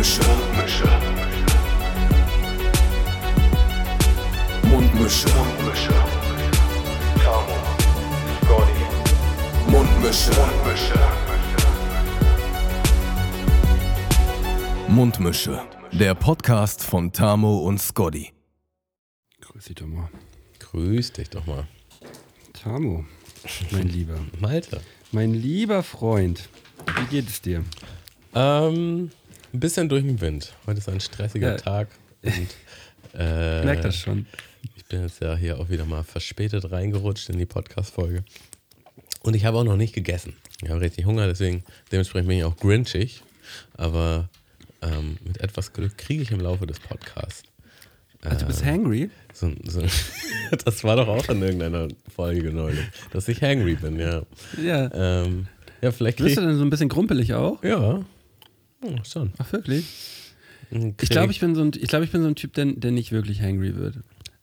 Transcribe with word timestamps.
Mundmische. 0.00 0.88
Mundmische. 4.62 5.28
Mundmische. 5.28 5.94
Tamo, 7.22 7.58
Scotty, 8.40 8.84
Mundmische. 9.70 10.30
Mundmische. 10.40 11.00
Mundmische. 14.88 15.62
Der 15.92 16.14
Podcast 16.14 16.82
von 16.82 17.12
Tamo 17.12 17.58
und 17.58 17.78
Scotty. 17.78 18.32
Grüß 19.42 19.64
dich 19.66 19.74
doch 19.74 19.86
mal. 19.86 20.08
Grüß 20.60 21.12
dich 21.12 21.28
doch 21.28 21.44
mal. 21.44 21.68
Tamo, 22.54 23.04
mein 23.70 23.88
Lieber. 23.88 24.18
Malte. 24.40 24.80
Mein 25.12 25.34
lieber 25.34 25.82
Freund, 25.82 26.48
wie 26.96 27.04
geht 27.04 27.28
es 27.28 27.42
dir? 27.42 27.62
Ähm, 28.34 29.10
ein 29.52 29.60
bisschen 29.60 29.88
durch 29.88 30.02
den 30.04 30.20
Wind. 30.20 30.54
Heute 30.66 30.78
ist 30.78 30.88
ein 30.88 31.00
stressiger 31.00 31.52
Ja. 31.52 31.56
Tag. 31.56 31.88
Und, 32.22 32.32
äh, 33.14 33.58
Ich 33.60 33.64
merke 33.64 33.82
das 33.82 33.96
schon. 33.96 34.26
Ich 34.76 34.84
bin 34.86 35.02
jetzt 35.02 35.20
ja 35.20 35.36
hier 35.36 35.58
auch 35.58 35.68
wieder 35.68 35.84
mal 35.84 36.02
verspätet 36.04 36.70
reingerutscht 36.70 37.28
in 37.30 37.38
die 37.38 37.46
Podcast-Folge. 37.46 38.24
Und 39.22 39.36
ich 39.36 39.44
habe 39.44 39.58
auch 39.58 39.64
noch 39.64 39.76
nicht 39.76 39.94
gegessen. 39.94 40.34
Ich 40.62 40.70
habe 40.70 40.80
richtig 40.80 41.06
Hunger, 41.06 41.26
deswegen 41.26 41.64
dementsprechend 41.92 42.28
bin 42.28 42.38
ich 42.38 42.44
auch 42.44 42.56
grinchig. 42.56 43.22
Aber 43.76 44.28
ähm, 44.82 45.18
mit 45.24 45.38
etwas 45.40 45.72
Glück 45.72 45.96
kriege 45.98 46.22
ich 46.22 46.30
im 46.30 46.40
Laufe 46.40 46.66
des 46.66 46.78
Podcasts. 46.78 47.42
Also, 48.22 48.40
du 48.40 48.46
bist 48.46 48.64
hangry? 48.64 49.10
So, 49.32 49.50
so, 49.64 49.82
das 50.64 50.84
war 50.84 50.96
doch 50.96 51.08
auch 51.08 51.26
in 51.30 51.40
irgendeiner 51.40 51.88
Folge 52.14 52.52
neulich, 52.52 52.84
dass 53.12 53.28
ich 53.28 53.40
hangry 53.42 53.76
bin, 53.76 53.98
ja. 53.98 54.22
Ja. 54.62 54.90
Ähm, 54.92 55.46
ja, 55.80 55.90
vielleicht 55.90 56.18
Bist 56.18 56.36
du 56.36 56.42
denn 56.42 56.56
so 56.56 56.62
ein 56.62 56.68
bisschen 56.68 56.90
grumpelig 56.90 57.32
auch? 57.32 57.62
Ja, 57.64 58.04
oh, 58.82 58.96
schon. 59.04 59.32
Ach, 59.38 59.52
wirklich? 59.52 59.84
Ich 60.70 61.08
glaube, 61.08 61.32
ich 61.32 61.40
bin 61.40 61.54
so 61.54 61.62
ein, 61.62 61.72
ich 61.74 61.88
glaube, 61.88 62.04
ich 62.04 62.12
bin 62.12 62.22
so 62.22 62.28
ein 62.28 62.36
Typ, 62.36 62.52
der, 62.54 62.66
der 62.66 62.92
nicht 62.92 63.10
wirklich 63.10 63.42
hangry 63.42 63.76
wird. 63.76 63.96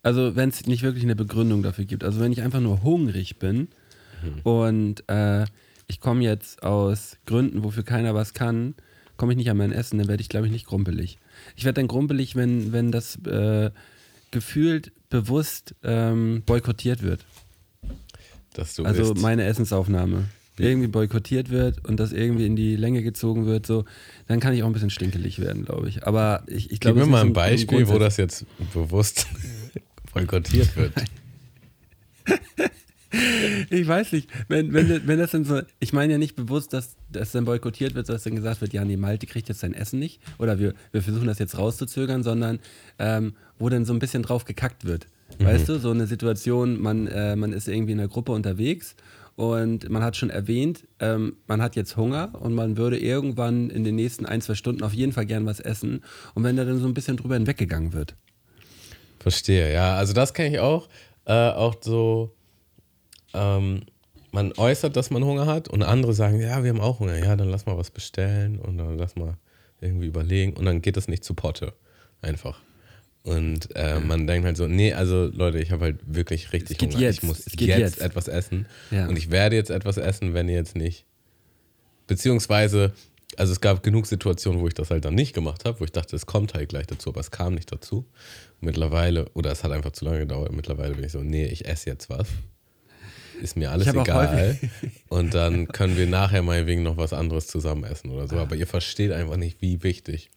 Also, 0.03 0.35
wenn 0.35 0.49
es 0.49 0.65
nicht 0.65 0.83
wirklich 0.83 1.03
eine 1.03 1.15
Begründung 1.15 1.63
dafür 1.63 1.85
gibt. 1.85 2.03
Also, 2.03 2.19
wenn 2.19 2.31
ich 2.31 2.41
einfach 2.41 2.59
nur 2.59 2.83
hungrig 2.83 3.39
bin 3.39 3.69
und 4.43 5.07
äh, 5.09 5.45
ich 5.87 5.99
komme 5.99 6.23
jetzt 6.23 6.63
aus 6.63 7.17
Gründen, 7.25 7.63
wofür 7.63 7.83
keiner 7.83 8.13
was 8.13 8.33
kann, 8.33 8.75
komme 9.15 9.33
ich 9.33 9.37
nicht 9.37 9.49
an 9.49 9.57
mein 9.57 9.71
Essen, 9.71 9.97
dann 9.97 10.07
werde 10.07 10.21
ich, 10.21 10.29
glaube 10.29 10.47
ich, 10.47 10.51
nicht 10.51 10.65
grumpelig. 10.65 11.17
Ich 11.55 11.65
werde 11.65 11.81
dann 11.81 11.87
grumpelig, 11.87 12.35
wenn, 12.35 12.71
wenn 12.73 12.91
das 12.91 13.15
äh, 13.25 13.71
gefühlt 14.31 14.91
bewusst 15.09 15.75
ähm, 15.83 16.43
boykottiert 16.45 17.03
wird. 17.03 17.25
Also 18.85 19.13
isst. 19.13 19.21
meine 19.21 19.43
Essensaufnahme 19.45 20.25
irgendwie 20.65 20.87
boykottiert 20.87 21.49
wird 21.49 21.87
und 21.87 21.99
das 21.99 22.11
irgendwie 22.13 22.45
in 22.45 22.55
die 22.55 22.75
Länge 22.75 23.03
gezogen 23.03 23.45
wird, 23.45 23.65
so, 23.67 23.85
dann 24.27 24.39
kann 24.39 24.53
ich 24.53 24.63
auch 24.63 24.67
ein 24.67 24.73
bisschen 24.73 24.89
stinkelig 24.89 25.39
werden, 25.39 25.65
glaube 25.65 25.87
ich. 25.89 26.05
Aber 26.07 26.43
ich, 26.47 26.65
ich 26.65 26.69
Gib 26.79 26.81
glaube, 26.81 26.99
mir 26.99 27.03
es 27.05 27.09
mal 27.09 27.21
ein 27.21 27.27
ein- 27.27 27.33
Beispiel, 27.33 27.87
wo 27.87 27.99
das 27.99 28.17
jetzt 28.17 28.45
bewusst 28.73 29.27
boykottiert 30.13 30.75
wird. 30.75 30.93
Ich 33.69 33.87
weiß 33.87 34.11
nicht, 34.11 34.29
wenn, 34.49 34.73
wenn, 34.73 35.07
wenn 35.07 35.17
das 35.17 35.31
dann 35.31 35.45
so, 35.45 35.61
ich 35.79 35.93
meine 35.93 36.11
ja 36.13 36.17
nicht 36.19 36.35
bewusst, 36.35 36.73
dass 36.73 36.97
das 37.09 37.31
dann 37.31 37.45
boykottiert 37.45 37.95
wird, 37.95 38.09
dass 38.09 38.23
dann 38.23 38.35
gesagt 38.35 38.59
wird, 38.59 38.73
ja, 38.73 38.83
nee, 38.83 38.97
Malte 38.97 39.25
kriegt 39.27 39.47
jetzt 39.47 39.61
sein 39.61 39.73
Essen 39.73 39.97
nicht 39.97 40.19
oder 40.39 40.59
wir, 40.59 40.73
wir 40.91 41.01
versuchen 41.01 41.25
das 41.25 41.39
jetzt 41.39 41.57
rauszuzögern, 41.57 42.21
sondern 42.21 42.59
ähm, 42.99 43.33
wo 43.59 43.69
dann 43.69 43.85
so 43.85 43.93
ein 43.93 43.99
bisschen 43.99 44.23
drauf 44.23 44.43
gekackt 44.43 44.83
wird. 44.85 45.07
Weißt 45.39 45.69
du, 45.69 45.79
so 45.79 45.91
eine 45.91 46.05
Situation, 46.05 46.81
man, 46.81 47.07
äh, 47.07 47.35
man 47.37 47.53
ist 47.53 47.67
irgendwie 47.69 47.93
in 47.93 47.99
einer 47.99 48.09
Gruppe 48.09 48.33
unterwegs 48.33 48.95
und 49.37 49.87
man 49.87 50.03
hat 50.03 50.17
schon 50.17 50.31
erwähnt, 50.31 50.87
ähm, 50.99 51.37
man 51.45 51.61
hat 51.61 51.75
jetzt 51.75 51.95
Hunger 51.95 52.33
und 52.41 52.55
man 52.55 52.75
würde 52.75 52.97
irgendwann 52.97 53.69
in 53.69 53.83
den 53.83 53.95
nächsten 53.95 54.25
ein, 54.25 54.41
zwei 54.41 54.55
Stunden 54.55 54.83
auf 54.83 54.93
jeden 54.93 55.13
Fall 55.13 55.27
gern 55.27 55.45
was 55.45 55.59
essen 55.59 56.03
und 56.33 56.43
wenn 56.43 56.57
da 56.57 56.65
dann 56.65 56.79
so 56.79 56.87
ein 56.87 56.95
bisschen 56.95 57.17
drüber 57.17 57.35
hinweggegangen 57.35 57.93
wird. 57.93 58.15
Verstehe, 59.19 59.71
ja. 59.71 59.95
Also 59.95 60.13
das 60.13 60.33
kenne 60.33 60.55
ich 60.55 60.59
auch. 60.59 60.89
Äh, 61.25 61.51
auch 61.51 61.75
so, 61.81 62.33
ähm, 63.35 63.83
man 64.31 64.53
äußert, 64.57 64.95
dass 64.95 65.11
man 65.11 65.23
Hunger 65.23 65.45
hat 65.45 65.67
und 65.67 65.83
andere 65.83 66.13
sagen, 66.13 66.41
ja, 66.41 66.63
wir 66.63 66.71
haben 66.71 66.81
auch 66.81 66.99
Hunger. 66.99 67.17
Ja, 67.17 67.35
dann 67.35 67.49
lass 67.49 67.67
mal 67.67 67.77
was 67.77 67.91
bestellen 67.91 68.57
und 68.57 68.79
dann 68.79 68.97
lass 68.97 69.15
mal 69.15 69.37
irgendwie 69.81 70.07
überlegen 70.07 70.53
und 70.53 70.65
dann 70.65 70.81
geht 70.81 70.97
das 70.97 71.07
nicht 71.07 71.23
zu 71.23 71.35
Potte. 71.35 71.73
Einfach. 72.23 72.59
Und 73.27 73.75
äh, 73.75 73.99
man 73.99 74.25
denkt 74.25 74.45
halt 74.45 74.55
so, 74.55 74.67
nee, 74.67 74.93
also 74.93 75.25
Leute, 75.25 75.59
ich 75.59 75.71
habe 75.71 75.83
halt 75.83 75.97
wirklich 76.05 76.53
richtig 76.53 76.79
Hunger. 76.79 76.97
jetzt. 76.97 77.17
Ich 77.17 77.23
muss 77.23 77.43
jetzt, 77.45 77.59
jetzt. 77.59 78.01
etwas 78.01 78.29
essen. 78.29 78.67
Ja. 78.89 79.05
Und 79.05 79.17
ich 79.17 79.29
werde 79.29 79.57
jetzt 79.57 79.69
etwas 79.69 79.97
essen, 79.97 80.33
wenn 80.33 80.47
ihr 80.47 80.55
jetzt 80.55 80.77
nicht. 80.77 81.03
Beziehungsweise, 82.07 82.93
also 83.35 83.51
es 83.51 83.59
gab 83.59 83.83
genug 83.83 84.07
Situationen, 84.07 84.61
wo 84.61 84.67
ich 84.69 84.75
das 84.75 84.91
halt 84.91 85.03
dann 85.03 85.13
nicht 85.13 85.33
gemacht 85.33 85.65
habe, 85.65 85.81
wo 85.81 85.83
ich 85.83 85.91
dachte, 85.91 86.15
es 86.15 86.25
kommt 86.25 86.53
halt 86.53 86.69
gleich 86.69 86.87
dazu, 86.87 87.09
aber 87.09 87.19
es 87.19 87.29
kam 87.29 87.53
nicht 87.53 87.69
dazu. 87.69 88.05
Mittlerweile, 88.61 89.29
oder 89.33 89.51
es 89.51 89.65
hat 89.65 89.73
einfach 89.73 89.91
zu 89.91 90.05
lange 90.05 90.19
gedauert, 90.19 90.53
mittlerweile 90.53 90.95
bin 90.95 91.03
ich 91.03 91.11
so, 91.11 91.19
nee, 91.19 91.47
ich 91.47 91.67
esse 91.67 91.89
jetzt 91.89 92.09
was. 92.09 92.29
Ist 93.41 93.57
mir 93.57 93.71
alles 93.71 93.87
egal. 93.87 94.57
Und 95.09 95.33
dann 95.33 95.67
können 95.67 95.97
wir 95.97 96.07
nachher 96.07 96.43
mal 96.43 96.65
wegen 96.65 96.81
noch 96.81 96.95
was 96.95 97.11
anderes 97.11 97.47
zusammen 97.47 97.83
essen 97.83 98.09
oder 98.09 98.29
so. 98.29 98.37
Aber 98.37 98.55
ihr 98.55 98.67
versteht 98.67 99.11
einfach 99.11 99.35
nicht, 99.35 99.61
wie 99.61 99.83
wichtig 99.83 100.29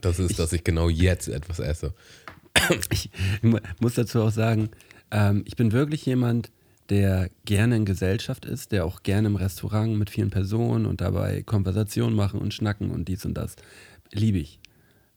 das 0.00 0.18
ist, 0.18 0.38
dass 0.38 0.52
ich 0.52 0.64
genau 0.64 0.88
jetzt 0.88 1.28
etwas 1.28 1.58
esse. 1.60 1.94
Ich 2.90 3.10
mu- 3.42 3.58
muss 3.80 3.94
dazu 3.94 4.22
auch 4.22 4.30
sagen, 4.30 4.70
ähm, 5.10 5.42
ich 5.46 5.56
bin 5.56 5.72
wirklich 5.72 6.04
jemand, 6.06 6.50
der 6.90 7.30
gerne 7.44 7.76
in 7.76 7.84
Gesellschaft 7.84 8.44
ist, 8.44 8.72
der 8.72 8.84
auch 8.84 9.02
gerne 9.02 9.28
im 9.28 9.36
Restaurant 9.36 9.96
mit 9.98 10.10
vielen 10.10 10.30
Personen 10.30 10.84
und 10.86 11.00
dabei 11.00 11.42
Konversation 11.42 12.14
machen 12.14 12.40
und 12.40 12.52
schnacken 12.54 12.90
und 12.90 13.08
dies 13.08 13.24
und 13.24 13.34
das. 13.34 13.56
Liebe 14.12 14.38
ich. 14.38 14.60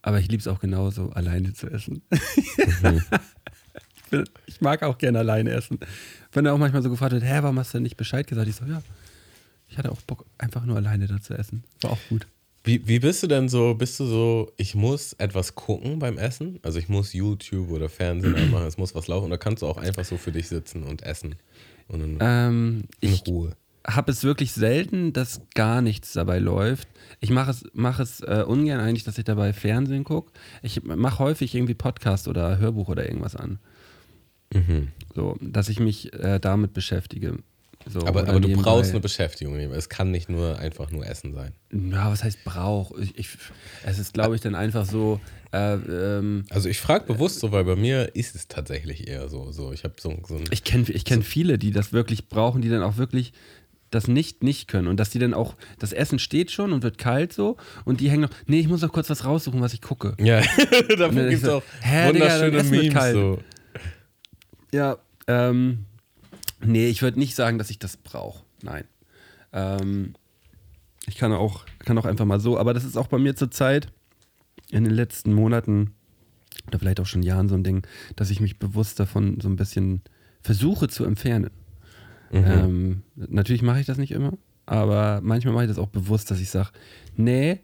Aber 0.01 0.19
ich 0.19 0.29
liebe 0.29 0.39
es 0.39 0.47
auch 0.47 0.59
genauso, 0.59 1.09
alleine 1.11 1.53
zu 1.53 1.67
essen. 1.69 2.01
ich, 2.11 2.81
bin, 4.09 4.23
ich 4.45 4.61
mag 4.61 4.83
auch 4.83 4.97
gerne 4.97 5.19
alleine 5.19 5.51
essen. 5.51 5.79
Wenn 6.31 6.45
er 6.45 6.53
auch 6.53 6.57
manchmal 6.57 6.81
so 6.83 6.89
gefragt 6.89 7.11
wird, 7.11 7.23
hä, 7.23 7.39
warum 7.41 7.59
hast 7.59 7.73
du 7.73 7.77
denn 7.77 7.83
nicht 7.83 7.97
Bescheid 7.97 8.25
gesagt? 8.27 8.47
Ich 8.47 8.55
so, 8.55 8.65
ja, 8.65 8.81
ich 9.67 9.77
hatte 9.77 9.91
auch 9.91 10.01
Bock, 10.03 10.25
einfach 10.38 10.65
nur 10.65 10.77
alleine 10.77 11.07
da 11.07 11.19
zu 11.21 11.33
essen. 11.33 11.63
War 11.81 11.91
auch 11.91 11.99
gut. 12.09 12.27
Wie, 12.63 12.85
wie 12.88 13.00
bist 13.00 13.23
du 13.23 13.28
denn 13.28 13.47
so? 13.47 13.73
Bist 13.75 14.00
du 14.00 14.06
so, 14.06 14.51
ich 14.57 14.75
muss 14.75 15.13
etwas 15.13 15.56
gucken 15.56 16.00
beim 16.00 16.18
Essen? 16.18 16.59
Also 16.63 16.79
ich 16.79 16.90
muss 16.90 17.13
YouTube 17.13 17.69
oder 17.72 17.88
Fernsehen 17.90 18.35
anmachen, 18.38 18.68
es 18.68 18.78
muss 18.78 18.94
was 18.94 19.07
laufen. 19.07 19.28
Oder 19.28 19.38
kannst 19.38 19.62
du 19.63 19.68
auch 19.68 19.78
einfach 19.78 20.03
so 20.03 20.18
für 20.18 20.31
dich 20.31 20.47
sitzen 20.50 20.84
und 20.84 21.03
essen? 21.03 21.35
Und 21.88 22.01
in, 22.01 22.18
Ähm, 22.19 22.84
in 23.00 23.13
ich, 23.13 23.25
Ruhe. 23.28 23.56
habe 23.88 24.12
es 24.12 24.23
wirklich 24.25 24.51
selten, 24.51 25.13
dass 25.13 25.41
gar 25.56 25.81
nichts 25.81 26.12
dabei 26.12 26.40
läuft. 26.40 26.90
Ich 27.22 27.29
mache 27.29 27.51
es, 27.51 27.63
mach 27.73 28.00
es 28.01 28.19
äh, 28.19 28.44
ungern 28.45 28.81
eigentlich, 28.81 29.06
dass 29.06 29.18
ich 29.18 29.24
dabei 29.24 29.53
Fernsehen 29.53 30.03
gucke. 30.03 30.34
Ich 30.62 30.84
mache 30.84 31.19
häufig 31.19 31.56
irgendwie 31.56 31.74
Podcast 31.75 32.28
oder 32.28 32.57
Hörbuch 32.57 32.89
oder 32.89 33.06
irgendwas 33.07 33.38
an. 33.38 33.59
Mhm. 34.53 34.89
So, 35.16 35.38
dass 35.39 35.69
ich 35.69 35.79
mich 35.79 36.12
äh, 36.13 36.39
damit 36.39 36.74
beschäftige. 36.74 37.38
So, 37.89 38.05
Aber, 38.05 38.27
aber 38.27 38.39
du 38.39 38.53
brauchst 38.53 38.91
eine 38.91 38.99
Beschäftigung. 38.99 39.55
Es 39.55 39.89
kann 39.89 40.11
nicht 40.11 40.29
nur 40.29 40.59
einfach 40.59 40.91
nur 40.91 41.05
Essen 41.05 41.33
sein. 41.33 41.53
Ja, 41.71 42.11
was 42.11 42.23
heißt 42.23 42.43
brauch? 42.43 42.91
Ich, 42.97 43.17
ich, 43.17 43.29
es 43.85 43.99
ist, 43.99 44.13
glaube 44.13 44.35
ich, 44.35 44.41
dann 44.41 44.55
einfach 44.55 44.85
so. 44.85 45.19
Äh, 45.53 45.75
ähm, 45.75 46.45
Also 46.49 46.67
ich 46.69 46.79
frage 46.79 47.05
bewusst 47.05 47.39
so, 47.39 47.51
weil 47.51 47.63
bei 47.63 47.75
mir 47.75 48.15
ist 48.15 48.35
es 48.35 48.47
tatsächlich 48.47 49.07
eher 49.07 49.29
so. 49.29 49.51
so 49.51 49.71
ich 49.71 49.83
habe 49.83 49.95
so, 49.99 50.17
so 50.27 50.35
ein. 50.35 50.43
ich 50.51 50.63
kenne 50.63 50.85
ich 50.89 51.05
kenn 51.05 51.23
viele, 51.23 51.57
die 51.57 51.71
das 51.71 51.93
wirklich 51.93 52.27
brauchen, 52.27 52.61
die 52.61 52.69
dann 52.69 52.83
auch 52.83 52.97
wirklich 52.97 53.33
das 53.89 54.07
nicht 54.09 54.43
nicht 54.43 54.67
können 54.67 54.87
und 54.87 54.99
dass 54.99 55.11
die 55.11 55.19
dann 55.19 55.33
auch 55.33 55.55
das 55.79 55.93
Essen 55.93 56.19
steht 56.19 56.51
schon 56.51 56.73
und 56.73 56.83
wird 56.83 56.97
kalt 56.97 57.31
so 57.31 57.55
und 57.85 58.01
die 58.01 58.09
hängen 58.09 58.23
noch 58.23 58.29
nee 58.45 58.59
ich 58.59 58.67
muss 58.67 58.81
noch 58.81 58.91
kurz 58.91 59.09
was 59.09 59.23
raussuchen 59.23 59.61
was 59.61 59.73
ich 59.73 59.81
gucke 59.81 60.15
ja, 60.19 60.41
davon 60.97 61.29
gibt 61.29 61.33
es 61.33 61.41
so, 61.41 61.53
auch 61.53 61.63
Digga, 61.81 62.07
wunderschöne 62.09 62.53
wird 62.53 62.69
Memes. 62.69 63.11
So. 63.13 63.39
Ja, 64.73 64.97
ähm, 65.27 65.85
nee, 66.62 66.88
ich 66.88 67.01
würde 67.01 67.19
nicht 67.19 67.35
sagen, 67.35 67.57
dass 67.57 67.69
ich 67.69 67.79
das 67.79 67.97
brauche. 67.97 68.44
Nein. 68.62 68.84
Ähm, 69.53 70.13
ich 71.07 71.18
kann 71.18 71.31
auch, 71.31 71.65
kann 71.80 71.98
auch 71.98 72.06
einfach 72.06 72.25
mal 72.25 72.39
so, 72.39 72.57
aber 72.57 72.74
das 72.74 72.83
ist 72.83 72.98
auch 72.98 73.07
bei 73.07 73.18
mir 73.18 73.36
zur 73.36 73.51
Zeit 73.51 73.92
in 74.69 74.83
den 74.83 74.94
letzten 74.94 75.33
Monaten 75.33 75.94
oder 76.68 76.80
vielleicht 76.80 77.00
auch 77.00 77.06
schon 77.06 77.24
Jahren 77.24 77.50
so 77.50 77.56
ein 77.56 77.63
Ding, 77.63 77.86
dass 78.15 78.30
ich 78.30 78.42
mich 78.42 78.59
bewusst 78.59 79.00
davon 79.00 79.39
so 79.39 79.48
ein 79.48 79.56
bisschen 79.56 80.01
versuche 80.42 80.88
zu 80.88 81.06
entfernen. 81.06 81.51
Mhm. 82.31 82.44
Ähm, 82.45 83.01
natürlich 83.15 83.62
mache 83.62 83.80
ich 83.80 83.86
das 83.86 83.98
nicht 83.98 84.12
immer, 84.12 84.33
aber 84.65 85.21
manchmal 85.24 85.53
mache 85.53 85.63
ich 85.63 85.69
das 85.69 85.80
auch 85.80 85.88
bewusst, 85.88 86.30
dass 86.30 86.42
ich 86.42 86.50
sage, 86.50 86.71
nee, 87.15 87.62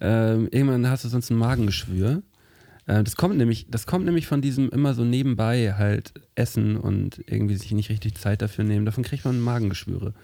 ähm, 0.00 0.48
irgendwann 0.50 0.88
hast 0.88 1.04
du 1.04 1.08
sonst 1.08 1.30
ein 1.30 1.36
Magengeschwür. 1.36 2.22
Äh, 2.86 3.04
das 3.04 3.16
kommt 3.16 3.36
nämlich, 3.36 3.66
das 3.70 3.86
kommt 3.86 4.04
nämlich 4.04 4.26
von 4.26 4.40
diesem 4.40 4.70
immer 4.70 4.94
so 4.94 5.04
nebenbei 5.04 5.74
halt 5.74 6.12
essen 6.34 6.76
und 6.76 7.22
irgendwie 7.26 7.56
sich 7.56 7.72
nicht 7.72 7.90
richtig 7.90 8.16
Zeit 8.16 8.42
dafür 8.42 8.64
nehmen. 8.64 8.84
Davon 8.86 9.04
kriegt 9.04 9.24
man 9.24 9.40
Magengeschwüre. 9.40 10.14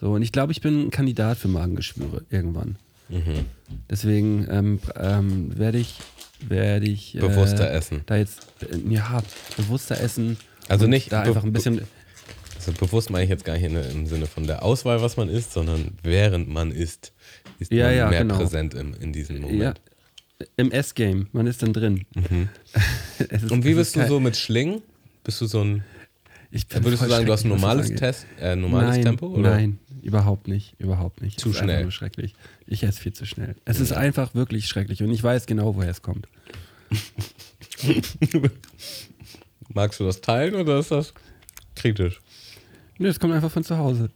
So, 0.00 0.12
und 0.12 0.22
ich 0.22 0.32
glaube, 0.32 0.52
ich 0.52 0.60
bin 0.60 0.86
ein 0.86 0.90
Kandidat 0.90 1.38
für 1.38 1.48
Magengeschwüre 1.48 2.24
irgendwann. 2.30 2.76
Mhm. 3.08 3.46
Deswegen 3.90 4.46
ähm, 4.50 4.80
ähm, 4.96 5.58
werde 5.58 5.78
ich, 5.78 5.98
werde 6.46 6.86
ich 6.86 7.16
äh, 7.16 7.20
Bewusster 7.20 7.70
essen. 7.70 8.02
Da 8.06 8.16
jetzt, 8.16 8.46
äh, 8.62 8.76
ja, 8.88 9.22
bewusster 9.56 10.00
essen. 10.00 10.36
Also 10.68 10.86
nicht 10.86 11.12
da 11.12 11.22
einfach 11.22 11.44
ein 11.44 11.52
bisschen. 11.52 11.80
Also 12.56 12.72
bewusst 12.72 13.10
meine 13.10 13.24
ich 13.24 13.30
jetzt 13.30 13.44
gar 13.44 13.56
nicht 13.56 13.64
im 13.64 14.06
Sinne 14.06 14.26
von 14.26 14.46
der 14.46 14.62
Auswahl, 14.62 15.00
was 15.00 15.16
man 15.16 15.28
isst, 15.28 15.52
sondern 15.52 15.96
während 16.02 16.48
man 16.48 16.70
isst, 16.70 17.12
ist 17.58 17.72
Ja, 17.72 17.86
man 17.86 17.96
ja, 17.96 18.08
mehr 18.10 18.18
genau. 18.20 18.36
präsent 18.36 18.74
im, 18.74 18.94
in 19.00 19.12
diesem 19.12 19.40
Moment. 19.40 19.60
Ja, 19.60 19.74
im 20.56 20.70
S-Game. 20.70 21.28
Man 21.32 21.46
ist 21.46 21.62
dann 21.62 21.72
drin. 21.72 22.06
Es 23.30 23.42
ist- 23.42 23.50
Und 23.50 23.64
wie 23.64 23.74
bist 23.74 23.96
ist 23.96 24.04
du 24.04 24.08
so 24.08 24.20
mit 24.20 24.36
Schlingen? 24.36 24.82
Bist 25.24 25.40
du 25.40 25.46
so 25.46 25.62
ein. 25.62 25.84
Ich 26.50 26.66
bin 26.66 26.82
Würdest 26.82 27.02
du 27.02 27.08
sagen, 27.08 27.26
du 27.26 27.32
hast 27.32 27.44
ein 27.44 27.48
normales. 27.48 27.88
Test, 27.94 28.26
äh, 28.40 28.56
normales 28.56 28.96
nein, 28.96 29.02
Tempo? 29.04 29.26
Oder? 29.26 29.50
Nein, 29.50 29.78
überhaupt 30.00 30.48
nicht. 30.48 30.74
Überhaupt 30.78 31.20
nicht. 31.20 31.38
Zu 31.38 31.52
schnell. 31.52 31.90
Schrecklich. 31.90 32.34
Ich 32.66 32.82
esse 32.84 33.00
viel 33.00 33.12
zu 33.12 33.26
schnell. 33.26 33.54
Es 33.66 33.80
ist 33.80 33.92
einfach 33.92 34.34
wirklich 34.34 34.66
schrecklich 34.66 35.02
und 35.02 35.10
ich 35.10 35.22
weiß 35.22 35.44
genau, 35.46 35.74
woher 35.76 35.90
es 35.90 36.00
kommt. 36.00 36.26
Magst 39.74 40.00
du 40.00 40.04
das 40.04 40.20
teilen 40.22 40.54
oder 40.54 40.78
ist 40.78 40.90
das 40.90 41.12
kritisch? 41.74 42.20
Nö, 42.98 43.08
es 43.08 43.20
kommt 43.20 43.34
einfach 43.34 43.50
von 43.50 43.62
zu 43.62 43.76
Hause. 43.76 44.10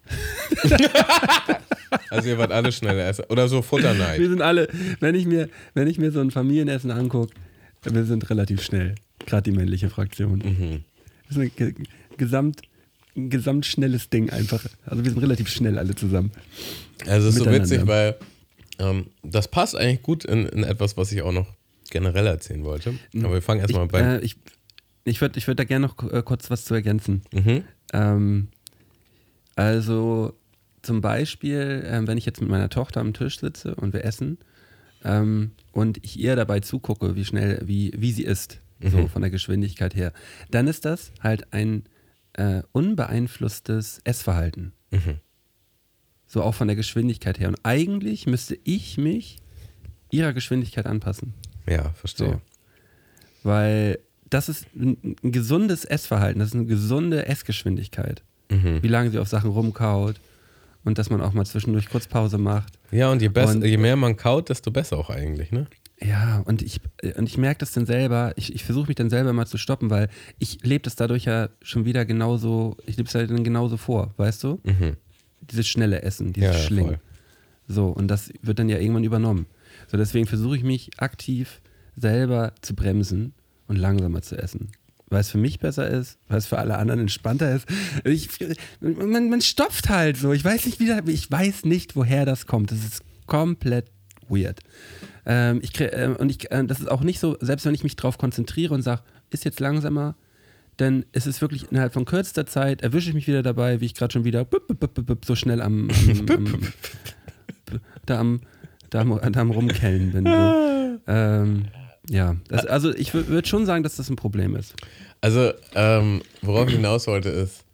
Also, 2.10 2.28
ihr 2.28 2.38
wart 2.38 2.52
alle 2.52 2.72
schnelle 2.72 3.02
Esser. 3.02 3.30
Oder 3.30 3.48
so 3.48 3.62
Futterneid. 3.62 4.20
Wir 4.20 4.28
sind 4.28 4.42
alle, 4.42 4.68
wenn 5.00 5.14
ich 5.14 5.26
mir, 5.26 5.48
wenn 5.74 5.88
ich 5.88 5.98
mir 5.98 6.12
so 6.12 6.20
ein 6.20 6.30
Familienessen 6.30 6.90
angucke, 6.90 7.34
wir 7.82 8.04
sind 8.04 8.28
relativ 8.30 8.62
schnell. 8.62 8.94
Gerade 9.26 9.50
die 9.50 9.56
männliche 9.56 9.90
Fraktion. 9.90 10.38
Mhm. 10.38 10.84
Das 11.28 11.36
ist 11.36 11.42
ein 11.42 11.52
ge 11.56 11.74
gesamt, 12.16 12.62
ein 13.16 13.30
gesamt 13.30 13.66
schnelles 13.66 14.10
Ding 14.10 14.30
einfach. 14.30 14.64
Also 14.84 15.04
wir 15.04 15.10
sind 15.10 15.20
relativ 15.20 15.48
schnell 15.48 15.78
alle 15.78 15.94
zusammen. 15.94 16.30
Also 17.06 17.28
es 17.28 17.36
ist 17.36 17.44
so 17.44 17.50
witzig, 17.50 17.86
weil 17.86 18.16
ähm, 18.78 19.06
das 19.22 19.48
passt 19.48 19.76
eigentlich 19.76 20.02
gut 20.02 20.24
in, 20.24 20.46
in 20.46 20.64
etwas, 20.64 20.96
was 20.96 21.10
ich 21.12 21.22
auch 21.22 21.32
noch 21.32 21.46
generell 21.90 22.26
erzählen 22.26 22.64
wollte. 22.64 22.94
Aber 23.16 23.34
wir 23.34 23.42
fangen 23.42 23.60
erstmal 23.60 23.86
beim. 23.86 24.04
äh, 24.04 24.20
ich 24.20 24.36
ich 25.04 25.20
würde 25.20 25.38
ich 25.38 25.46
würd 25.46 25.58
da 25.58 25.64
gerne 25.64 25.86
noch 25.86 26.12
äh, 26.12 26.22
kurz 26.22 26.50
was 26.50 26.64
zu 26.64 26.74
ergänzen. 26.74 27.22
mhm. 27.32 27.64
Ähm, 27.92 28.48
also 29.54 30.34
zum 30.82 31.00
Beispiel, 31.00 31.84
ähm, 31.87 32.06
wenn 32.06 32.19
ich 32.19 32.26
jetzt 32.26 32.40
mit 32.40 32.50
meiner 32.50 32.69
Tochter 32.69 33.00
am 33.00 33.12
Tisch 33.14 33.38
sitze 33.40 33.75
und 33.75 33.93
wir 33.93 34.05
essen 34.05 34.38
ähm, 35.05 35.52
und 35.73 35.99
ich 36.05 36.19
ihr 36.19 36.37
dabei 36.37 36.61
zugucke, 36.61 37.14
wie 37.17 37.25
schnell, 37.25 37.62
wie, 37.64 37.93
wie 37.96 38.12
sie 38.12 38.25
isst, 38.25 38.61
so 38.84 38.96
Mhm. 38.99 39.08
von 39.08 39.23
der 39.23 39.31
Geschwindigkeit 39.31 39.94
her, 39.94 40.12
dann 40.50 40.67
ist 40.67 40.84
das 40.84 41.12
halt 41.23 41.52
ein 41.52 41.84
äh, 42.34 42.62
unbeeinflusstes 42.73 44.00
Essverhalten. 44.05 44.73
Mhm. 44.90 45.20
So 46.26 46.43
auch 46.43 46.55
von 46.55 46.67
der 46.67 46.76
Geschwindigkeit 46.76 47.38
her. 47.38 47.49
Und 47.49 47.58
eigentlich 47.62 48.26
müsste 48.26 48.58
ich 48.64 48.96
mich 48.99 49.38
ihrer 50.11 50.32
Geschwindigkeit 50.32 50.87
anpassen. 50.87 51.35
Ja, 51.67 51.90
verstehe. 51.90 52.28
So. 52.32 52.40
Weil 53.49 53.99
das 54.31 54.49
ist 54.49 54.67
ein, 54.75 55.17
ein 55.23 55.32
gesundes 55.32 55.85
Essverhalten, 55.85 56.40
das 56.40 56.49
ist 56.49 56.55
eine 56.55 56.64
gesunde 56.64 57.26
Essgeschwindigkeit. 57.26 58.23
Mhm. 58.50 58.82
Wie 58.82 58.88
lange 58.88 59.11
sie 59.11 59.19
auf 59.19 59.28
Sachen 59.28 59.50
rumkaut 59.50 60.17
und 60.84 60.99
dass 60.99 61.11
man 61.11 61.20
auch 61.20 61.32
mal 61.32 61.44
zwischendurch 61.46 61.88
kurz 61.88 62.06
Pause 62.06 62.38
macht. 62.38 62.79
Ja, 62.90 63.11
und 63.11 63.23
je, 63.23 63.29
besser, 63.29 63.55
Und- 63.56 63.64
je 63.64 63.76
mehr 63.76 63.96
man 63.96 64.17
kaut, 64.17 64.49
desto 64.49 64.70
besser 64.70 64.96
auch 64.99 65.11
eigentlich, 65.11 65.52
ne? 65.52 65.67
Ja, 66.00 66.40
und 66.46 66.62
ich, 66.62 66.81
und 67.17 67.29
ich 67.29 67.38
merke 67.38 67.58
das 67.58 67.70
dann 67.73 67.87
selber, 67.87 68.32
ich, 68.37 68.52
ich 68.55 68.64
versuche 68.64 68.88
mich 68.88 68.96
dann 68.96 69.08
selber 69.08 69.32
mal 69.32 69.46
zu 69.46 69.56
stoppen, 69.56 69.88
weil 69.88 70.08
ich 70.40 70.58
lebe 70.64 70.82
das 70.82 70.96
dadurch 70.96 71.26
ja 71.26 71.49
schon 71.62 71.84
wieder 71.84 72.05
genauso, 72.05 72.76
ich 72.87 72.96
lebe 72.96 73.08
es 73.08 73.14
halt 73.14 73.31
dann 73.31 73.44
genauso 73.44 73.76
vor, 73.76 74.12
weißt 74.17 74.43
du? 74.43 74.61
Mhm. 74.64 74.96
Dieses 75.43 75.69
schnelle 75.69 76.02
Essen, 76.02 76.32
dieses 76.32 76.56
Ja, 76.56 76.61
Schlingen. 76.61 76.87
voll. 76.94 77.00
So, 77.69 77.87
und 77.90 78.08
das 78.08 78.32
wird 78.43 78.58
dann 78.58 78.69
ja 78.69 78.78
irgendwann 78.78 79.05
übernommen. 79.05 79.46
So, 79.87 79.96
deswegen 79.96 80.26
versuche 80.26 80.56
ich 80.56 80.64
mich 80.64 80.90
aktiv 80.99 81.61
selber 81.96 82.52
zu 82.62 82.75
bremsen 82.75 83.32
und 83.69 83.76
langsamer 83.76 84.23
zu 84.23 84.37
essen. 84.37 84.73
Weil 85.12 85.20
es 85.20 85.31
für 85.31 85.38
mich 85.38 85.59
besser 85.59 85.87
ist, 85.88 86.19
weil 86.29 86.38
es 86.38 86.47
für 86.47 86.59
alle 86.59 86.79
anderen 86.79 87.00
entspannter 87.00 87.55
ist. 87.55 87.69
Ich, 88.05 88.31
man, 88.81 89.29
man 89.29 89.43
stopft 89.43 89.91
halt 89.91 90.17
so. 90.17 90.32
Ich 90.32 90.43
weiß 90.43 90.64
nicht, 90.64 90.81
wie 90.81 90.87
da, 90.87 91.00
ich 91.06 91.31
weiß 91.31 91.67
nicht, 91.67 91.97
woher 91.97 92.25
das 92.25 92.47
kommt. 92.47 92.70
Das 92.70 92.79
ist 92.79 93.03
komplett 93.26 93.91
weird. 94.26 94.61
Ähm, 95.26 95.61
ich, 95.62 95.73
ähm, 95.79 96.17
und 96.17 96.31
ich, 96.31 96.50
äh, 96.50 96.64
das 96.64 96.81
ist 96.81 96.91
auch 96.91 97.03
nicht 97.03 97.20
so, 97.20 97.37
selbst 97.41 97.67
wenn 97.67 97.75
ich 97.75 97.85
mich 97.85 97.94
drauf 97.94 98.17
konzentriere 98.17 98.73
und 98.73 98.81
sage, 98.81 99.03
ist 99.29 99.44
jetzt 99.44 99.61
langsamer, 99.61 100.17
dann 100.79 101.05
ist 101.12 101.26
es 101.26 101.43
wirklich 101.43 101.70
innerhalb 101.70 101.93
von 101.93 102.06
kürzester 102.06 102.47
Zeit, 102.47 102.81
erwische 102.81 103.11
ich 103.11 103.14
mich 103.14 103.26
wieder 103.26 103.43
dabei, 103.43 103.82
wie 103.82 103.85
ich 103.85 103.94
gerade 103.94 104.14
schon 104.14 104.25
wieder 104.25 104.47
bup, 104.47 104.67
bup, 104.67 104.94
bup, 104.94 105.25
so 105.26 105.35
schnell 105.37 105.61
am, 105.61 105.91
am, 105.91 106.31
am 106.31 106.61
da 108.06 108.19
am, 108.19 108.41
da 108.88 109.00
am, 109.03 109.20
da 109.31 109.41
am 109.41 109.50
Rumkellen 109.50 110.12
bin. 110.12 110.25
So. 110.25 110.69
Ähm, 111.05 111.64
ja, 112.08 112.37
das, 112.49 112.66
also 112.66 112.94
ich 112.94 113.14
würde 113.14 113.46
schon 113.49 113.66
sagen, 113.66 113.82
dass 113.82 113.96
das 113.96 114.10
ein 114.10 114.16
Problem 114.16 114.56
ist. 114.56 114.75
Also, 115.20 115.52
ähm, 115.75 116.22
worauf 116.40 116.69
ich 116.69 116.75
hinaus 116.75 117.06
wollte, 117.06 117.28
ist, 117.28 117.64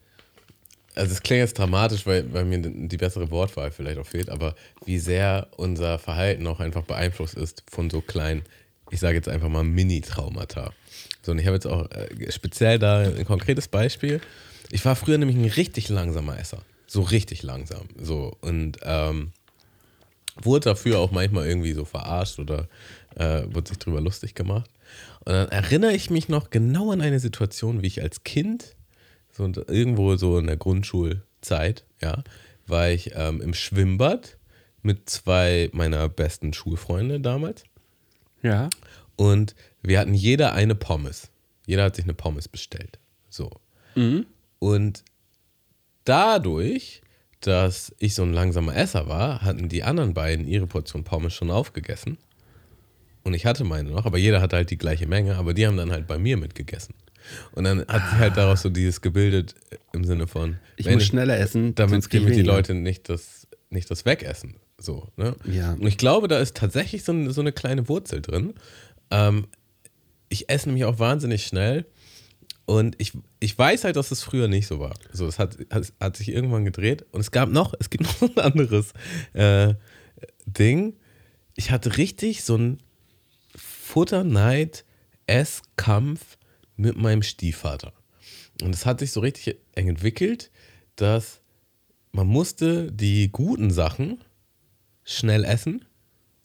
also 0.95 1.13
es 1.13 1.23
klingt 1.23 1.41
jetzt 1.41 1.59
dramatisch, 1.59 2.07
weil, 2.07 2.33
weil 2.33 2.45
mir 2.45 2.59
die 2.61 2.97
bessere 2.97 3.31
Wortwahl 3.31 3.71
vielleicht 3.71 3.99
auch 3.99 4.07
fehlt, 4.07 4.29
aber 4.29 4.55
wie 4.85 4.99
sehr 4.99 5.49
unser 5.57 5.99
Verhalten 5.99 6.47
auch 6.47 6.61
einfach 6.61 6.83
beeinflusst 6.83 7.35
ist 7.35 7.63
von 7.71 7.89
so 7.89 8.01
kleinen, 8.01 8.43
ich 8.91 9.01
sage 9.01 9.17
jetzt 9.17 9.29
einfach 9.29 9.49
mal 9.49 9.65
Mini-Traumata. 9.65 10.73
So, 11.23 11.33
und 11.33 11.39
ich 11.39 11.47
habe 11.47 11.55
jetzt 11.55 11.67
auch 11.67 11.91
äh, 11.91 12.31
speziell 12.31 12.79
da 12.79 13.01
ein 13.01 13.25
konkretes 13.25 13.69
Beispiel. 13.69 14.21
Ich 14.71 14.85
war 14.85 14.97
früher 14.97 15.19
nämlich 15.19 15.37
ein 15.37 15.45
richtig 15.45 15.89
langsamer 15.89 16.39
Esser. 16.39 16.63
So 16.87 17.03
richtig 17.03 17.43
langsam. 17.43 17.87
So, 18.01 18.37
und 18.41 18.79
ähm, 18.83 19.33
wurde 20.43 20.71
dafür 20.71 20.99
auch 20.99 21.11
manchmal 21.11 21.47
irgendwie 21.47 21.73
so 21.73 21.85
verarscht 21.85 22.39
oder 22.39 22.69
äh, 23.19 23.43
wurde 23.53 23.69
sich 23.69 23.79
drüber 23.79 24.01
lustig 24.01 24.35
gemacht. 24.35 24.71
Und 25.21 25.33
dann 25.33 25.49
erinnere 25.49 25.93
ich 25.93 26.11
mich 26.11 26.29
noch 26.29 26.51
genau 26.51 26.93
an 26.93 27.01
eine 27.01 27.21
Situation, 27.21 27.83
wie 27.83 27.89
ich 27.89 28.03
als 28.03 28.25
Kind, 28.25 28.77
so 29.33 29.45
irgendwo 29.67 30.17
so 30.17 30.39
in 30.39 30.47
der 30.47 30.57
Grundschulzeit, 30.57 31.85
ja, 32.01 32.23
war 32.67 32.91
ich 32.91 33.13
ähm, 33.15 33.41
im 33.41 33.55
Schwimmbad 33.55 34.39
mit 34.83 35.11
zwei 35.11 35.71
meiner 35.73 36.09
besten 36.09 36.53
Schulfreunde 36.53 37.21
damals. 37.21 37.65
Ja. 38.43 38.69
Und 39.17 39.55
wir 39.83 39.99
hatten 39.99 40.15
jeder 40.15 40.53
eine 40.53 40.75
Pommes. 40.75 41.31
Jeder 41.67 41.85
hat 41.85 41.97
sich 41.97 42.05
eine 42.05 42.15
Pommes 42.15 42.49
bestellt. 42.49 42.99
So. 43.29 43.51
Und 44.59 45.05
dadurch, 46.05 47.03
dass 47.41 47.95
ich 47.99 48.15
so 48.15 48.23
ein 48.23 48.33
langsamer 48.33 48.77
Esser 48.77 49.09
war, 49.09 49.43
hatten 49.43 49.69
die 49.69 49.83
anderen 49.83 50.15
beiden 50.15 50.47
ihre 50.47 50.67
Portion 50.67 51.05
Pommes 51.05 51.35
schon 51.35 51.51
aufgegessen. 51.51 52.19
Und 53.25 53.35
ich 53.35 53.47
hatte 53.47 53.65
meine 53.65 53.91
noch, 53.91 54.07
aber 54.07 54.19
jeder 54.19 54.41
hatte 54.41 54.57
halt 54.57 54.71
die 54.71 54.79
gleiche 54.79 55.07
Menge, 55.07 55.37
aber 55.37 55.55
die 55.55 55.67
haben 55.67 55.77
dann 55.77 55.91
halt 55.91 56.07
bei 56.07 56.19
mir 56.19 56.37
mitgegessen. 56.37 56.95
Und 57.53 57.65
dann 57.65 57.81
hat 57.87 58.09
sich 58.11 58.19
halt 58.19 58.37
daraus 58.37 58.63
so 58.63 58.71
dieses 58.71 59.01
gebildet 59.01 59.55
äh, 59.71 59.77
im 59.93 60.05
Sinne 60.05 60.27
von, 60.27 60.57
Ich 60.77 60.89
muss 60.89 61.05
schneller 61.05 61.39
essen, 61.39 61.75
damit, 61.75 62.11
die 62.13 62.25
weniger. 62.25 62.45
Leute 62.45 62.75
nicht 62.75 63.09
das, 63.09 63.47
nicht 63.71 63.91
das 63.91 64.05
wegessen. 64.05 64.57
So, 64.79 65.09
ne? 65.17 65.35
Ja. 65.45 65.73
Und 65.73 65.87
ich 65.87 65.99
glaube, 65.99 66.29
da 66.29 66.39
ist 66.39 66.57
tatsächlich 66.57 67.05
so, 67.05 67.13
ein, 67.13 67.31
so 67.33 67.41
eine 67.41 67.53
kleine 67.53 67.89
Wurzel 67.89 68.23
drin. 68.23 68.55
Ähm, 69.11 69.47
ich 70.29 70.49
esse 70.49 70.69
nämlich 70.69 70.85
auch 70.85 70.99
wahnsinnig 70.99 71.45
schnell. 71.45 71.85
Und 72.65 72.97
ich, 72.99 73.13
ich 73.41 73.59
weiß 73.59 73.85
halt, 73.85 73.97
dass 73.97 74.11
es 74.11 74.23
früher 74.23 74.47
nicht 74.47 74.67
so 74.67 74.79
war. 74.79 74.95
So, 75.11 75.27
es 75.27 75.39
hat, 75.39 75.57
hat, 75.71 75.93
hat 76.01 76.17
sich 76.17 76.29
irgendwann 76.29 76.65
gedreht. 76.65 77.07
Und 77.13 77.21
es 77.21 77.31
gab 77.31 77.49
noch, 77.49 77.75
es 77.81 77.91
gibt 77.91 78.05
noch 78.21 78.31
ein 78.31 78.39
anderes 78.39 78.93
äh, 79.33 79.75
Ding. 80.47 80.95
Ich 81.57 81.71
hatte 81.71 81.97
richtig 81.97 82.45
so 82.45 82.57
ein 82.57 82.79
Futterneid-Esskampf 83.89 86.37
mit 86.77 86.97
meinem 86.97 87.23
Stiefvater. 87.23 87.93
Und 88.63 88.75
es 88.75 88.87
hat 88.87 89.01
sich 89.01 89.13
so 89.13 89.21
richtig 89.21 89.57
entwickelt, 89.75 90.51
dass 90.97 91.41
man 92.13 92.27
musste 92.27 92.91
die 92.93 93.31
guten 93.31 93.71
Sachen 93.71 94.19
schnell 95.05 95.45
essen, 95.45 95.85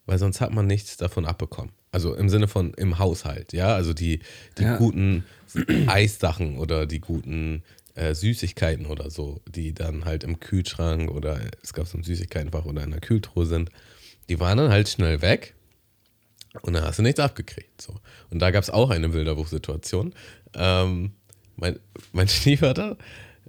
weil 0.06 0.20
sonst 0.20 0.42
hat 0.42 0.54
man 0.54 0.68
nichts 0.68 0.98
davon 0.98 1.26
abbekommen. 1.26 1.72
Also 1.92 2.14
im 2.16 2.30
Sinne 2.30 2.48
von 2.48 2.74
im 2.76 3.00
Haushalt, 3.00 3.54
ja, 3.54 3.76
also 3.76 3.94
die, 3.94 4.20
die 4.58 4.64
Ja. 4.64 4.78
guten 4.78 5.24
Eissachen 5.88 6.58
oder 6.58 6.86
die 6.88 7.00
guten 7.00 7.64
äh, 7.96 8.14
Süßigkeiten 8.16 8.86
oder 8.88 9.10
so, 9.12 9.42
die 9.48 9.74
dann 9.74 10.06
halt 10.06 10.24
im 10.24 10.40
Kühlschrank 10.40 11.12
oder 11.12 11.40
es 11.62 11.74
gab 11.74 11.88
so 11.88 11.98
ein 11.98 12.04
Süßigkeitenfach 12.04 12.66
oder 12.66 12.84
in 12.84 12.92
der 12.92 13.02
Kühltruhe 13.02 13.46
sind, 13.46 13.70
die 14.30 14.40
waren 14.40 14.58
dann 14.58 14.72
halt 14.72 14.90
schnell 14.90 15.22
weg 15.22 15.54
und 16.62 16.74
dann 16.74 16.84
hast 16.84 17.00
du 17.00 17.04
nichts 17.04 17.20
abgekriegt. 17.20 17.82
So. 17.82 17.96
Und 18.30 18.40
da 18.40 18.52
gab 18.52 18.64
es 18.64 18.70
auch 18.70 18.90
eine 18.90 19.10
Bilderbuchsituation. 19.10 20.14
Ähm, 20.54 21.12
mein, 21.56 21.80
mein 22.12 22.28
Stiefvater 22.30 22.98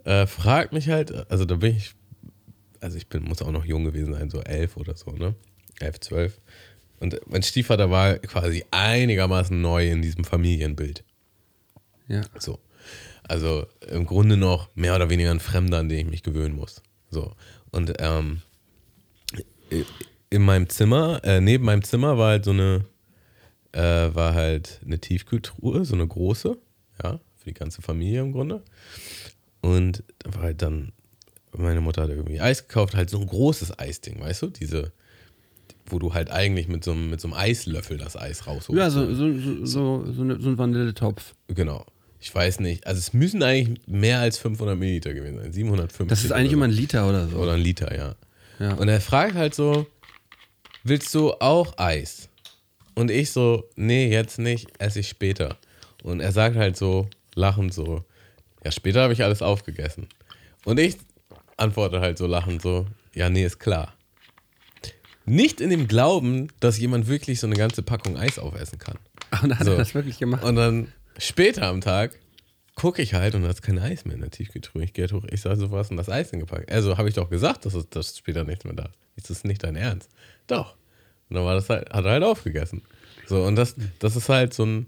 äh, 0.05 0.27
fragt 0.27 0.73
mich 0.73 0.89
halt, 0.89 1.31
also 1.31 1.45
da 1.45 1.57
bin 1.57 1.77
ich, 1.77 1.95
also 2.81 2.97
ich 2.97 3.09
bin, 3.09 3.25
muss 3.25 3.43
auch 3.43 3.51
noch 3.51 3.65
jung 3.65 3.85
gewesen 3.85 4.13
sein, 4.15 4.31
so 4.31 4.41
elf 4.41 4.77
oder 4.77 4.97
so, 4.97 5.13
ne? 5.13 5.35
Elf, 5.81 6.01
zwölf. 6.01 6.41
Und 7.01 7.21
mein 7.27 7.43
Stiefvater 7.43 7.91
war 7.91 8.19
quasi 8.19 8.65
einigermaßen 8.71 9.61
neu 9.61 9.91
in 9.91 10.01
diesem 10.01 10.25
Familienbild. 10.25 11.05
Ja. 12.09 12.23
So. 12.39 12.61
Also 13.27 13.67
im 13.89 14.07
Grunde 14.07 14.37
noch 14.37 14.69
mehr 14.75 14.95
oder 14.95 15.11
weniger 15.11 15.31
ein 15.31 15.41
Fremder, 15.41 15.79
an 15.79 15.89
den 15.89 15.99
ich 15.99 16.07
mich 16.07 16.23
gewöhnen 16.23 16.55
muss. 16.55 16.83
So. 17.11 17.35
Und 17.71 17.95
ähm, 17.99 18.43
in 20.31 20.43
meinem 20.43 20.69
Zimmer, 20.69 21.21
äh, 21.25 21.41
neben 21.41 21.65
meinem 21.65 21.83
Zimmer 21.83 22.19
war 22.19 22.31
halt 22.31 22.45
so 22.45 22.51
eine, 22.51 22.85
äh, 23.75 24.15
war 24.15 24.35
halt 24.35 24.81
eine 24.85 24.99
Tiefkühltruhe, 24.99 25.85
so 25.85 25.95
eine 25.95 26.07
große, 26.07 26.57
ja, 27.03 27.21
für 27.37 27.45
die 27.45 27.55
ganze 27.55 27.83
Familie 27.83 28.21
im 28.21 28.33
Grunde. 28.33 28.63
Und 29.61 30.05
da 30.19 30.35
war 30.35 30.43
halt 30.43 30.63
dann, 30.63 30.93
meine 31.57 31.81
Mutter 31.81 32.03
hat 32.03 32.11
irgendwie 32.11 32.41
Eis 32.41 32.69
gekauft, 32.69 32.95
halt 32.95 33.11
so 33.11 33.19
ein 33.19 33.27
großes 33.27 33.79
Eisding, 33.79 34.21
weißt 34.21 34.43
du? 34.43 34.47
Diese, 34.49 34.93
wo 35.87 35.99
du 35.99 36.15
halt 36.15 36.31
eigentlich 36.31 36.69
mit 36.69 36.85
so, 36.85 36.93
einem, 36.93 37.11
mit 37.11 37.21
so 37.21 37.29
einem 37.29 37.35
Eislöffel 37.35 37.99
das 37.99 38.17
Eis 38.17 38.47
rausholst. 38.47 38.79
Ja, 38.79 38.91
so, 38.91 39.13
so, 39.15 39.33
so, 39.33 39.65
so, 39.65 40.13
so, 40.13 40.41
so 40.41 40.49
ein 40.51 40.59
Vanilletopf. 40.59 41.35
Genau. 41.49 41.85
Ich 42.21 42.35
weiß 42.35 42.61
nicht. 42.61 42.87
Also 42.87 42.99
es 42.99 43.13
müssen 43.13 43.43
eigentlich 43.43 43.87
mehr 43.87 44.21
als 44.21 44.39
500 44.39 44.79
Milliliter 44.79 45.13
gewesen 45.13 45.39
sein. 45.39 45.53
750. 45.53 46.09
Das 46.09 46.25
ist 46.25 46.33
eigentlich 46.33 46.49
oder 46.49 46.55
immer 46.55 46.65
ein 46.67 46.71
Liter 46.71 47.09
oder 47.09 47.27
so. 47.27 47.37
so. 47.37 47.43
Oder 47.43 47.53
ein 47.53 47.61
Liter, 47.61 47.95
ja. 47.95 48.15
Ja. 48.59 48.75
Und 48.75 48.89
er 48.89 49.01
fragt 49.01 49.35
halt 49.35 49.55
so, 49.55 49.87
willst 50.85 51.15
du 51.15 51.33
auch 51.33 51.77
Eis? 51.77 52.31
Und 52.95 53.11
ich 53.11 53.33
so, 53.33 53.69
nee, 53.77 54.09
jetzt 54.11 54.39
nicht, 54.39 54.69
esse 54.79 55.01
ich 55.01 55.09
später. 55.09 55.57
Und 56.03 56.21
er 56.21 56.33
sagt 56.33 56.57
halt 56.57 56.77
so, 56.77 57.09
lachend 57.35 57.75
so, 57.75 58.05
ja, 58.65 58.71
später 58.71 59.03
habe 59.03 59.13
ich 59.13 59.25
alles 59.25 59.43
aufgegessen. 59.43 60.09
Und 60.65 60.79
ich 60.79 60.97
antworte 61.57 62.01
halt 62.01 62.19
so 62.19 62.27
lachend 62.27 62.63
so, 62.63 62.87
ja, 63.15 63.29
nee, 63.31 63.45
ist 63.45 63.59
klar. 63.59 63.95
Nicht 65.27 65.61
in 65.61 65.71
dem 65.71 65.89
Glauben, 65.89 66.49
dass 66.61 66.79
jemand 66.79 67.09
wirklich 67.09 67.41
so 67.41 67.47
eine 67.47 67.57
ganze 67.57 67.83
Packung 67.83 68.17
Eis 68.19 68.39
aufessen 68.39 68.79
kann. 68.79 68.99
Und 69.43 69.49
dann 69.51 69.59
hat 69.59 69.65
So. 69.67 69.73
er 69.73 69.79
das 69.79 69.95
wirklich 69.95 70.19
gemacht. 70.19 70.45
Und 70.45 70.57
dann 70.57 70.93
später 71.19 71.67
am 71.67 71.81
Tag 71.81 72.19
gucke 72.75 73.01
ich 73.03 73.15
halt 73.15 73.35
und 73.35 73.43
da 73.43 73.51
ist 73.51 73.63
kein 73.63 73.79
Eis 73.79 74.05
mehr 74.05 74.15
in 74.15 74.21
der 74.21 74.31
Tiefkühltruhe. 74.31 74.85
Ich 74.85 74.93
gehe 74.93 75.07
hoch, 75.09 75.25
ich 75.31 75.41
sage 75.41 75.57
so, 75.57 75.71
was 75.71 75.83
ist 75.87 75.89
denn 75.91 75.97
das 75.97 76.09
Eis 76.09 76.31
denn 76.31 76.41
gepackt? 76.41 76.71
Also 76.71 76.99
habe 76.99 77.09
ich 77.09 77.15
doch 77.15 77.31
gesagt, 77.31 77.65
dass, 77.65 77.75
es, 77.75 77.89
dass 77.89 78.19
später 78.19 78.45
nichts 78.45 78.65
mehr 78.65 78.75
da 78.75 78.85
ist. 78.85 78.99
Ist 79.17 79.31
das 79.31 79.45
nicht 79.45 79.63
dein 79.63 79.77
Ernst? 79.77 80.11
Doch. 80.47 80.75
Und 81.35 81.39
dann 81.41 81.47
war 81.47 81.55
das 81.57 81.69
halt, 81.69 81.93
hat 81.93 82.05
er 82.05 82.13
halt 82.13 82.23
aufgegessen. 82.23 82.83
So, 83.27 83.43
und 83.43 83.57
das, 83.57 83.75
das 83.99 84.15
ist 84.15 84.29
halt 84.29 84.55
so 84.55 84.65
ein. 84.65 84.87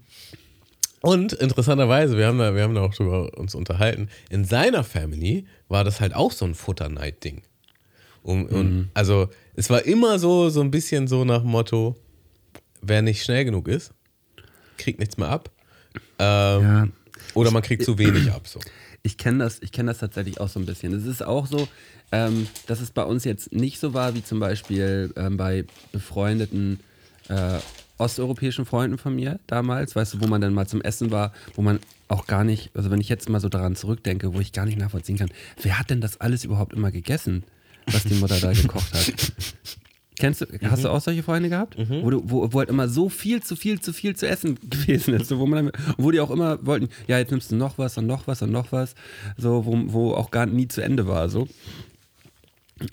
Und 1.01 1.33
interessanterweise, 1.33 2.17
wir 2.17 2.25
haben 2.25 2.39
da, 2.39 2.55
wir 2.55 2.63
haben 2.63 2.73
da 2.73 2.81
auch 2.81 2.93
drüber 2.93 3.37
uns 3.37 3.53
unterhalten, 3.53 4.07
in 4.29 4.45
seiner 4.45 4.85
Family 4.85 5.45
war 5.67 5.83
das 5.83 5.99
halt 5.99 6.15
auch 6.15 6.31
so 6.31 6.45
ein 6.45 6.55
Futterneid-Ding. 6.55 7.43
Um, 8.23 8.45
und, 8.45 8.89
also, 8.93 9.29
es 9.55 9.69
war 9.69 9.85
immer 9.85 10.19
so, 10.19 10.49
so 10.49 10.61
ein 10.61 10.71
bisschen 10.71 11.07
so 11.07 11.25
nach 11.25 11.41
dem 11.41 11.49
Motto, 11.51 11.97
wer 12.81 13.01
nicht 13.01 13.23
schnell 13.23 13.43
genug 13.43 13.67
ist, 13.67 13.93
kriegt 14.77 14.99
nichts 14.99 15.17
mehr 15.17 15.29
ab. 15.29 15.51
Ähm, 16.17 16.61
Ja. 16.61 16.87
Oder 17.33 17.51
man 17.51 17.61
kriegt 17.61 17.83
zu 17.83 17.97
wenig 17.97 18.31
ab. 18.31 18.47
So. 18.47 18.59
Ich 19.03 19.17
kenne 19.17 19.43
das, 19.43 19.61
kenn 19.71 19.87
das 19.87 19.99
tatsächlich 19.99 20.39
auch 20.39 20.49
so 20.49 20.59
ein 20.59 20.65
bisschen. 20.65 20.93
Es 20.93 21.05
ist 21.05 21.23
auch 21.23 21.47
so, 21.47 21.67
ähm, 22.11 22.47
dass 22.67 22.81
es 22.81 22.91
bei 22.91 23.03
uns 23.03 23.23
jetzt 23.23 23.53
nicht 23.53 23.79
so 23.79 23.93
war 23.93 24.15
wie 24.15 24.23
zum 24.23 24.39
Beispiel 24.39 25.13
ähm, 25.15 25.37
bei 25.37 25.65
befreundeten 25.91 26.79
äh, 27.29 27.59
osteuropäischen 27.97 28.65
Freunden 28.65 28.97
von 28.97 29.15
mir 29.15 29.39
damals, 29.47 29.95
weißt 29.95 30.15
du, 30.15 30.21
wo 30.21 30.27
man 30.27 30.41
dann 30.41 30.53
mal 30.53 30.67
zum 30.67 30.81
Essen 30.81 31.11
war, 31.11 31.33
wo 31.55 31.61
man 31.61 31.79
auch 32.07 32.27
gar 32.27 32.43
nicht, 32.43 32.71
also 32.75 32.91
wenn 32.91 33.01
ich 33.01 33.09
jetzt 33.09 33.27
mal 33.29 33.39
so 33.39 33.49
daran 33.49 33.75
zurückdenke, 33.75 34.33
wo 34.33 34.39
ich 34.39 34.53
gar 34.53 34.65
nicht 34.65 34.77
nachvollziehen 34.77 35.17
kann, 35.17 35.29
wer 35.61 35.79
hat 35.79 35.89
denn 35.89 36.01
das 36.01 36.21
alles 36.21 36.43
überhaupt 36.43 36.73
immer 36.73 36.91
gegessen, 36.91 37.43
was 37.87 38.03
die 38.03 38.15
Mutter 38.15 38.39
da 38.39 38.53
gekocht 38.53 38.93
hat? 38.93 39.13
Kennst 40.19 40.41
du, 40.41 40.45
hast 40.63 40.83
du 40.83 40.89
auch 40.89 40.99
solche 40.99 41.21
Freunde 41.21 41.49
gehabt? 41.49 41.77
Wo, 41.77 42.09
du, 42.09 42.23
wo, 42.25 42.51
wo 42.51 42.59
halt 42.59 42.69
immer 42.69 42.87
so 42.87 43.07
viel 43.07 43.43
zu 43.43 43.55
viel 43.55 43.79
zu 43.79 43.93
viel 43.93 44.15
zu 44.15 44.27
essen 44.27 44.57
gewesen 44.69 45.13
ist. 45.13 45.27
So, 45.27 45.39
wo, 45.39 45.45
man 45.45 45.71
wo 45.97 46.09
die 46.11 46.19
auch 46.19 46.31
immer 46.31 46.65
wollten, 46.65 46.89
ja, 47.07 47.19
jetzt 47.19 47.31
nimmst 47.31 47.51
du 47.51 47.55
noch 47.55 47.77
was 47.77 47.97
und 47.97 48.07
noch 48.07 48.25
was 48.25 48.41
und 48.41 48.51
noch 48.51 48.71
was. 48.71 48.95
So, 49.37 49.65
wo, 49.65 49.77
wo 49.87 50.13
auch 50.13 50.31
gar 50.31 50.47
nie 50.47 50.67
zu 50.67 50.81
Ende 50.81 51.07
war. 51.07 51.29
So. 51.29 51.47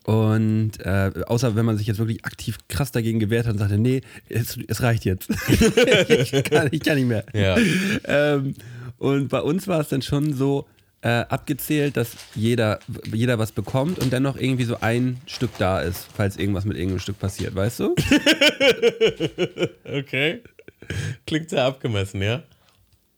Und 0.04 0.72
äh, 0.80 1.12
außer 1.26 1.56
wenn 1.56 1.64
man 1.64 1.78
sich 1.78 1.86
jetzt 1.86 1.98
wirklich 1.98 2.24
aktiv 2.24 2.58
krass 2.68 2.92
dagegen 2.92 3.20
gewehrt 3.20 3.46
hat 3.46 3.54
und 3.54 3.58
sagte, 3.58 3.78
nee, 3.78 4.02
es, 4.28 4.58
es 4.68 4.82
reicht 4.82 5.04
jetzt. 5.04 5.30
ich, 6.08 6.44
kann, 6.44 6.68
ich 6.70 6.80
kann 6.80 6.96
nicht 6.96 7.08
mehr. 7.08 7.24
Ja. 7.32 7.56
Ähm, 8.04 8.54
und 8.98 9.28
bei 9.28 9.40
uns 9.40 9.66
war 9.66 9.80
es 9.80 9.88
dann 9.88 10.02
schon 10.02 10.34
so 10.34 10.66
äh, 11.04 11.26
abgezählt, 11.28 11.98
dass 11.98 12.16
jeder, 12.34 12.78
jeder 13.12 13.38
was 13.38 13.52
bekommt 13.52 13.98
und 13.98 14.10
dann 14.10 14.22
noch 14.22 14.38
irgendwie 14.38 14.64
so 14.64 14.80
ein 14.80 15.18
Stück 15.26 15.50
da 15.58 15.80
ist, 15.80 16.08
falls 16.16 16.38
irgendwas 16.38 16.64
mit 16.64 16.78
irgendeinem 16.78 17.00
Stück 17.00 17.18
passiert, 17.18 17.54
weißt 17.54 17.80
du? 17.80 17.94
Okay. 19.84 20.42
Klingt 21.26 21.50
sehr 21.50 21.64
abgemessen, 21.64 22.22
ja? 22.22 22.42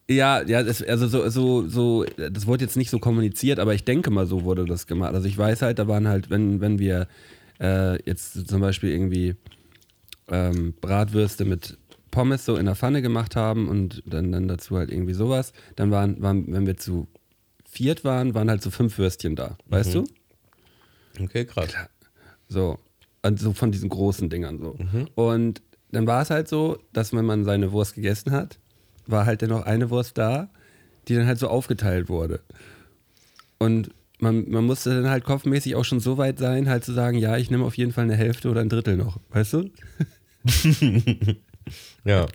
Ja, 0.08 0.42
ja, 0.42 0.62
das, 0.62 0.82
also 0.82 1.06
so, 1.06 1.28
so, 1.28 1.68
so, 1.68 2.04
das 2.16 2.46
wurde 2.46 2.64
jetzt 2.64 2.76
nicht 2.76 2.90
so 2.90 2.98
kommuniziert, 2.98 3.58
aber 3.58 3.72
ich 3.74 3.84
denke 3.84 4.10
mal, 4.10 4.26
so 4.26 4.44
wurde 4.44 4.64
das 4.64 4.86
gemacht. 4.86 5.14
Also 5.14 5.26
ich 5.26 5.38
weiß 5.38 5.62
halt, 5.62 5.78
da 5.78 5.88
waren 5.88 6.06
halt, 6.06 6.28
wenn, 6.28 6.60
wenn 6.60 6.78
wir 6.78 7.08
äh, 7.60 8.02
jetzt 8.04 8.48
zum 8.48 8.60
Beispiel 8.60 8.90
irgendwie 8.90 9.36
ähm, 10.28 10.74
Bratwürste 10.80 11.44
mit 11.44 11.78
Pommes 12.10 12.44
so 12.44 12.56
in 12.56 12.66
der 12.66 12.74
Pfanne 12.74 13.00
gemacht 13.00 13.36
haben 13.36 13.68
und 13.68 14.02
dann, 14.06 14.32
dann 14.32 14.48
dazu 14.48 14.76
halt 14.76 14.90
irgendwie 14.90 15.14
sowas, 15.14 15.52
dann 15.76 15.90
waren, 15.90 16.20
waren, 16.20 16.52
wenn 16.52 16.66
wir 16.66 16.76
zu 16.76 17.08
viert 17.76 18.04
waren, 18.04 18.34
waren 18.34 18.48
halt 18.48 18.62
so 18.62 18.70
fünf 18.70 18.96
Würstchen 18.98 19.36
da, 19.36 19.56
weißt 19.66 19.94
du? 19.94 20.04
Okay, 21.20 21.44
krass. 21.44 21.68
So. 22.48 22.78
Also 23.22 23.52
von 23.52 23.72
diesen 23.72 23.88
großen 23.88 24.30
Dingern 24.30 24.58
so. 24.58 24.76
Und 25.14 25.62
dann 25.90 26.06
war 26.06 26.22
es 26.22 26.30
halt 26.30 26.48
so, 26.48 26.78
dass 26.92 27.12
wenn 27.12 27.24
man 27.24 27.44
seine 27.44 27.72
Wurst 27.72 27.94
gegessen 27.94 28.32
hat, 28.32 28.58
war 29.06 29.26
halt 29.26 29.42
dann 29.42 29.50
noch 29.50 29.64
eine 29.64 29.90
Wurst 29.90 30.16
da, 30.18 30.48
die 31.08 31.14
dann 31.14 31.26
halt 31.26 31.38
so 31.38 31.48
aufgeteilt 31.48 32.08
wurde. 32.08 32.40
Und 33.58 33.90
man, 34.18 34.48
man 34.48 34.64
musste 34.64 34.90
dann 35.02 35.10
halt 35.10 35.24
kopfmäßig 35.24 35.74
auch 35.74 35.84
schon 35.84 36.00
so 36.00 36.18
weit 36.18 36.38
sein, 36.38 36.68
halt 36.68 36.84
zu 36.84 36.92
sagen, 36.92 37.18
ja, 37.18 37.36
ich 37.36 37.50
nehme 37.50 37.64
auf 37.64 37.76
jeden 37.76 37.92
Fall 37.92 38.04
eine 38.04 38.16
Hälfte 38.16 38.48
oder 38.50 38.60
ein 38.60 38.68
Drittel 38.68 38.96
noch, 38.96 39.20
weißt 39.30 39.52
du? 39.54 39.70
Ja. 42.04 42.26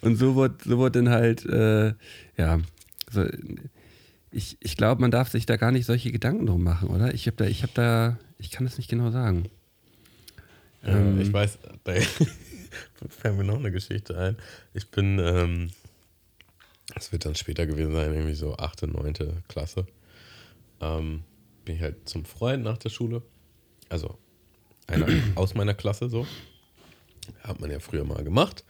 Und 0.00 0.16
so 0.16 0.36
wurde, 0.36 0.54
so 0.64 0.78
wurde 0.78 1.02
dann 1.02 1.12
halt, 1.12 1.44
äh, 1.46 1.94
ja, 2.36 2.60
so, 3.10 3.24
ich, 4.36 4.58
ich 4.60 4.76
glaube, 4.76 5.00
man 5.00 5.10
darf 5.10 5.30
sich 5.30 5.46
da 5.46 5.56
gar 5.56 5.72
nicht 5.72 5.86
solche 5.86 6.12
Gedanken 6.12 6.44
drum 6.44 6.62
machen, 6.62 6.90
oder? 6.90 7.14
Ich 7.14 7.26
habe 7.26 7.38
da, 7.38 7.46
ich 7.46 7.62
habe 7.62 7.72
da, 7.74 8.18
ich 8.38 8.50
kann 8.50 8.66
das 8.66 8.76
nicht 8.76 8.90
genau 8.90 9.10
sagen. 9.10 9.48
Ähm, 10.84 11.18
ich 11.18 11.32
weiß, 11.32 11.58
da 11.84 11.94
fällt 13.08 13.36
mir 13.36 13.44
noch 13.44 13.58
eine 13.58 13.72
Geschichte 13.72 14.16
ein. 14.18 14.36
Ich 14.74 14.90
bin, 14.90 15.18
ähm, 15.18 15.70
das 16.94 17.12
wird 17.12 17.24
dann 17.24 17.34
später 17.34 17.66
gewesen 17.66 17.94
sein, 17.94 18.12
irgendwie 18.12 18.34
so 18.34 18.54
8., 18.56 18.82
9. 18.88 19.14
Klasse. 19.48 19.86
Ähm, 20.82 21.22
bin 21.64 21.76
ich 21.76 21.80
halt 21.82 22.06
zum 22.06 22.26
Freund 22.26 22.62
nach 22.62 22.76
der 22.76 22.90
Schule. 22.90 23.22
Also 23.88 24.18
einer 24.86 25.06
aus 25.34 25.54
meiner 25.54 25.74
Klasse 25.74 26.10
so. 26.10 26.26
Hat 27.42 27.58
man 27.58 27.70
ja 27.70 27.80
früher 27.80 28.04
mal 28.04 28.22
gemacht. 28.22 28.64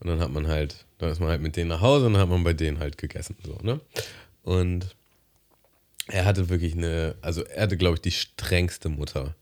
Und 0.00 0.08
dann 0.08 0.20
hat 0.20 0.30
man 0.30 0.46
halt, 0.46 0.86
dann 0.96 1.10
ist 1.10 1.20
man 1.20 1.28
halt 1.28 1.42
mit 1.42 1.56
denen 1.56 1.68
nach 1.68 1.82
Hause 1.82 2.06
und 2.06 2.14
dann 2.14 2.22
hat 2.22 2.30
man 2.30 2.42
bei 2.42 2.54
denen 2.54 2.78
halt 2.78 2.96
gegessen. 2.96 3.36
So, 3.44 3.58
ne? 3.62 3.82
Und 4.42 4.96
er 6.08 6.24
hatte 6.24 6.48
wirklich 6.48 6.74
eine, 6.74 7.16
also 7.20 7.42
er 7.44 7.62
hatte, 7.62 7.76
glaube 7.76 7.96
ich, 7.96 8.02
die 8.02 8.10
strengste 8.10 8.88
Mutter, 8.88 9.34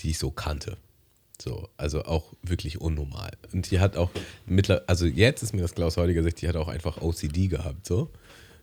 die 0.00 0.10
ich 0.10 0.18
so 0.18 0.30
kannte. 0.30 0.76
So, 1.40 1.68
also 1.76 2.04
auch 2.04 2.34
wirklich 2.42 2.80
unnormal. 2.80 3.32
Und 3.52 3.70
die 3.70 3.80
hat 3.80 3.96
auch 3.96 4.10
mittler, 4.46 4.84
also 4.86 5.06
jetzt 5.06 5.42
ist 5.42 5.54
mir 5.54 5.62
das 5.62 5.74
klar 5.74 5.88
aus 5.88 5.96
heutiger 5.96 6.22
Sicht, 6.22 6.40
die 6.40 6.48
hat 6.48 6.56
auch 6.56 6.68
einfach 6.68 7.02
OCD 7.02 7.48
gehabt, 7.48 7.86
so. 7.86 8.10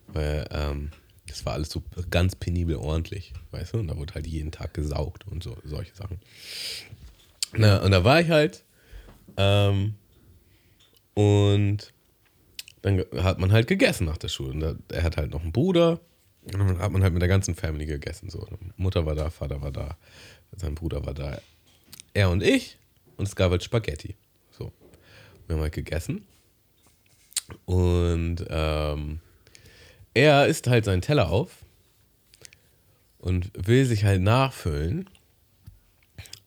Weil, 0.06 0.46
ähm, 0.50 0.90
das 1.26 1.44
war 1.44 1.52
alles 1.52 1.70
so 1.70 1.82
ganz 2.10 2.34
penibel 2.34 2.76
ordentlich, 2.76 3.32
weißt 3.52 3.74
du? 3.74 3.78
Und 3.78 3.88
da 3.88 3.96
wurde 3.96 4.14
halt 4.14 4.26
jeden 4.26 4.50
Tag 4.50 4.74
gesaugt 4.74 5.26
und 5.28 5.42
so, 5.42 5.56
solche 5.64 5.94
Sachen. 5.94 6.18
Na, 7.52 7.82
und 7.82 7.90
da 7.90 8.02
war 8.02 8.20
ich 8.20 8.30
halt, 8.30 8.64
ähm, 9.36 9.94
und 11.14 11.92
dann 12.82 13.04
hat 13.18 13.38
man 13.38 13.52
halt 13.52 13.66
gegessen 13.66 14.06
nach 14.06 14.16
der 14.16 14.28
Schule. 14.28 14.52
Und 14.52 14.60
da, 14.60 14.74
er 14.88 15.02
hat 15.02 15.16
halt 15.16 15.30
noch 15.30 15.42
einen 15.42 15.52
Bruder. 15.52 16.00
Und 16.44 16.58
dann 16.58 16.78
hat 16.78 16.92
man 16.92 17.02
halt 17.02 17.12
mit 17.12 17.22
der 17.22 17.28
ganzen 17.28 17.54
Family 17.54 17.86
gegessen. 17.86 18.30
So. 18.30 18.46
Mutter 18.76 19.06
war 19.06 19.14
da, 19.14 19.30
Vater 19.30 19.60
war 19.60 19.70
da, 19.70 19.96
sein 20.56 20.74
Bruder 20.74 21.04
war 21.04 21.14
da. 21.14 21.40
Er 22.14 22.30
und 22.30 22.42
ich. 22.42 22.78
Und 23.16 23.28
es 23.28 23.36
gab 23.36 23.50
halt 23.50 23.62
Spaghetti. 23.62 24.16
So. 24.50 24.72
Wir 25.46 25.56
haben 25.56 25.62
halt 25.62 25.74
gegessen. 25.74 26.24
Und 27.66 28.44
ähm, 28.48 29.20
er 30.14 30.46
isst 30.46 30.66
halt 30.66 30.84
seinen 30.84 31.02
Teller 31.02 31.30
auf 31.30 31.64
und 33.18 33.50
will 33.54 33.84
sich 33.84 34.04
halt 34.04 34.22
nachfüllen. 34.22 35.08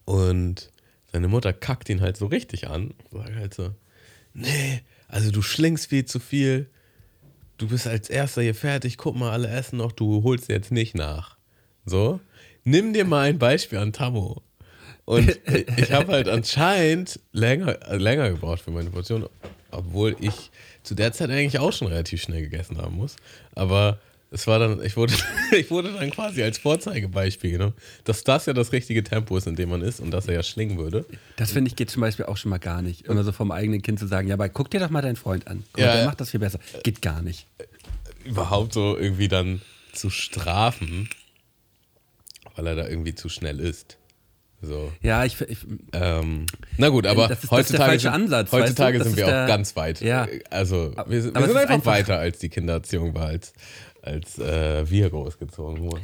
Und 0.06 0.72
seine 1.12 1.28
Mutter 1.28 1.54
kackt 1.54 1.90
ihn 1.90 2.02
halt 2.02 2.18
so 2.18 2.26
richtig 2.26 2.68
an. 2.68 2.94
Sagt 3.12 3.36
halt 3.36 3.54
so, 3.54 3.74
nee, 4.34 4.82
also 5.08 5.32
du 5.32 5.42
schlingst 5.42 5.88
viel 5.88 6.06
zu 6.06 6.20
viel. 6.20 6.70
Du 7.58 7.68
bist 7.68 7.88
als 7.88 8.10
erster 8.10 8.42
hier 8.42 8.56
fertig, 8.56 8.98
guck 8.98 9.16
mal, 9.16 9.32
alle 9.32 9.48
essen 9.48 9.78
noch, 9.78 9.92
du 9.92 10.24
holst 10.24 10.50
jetzt 10.50 10.72
nicht 10.72 10.96
nach. 10.96 11.38
So, 11.86 12.20
nimm 12.64 12.94
dir 12.94 13.06
mal 13.06 13.30
ein 13.30 13.40
Beispiel 13.40 13.80
an 13.80 13.94
Tammo. 13.94 14.42
Und 15.06 15.40
ich 15.78 15.92
habe 15.92 16.14
halt 16.14 16.30
anscheinend 16.30 17.20
länger, 17.32 17.82
äh, 17.90 17.98
länger 17.98 18.30
gebraucht 18.30 18.62
für 18.62 18.72
meine 18.72 18.90
Portion, 18.90 19.28
obwohl 19.72 20.16
ich 20.20 20.52
zu 20.84 20.96
der 20.96 21.14
Zeit 21.14 21.30
eigentlich 21.30 21.60
auch 21.60 21.74
schon 21.74 21.88
relativ 21.88 22.22
schnell 22.22 22.42
gegessen 22.42 22.78
haben 22.78 22.96
muss. 22.96 23.16
Aber 23.56 24.00
es 24.34 24.48
war 24.48 24.60
dann, 24.60 24.84
ich 24.84 24.98
wurde, 24.98 25.14
ich 25.58 25.70
wurde 25.72 25.94
dann 25.94 26.10
quasi 26.10 26.42
als 26.44 26.58
Vorzeigebeispiel 26.58 27.52
genommen, 27.52 27.74
dass 28.04 28.24
das 28.24 28.46
ja 28.48 28.54
das 28.54 28.72
richtige 28.72 29.04
Tempo 29.04 29.38
ist, 29.38 29.48
in 29.48 29.56
dem 29.56 29.70
man 29.70 29.82
ist 29.82 30.00
und 30.00 30.12
dass 30.12 30.28
er 30.28 30.34
ja 30.34 30.44
schlingen 30.44 30.78
würde. 30.78 31.06
Das 31.38 31.52
finde 31.52 31.70
ich 31.70 31.76
geht 31.76 31.90
zum 31.92 32.02
Beispiel 32.02 32.26
auch 32.26 32.38
schon 32.38 32.50
mal 32.50 32.58
gar 32.60 32.82
nicht. 32.82 33.06
Immer 33.06 33.24
so 33.24 33.32
vom 33.32 33.52
eigenen 33.52 33.82
Kind 33.82 34.00
zu 34.00 34.08
sagen, 34.08 34.28
ja, 34.28 34.34
aber 34.34 34.50
guck 34.50 34.70
dir 34.72 34.80
doch 34.80 34.90
mal 34.90 35.02
deinen 35.02 35.16
Freund 35.16 35.48
an. 35.48 35.64
Guck 35.74 35.84
Ja, 35.84 35.96
der 35.96 36.06
macht 36.06 36.20
das 36.20 36.32
viel 36.32 36.40
besser. 36.40 36.60
Geht 36.84 37.02
gar 37.02 37.22
nicht. 37.22 37.46
überhaupt 38.26 38.74
so 38.74 38.98
irgendwie 38.98 39.28
dann 39.28 39.62
zu 39.94 40.10
strafen, 40.10 41.10
weil 42.56 42.68
er 42.68 42.76
da 42.76 42.88
irgendwie 42.88 43.16
zu 43.16 43.30
schnell 43.30 43.60
ist. 43.60 43.98
So. 44.62 44.94
Ja, 45.02 45.26
ich, 45.26 45.42
ich 45.42 45.58
Ähm, 45.92 46.46
na 46.78 46.88
gut, 46.88 47.06
aber 47.06 47.28
Das 47.28 47.40
ist- 47.40 47.44
das 47.44 47.52
heutzutage, 47.52 47.84
falsche 47.90 48.02
sind, 48.04 48.14
Ansatz, 48.14 48.52
heutzutage 48.54 49.00
weißt 49.00 49.06
du? 49.06 49.10
Das 49.10 49.16
sind 49.16 49.18
wir 49.18 49.26
auch 49.26 49.30
der- 49.30 49.48
ganz 49.48 49.76
weit. 49.76 50.00
Ja. 50.02 50.26
Also 50.50 50.94
wir 50.96 51.06
wir 51.10 51.22
sind 51.22 51.36
einfach, 51.38 51.70
einfach- 51.70 51.86
weiter, 51.92 52.18
als 52.20 52.40
die 52.40 52.48
Kindererziehung 52.50 53.14
war, 53.14 53.26
als, 53.28 53.52
als 54.04 54.38
äh, 54.38 54.88
wir 54.90 55.10
großgezogen 55.10 55.82
wurden. 55.82 56.04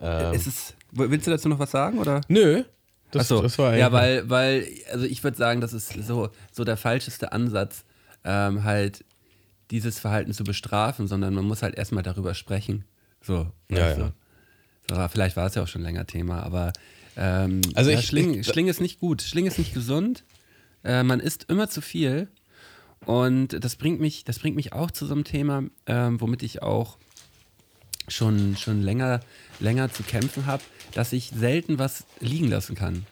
Ähm, 0.00 0.34
es 0.34 0.74
willst 0.92 1.26
du 1.26 1.30
dazu 1.30 1.48
noch 1.48 1.58
was 1.58 1.70
sagen? 1.72 1.98
Oder? 1.98 2.20
nö, 2.28 2.62
das, 3.10 3.22
Achso, 3.22 3.42
das 3.42 3.58
war 3.58 3.76
ja, 3.76 3.90
weil, 3.90 4.30
weil, 4.30 4.66
also 4.92 5.04
ich 5.04 5.24
würde 5.24 5.36
sagen, 5.36 5.60
das 5.60 5.72
ist 5.72 5.92
so, 6.06 6.28
so 6.52 6.62
der 6.64 6.76
falscheste 6.76 7.32
Ansatz, 7.32 7.84
ähm, 8.24 8.62
halt 8.64 9.04
dieses 9.72 9.98
Verhalten 9.98 10.32
zu 10.32 10.44
bestrafen, 10.44 11.06
sondern 11.08 11.34
man 11.34 11.44
muss 11.44 11.62
halt 11.62 11.74
erstmal 11.76 12.02
darüber 12.04 12.34
sprechen. 12.34 12.84
So, 13.20 13.50
Ja, 13.68 13.78
weißt 13.86 13.98
ja. 13.98 14.12
So, 14.90 15.08
vielleicht 15.08 15.36
war 15.36 15.46
es 15.46 15.54
ja 15.54 15.62
auch 15.62 15.68
schon 15.68 15.82
länger 15.82 16.06
Thema, 16.06 16.42
aber 16.42 16.72
ähm, 17.16 17.60
Also 17.74 17.90
ja, 17.90 17.98
ich- 17.98 18.06
Schling, 18.06 18.34
ich- 18.40 18.46
Schling 18.46 18.68
ist 18.68 18.80
nicht 18.80 19.00
gut. 19.00 19.22
Schling 19.22 19.46
ist 19.46 19.58
nicht 19.58 19.74
gesund. 19.74 20.24
Äh, 20.84 21.02
man 21.02 21.20
isst 21.20 21.44
immer 21.48 21.68
zu 21.68 21.80
viel. 21.80 22.28
Und 23.06 23.62
das 23.64 23.76
bringt 23.76 24.00
mich, 24.00 24.24
das 24.24 24.38
bringt 24.38 24.56
mich 24.56 24.72
auch 24.72 24.90
zu 24.90 25.06
so 25.06 25.14
einem 25.14 25.24
Thema, 25.24 25.64
ähm, 25.86 26.20
womit 26.20 26.42
ich 26.42 26.62
auch 26.62 26.98
schon, 28.10 28.56
schon 28.56 28.82
länger, 28.82 29.20
länger 29.60 29.92
zu 29.92 30.02
kämpfen 30.02 30.46
habe, 30.46 30.62
dass 30.94 31.12
ich 31.12 31.30
selten 31.34 31.78
was 31.78 32.04
liegen 32.20 32.48
lassen 32.48 32.74
kann. 32.74 33.06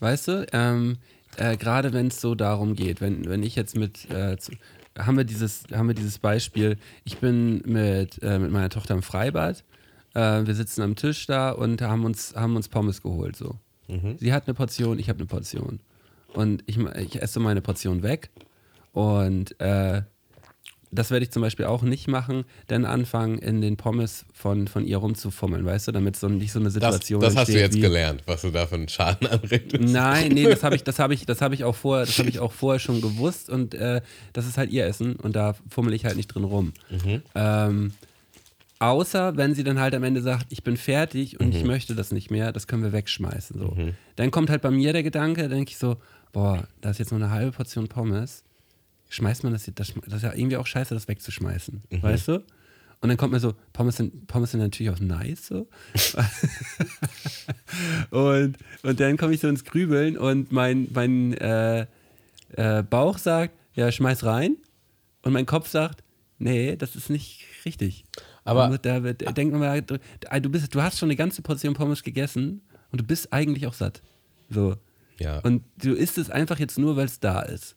Weißt 0.00 0.28
du? 0.28 0.46
Ähm, 0.52 0.98
äh, 1.36 1.56
Gerade 1.56 1.92
wenn 1.92 2.08
es 2.08 2.20
so 2.20 2.34
darum 2.34 2.74
geht, 2.74 3.00
wenn, 3.00 3.28
wenn 3.28 3.42
ich 3.42 3.54
jetzt 3.56 3.76
mit, 3.76 4.10
äh, 4.10 4.36
zu, 4.38 4.52
haben, 4.98 5.16
wir 5.16 5.24
dieses, 5.24 5.64
haben 5.72 5.88
wir 5.88 5.94
dieses 5.94 6.18
Beispiel, 6.18 6.76
ich 7.04 7.18
bin 7.18 7.62
mit, 7.64 8.22
äh, 8.22 8.38
mit 8.38 8.50
meiner 8.50 8.70
Tochter 8.70 8.94
im 8.94 9.02
Freibad, 9.02 9.64
äh, 10.14 10.46
wir 10.46 10.54
sitzen 10.54 10.82
am 10.82 10.96
Tisch 10.96 11.26
da 11.26 11.50
und 11.50 11.82
haben 11.82 12.04
uns, 12.04 12.34
haben 12.34 12.56
uns 12.56 12.68
Pommes 12.68 13.02
geholt. 13.02 13.36
So. 13.36 13.56
Sie 14.18 14.32
hat 14.32 14.46
eine 14.46 14.54
Portion, 14.54 14.98
ich 14.98 15.08
habe 15.08 15.18
eine 15.18 15.26
Portion. 15.26 15.80
Und 16.34 16.62
ich, 16.66 16.78
ich 16.78 17.22
esse 17.22 17.40
meine 17.40 17.62
Portion 17.62 18.02
weg 18.02 18.30
und 18.92 19.58
äh, 19.60 20.02
das 20.90 21.10
werde 21.10 21.24
ich 21.24 21.30
zum 21.30 21.42
Beispiel 21.42 21.66
auch 21.66 21.82
nicht 21.82 22.08
machen, 22.08 22.44
denn 22.70 22.84
anfangen 22.84 23.38
in 23.38 23.60
den 23.60 23.76
Pommes 23.76 24.24
von, 24.32 24.68
von 24.68 24.84
ihr 24.84 24.98
rumzufummeln, 24.98 25.64
weißt 25.64 25.88
du, 25.88 25.92
damit 25.92 26.16
so 26.16 26.28
nicht 26.28 26.52
so 26.52 26.58
eine 26.58 26.66
das, 26.66 26.74
Situation 26.74 27.20
das 27.20 27.36
hast 27.36 27.48
du 27.48 27.58
jetzt 27.58 27.80
gelernt, 27.80 28.22
was 28.26 28.42
du 28.42 28.50
da 28.50 28.66
für 28.66 28.76
einen 28.76 28.88
Schaden 28.88 29.26
anrichtest. 29.28 29.84
Nein, 29.84 30.32
nee, 30.32 30.44
das 30.44 30.62
habe 30.62 30.76
ich, 30.76 30.84
das 30.84 30.98
habe 30.98 31.14
ich, 31.14 31.26
das 31.26 31.40
habe 31.40 31.54
ich 31.54 31.64
auch 31.64 31.74
vorher, 31.74 32.06
das 32.06 32.18
habe 32.18 32.28
ich 32.28 32.40
auch 32.40 32.52
vorher 32.52 32.78
schon 32.78 33.00
gewusst 33.00 33.50
und 33.50 33.74
äh, 33.74 34.00
das 34.32 34.46
ist 34.46 34.56
halt 34.56 34.70
ihr 34.70 34.86
Essen 34.86 35.16
und 35.16 35.36
da 35.36 35.54
fummel 35.68 35.92
ich 35.92 36.04
halt 36.04 36.16
nicht 36.16 36.28
drin 36.28 36.44
rum. 36.44 36.72
Ähm, 37.34 37.92
außer 38.78 39.36
wenn 39.36 39.54
sie 39.54 39.64
dann 39.64 39.78
halt 39.78 39.94
am 39.94 40.04
Ende 40.04 40.22
sagt, 40.22 40.46
ich 40.50 40.62
bin 40.62 40.76
fertig 40.76 41.40
und 41.40 41.54
ich 41.54 41.64
möchte 41.64 41.94
das 41.94 42.12
nicht 42.12 42.30
mehr, 42.30 42.52
das 42.52 42.66
können 42.66 42.82
wir 42.82 42.92
wegschmeißen. 42.92 43.58
So. 43.58 43.76
Dann 44.16 44.30
kommt 44.30 44.50
halt 44.50 44.62
bei 44.62 44.70
mir 44.70 44.92
der 44.92 45.02
Gedanke, 45.02 45.42
da 45.42 45.48
denke 45.48 45.70
ich 45.70 45.78
so, 45.78 45.96
boah, 46.32 46.66
da 46.80 46.90
ist 46.90 46.98
jetzt 46.98 47.10
nur 47.10 47.20
eine 47.20 47.30
halbe 47.30 47.52
Portion 47.52 47.88
Pommes. 47.88 48.44
Schmeißt 49.10 49.44
man 49.44 49.52
das, 49.52 49.70
das, 49.74 49.92
das 50.06 50.14
ist 50.16 50.22
ja 50.22 50.32
irgendwie 50.34 50.56
auch 50.56 50.66
scheiße, 50.66 50.94
das 50.94 51.08
wegzuschmeißen. 51.08 51.82
Weißt 52.02 52.28
du? 52.28 52.44
Und 53.00 53.08
dann 53.08 53.16
kommt 53.16 53.32
mir 53.32 53.40
so, 53.40 53.54
Pommes 53.72 53.96
sind, 53.96 54.26
Pommes 54.26 54.50
sind 54.50 54.60
natürlich 54.60 54.92
auch 54.92 54.98
nice 55.00 55.46
so. 55.46 55.68
und, 58.10 58.56
und 58.82 59.00
dann 59.00 59.16
komme 59.16 59.34
ich 59.34 59.40
so 59.40 59.48
ins 59.48 59.64
Grübeln 59.64 60.16
und 60.18 60.52
mein, 60.52 60.88
mein 60.92 61.32
äh, 61.34 61.86
äh, 62.56 62.82
Bauch 62.82 63.18
sagt, 63.18 63.54
ja, 63.74 63.90
schmeiß 63.92 64.24
rein. 64.24 64.56
Und 65.22 65.32
mein 65.32 65.46
Kopf 65.46 65.68
sagt, 65.68 66.02
nee, 66.38 66.76
das 66.76 66.96
ist 66.96 67.10
nicht 67.10 67.44
richtig. 67.64 68.04
Aber- 68.44 68.78
da, 68.78 69.02
wird- 69.02 69.22
da 69.22 69.32
denkt 69.32 69.52
man 69.52 69.60
mal, 69.60 69.82
du, 69.82 69.98
du, 70.40 70.48
bist, 70.50 70.74
du 70.74 70.82
hast 70.82 70.98
schon 70.98 71.08
eine 71.08 71.16
ganze 71.16 71.42
Portion 71.42 71.74
Pommes 71.74 72.02
gegessen 72.02 72.62
und 72.90 73.00
du 73.00 73.04
bist 73.04 73.32
eigentlich 73.32 73.66
auch 73.66 73.74
satt. 73.74 74.02
So. 74.48 74.76
Ja. 75.18 75.40
Und 75.40 75.62
du 75.82 75.92
isst 75.94 76.16
es 76.18 76.30
einfach 76.30 76.58
jetzt 76.58 76.78
nur, 76.78 76.96
weil 76.96 77.06
es 77.06 77.20
da 77.20 77.42
ist. 77.42 77.76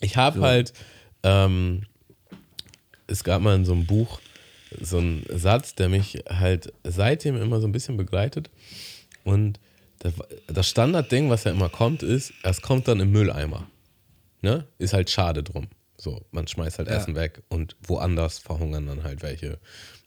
Ich 0.00 0.16
habe 0.16 0.40
halt, 0.40 0.72
ähm, 1.22 1.84
es 3.06 3.24
gab 3.24 3.42
mal 3.42 3.56
in 3.56 3.64
so 3.64 3.72
einem 3.72 3.86
Buch 3.86 4.20
so 4.80 4.98
einen 4.98 5.24
Satz, 5.30 5.74
der 5.74 5.88
mich 5.88 6.22
halt 6.28 6.72
seitdem 6.84 7.40
immer 7.40 7.60
so 7.60 7.66
ein 7.66 7.72
bisschen 7.72 7.96
begleitet. 7.96 8.50
Und 9.24 9.58
das 10.46 10.68
Standardding, 10.68 11.30
was 11.30 11.44
ja 11.44 11.50
immer 11.50 11.68
kommt, 11.68 12.02
ist, 12.02 12.32
es 12.42 12.60
kommt 12.62 12.86
dann 12.86 13.00
im 13.00 13.10
Mülleimer. 13.10 13.66
Ne? 14.42 14.66
Ist 14.78 14.92
halt 14.92 15.10
schade 15.10 15.42
drum. 15.42 15.68
So, 15.96 16.24
man 16.30 16.46
schmeißt 16.46 16.78
halt 16.78 16.88
Ja. 16.88 16.96
Essen 16.96 17.14
weg 17.16 17.42
und 17.48 17.76
woanders 17.82 18.38
verhungern 18.38 18.86
dann 18.86 19.02
halt 19.02 19.22
welche. 19.22 19.58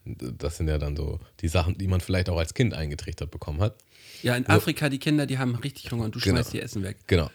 Das 0.06 0.58
sind 0.58 0.68
ja 0.70 0.78
dann 0.78 0.96
so 0.96 1.20
die 1.42 1.48
Sachen, 1.50 1.78
die 1.78 1.88
man 1.88 2.00
vielleicht 2.00 2.30
auch 2.30 2.38
als 2.38 2.54
Kind 2.54 2.74
eingetrichtert 2.74 3.30
bekommen 3.32 3.60
hat. 3.60 3.76
Ja, 4.24 4.36
in 4.36 4.48
Afrika, 4.48 4.88
die 4.90 5.00
Kinder, 5.00 5.26
die 5.26 5.38
haben 5.38 5.56
richtig 5.56 5.92
Hunger 5.92 6.06
und 6.06 6.16
du 6.16 6.20
Genau. 6.20 6.38
schmeißt 6.38 6.54
ihr 6.54 6.64
Essen 6.64 6.84
weg. 6.84 6.98
Genau. 7.08 7.30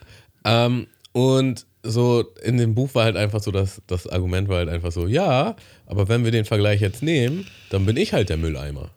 Ähm, 0.45 0.87
und 1.13 1.67
so 1.89 2.23
in 2.43 2.57
dem 2.57 2.75
Buch 2.75 2.95
war 2.95 3.05
halt 3.05 3.17
einfach 3.17 3.43
so, 3.43 3.51
dass 3.51 3.83
das 3.87 4.07
Argument 4.07 4.49
war 4.49 4.59
halt 4.59 4.69
einfach 4.69 4.93
so, 4.93 5.07
ja, 5.07 5.57
aber 5.87 6.09
wenn 6.09 6.25
wir 6.25 6.31
den 6.33 6.45
Vergleich 6.45 6.81
jetzt 6.81 7.03
nehmen, 7.03 7.47
dann 7.71 7.87
bin 7.87 7.97
ich 7.97 8.13
halt 8.13 8.29
der 8.29 8.37
Mülleimer. 8.37 8.91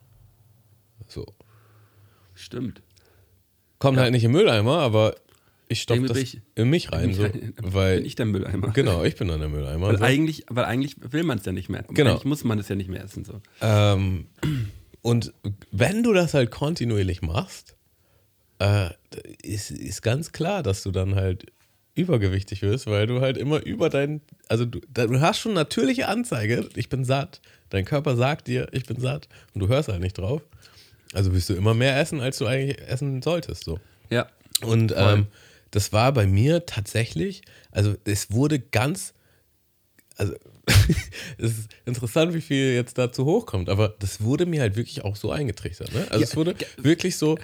So. 1.08 1.26
Stimmt. 2.34 2.82
Kommt 3.80 3.98
halt 3.98 4.12
nicht 4.12 4.24
im 4.24 4.32
Mülleimer, 4.32 4.80
aber 4.80 5.16
ich 5.68 5.82
stopfe 5.82 6.08
das 6.08 6.18
bin 6.18 6.42
in 6.56 6.70
mich 6.70 6.92
rein, 6.92 7.14
so, 7.14 7.24
weil 7.62 7.98
bin 7.98 8.06
ich 8.06 8.16
der 8.16 8.26
Mülleimer. 8.26 8.70
genau, 8.74 9.04
ich 9.04 9.16
bin 9.16 9.28
dann 9.28 9.40
der 9.40 9.50
Mülleimer. 9.50 9.88
Weil 9.88 9.98
So. 10.00 10.04
eigentlich, 10.04 10.46
weil 10.50 10.66
eigentlich 10.66 10.96
will 11.12 11.24
man 11.24 11.38
es 11.38 11.46
ja 11.46 11.52
nicht 11.52 11.70
mehr. 11.70 11.84
Genau. 11.90 12.12
Eigentlich 12.12 12.26
muss 12.26 12.44
man 12.44 12.58
es 12.60 12.68
ja 12.70 12.76
nicht 12.76 12.90
mehr 12.90 13.04
essen. 13.04 13.24
So. 13.24 13.40
Ähm, 13.62 14.28
und 15.02 15.32
wenn 15.72 16.02
du 16.04 16.12
das 16.14 16.34
halt 16.34 16.50
kontinuierlich 16.50 17.22
machst, 17.22 17.76
äh, 18.60 18.90
ist, 19.44 19.72
ist 19.72 20.02
ganz 20.02 20.32
klar, 20.32 20.64
dass 20.64 20.84
du 20.84 20.92
dann 20.92 21.16
halt 21.16 21.46
übergewichtig 22.00 22.62
wirst, 22.62 22.88
weil 22.88 23.08
du 23.08 23.22
halt 23.22 23.38
immer 23.38 23.64
über 23.64 23.90
dein, 23.90 24.22
also 24.48 24.66
du, 24.66 24.80
du 24.80 25.22
hast 25.22 25.40
schon 25.40 25.54
natürliche 25.54 26.08
Anzeige, 26.08 26.70
ich 26.76 26.90
bin 26.90 27.06
satt, 27.06 27.42
dein 27.70 27.86
Körper 27.86 28.16
sagt 28.16 28.48
dir, 28.48 28.68
ich 28.72 28.86
bin 28.86 29.00
satt 29.00 29.28
und 29.54 29.62
du 29.62 29.68
hörst 29.68 29.90
halt 29.90 30.02
nicht 30.02 30.18
drauf. 30.18 30.42
Also 31.14 31.34
wirst 31.34 31.50
du 31.50 31.56
immer 31.56 31.74
mehr 31.74 32.00
essen, 32.00 32.22
als 32.22 32.38
du 32.38 32.46
eigentlich 32.46 32.80
essen 32.88 33.22
solltest, 33.22 33.64
so. 33.64 33.80
Ja. 34.10 34.28
Und 34.62 34.94
ähm, 34.96 35.28
das 35.72 35.94
war 35.94 36.12
bei 36.14 36.28
mir 36.28 36.66
tatsächlich, 36.66 37.42
also 37.72 37.96
es 38.06 38.32
wurde 38.32 38.60
ganz, 38.60 39.14
also 40.18 40.34
es 41.38 41.52
ist 41.52 41.70
interessant, 41.86 42.34
wie 42.34 42.42
viel 42.42 42.74
jetzt 42.74 42.98
dazu 42.98 43.26
hochkommt, 43.26 43.70
aber 43.70 43.96
das 44.00 44.22
wurde 44.22 44.46
mir 44.46 44.62
halt 44.62 44.76
wirklich 44.76 45.04
auch 45.04 45.16
so 45.16 45.32
eingetrichtert. 45.32 45.94
Ne? 45.94 46.02
Also 46.10 46.18
Ja, 46.18 46.24
es 46.24 46.36
wurde 46.36 46.56
wirklich 46.78 47.18
so, 47.18 47.38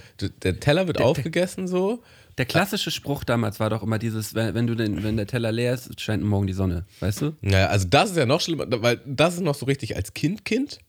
der 0.43 0.59
Teller 0.59 0.87
wird 0.87 1.01
aufgegessen 1.01 1.67
so. 1.67 2.03
Der 2.37 2.45
klassische 2.45 2.91
Spruch 2.91 3.23
damals 3.23 3.59
war 3.59 3.69
doch 3.69 3.81
immer 3.81 3.97
dieses, 3.97 4.35
wenn, 4.35 4.67
du 4.67 4.75
den, 4.75 5.03
wenn 5.03 5.15
der 5.15 5.27
Teller 5.27 5.51
leer 5.51 5.73
ist, 5.73 6.01
scheint 6.01 6.23
morgen 6.23 6.47
die 6.47 6.53
Sonne. 6.53 6.85
Weißt 6.99 7.21
du? 7.21 7.35
Naja, 7.41 7.67
also 7.67 7.87
das 7.87 8.11
ist 8.11 8.17
ja 8.17 8.25
noch 8.25 8.41
schlimmer, 8.41 8.65
weil 8.81 8.99
das 9.05 9.35
ist 9.35 9.41
noch 9.41 9.55
so 9.55 9.65
richtig 9.65 9.95
als 9.95 10.13
Kind, 10.13 10.43
Kind. 10.43 10.79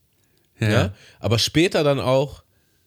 Ja. 0.59 0.93
Aber 1.19 1.39
später 1.39 1.83
dann 1.83 1.99
auch, 1.99 2.43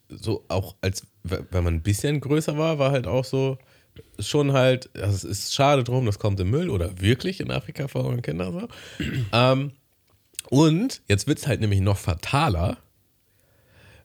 so 0.09 0.45
auch 0.49 0.75
als, 0.81 1.07
wenn 1.23 1.65
man 1.65 1.75
ein 1.75 1.83
bisschen 1.83 2.21
größer 2.21 2.59
war, 2.59 2.79
war 2.79 2.91
halt 2.91 3.07
auch 3.07 3.25
so, 3.25 3.59
schon 4.19 4.53
halt, 4.53 4.91
also 4.95 5.15
es 5.15 5.25
ist 5.25 5.55
schade 5.55 5.85
drum, 5.85 6.07
das 6.07 6.19
kommt 6.19 6.41
im 6.41 6.51
Müll 6.51 6.71
oder 6.71 7.01
wirklich 7.01 7.41
in 7.41 7.51
Afrika 7.51 7.89
verhungern 7.89 8.23
Kinder 8.23 8.53
so. 8.53 8.69
ähm, 9.33 9.73
und 10.49 11.03
jetzt 11.09 11.27
wird 11.27 11.39
es 11.39 11.47
halt 11.47 11.61
nämlich 11.61 11.81
noch 11.81 11.99
fataler, 11.99 12.79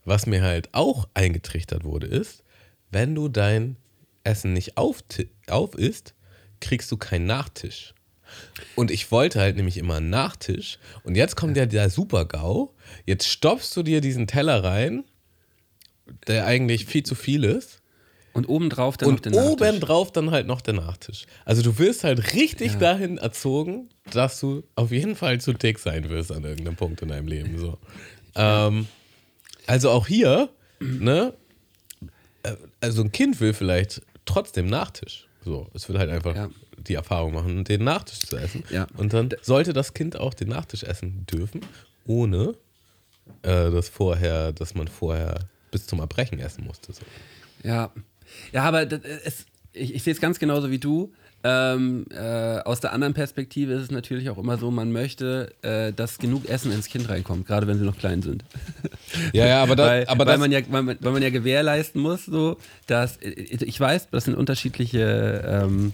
was 0.06 0.28
mir 0.28 0.44
halt 0.44 0.70
auch 0.74 1.08
eingetrichtert 1.14 1.84
wurde, 1.84 2.08
ist, 2.08 2.44
wenn 2.92 3.16
du 3.16 3.28
dein 3.28 3.78
Essen 4.26 4.54
nicht 4.54 4.78
auf, 4.78 5.04
auf 5.48 5.76
isst, 5.76 6.14
kriegst 6.60 6.92
du 6.92 6.98
keinen 6.98 7.26
Nachtisch. 7.26 7.94
Und 8.76 8.92
ich 8.92 9.12
wollte 9.12 9.40
halt 9.40 9.56
nämlich 9.56 9.78
immer 9.78 9.96
einen 9.96 10.10
Nachtisch. 10.10 10.80
Und 11.04 11.16
jetzt 11.16 11.36
kommt 11.36 11.56
ja 11.58 11.66
der 11.66 11.90
Super-GAU. 11.90 12.74
Jetzt 13.06 13.28
stopfst 13.28 13.76
du 13.76 13.84
dir 13.84 14.02
diesen 14.02 14.28
Teller 14.28 14.64
rein, 14.64 15.04
der 16.28 16.46
eigentlich 16.46 16.86
viel 16.86 17.04
zu 17.04 17.16
viel 17.16 17.44
ist. 17.44 17.82
Und 18.34 18.50
obendrauf 18.50 18.98
dann 18.98 19.10
noch 19.10 19.16
Und 19.18 19.26
den 19.26 19.32
Nachtisch. 19.34 19.52
obendrauf 19.52 20.12
dann 20.12 20.32
halt 20.32 20.46
noch 20.48 20.60
der 20.60 20.74
Nachtisch. 20.74 21.26
Also 21.46 21.62
du 21.62 21.78
wirst 21.80 22.04
halt 22.04 22.34
richtig 22.34 22.74
Ja. 22.74 22.80
dahin 22.80 23.18
erzogen, 23.18 23.88
dass 24.12 24.40
du 24.42 24.64
auf 24.76 24.92
jeden 24.92 25.16
Fall 25.16 25.40
zu 25.40 25.54
dick 25.54 25.80
sein 25.80 26.10
wirst 26.10 26.34
an 26.34 26.44
irgendeinem 26.44 26.76
Punkt 26.76 27.02
in 27.02 27.08
deinem 27.08 27.28
Leben. 27.28 27.58
So. 27.58 27.78
Ähm, 28.36 28.88
also 29.68 29.90
auch 29.92 30.08
hier, 30.08 30.50
ne? 30.82 31.34
äh, 32.44 32.56
Also 32.82 33.04
ein 33.04 33.12
Kind 33.14 33.40
will 33.40 33.54
vielleicht 33.54 34.02
trotzdem 34.26 34.68
Nachtisch. 34.68 35.28
So, 35.44 35.68
es 35.74 35.88
will 35.90 35.98
halt 36.00 36.10
einfach 36.10 36.36
Ja. 36.36 36.50
die 36.78 36.96
Erfahrung 36.96 37.34
machen, 37.34 37.64
den 37.64 37.84
Nachtisch 37.84 38.20
zu 38.20 38.36
essen. 38.38 38.64
Ja. 38.72 38.88
Und 38.98 39.14
dann 39.14 39.30
sollte 39.42 39.74
das 39.74 39.94
Kind 39.94 40.18
auch 40.20 40.34
den 40.34 40.50
Nachtisch 40.50 40.84
essen 40.84 41.26
dürfen, 41.28 41.62
ohne 42.08 42.56
äh, 43.44 43.70
das 43.72 43.90
vorher, 43.90 44.52
dass 44.52 44.74
man 44.76 44.88
vorher 44.88 45.40
bis 45.72 45.86
zum 45.88 46.00
Erbrechen 46.00 46.40
essen 46.40 46.64
musste. 46.66 46.94
So. 46.94 47.02
Ja. 47.64 47.92
Ja, 48.52 48.64
aber 48.64 48.86
das, 48.88 49.02
es, 49.24 49.46
ich, 49.74 49.94
ich 49.94 50.04
sehe 50.04 50.14
es 50.14 50.20
ganz 50.22 50.40
genauso 50.40 50.72
wie 50.72 50.80
du. 50.80 51.14
Ähm, 51.48 52.08
äh, 52.10 52.58
aus 52.62 52.80
der 52.80 52.92
anderen 52.92 53.14
Perspektive 53.14 53.74
ist 53.74 53.84
es 53.84 53.92
natürlich 53.92 54.32
auch 54.32 54.40
immer 54.40 54.58
so, 54.58 54.72
man 54.72 54.92
möchte, 54.92 55.54
äh, 55.62 55.94
dass 55.94 56.18
genug 56.18 56.50
Essen 56.50 56.72
ins 56.72 56.88
Kind 56.88 57.08
reinkommt, 57.08 57.46
gerade 57.46 57.68
wenn 57.68 57.78
sie 57.78 57.86
noch 57.86 58.00
klein 58.00 58.24
sind. 58.24 58.44
Ja, 59.32 59.46
ja, 59.46 59.62
aber, 59.62 59.76
da, 59.76 59.86
weil, 59.86 60.08
aber 60.08 60.26
weil, 60.26 60.34
das, 60.34 60.40
man 60.40 60.52
ja, 60.52 60.60
weil, 60.70 60.82
man, 60.82 60.98
weil 61.00 61.12
man 61.12 61.22
ja 61.22 61.30
gewährleisten 61.30 62.02
muss, 62.02 62.26
so, 62.26 62.58
dass 62.88 63.18
äh, 63.18 63.30
ich 63.30 63.80
weiß, 63.80 64.10
das 64.10 64.24
sind 64.24 64.34
unterschiedliche, 64.34 65.44
ähm, 65.46 65.92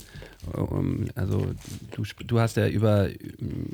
also 1.16 1.46
du, 1.96 2.04
du 2.26 2.40
hast 2.40 2.58
ja 2.58 2.68
über, 2.68 3.10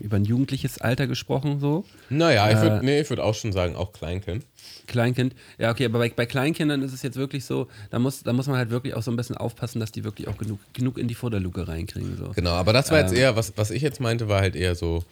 über 0.02 0.18
ein 0.18 0.26
jugendliches 0.26 0.80
Alter 0.80 1.08
gesprochen, 1.08 1.60
so. 1.60 1.86
naja, 2.10 2.50
ich 2.50 2.58
äh, 2.58 2.62
würde 2.62 2.86
nee, 2.86 3.00
ich 3.02 3.10
würd 3.10 3.20
auch 3.20 3.36
schon 3.36 3.54
sagen, 3.54 3.76
auch 3.76 3.94
Kleinkind. 3.94 4.46
Kleinkind. 4.86 5.34
Ja, 5.58 5.72
okay, 5.72 5.86
aber 5.86 6.00
bei, 6.00 6.10
bei 6.10 6.26
Kleinkindern 6.26 6.82
ist 6.82 6.94
es 6.94 7.04
jetzt 7.04 7.16
wirklich 7.16 7.46
so, 7.46 7.68
da 7.90 8.00
muss, 8.00 8.24
da 8.24 8.34
muss 8.34 8.48
man 8.48 8.58
halt 8.58 8.70
wirklich 8.70 8.94
auch 8.96 9.04
so 9.04 9.12
ein 9.12 9.18
bisschen 9.18 9.38
aufpassen, 9.38 9.80
dass 9.80 9.92
die 9.92 10.04
wirklich 10.04 10.28
auch 10.28 10.38
genug, 10.38 10.60
genug 10.74 10.98
in 10.98 11.08
die 11.08 11.16
Futterluke 11.16 11.68
reinkriegen. 11.68 12.18
So. 12.18 12.32
Genau, 12.36 12.52
aber 12.52 12.74
das 12.74 12.92
war 12.92 13.00
jetzt 13.00 13.14
Ähm. 13.14 13.20
eher, 13.20 13.36
was, 13.36 13.54
was 13.56 13.72
ich 13.72 13.82
jetzt 13.82 14.00
meinte, 14.00 14.28
war 14.28 14.42
halt 14.42 14.56
eher 14.56 14.76
so, 14.76 15.04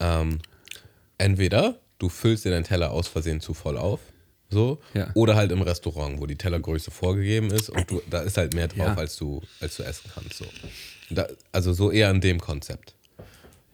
ähm, 0.00 0.38
entweder 1.18 1.76
du 1.98 2.08
füllst 2.08 2.44
dir 2.44 2.50
deinen 2.50 2.64
Teller 2.64 2.90
aus 2.90 3.08
Versehen 3.08 3.40
zu 3.40 3.54
voll 3.54 3.76
auf, 3.76 4.00
so, 4.50 4.78
Ja. 4.94 5.10
oder 5.14 5.36
halt 5.36 5.52
im 5.52 5.62
Restaurant, 5.62 6.20
wo 6.20 6.26
die 6.26 6.36
Tellergröße 6.36 6.90
vorgegeben 6.90 7.50
ist 7.50 7.68
und 7.70 7.90
du, 7.90 8.00
da 8.08 8.20
ist 8.20 8.36
halt 8.36 8.54
mehr 8.54 8.68
drauf, 8.68 8.78
Ja. 8.86 8.94
als, 8.94 9.16
du, 9.16 9.42
als 9.60 9.76
du 9.76 9.82
essen 9.82 10.10
kannst. 10.14 10.34
So. 10.38 10.46
Da, 11.10 11.26
also 11.52 11.72
so 11.72 11.90
eher 11.90 12.10
in 12.10 12.20
dem 12.20 12.40
Konzept. 12.40 12.94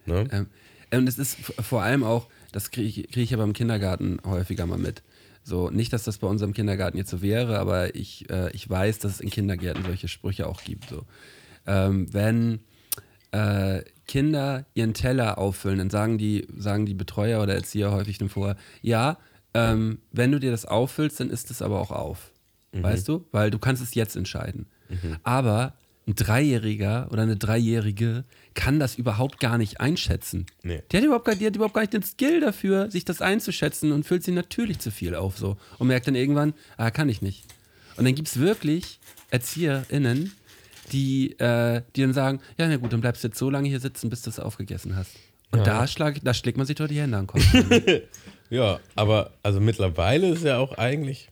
Ne? 0.05 0.27
Ähm, 0.31 0.47
und 0.91 1.07
es 1.07 1.17
ist 1.17 1.37
vor 1.61 1.81
allem 1.81 2.03
auch, 2.03 2.27
das 2.51 2.71
kriege 2.71 2.87
ich, 2.87 3.11
krieg 3.11 3.23
ich 3.23 3.33
aber 3.33 3.43
im 3.43 3.53
Kindergarten 3.53 4.19
häufiger 4.25 4.65
mal 4.65 4.77
mit. 4.77 5.01
So, 5.43 5.69
nicht, 5.69 5.93
dass 5.93 6.03
das 6.03 6.17
bei 6.17 6.27
unserem 6.27 6.53
Kindergarten 6.53 6.97
jetzt 6.97 7.09
so 7.11 7.21
wäre, 7.21 7.59
aber 7.59 7.93
ich, 7.95 8.29
äh, 8.29 8.51
ich 8.51 8.67
weiß, 8.69 8.99
dass 8.99 9.13
es 9.13 9.19
in 9.21 9.29
Kindergärten 9.29 9.83
solche 9.83 10.07
Sprüche 10.07 10.47
auch 10.47 10.63
gibt. 10.63 10.89
So. 10.89 11.03
Ähm, 11.67 12.11
wenn 12.13 12.59
äh, 13.31 13.81
Kinder 14.07 14.65
ihren 14.73 14.93
Teller 14.93 15.37
auffüllen, 15.37 15.77
dann 15.79 15.89
sagen 15.89 16.17
die, 16.17 16.47
sagen 16.57 16.85
die 16.85 16.93
Betreuer 16.93 17.41
oder 17.43 17.53
Erzieher 17.55 17.91
häufig 17.91 18.17
dann 18.17 18.29
vorher, 18.29 18.55
ja, 18.81 19.17
ähm, 19.55 19.99
wenn 20.11 20.31
du 20.31 20.39
dir 20.39 20.51
das 20.51 20.65
auffüllst, 20.65 21.19
dann 21.19 21.29
isst 21.29 21.49
es 21.49 21.61
aber 21.61 21.79
auch 21.79 21.91
auf. 21.91 22.31
Weißt 22.73 23.07
du? 23.07 23.25
Weil 23.31 23.51
du 23.51 23.59
kannst 23.59 23.81
es 23.81 23.95
jetzt 23.95 24.15
entscheiden. 24.15 24.67
Aber 25.23 25.73
ein 26.07 26.13
Dreijähriger 26.13 27.07
oder 27.09 27.23
eine 27.23 27.35
Dreijährige 27.35 28.25
kann 28.53 28.79
das 28.79 28.95
überhaupt 28.95 29.39
gar 29.39 29.57
nicht 29.57 29.79
einschätzen. 29.79 30.45
Nee. 30.61 30.83
Die, 30.91 30.97
hat 30.97 31.03
überhaupt 31.03 31.25
gar, 31.25 31.35
die 31.35 31.45
hat 31.45 31.55
überhaupt 31.55 31.73
gar 31.73 31.81
nicht 31.81 31.93
den 31.93 32.03
Skill 32.03 32.41
dafür, 32.41 32.91
sich 32.91 33.05
das 33.05 33.21
einzuschätzen 33.21 33.91
und 33.91 34.05
füllt 34.05 34.23
sie 34.23 34.31
natürlich 34.31 34.79
zu 34.79 34.91
viel 34.91 35.15
auf 35.15 35.37
so. 35.37 35.57
Und 35.79 35.87
merkt 35.87 36.07
dann 36.07 36.15
irgendwann, 36.15 36.53
ah, 36.77 36.91
kann 36.91 37.09
ich 37.09 37.21
nicht. 37.21 37.45
Und 37.97 38.05
dann 38.05 38.13
gibt 38.13 38.27
es 38.27 38.39
wirklich 38.39 38.99
ErzieherInnen, 39.31 40.33
die, 40.91 41.39
äh, 41.39 41.81
die 41.95 42.01
dann 42.01 42.13
sagen, 42.13 42.39
ja, 42.57 42.67
na 42.67 42.77
gut, 42.77 42.93
dann 42.93 43.01
bleibst 43.01 43.23
du 43.23 43.29
jetzt 43.29 43.39
so 43.39 43.49
lange 43.49 43.67
hier 43.67 43.79
sitzen, 43.79 44.09
bis 44.09 44.21
du 44.21 44.29
es 44.29 44.39
aufgegessen 44.39 44.95
hast. 44.95 45.11
Und 45.51 45.65
da, 45.65 45.87
schlag, 45.87 46.19
da 46.23 46.33
schlägt 46.33 46.57
man 46.57 46.67
sich 46.67 46.75
doch 46.75 46.87
die 46.87 46.99
Hände 46.99 47.17
an 47.17 47.23
den 47.23 47.27
Kopf. 47.27 47.43
Ja, 48.55 48.79
aber 48.95 49.31
also 49.43 49.59
mittlerweile 49.59 50.29
ist 50.29 50.45
ja 50.45 50.59
auch 50.59 50.77
eigentlich, 50.77 51.29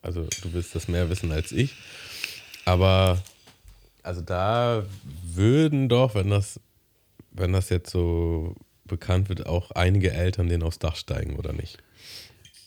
also 0.00 0.28
du 0.42 0.52
wirst 0.52 0.76
das 0.76 0.86
mehr 0.86 1.10
wissen 1.10 1.32
als 1.32 1.50
ich, 1.50 1.74
aber 2.64 3.20
also 4.04 4.20
da 4.20 4.84
würden 5.24 5.88
doch, 5.88 6.14
wenn 6.14 6.30
das, 6.30 6.60
wenn 7.32 7.52
das 7.52 7.68
jetzt 7.70 7.90
so 7.90 8.54
bekannt 8.84 9.28
wird, 9.28 9.46
auch 9.46 9.72
einige 9.72 10.12
Eltern 10.12 10.48
denen 10.48 10.62
aufs 10.62 10.78
Dach 10.78 10.94
steigen, 10.94 11.34
oder 11.34 11.52
nicht? 11.52 11.78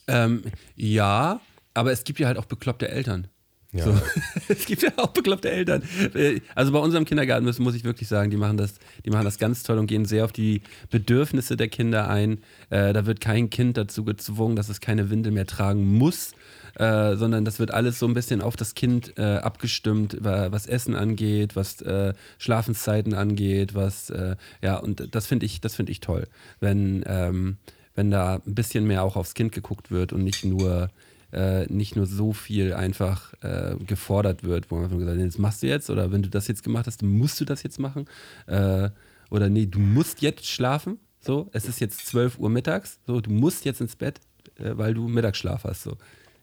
ähm, 0.08 0.44
ja, 0.76 1.39
aber 1.74 1.94
es 1.94 2.04
gibt 2.04 2.20
ja 2.20 2.28
halt 2.28 2.38
auch 2.38 2.46
bekloppte 2.46 2.89
Eltern. 2.89 3.30
Ja. 3.71 3.84
So. 3.86 3.93
es 4.47 4.65
gibt 4.65 4.82
ja 4.82 4.89
auch 4.97 5.10
bekloppte 5.10 5.49
Eltern. 5.51 5.84
Äh, 6.15 6.41
Also 6.55 6.71
bei 6.71 6.79
unserem 6.79 7.05
Kindergarten 7.05 7.45
müssen, 7.45 7.62
muss 7.63 7.75
ich 7.75 7.84
wirklich 7.84 8.08
sagen, 8.10 8.32
die 8.32 8.38
machen, 8.38 8.58
das, 8.58 8.75
die 9.05 9.12
machen 9.12 9.25
das 9.25 9.38
ganz 9.38 9.62
toll 9.62 9.77
und 9.77 9.86
gehen 9.86 10.05
sehr 10.05 10.25
auf 10.25 10.32
die 10.32 10.62
Bedürfnisse 10.89 11.55
der 11.55 11.67
Kinder 11.67 12.10
ein. 12.10 12.39
Äh, 12.71 12.93
da 12.93 13.05
wird 13.05 13.19
kein 13.21 13.51
Kind 13.51 13.77
dazu 13.77 14.03
gezwungen, 14.03 14.55
dass 14.55 14.69
es 14.69 14.82
keine 14.82 15.12
Windel 15.12 15.32
mehr 15.32 15.45
tragen 15.45 15.97
muss, 15.99 16.32
äh, 16.79 17.15
sondern 17.15 17.45
das 17.45 17.60
wird 17.60 17.69
alles 17.71 17.99
so 17.99 18.08
ein 18.08 18.15
bisschen 18.15 18.41
auf 18.41 18.55
das 18.55 18.73
Kind 18.73 19.13
äh, 19.19 19.21
abgestimmt, 19.38 20.17
wa- 20.19 20.51
was 20.51 20.65
Essen 20.65 20.95
angeht, 20.95 21.55
was 21.55 21.79
äh, 21.82 22.13
Schlafenszeiten 22.39 23.13
angeht, 23.13 23.75
was, 23.75 24.10
äh, 24.10 24.36
ja, 24.63 24.77
und 24.77 25.13
das 25.13 25.27
finde 25.27 25.45
ich, 25.45 25.62
das 25.62 25.75
finde 25.75 25.91
ich 25.91 25.99
toll, 25.99 26.27
wenn, 26.60 27.03
ähm, 27.05 27.58
wenn 27.93 28.10
da 28.10 28.41
ein 28.45 28.55
bisschen 28.55 28.86
mehr 28.88 29.03
auch 29.03 29.15
aufs 29.15 29.36
Kind 29.36 29.51
geguckt 29.51 29.91
wird 29.91 30.12
und 30.12 30.23
nicht 30.23 30.43
nur 30.43 30.89
äh, 31.32 31.65
nicht 31.65 31.96
nur 31.96 32.06
so 32.06 32.34
viel 32.34 32.74
einfach 32.74 33.34
äh, 33.42 33.76
gefordert 33.86 34.44
wird, 34.44 34.72
wo 34.72 34.76
man 34.76 34.86
einfach 34.86 34.98
gesagt 34.98 35.20
hat, 35.20 35.28
das 35.28 35.38
machst 35.38 35.63
du 35.63 35.68
jetzt 35.68 35.89
oder 35.89 36.12
wenn 36.12 36.24
du 36.24 36.30
das 36.30 36.48
jetzt 36.48 36.63
gemacht 36.63 36.88
hast, 36.88 37.02
dann 37.02 37.10
musst 37.10 37.39
du 37.39 37.46
das 37.46 37.63
jetzt 37.63 37.80
machen. 37.80 38.06
Äh, 38.48 38.89
oder 39.30 39.50
nee, 39.50 39.65
du 39.65 39.80
musst 39.80 40.22
jetzt 40.22 40.46
schlafen. 40.48 41.00
So, 41.22 41.50
es 41.52 41.65
ist 41.65 41.82
jetzt 41.82 42.08
12 42.08 42.39
Uhr 42.39 42.50
mittags, 42.50 43.00
so, 43.06 43.20
du 43.20 43.30
musst 43.30 43.65
jetzt 43.65 43.82
ins 43.82 43.96
Bett, 43.96 44.22
äh, 44.58 44.72
weil 44.78 44.94
du 44.94 45.08
Mittagsschlaf 45.08 45.65
hast. 45.65 45.84
So. 45.84 45.98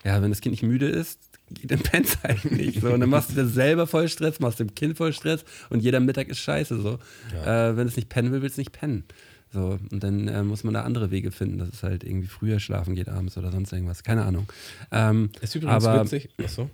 Ja, 0.05 0.20
wenn 0.22 0.31
das 0.31 0.40
Kind 0.40 0.53
nicht 0.53 0.62
müde 0.62 0.87
ist, 0.87 1.18
dann 1.64 1.81
pennt 1.81 2.18
halt 2.22 2.44
nicht. 2.51 2.81
So. 2.81 2.92
Und 2.92 3.01
dann 3.01 3.11
machst 3.11 3.31
du 3.31 3.35
dir 3.35 3.46
selber 3.46 3.87
voll 3.87 4.09
Stress, 4.09 4.40
machst 4.40 4.61
dem 4.61 4.75
Kind 4.75 4.96
voll 4.96 5.12
Stress 5.12 5.44
und 5.70 5.81
jeder 5.81 6.01
Mittag 6.01 6.29
ist 6.29 6.38
scheiße. 6.38 6.81
So. 6.81 6.99
Äh, 7.44 7.77
wenn 7.77 7.87
es 7.87 7.96
nicht 7.96 8.09
pennen 8.09 8.33
will, 8.33 8.42
will 8.42 8.51
es 8.51 8.57
nicht 8.57 8.72
pennen. 8.72 9.05
So, 9.52 9.78
und 9.90 10.02
dann 10.02 10.28
äh, 10.28 10.42
muss 10.42 10.64
man 10.64 10.74
da 10.74 10.82
andere 10.82 11.11
Wege 11.11 11.30
finden, 11.30 11.59
dass 11.59 11.68
es 11.68 11.82
halt 11.82 12.04
irgendwie 12.04 12.26
früher 12.26 12.61
schlafen 12.61 12.94
geht 12.94 13.09
abends 13.09 13.38
oder 13.38 13.50
sonst 13.52 13.72
irgendwas. 13.72 14.02
Keine 14.02 14.24
Ahnung. 14.24 14.46
Ähm, 14.92 15.30
Ist 15.40 15.54
übrigens 15.54 15.85
aber, 15.85 16.02
witzig. 16.04 16.28
Achso, 16.42 16.68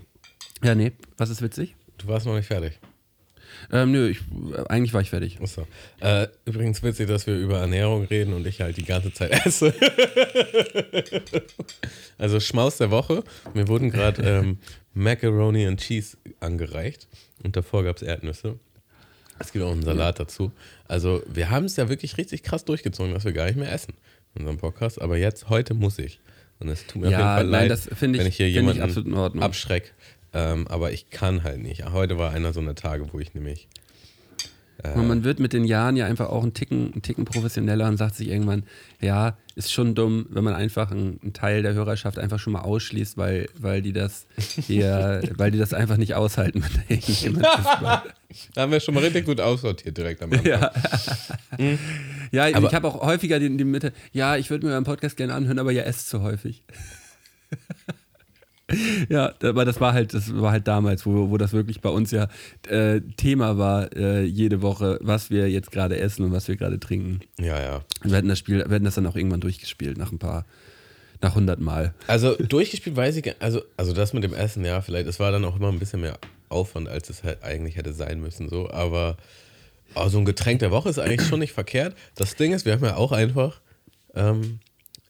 Ja, 0.64 0.74
nee, 0.74 0.92
was 1.16 1.30
ist 1.30 1.42
witzig? 1.42 1.76
du 1.98 2.08
warst 2.08 2.26
noch 2.26 2.34
nicht 2.34 2.46
fertig. 2.46 2.80
Ähm, 3.70 3.92
nö, 3.92 4.08
ich, 4.08 4.18
äh, 4.18 4.66
eigentlich 4.68 4.92
war 4.94 5.02
ich 5.02 5.10
fertig. 5.10 5.38
Achso. 5.40 5.66
Äh, 6.00 6.26
übrigens 6.44 6.82
witzig, 6.82 7.06
dass 7.08 7.26
wir 7.26 7.36
über 7.38 7.58
Ernährung 7.60 8.04
reden 8.04 8.32
und 8.32 8.46
ich 8.46 8.60
halt 8.60 8.76
die 8.76 8.84
ganze 8.84 9.12
Zeit 9.12 9.30
esse. 9.46 9.72
also 12.18 12.40
Schmaus 12.40 12.78
der 12.78 12.90
Woche. 12.90 13.22
Mir 13.54 13.68
wurden 13.68 13.90
gerade 13.90 14.22
ähm, 14.22 14.58
Macaroni 14.94 15.66
and 15.66 15.80
Cheese 15.80 16.16
angereicht 16.40 17.06
und 17.42 17.56
davor 17.56 17.84
gab 17.84 17.96
es 17.96 18.02
Erdnüsse. 18.02 18.58
Es 19.42 19.52
gibt 19.52 19.64
auch 19.64 19.72
einen 19.72 19.82
Salat 19.82 20.18
dazu. 20.20 20.52
Also 20.88 21.22
wir 21.26 21.50
haben 21.50 21.64
es 21.66 21.76
ja 21.76 21.88
wirklich 21.88 22.16
richtig 22.18 22.42
krass 22.42 22.64
durchgezogen, 22.64 23.12
dass 23.12 23.24
wir 23.24 23.32
gar 23.32 23.46
nicht 23.46 23.56
mehr 23.56 23.70
essen 23.72 23.94
in 24.34 24.40
unserem 24.42 24.58
Podcast. 24.58 25.00
Aber 25.00 25.16
jetzt, 25.16 25.48
heute 25.50 25.74
muss 25.74 25.98
ich. 25.98 26.20
Und 26.60 26.68
es 26.68 26.86
tut 26.86 27.02
mir 27.02 27.10
Ja, 27.10 27.18
auf 27.18 27.20
jeden 27.20 27.28
Fall 27.34 27.44
nein, 27.44 27.68
leid, 27.68 27.70
das 27.70 27.88
finde 27.98 28.18
ich- 28.18 28.20
wenn 28.24 28.28
ich 28.28 28.36
hier 28.36 28.46
ich 28.46 28.54
jemanden 28.54 28.82
absolut 28.82 29.06
in 29.08 29.14
Ordnung. 29.14 29.42
abschreck. 29.42 29.92
Ähm, 30.32 30.66
aber 30.68 30.92
ich 30.92 31.10
kann 31.10 31.42
halt 31.42 31.60
nicht. 31.60 31.84
Heute 31.92 32.16
war 32.18 32.30
einer 32.30 32.52
so 32.54 32.60
eine 32.60 32.74
Tage, 32.74 33.12
wo 33.12 33.18
ich 33.18 33.34
nämlich 33.34 33.68
Und 34.94 35.06
man 35.06 35.22
wird 35.24 35.38
mit 35.38 35.52
den 35.52 35.64
Jahren 35.64 35.96
ja 35.96 36.06
einfach 36.06 36.28
auch 36.28 36.42
einen 36.42 36.54
Ticken, 36.54 36.92
einen 36.92 37.02
Ticken 37.02 37.24
professioneller 37.24 37.86
und 37.88 37.96
sagt 37.96 38.16
sich 38.16 38.28
irgendwann, 38.28 38.64
ja, 39.00 39.36
ist 39.54 39.72
schon 39.72 39.94
dumm, 39.94 40.26
wenn 40.30 40.42
man 40.42 40.54
einfach 40.54 40.90
einen, 40.90 41.20
einen 41.22 41.32
Teil 41.32 41.62
der 41.62 41.74
Hörerschaft 41.74 42.18
einfach 42.18 42.38
schon 42.38 42.52
mal 42.54 42.62
ausschließt, 42.62 43.16
weil, 43.16 43.48
weil 43.58 43.82
die 43.82 43.92
das 43.92 44.26
hier, 44.36 45.22
weil 45.36 45.50
die 45.50 45.58
das 45.58 45.72
einfach 45.72 45.96
nicht 45.98 46.14
aushalten, 46.14 46.62
wenn 46.62 46.72
da 46.74 46.82
irgendjemand 46.88 47.46
ist. 47.46 48.48
Da 48.54 48.62
haben 48.62 48.72
wir 48.72 48.80
schon 48.80 48.94
mal 48.94 49.04
richtig 49.04 49.26
gut 49.26 49.40
aussortiert 49.40 49.96
direkt 49.96 50.22
am 50.22 50.32
Anfang. 50.32 50.46
Ja, 50.46 50.72
ja 52.32 52.56
Aber- 52.56 52.66
ich 52.66 52.74
habe 52.74 52.88
auch 52.88 53.02
häufiger 53.02 53.38
die, 53.38 53.56
die 53.56 53.64
Mitte, 53.64 53.92
ja, 54.12 54.36
ich 54.36 54.50
würde 54.50 54.66
mir 54.66 54.72
meinen 54.72 54.84
Podcast 54.84 55.16
gerne 55.16 55.34
anhören, 55.34 55.58
aber 55.58 55.70
ihr 55.72 55.86
esst 55.86 56.08
zu 56.08 56.22
häufig. 56.22 56.62
ja, 59.08 59.34
aber 59.42 59.64
das 59.64 59.80
war 59.80 59.92
halt, 59.92 60.14
das 60.14 60.34
war 60.34 60.52
halt 60.52 60.66
damals, 60.68 61.06
wo, 61.06 61.30
wo 61.30 61.36
das 61.36 61.52
wirklich 61.52 61.80
bei 61.80 61.90
uns 61.90 62.10
ja 62.10 62.28
äh, 62.68 63.00
Thema 63.16 63.58
war, 63.58 63.94
äh, 63.96 64.24
jede 64.24 64.62
Woche, 64.62 64.98
was 65.02 65.30
wir 65.30 65.50
jetzt 65.50 65.70
gerade 65.70 65.98
essen 65.98 66.24
und 66.24 66.32
was 66.32 66.48
wir 66.48 66.56
gerade 66.56 66.78
trinken. 66.80 67.20
Ja, 67.38 67.60
ja. 67.60 67.82
Wir 68.02 68.16
hatten 68.16 68.28
das 68.28 68.38
Spiel, 68.38 68.58
wir 68.58 68.74
hatten 68.74 68.84
das 68.84 68.94
dann 68.94 69.06
auch 69.06 69.16
irgendwann 69.16 69.40
durchgespielt, 69.40 69.98
nach 69.98 70.12
ein 70.12 70.18
paar, 70.18 70.46
nach 71.20 71.30
100 71.30 71.60
Mal. 71.60 71.94
Also 72.06 72.34
durchgespielt 72.36 72.96
weiß 72.96 73.16
ich, 73.16 73.34
also, 73.40 73.62
also 73.76 73.92
das 73.92 74.12
mit 74.12 74.24
dem 74.24 74.34
Essen, 74.34 74.64
ja, 74.64 74.80
vielleicht, 74.80 75.06
es 75.06 75.20
war 75.20 75.32
dann 75.32 75.44
auch 75.44 75.56
immer 75.56 75.68
ein 75.68 75.78
bisschen 75.78 76.00
mehr 76.00 76.18
Aufwand, 76.48 76.88
als 76.88 77.10
es 77.10 77.24
halt 77.24 77.42
eigentlich 77.42 77.76
hätte 77.76 77.92
sein 77.92 78.20
müssen, 78.20 78.48
so, 78.48 78.70
aber 78.70 79.16
oh, 79.94 80.08
so 80.08 80.18
ein 80.18 80.24
Getränk 80.24 80.60
der 80.60 80.70
Woche 80.70 80.88
ist 80.88 80.98
eigentlich 80.98 81.28
schon 81.28 81.40
nicht 81.40 81.52
verkehrt. 81.52 81.96
Das 82.14 82.36
Ding 82.36 82.52
ist, 82.52 82.64
wir 82.64 82.72
haben 82.72 82.84
ja 82.84 82.96
auch 82.96 83.12
einfach 83.12 83.60
ähm, 84.14 84.60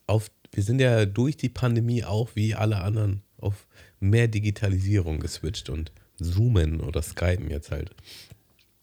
auf, 0.07 0.31
wir 0.53 0.63
sind 0.63 0.81
ja 0.81 1.07
durch 1.07 1.37
die 1.37 1.49
Pandemie 1.49 2.05
auch 2.05 2.31
wie 2.35 2.55
alle 2.55 2.81
anderen 2.81 3.23
auf 3.43 3.67
mehr 4.01 4.29
Digitalisierung 4.29 5.21
geswitcht 5.21 5.71
und 5.71 5.93
Zoomen 6.21 6.81
oder 6.81 7.03
Skypen 7.03 7.51
jetzt 7.51 7.71
halt. 7.71 7.91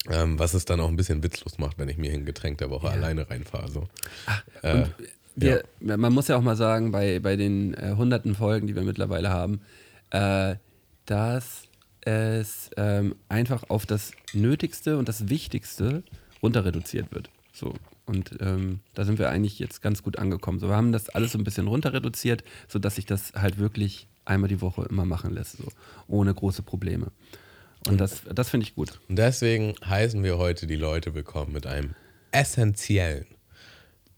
Ähm, 0.08 0.38
was 0.38 0.54
es 0.54 0.64
dann 0.64 0.80
auch 0.80 0.88
ein 0.88 0.96
bisschen 0.96 1.22
witzlos 1.22 1.58
macht, 1.58 1.78
wenn 1.78 1.88
ich 1.88 1.98
mir 1.98 2.12
ein 2.12 2.24
Getränk 2.24 2.58
der 2.58 2.70
Woche 2.70 2.88
alleine 2.88 3.28
reinfahre. 3.28 3.70
So. 3.70 3.88
Äh, 4.62 4.84
Wir, 5.36 5.64
Man 5.80 6.12
muss 6.12 6.28
ja 6.28 6.36
auch 6.36 6.42
mal 6.42 6.56
sagen, 6.56 6.90
bei, 6.90 7.18
bei 7.20 7.36
den 7.36 7.74
äh, 7.74 7.94
hunderten 7.96 8.34
Folgen, 8.34 8.66
die 8.66 8.74
wir 8.74 8.82
mittlerweile 8.82 9.30
haben, 9.30 9.60
äh, 10.10 10.56
dass 11.06 11.62
es 12.02 12.70
ähm, 12.76 13.14
einfach 13.28 13.68
auf 13.68 13.86
das 13.86 14.12
Nötigste 14.32 14.98
und 14.98 15.08
das 15.08 15.28
Wichtigste 15.28 16.02
runter 16.42 16.64
reduziert 16.64 17.12
wird. 17.12 17.30
So. 17.52 17.74
Und 18.06 18.36
ähm, 18.40 18.80
da 18.94 19.04
sind 19.04 19.18
wir 19.18 19.28
eigentlich 19.30 19.58
jetzt 19.58 19.82
ganz 19.82 20.02
gut 20.02 20.18
angekommen. 20.18 20.58
So, 20.58 20.68
wir 20.68 20.76
haben 20.76 20.92
das 20.92 21.10
alles 21.10 21.32
so 21.32 21.38
ein 21.38 21.44
bisschen 21.44 21.68
runter 21.68 21.92
reduziert, 21.92 22.42
sodass 22.68 22.96
sich 22.96 23.06
das 23.06 23.32
halt 23.34 23.58
wirklich 23.58 24.08
einmal 24.30 24.48
die 24.48 24.60
Woche 24.60 24.86
immer 24.88 25.04
machen 25.04 25.34
lässt, 25.34 25.58
so 25.58 25.64
ohne 26.06 26.32
große 26.32 26.62
Probleme. 26.62 27.08
Und 27.88 28.00
das, 28.00 28.22
das 28.32 28.48
finde 28.48 28.64
ich 28.64 28.74
gut. 28.74 29.00
Und 29.08 29.16
deswegen 29.16 29.74
heißen 29.84 30.22
wir 30.22 30.38
heute 30.38 30.66
die 30.66 30.76
Leute 30.76 31.14
willkommen 31.14 31.52
mit 31.52 31.66
einem 31.66 31.94
essentiellen 32.30 33.26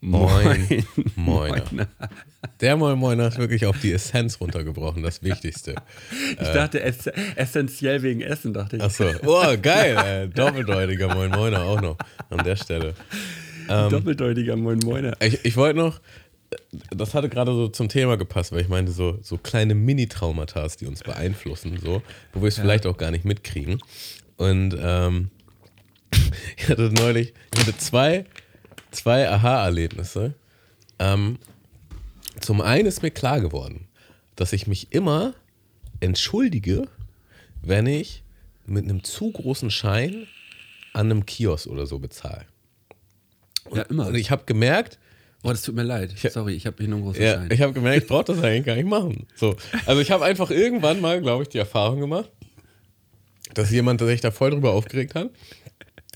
Moin 0.00 0.84
Moiner. 1.14 1.62
Der 2.60 2.76
Moin 2.76 2.98
Moiner 2.98 3.28
ist 3.28 3.38
wirklich 3.38 3.64
auf 3.66 3.78
die 3.80 3.92
Essenz 3.92 4.40
runtergebrochen, 4.40 5.02
das 5.02 5.22
Wichtigste. 5.22 5.76
Ich 6.32 6.48
dachte 6.48 6.82
ess 6.82 7.06
essentiell 7.36 8.02
wegen 8.02 8.20
Essen, 8.20 8.52
dachte 8.52 8.76
ich. 8.76 8.82
Achso, 8.82 9.04
oh, 9.24 9.56
geil, 9.62 10.28
doppeldeutiger 10.34 11.14
Moin 11.14 11.30
Moiner 11.30 11.62
auch 11.62 11.80
noch 11.80 11.96
an 12.30 12.44
der 12.44 12.56
Stelle. 12.56 12.94
Doppeldeutiger 13.68 14.56
Moin 14.56 14.80
Moiner. 14.84 15.16
Ich, 15.20 15.44
ich 15.44 15.56
wollte 15.56 15.78
noch, 15.78 16.00
das 16.90 17.14
hatte 17.14 17.28
gerade 17.28 17.52
so 17.52 17.68
zum 17.68 17.88
Thema 17.88 18.16
gepasst, 18.16 18.52
weil 18.52 18.60
ich 18.60 18.68
meinte, 18.68 18.92
so, 18.92 19.18
so 19.22 19.38
kleine 19.38 19.74
Mini-Traumata, 19.74 20.66
die 20.80 20.86
uns 20.86 21.02
beeinflussen, 21.02 21.78
so, 21.78 22.02
wo 22.32 22.40
wir 22.40 22.48
es 22.48 22.58
vielleicht 22.58 22.86
auch 22.86 22.96
gar 22.96 23.10
nicht 23.10 23.24
mitkriegen. 23.24 23.80
Und 24.36 24.76
ähm, 24.80 25.30
ich 26.56 26.68
hatte 26.68 26.90
neulich, 26.92 27.34
ich 27.54 27.60
hatte 27.60 27.76
zwei, 27.76 28.24
zwei 28.90 29.28
Aha-Erlebnisse. 29.28 30.34
Ähm, 30.98 31.38
zum 32.40 32.60
einen 32.60 32.86
ist 32.86 33.02
mir 33.02 33.10
klar 33.10 33.40
geworden, 33.40 33.88
dass 34.36 34.52
ich 34.52 34.66
mich 34.66 34.92
immer 34.92 35.34
entschuldige, 36.00 36.88
wenn 37.62 37.86
ich 37.86 38.22
mit 38.66 38.84
einem 38.84 39.04
zu 39.04 39.30
großen 39.30 39.70
Schein 39.70 40.26
an 40.92 41.10
einem 41.10 41.26
Kiosk 41.26 41.66
oder 41.66 41.86
so 41.86 41.98
bezahle. 41.98 42.46
Ja, 43.72 43.82
immer. 43.82 44.08
Und 44.08 44.14
ich 44.16 44.30
habe 44.30 44.44
gemerkt, 44.44 44.98
Oh, 45.44 45.50
das 45.50 45.62
tut 45.62 45.74
mir 45.74 45.82
leid. 45.82 46.14
Sorry, 46.16 46.54
ich 46.54 46.66
habe 46.66 46.76
hier 46.78 46.88
nur 46.88 46.98
einen 46.98 47.06
großen 47.06 47.22
ja, 47.22 47.34
Schein. 47.34 47.48
ich 47.50 47.60
habe 47.60 47.72
gemerkt, 47.72 48.02
ich 48.02 48.08
brauche 48.08 48.24
das 48.24 48.42
eigentlich 48.42 48.64
gar 48.64 48.76
nicht 48.76 48.88
machen. 48.88 49.26
So, 49.34 49.56
also 49.86 50.00
ich 50.00 50.10
habe 50.10 50.24
einfach 50.24 50.50
irgendwann 50.50 51.00
mal, 51.00 51.20
glaube 51.20 51.42
ich, 51.42 51.48
die 51.48 51.58
Erfahrung 51.58 52.00
gemacht, 52.00 52.30
dass 53.54 53.70
jemand 53.70 54.00
sich 54.00 54.20
da 54.20 54.30
voll 54.30 54.50
drüber 54.50 54.72
aufgeregt 54.72 55.14
hat. 55.16 55.30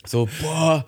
So, 0.05 0.29
boah, 0.41 0.87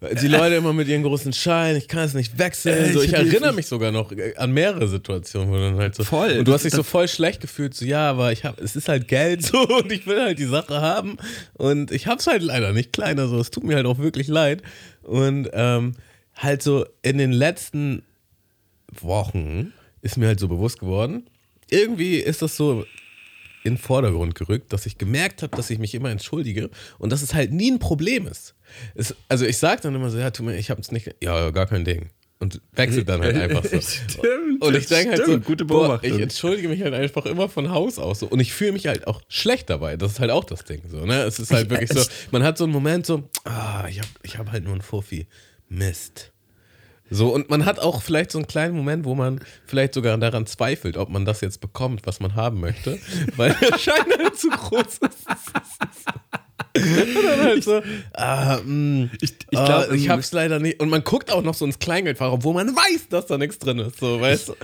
die 0.00 0.28
Leute 0.28 0.54
immer 0.54 0.72
mit 0.72 0.88
ihren 0.88 1.02
großen 1.02 1.32
Scheinen, 1.32 1.76
ich 1.76 1.86
kann 1.86 2.04
es 2.04 2.14
nicht 2.14 2.38
wechseln. 2.38 2.90
Äh, 2.90 2.92
So, 2.92 3.02
ich 3.02 3.12
hab 3.14 3.20
erinnere 3.20 3.52
mich 3.52 3.66
sogar 3.66 3.92
noch 3.92 4.12
an 4.36 4.52
mehrere 4.52 4.88
Situationen, 4.88 5.50
wo 5.50 5.56
dann 5.56 5.76
halt 5.76 5.94
so. 5.94 6.04
Voll. 6.04 6.38
Und 6.38 6.48
du 6.48 6.52
hast 6.52 6.64
dich 6.64 6.72
so 6.72 6.82
voll 6.82 7.06
schlecht 7.06 7.40
gefühlt, 7.42 7.74
so, 7.74 7.84
ja, 7.84 8.10
aber 8.10 8.32
ich 8.32 8.44
habe, 8.44 8.62
es 8.62 8.76
ist 8.76 8.88
halt 8.88 9.08
Geld 9.08 9.42
so 9.44 9.58
und 9.58 9.92
ich 9.92 10.06
will 10.06 10.20
halt 10.20 10.38
die 10.38 10.46
Sache 10.46 10.80
haben 10.80 11.18
und 11.54 11.92
ich 11.92 12.06
hab's 12.06 12.26
halt 12.26 12.42
leider 12.42 12.72
nicht 12.72 12.92
kleiner 12.92 13.28
so. 13.28 13.38
Es 13.38 13.50
tut 13.50 13.64
mir 13.64 13.76
halt 13.76 13.86
auch 13.86 13.98
wirklich 13.98 14.28
leid. 14.28 14.62
Und 15.02 15.50
ähm, 15.52 15.94
halt 16.42 16.62
so 16.62 16.86
in 17.02 17.18
den 17.18 17.32
letzten 17.32 18.02
Wochen 18.92 19.72
ist 20.02 20.16
mir 20.16 20.26
halt 20.26 20.40
so 20.40 20.48
bewusst 20.48 20.80
geworden, 20.80 21.28
irgendwie 21.68 22.16
ist 22.16 22.42
das 22.42 22.56
so 22.56 22.84
in 23.62 23.74
den 23.74 23.78
Vordergrund 23.78 24.34
gerückt, 24.34 24.72
dass 24.72 24.86
ich 24.86 24.96
gemerkt 24.96 25.42
habe, 25.42 25.54
dass 25.54 25.68
ich 25.70 25.78
mich 25.78 25.94
immer 25.94 26.10
entschuldige 26.10 26.70
und 26.98 27.12
dass 27.12 27.22
es 27.22 27.34
halt 27.34 27.52
nie 27.52 27.70
ein 27.70 27.78
Problem 27.78 28.26
ist. 28.26 28.54
Es, 28.94 29.14
also 29.28 29.44
ich 29.44 29.58
sage 29.58 29.82
dann 29.82 29.94
immer 29.94 30.10
so, 30.10 30.18
ja, 30.18 30.30
tu 30.30 30.42
mir, 30.42 30.56
ich 30.56 30.70
habe 30.70 30.80
es 30.80 30.90
nicht, 30.90 31.14
ja, 31.22 31.50
gar 31.50 31.66
kein 31.66 31.84
Ding. 31.84 32.08
Und 32.38 32.62
wechselt 32.72 33.06
dann 33.06 33.20
halt 33.20 33.36
einfach 33.36 33.62
so. 33.62 33.78
Stimmt, 33.82 34.62
Und 34.62 34.74
ich 34.74 34.86
denke 34.86 35.10
halt 35.10 35.26
so, 35.26 35.38
gute 35.40 35.66
boah, 35.66 36.00
ich 36.02 36.18
entschuldige 36.18 36.70
mich 36.70 36.80
halt 36.80 36.94
einfach 36.94 37.26
immer 37.26 37.50
von 37.50 37.70
Haus 37.70 37.98
aus 37.98 38.20
so. 38.20 38.28
Und 38.28 38.40
ich 38.40 38.54
fühle 38.54 38.72
mich 38.72 38.86
halt 38.86 39.06
auch 39.06 39.20
schlecht 39.28 39.68
dabei. 39.68 39.98
Das 39.98 40.12
ist 40.12 40.20
halt 40.20 40.30
auch 40.30 40.44
das 40.44 40.64
Ding 40.64 40.80
so, 40.88 41.04
ne? 41.04 41.22
Es 41.24 41.38
ist 41.38 41.52
halt 41.52 41.68
wirklich 41.68 41.92
so, 41.92 42.02
man 42.30 42.42
hat 42.42 42.56
so 42.56 42.64
einen 42.64 42.72
Moment 42.72 43.04
so, 43.04 43.28
ah, 43.44 43.86
ich 43.90 43.98
habe 43.98 44.08
ich 44.22 44.38
hab 44.38 44.50
halt 44.50 44.64
nur 44.64 44.72
einen 44.72 44.80
Fuffi. 44.80 45.26
Mist. 45.70 46.32
So, 47.12 47.34
und 47.34 47.50
man 47.50 47.64
hat 47.64 47.80
auch 47.80 48.02
vielleicht 48.02 48.30
so 48.30 48.38
einen 48.38 48.46
kleinen 48.46 48.76
Moment, 48.76 49.04
wo 49.04 49.14
man 49.16 49.40
vielleicht 49.66 49.94
sogar 49.94 50.16
daran 50.18 50.46
zweifelt, 50.46 50.96
ob 50.96 51.08
man 51.08 51.24
das 51.24 51.40
jetzt 51.40 51.60
bekommt, 51.60 52.02
was 52.06 52.20
man 52.20 52.36
haben 52.36 52.60
möchte, 52.60 52.98
weil 53.36 53.56
der 53.60 53.78
Schein 53.78 54.04
halt 54.18 54.36
zu 54.38 54.48
groß 54.50 54.98
ist. 54.98 55.00
Halt 56.76 57.64
so, 57.64 57.82
ah, 58.14 58.60
mh, 58.64 59.08
Ich- 59.20 59.34
ich 59.50 59.58
ah, 59.58 59.64
glaub, 59.66 59.92
ich 59.92 60.04
ähm, 60.04 60.10
hab's 60.12 60.30
leider 60.32 60.60
nicht. 60.60 60.78
Und 60.80 60.88
man 60.88 61.02
guckt 61.02 61.32
auch 61.32 61.42
noch 61.42 61.54
so 61.54 61.64
ins 61.64 61.80
Kleingeldfach, 61.80 62.30
obwohl 62.30 62.54
man 62.54 62.68
weiß, 62.68 63.08
dass 63.08 63.26
da 63.26 63.38
nichts 63.38 63.58
drin 63.58 63.80
ist. 63.80 63.98
So, 63.98 64.20
weißt 64.20 64.50
du? 64.50 64.54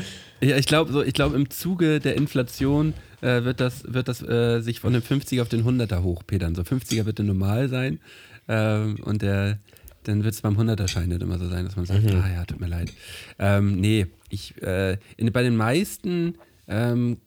Ja, 0.41 0.57
ich 0.57 0.67
glaube, 0.67 0.93
so, 0.93 1.03
ich 1.03 1.15
glaub, 1.15 1.35
im 1.35 1.51
Zuge 1.51 1.99
der 1.99 2.15
Inflation 2.15 2.95
äh, 3.23 3.43
wird 3.43 3.59
das, 3.61 3.83
wird 3.93 4.07
das 4.07 4.23
äh, 4.23 4.61
sich 4.61 4.79
von 4.79 4.93
dem 4.93 5.03
50er 5.03 5.43
auf 5.43 5.49
den 5.49 5.65
100er 5.65 6.03
hochpedern. 6.03 6.55
So 6.55 6.63
50er 6.63 7.07
wird 7.07 7.19
dann 7.19 7.27
normal 7.27 7.69
sein 7.69 7.99
ähm, 8.49 8.97
und 9.03 9.23
der, 9.23 9.59
dann 10.09 10.25
wird 10.25 10.35
es 10.35 10.41
beim 10.43 10.57
100er-Schein 10.59 11.09
nicht 11.09 11.23
immer 11.23 11.39
so 11.39 11.49
sein, 11.49 11.65
dass 11.65 11.77
man 11.77 11.85
sagt, 11.87 12.11
ah 12.13 12.29
ja, 12.33 12.45
tut 12.45 12.61
mir 12.61 12.67
leid. 12.69 12.93
Ähm, 13.39 13.81
nee, 13.81 14.07
ich, 14.29 14.61
äh, 14.63 14.99
in, 15.17 15.33
bei 15.33 15.43
den 15.43 15.57
meisten 15.57 16.37
ähm, 16.69 17.19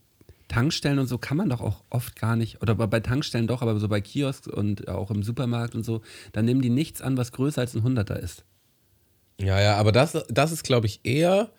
Tankstellen 0.48 0.98
und 1.00 1.08
so 1.08 1.18
kann 1.18 1.38
man 1.38 1.50
doch 1.50 1.62
auch 1.62 1.84
oft 1.89 2.20
gar 2.20 2.36
nicht, 2.36 2.62
oder 2.62 2.74
bei- 2.76 3.00
Tankstellen 3.00 3.48
doch, 3.48 3.62
aber 3.62 3.80
so 3.80 3.88
bei 3.88 4.02
Kiosks 4.02 4.48
und 4.48 4.88
auch 4.88 5.12
im 5.12 5.24
Supermarkt 5.24 5.76
und 5.76 5.84
so, 5.86 6.02
da 6.32 6.42
nehmen 6.42 6.62
die 6.62 6.70
nichts 6.70 7.02
an, 7.02 7.18
was 7.18 7.32
größer 7.32 7.62
als 7.62 7.76
ein 7.76 7.84
100er 7.84 8.15
ist. 8.18 8.44
Ja, 9.39 9.60
ja, 9.62 9.76
aber 9.78 9.92
das, 9.92 10.18
das 10.30 10.52
ist, 10.52 10.63
glaube 10.63 10.88
ich, 10.88 11.00
eher 11.04 11.50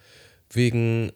wegen 0.53 1.13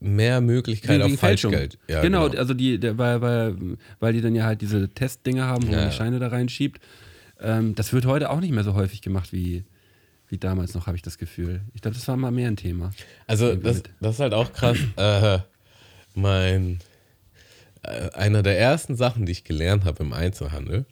mehr 0.00 0.40
Möglichkeit 0.40 1.00
Wegen 1.00 1.14
auf 1.14 1.20
Fälschung. 1.20 1.52
Falschgeld. 1.52 1.78
Ja, 1.88 2.02
genau, 2.02 2.26
also 2.26 2.54
die, 2.54 2.78
der, 2.78 2.98
weil, 2.98 3.20
weil, 3.20 3.56
weil 4.00 4.12
die 4.12 4.20
dann 4.20 4.34
ja 4.34 4.44
halt 4.44 4.60
diese 4.60 4.88
Testdinger 4.88 5.46
haben, 5.46 5.66
wo 5.68 5.72
Ja, 5.72 5.78
man 5.78 5.90
die 5.90 5.96
Scheine 5.96 6.18
da 6.18 6.28
reinschiebt. 6.28 6.80
Ähm, 7.42 7.74
das 7.74 7.92
wird 7.92 8.06
heute 8.06 8.30
auch 8.30 8.40
nicht 8.40 8.52
mehr 8.52 8.64
so 8.64 8.74
häufig 8.74 9.02
gemacht 9.02 9.32
wie, 9.32 9.64
wie 10.28 10.38
damals 10.38 10.74
noch, 10.74 10.86
habe 10.86 10.96
ich 10.96 11.02
das 11.02 11.18
Gefühl. 11.18 11.62
Ich 11.74 11.82
glaube, 11.82 11.94
das 11.96 12.06
war 12.08 12.16
mal 12.16 12.30
mehr 12.30 12.48
ein 12.48 12.56
Thema. 12.56 12.92
Also 13.26 13.54
das, 13.54 13.82
das 14.00 14.14
ist 14.16 14.20
halt 14.20 14.34
auch 14.34 14.52
krass. 14.52 14.78
Äh, 14.96 15.38
mein 16.14 16.78
äh, 17.82 18.10
einer 18.10 18.42
der 18.42 18.58
ersten 18.58 18.96
Sachen, 18.96 19.26
die 19.26 19.32
ich 19.32 19.44
gelernt 19.44 19.84
habe 19.84 20.02
im 20.04 20.12
Einzelhandel, 20.12 20.84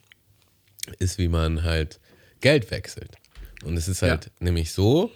ist, 0.99 1.19
wie 1.19 1.29
man 1.29 1.63
halt 1.63 2.01
Geld 2.41 2.71
wechselt. 2.71 3.17
Und 3.65 3.77
es 3.77 3.87
ist 3.89 4.03
halt 4.03 4.27
Ja. 4.27 4.31
nämlich 4.41 4.73
so, 4.73 5.13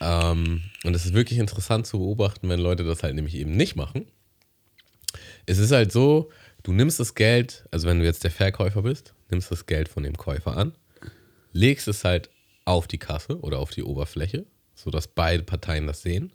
ähm, 0.00 0.62
und 0.84 0.94
es 0.94 1.04
ist 1.04 1.14
wirklich 1.14 1.38
interessant 1.38 1.86
zu 1.86 1.98
beobachten, 1.98 2.48
wenn 2.48 2.60
Leute 2.60 2.84
das 2.84 3.02
halt 3.02 3.14
nämlich 3.14 3.34
eben 3.34 3.52
nicht 3.56 3.76
machen. 3.76 4.06
Es 5.46 5.58
ist 5.58 5.72
halt 5.72 5.92
so, 5.92 6.30
du 6.62 6.72
nimmst 6.72 7.00
das 7.00 7.14
Geld, 7.14 7.64
also 7.70 7.88
wenn 7.88 7.98
du 7.98 8.04
jetzt 8.04 8.24
der 8.24 8.30
Verkäufer 8.30 8.82
bist, 8.82 9.14
nimmst 9.32 9.50
das 9.50 9.66
Geld 9.66 9.88
von 9.88 10.04
dem 10.04 10.16
Käufer 10.16 10.56
an, 10.56 10.72
legst 11.52 11.88
es 11.88 12.04
halt 12.04 12.30
auf 12.64 12.86
die 12.86 12.98
Kasse 12.98 13.40
oder 13.40 13.58
auf 13.58 13.70
die 13.70 13.82
Oberfläche, 13.82 14.46
sodass 14.74 15.08
beide 15.08 15.42
Parteien 15.42 15.86
das 15.88 16.02
sehen, 16.02 16.30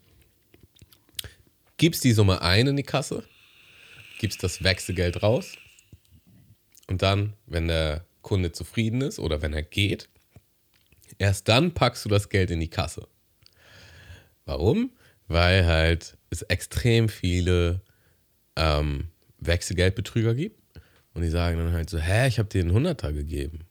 gibst 1.78 2.04
die 2.04 2.12
Summe 2.12 2.42
ein 2.42 2.68
in 2.68 2.76
die 2.76 2.84
Kasse, 2.84 3.24
gibst 4.20 4.44
das 4.44 4.64
Wechselgeld 4.64 5.24
raus 5.24 5.54
und 6.88 7.02
dann, 7.02 7.34
wenn 7.46 7.68
der 7.68 8.06
Kunde 8.22 8.52
zufrieden 8.52 9.02
ist 9.02 9.20
oder 9.20 9.42
wenn 9.42 9.54
er 9.54 9.64
geht, 9.64 10.10
erst 11.18 11.48
dann 11.48 11.74
packst 11.74 12.04
du 12.04 12.10
das 12.10 12.28
Geld 12.30 12.52
in 12.52 12.60
die 12.60 12.70
Kasse. 12.70 13.08
Warum? 14.46 14.92
Weil 15.28 15.66
halt 15.66 16.18
es 16.30 16.42
extrem 16.42 17.10
viele 17.10 17.82
ähm, 18.56 19.10
Wechselgeldbetrüger 19.40 20.36
gibt 20.36 20.67
und 21.18 21.24
die 21.24 21.30
sagen 21.30 21.58
dann 21.58 21.74
halt 21.74 21.90
so, 21.90 21.98
hä, 21.98 22.28
ich 22.28 22.38
habe 22.40 22.48
dir 22.48 22.62
einen 22.62 22.72
Hunderter 22.72 23.12
gegeben. 23.12 23.62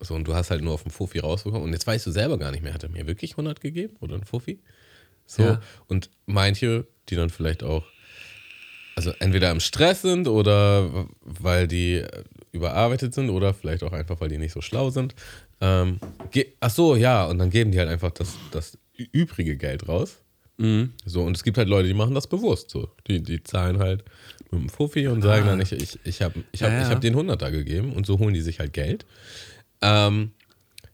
So, 0.00 0.14
und 0.14 0.24
du 0.28 0.34
hast 0.34 0.50
halt 0.50 0.62
nur 0.62 0.72
auf 0.74 0.82
dem 0.84 0.92
Fuffi 0.92 1.18
rausbekommen 1.18 1.64
und 1.64 1.72
jetzt 1.72 1.86
weißt 1.86 2.06
du 2.06 2.10
selber 2.12 2.38
gar 2.38 2.52
nicht 2.52 2.62
mehr, 2.62 2.72
hat 2.72 2.82
er 2.84 2.90
mir 2.90 3.06
wirklich 3.06 3.32
100 3.32 3.60
gegeben 3.60 3.96
oder 4.00 4.14
ein 4.14 4.24
Fuffi? 4.24 4.60
So, 5.26 5.42
Ja. 5.42 5.60
und 5.88 6.10
manche, 6.26 6.86
die 7.08 7.16
dann 7.16 7.30
vielleicht 7.30 7.62
auch, 7.64 7.84
also 8.94 9.10
entweder 9.18 9.50
im 9.50 9.60
Stress 9.60 10.02
sind 10.02 10.28
oder 10.28 11.08
weil 11.22 11.66
die 11.66 11.94
äh, 11.96 12.24
überarbeitet 12.52 13.14
sind 13.14 13.30
oder 13.30 13.52
vielleicht 13.52 13.82
auch 13.82 13.92
einfach, 13.92 14.20
weil 14.20 14.28
die 14.28 14.38
nicht 14.38 14.52
so 14.52 14.60
schlau 14.60 14.90
sind. 14.90 15.14
Ähm, 15.60 15.98
ach 16.60 16.70
so, 16.70 16.94
ja, 16.94 17.24
und 17.26 17.38
dann 17.38 17.50
geben 17.50 17.72
die 17.72 17.78
halt 17.78 17.88
einfach 17.88 18.12
das, 18.12 18.36
das 18.52 18.78
übrige 19.12 19.56
Geld 19.56 19.88
raus. 19.88 20.18
Mhm. 20.58 20.92
So, 21.04 21.22
und 21.22 21.36
es 21.36 21.42
gibt 21.42 21.58
halt 21.58 21.68
Leute, 21.68 21.88
die 21.88 21.94
machen 21.94 22.14
das 22.14 22.26
bewusst. 22.26 22.70
So. 22.70 22.88
Die, 23.08 23.22
die 23.22 23.42
zahlen 23.42 23.78
halt 23.78 24.04
mit 24.50 24.60
dem 24.62 24.68
Fuffi 24.68 25.08
und 25.08 25.22
sagen 25.22 25.46
dann, 25.46 25.60
ich, 25.60 25.72
ich, 25.72 25.98
ich 26.04 26.22
habe 26.22 26.44
ich 26.52 26.62
hab, 26.62 26.70
Ah. 26.70 26.72
Ja, 26.72 26.78
ja. 26.80 26.86
ich 26.86 26.90
hab 26.92 27.00
den 27.00 27.14
100er 27.16 27.50
gegeben 27.50 27.92
und 27.92 28.06
so 28.06 28.18
holen 28.18 28.34
die 28.34 28.40
sich 28.40 28.58
halt 28.60 28.72
Geld. 28.72 29.04
Ähm, 29.82 30.32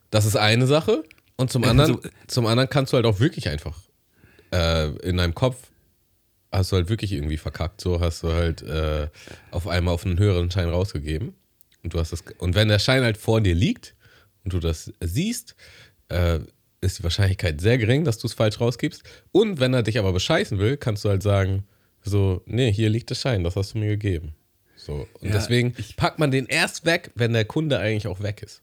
das 0.09 0.25
ist 0.25 0.35
eine 0.35 0.67
Sache. 0.67 1.03
Und 1.35 1.51
zum 1.51 1.63
anderen, 1.63 1.93
so- 2.01 2.09
zum 2.27 2.45
anderen 2.45 2.69
kannst 2.69 2.93
du 2.93 2.97
halt 2.97 3.05
auch 3.05 3.19
wirklich 3.19 3.49
einfach 3.49 3.77
äh, 4.51 4.89
in 5.07 5.17
deinem 5.17 5.33
Kopf 5.35 5.57
hast 6.51 6.71
du 6.71 6.75
halt 6.75 6.87
wirklich 6.89 7.11
irgendwie 7.11 7.37
verkackt. 7.37 7.81
So 7.81 7.99
hast 7.99 8.21
du 8.21 8.31
halt 8.31 8.61
äh, 8.61 9.07
auf 9.49 9.67
einmal 9.67 9.93
auf 9.95 10.05
einen 10.05 10.19
höheren 10.19 10.51
Schein 10.51 10.69
rausgegeben. 10.69 11.33
Und 11.83 11.93
du 11.93 11.99
hast 11.99 12.11
das. 12.13 12.23
Und 12.37 12.53
wenn 12.53 12.67
der 12.67 12.77
Schein 12.79 13.03
halt 13.03 13.17
vor 13.17 13.41
dir 13.41 13.55
liegt 13.55 13.95
und 14.43 14.53
du 14.53 14.59
das 14.59 14.93
siehst, 15.01 15.55
äh, 16.09 16.39
ist 16.81 16.99
die 16.99 17.03
Wahrscheinlichkeit 17.03 17.59
sehr 17.61 17.77
gering, 17.79 18.03
dass 18.03 18.19
du 18.19 18.27
es 18.27 18.33
falsch 18.33 18.59
rausgibst. 18.59 19.01
Und 19.31 19.59
wenn 19.59 19.73
er 19.73 19.81
dich 19.83 19.97
aber 19.97 20.13
bescheißen 20.13 20.59
will, 20.59 20.77
kannst 20.77 21.03
du 21.05 21.09
halt 21.09 21.23
sagen, 21.23 21.63
so, 22.03 22.41
nee, 22.45 22.71
hier 22.71 22.89
liegt 22.89 23.09
der 23.09 23.15
Schein, 23.15 23.43
das 23.43 23.55
hast 23.55 23.73
du 23.73 23.79
mir 23.79 23.87
gegeben. 23.87 24.33
So. 24.75 25.07
Und 25.19 25.27
Ja, 25.27 25.33
deswegen 25.33 25.73
packt 25.95 26.19
man 26.19 26.31
den 26.31 26.45
erst 26.45 26.85
weg, 26.85 27.11
wenn 27.15 27.33
der 27.33 27.45
Kunde 27.45 27.79
eigentlich 27.79 28.07
auch 28.07 28.21
weg 28.21 28.43
ist. 28.43 28.61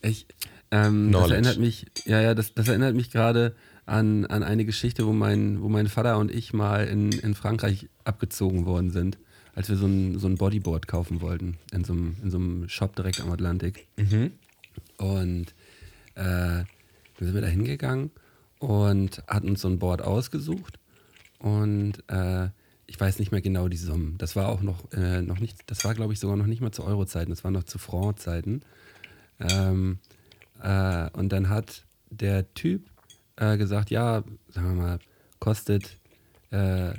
Ich, 0.00 0.26
ähm, 0.70 1.10
das 1.10 1.30
erinnert 1.30 1.58
mich, 1.58 1.86
ja, 2.04 2.20
ja, 2.20 2.34
das, 2.34 2.54
das 2.54 2.68
erinnert 2.68 2.94
mich 2.94 3.10
gerade 3.10 3.56
an, 3.86 4.26
an 4.26 4.42
eine 4.42 4.64
Geschichte, 4.64 5.06
wo 5.06 5.12
mein, 5.12 5.60
wo 5.62 5.68
mein 5.68 5.88
Vater 5.88 6.18
und 6.18 6.30
ich 6.30 6.52
mal 6.52 6.86
in, 6.86 7.10
in 7.10 7.34
Frankreich 7.34 7.88
abgezogen 8.04 8.66
worden 8.66 8.90
sind, 8.90 9.18
als 9.54 9.68
wir 9.68 9.76
so 9.76 9.86
ein, 9.86 10.18
so 10.18 10.28
ein 10.28 10.36
Bodyboard 10.36 10.86
kaufen 10.86 11.20
wollten, 11.20 11.58
in 11.72 11.84
so 11.84 11.94
einem, 11.94 12.16
in 12.22 12.30
so 12.30 12.36
einem 12.36 12.68
Shop 12.68 12.94
direkt 12.94 13.20
am 13.20 13.32
Atlantik. 13.32 13.88
Und 14.98 15.46
äh, 16.14 16.22
dann 16.24 16.66
sind 17.18 17.34
wir 17.34 17.40
da 17.40 17.48
hingegangen 17.48 18.10
und 18.60 19.22
hatten 19.26 19.48
uns 19.50 19.62
so 19.62 19.68
ein 19.68 19.78
Board 19.80 20.02
ausgesucht. 20.02 20.77
Und 21.38 22.02
äh, 22.08 22.48
ich 22.86 22.98
weiß 22.98 23.18
nicht 23.18 23.32
mehr 23.32 23.42
genau 23.42 23.68
die 23.68 23.76
Summen. 23.76 24.16
Das 24.18 24.34
war 24.34 24.48
auch 24.48 24.62
noch, 24.62 24.90
äh, 24.92 25.22
noch 25.22 25.38
nicht, 25.38 25.58
das 25.66 25.84
war 25.84 25.94
glaube 25.94 26.12
ich 26.12 26.20
sogar 26.20 26.36
noch 26.36 26.46
nicht 26.46 26.60
mal 26.60 26.72
zu 26.72 26.84
Euro-Zeiten, 26.84 27.30
das 27.30 27.44
war 27.44 27.50
noch 27.50 27.64
zu 27.64 27.78
Franc-Zeiten. 27.78 28.62
Ähm, 29.40 29.98
äh, 30.62 31.10
und 31.10 31.30
dann 31.30 31.48
hat 31.48 31.84
der 32.10 32.52
Typ 32.54 32.88
äh, 33.36 33.56
gesagt, 33.56 33.90
ja, 33.90 34.24
sagen 34.48 34.76
wir 34.76 34.82
mal, 34.82 34.98
kostet, 35.38 35.98
äh, 36.50 36.94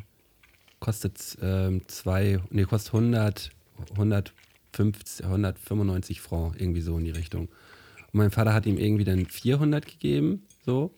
kostet 0.80 1.38
ähm, 1.42 1.82
zwei, 1.88 2.40
nee, 2.50 2.64
kostet 2.64 2.94
100, 2.94 3.52
150, 3.92 5.26
195 5.26 6.22
Franc, 6.22 6.60
irgendwie 6.60 6.82
so 6.82 6.98
in 6.98 7.06
die 7.06 7.12
Richtung. 7.12 7.48
Und 7.48 8.14
mein 8.14 8.32
Vater 8.32 8.54
hat 8.54 8.66
ihm 8.66 8.78
irgendwie 8.78 9.04
dann 9.04 9.26
400 9.26 9.86
gegeben, 9.86 10.44
so. 10.66 10.94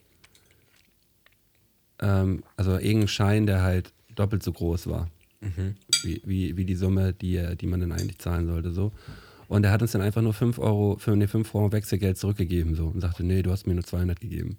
Ähm, 2.01 2.43
also 2.57 2.73
irgendein 2.77 3.07
Schein, 3.07 3.45
der 3.45 3.61
halt 3.61 3.91
doppelt 4.15 4.43
so 4.43 4.51
groß 4.51 4.87
war. 4.87 5.09
Wie, 6.03 6.21
wie, 6.23 6.55
wie 6.57 6.65
die 6.65 6.75
Summe, 6.75 7.13
die, 7.13 7.35
er- 7.35 7.55
die 7.55 7.65
man 7.65 7.79
dann 7.79 7.91
eigentlich 7.91 8.19
zahlen 8.19 8.45
sollte, 8.47 8.71
so. 8.71 8.91
Und 9.47 9.63
er 9.65 9.71
hat 9.71 9.81
uns 9.81 9.91
dann 9.91 10.01
einfach 10.01 10.21
nur 10.21 10.33
5 10.33 10.59
Euro, 10.59 10.97
für 10.99 11.15
ne, 11.15 11.27
5 11.27 11.47
Franc 11.47 11.73
Wechselgeld 11.73 12.17
zurückgegeben, 12.17 12.75
so. 12.75 12.87
Und 12.87 13.01
sagte, 13.01 13.23
nee, 13.23 13.41
du 13.41 13.51
hast 13.51 13.65
mir 13.67 13.73
nur 13.73 13.83
200 13.83 14.19
gegeben. 14.19 14.57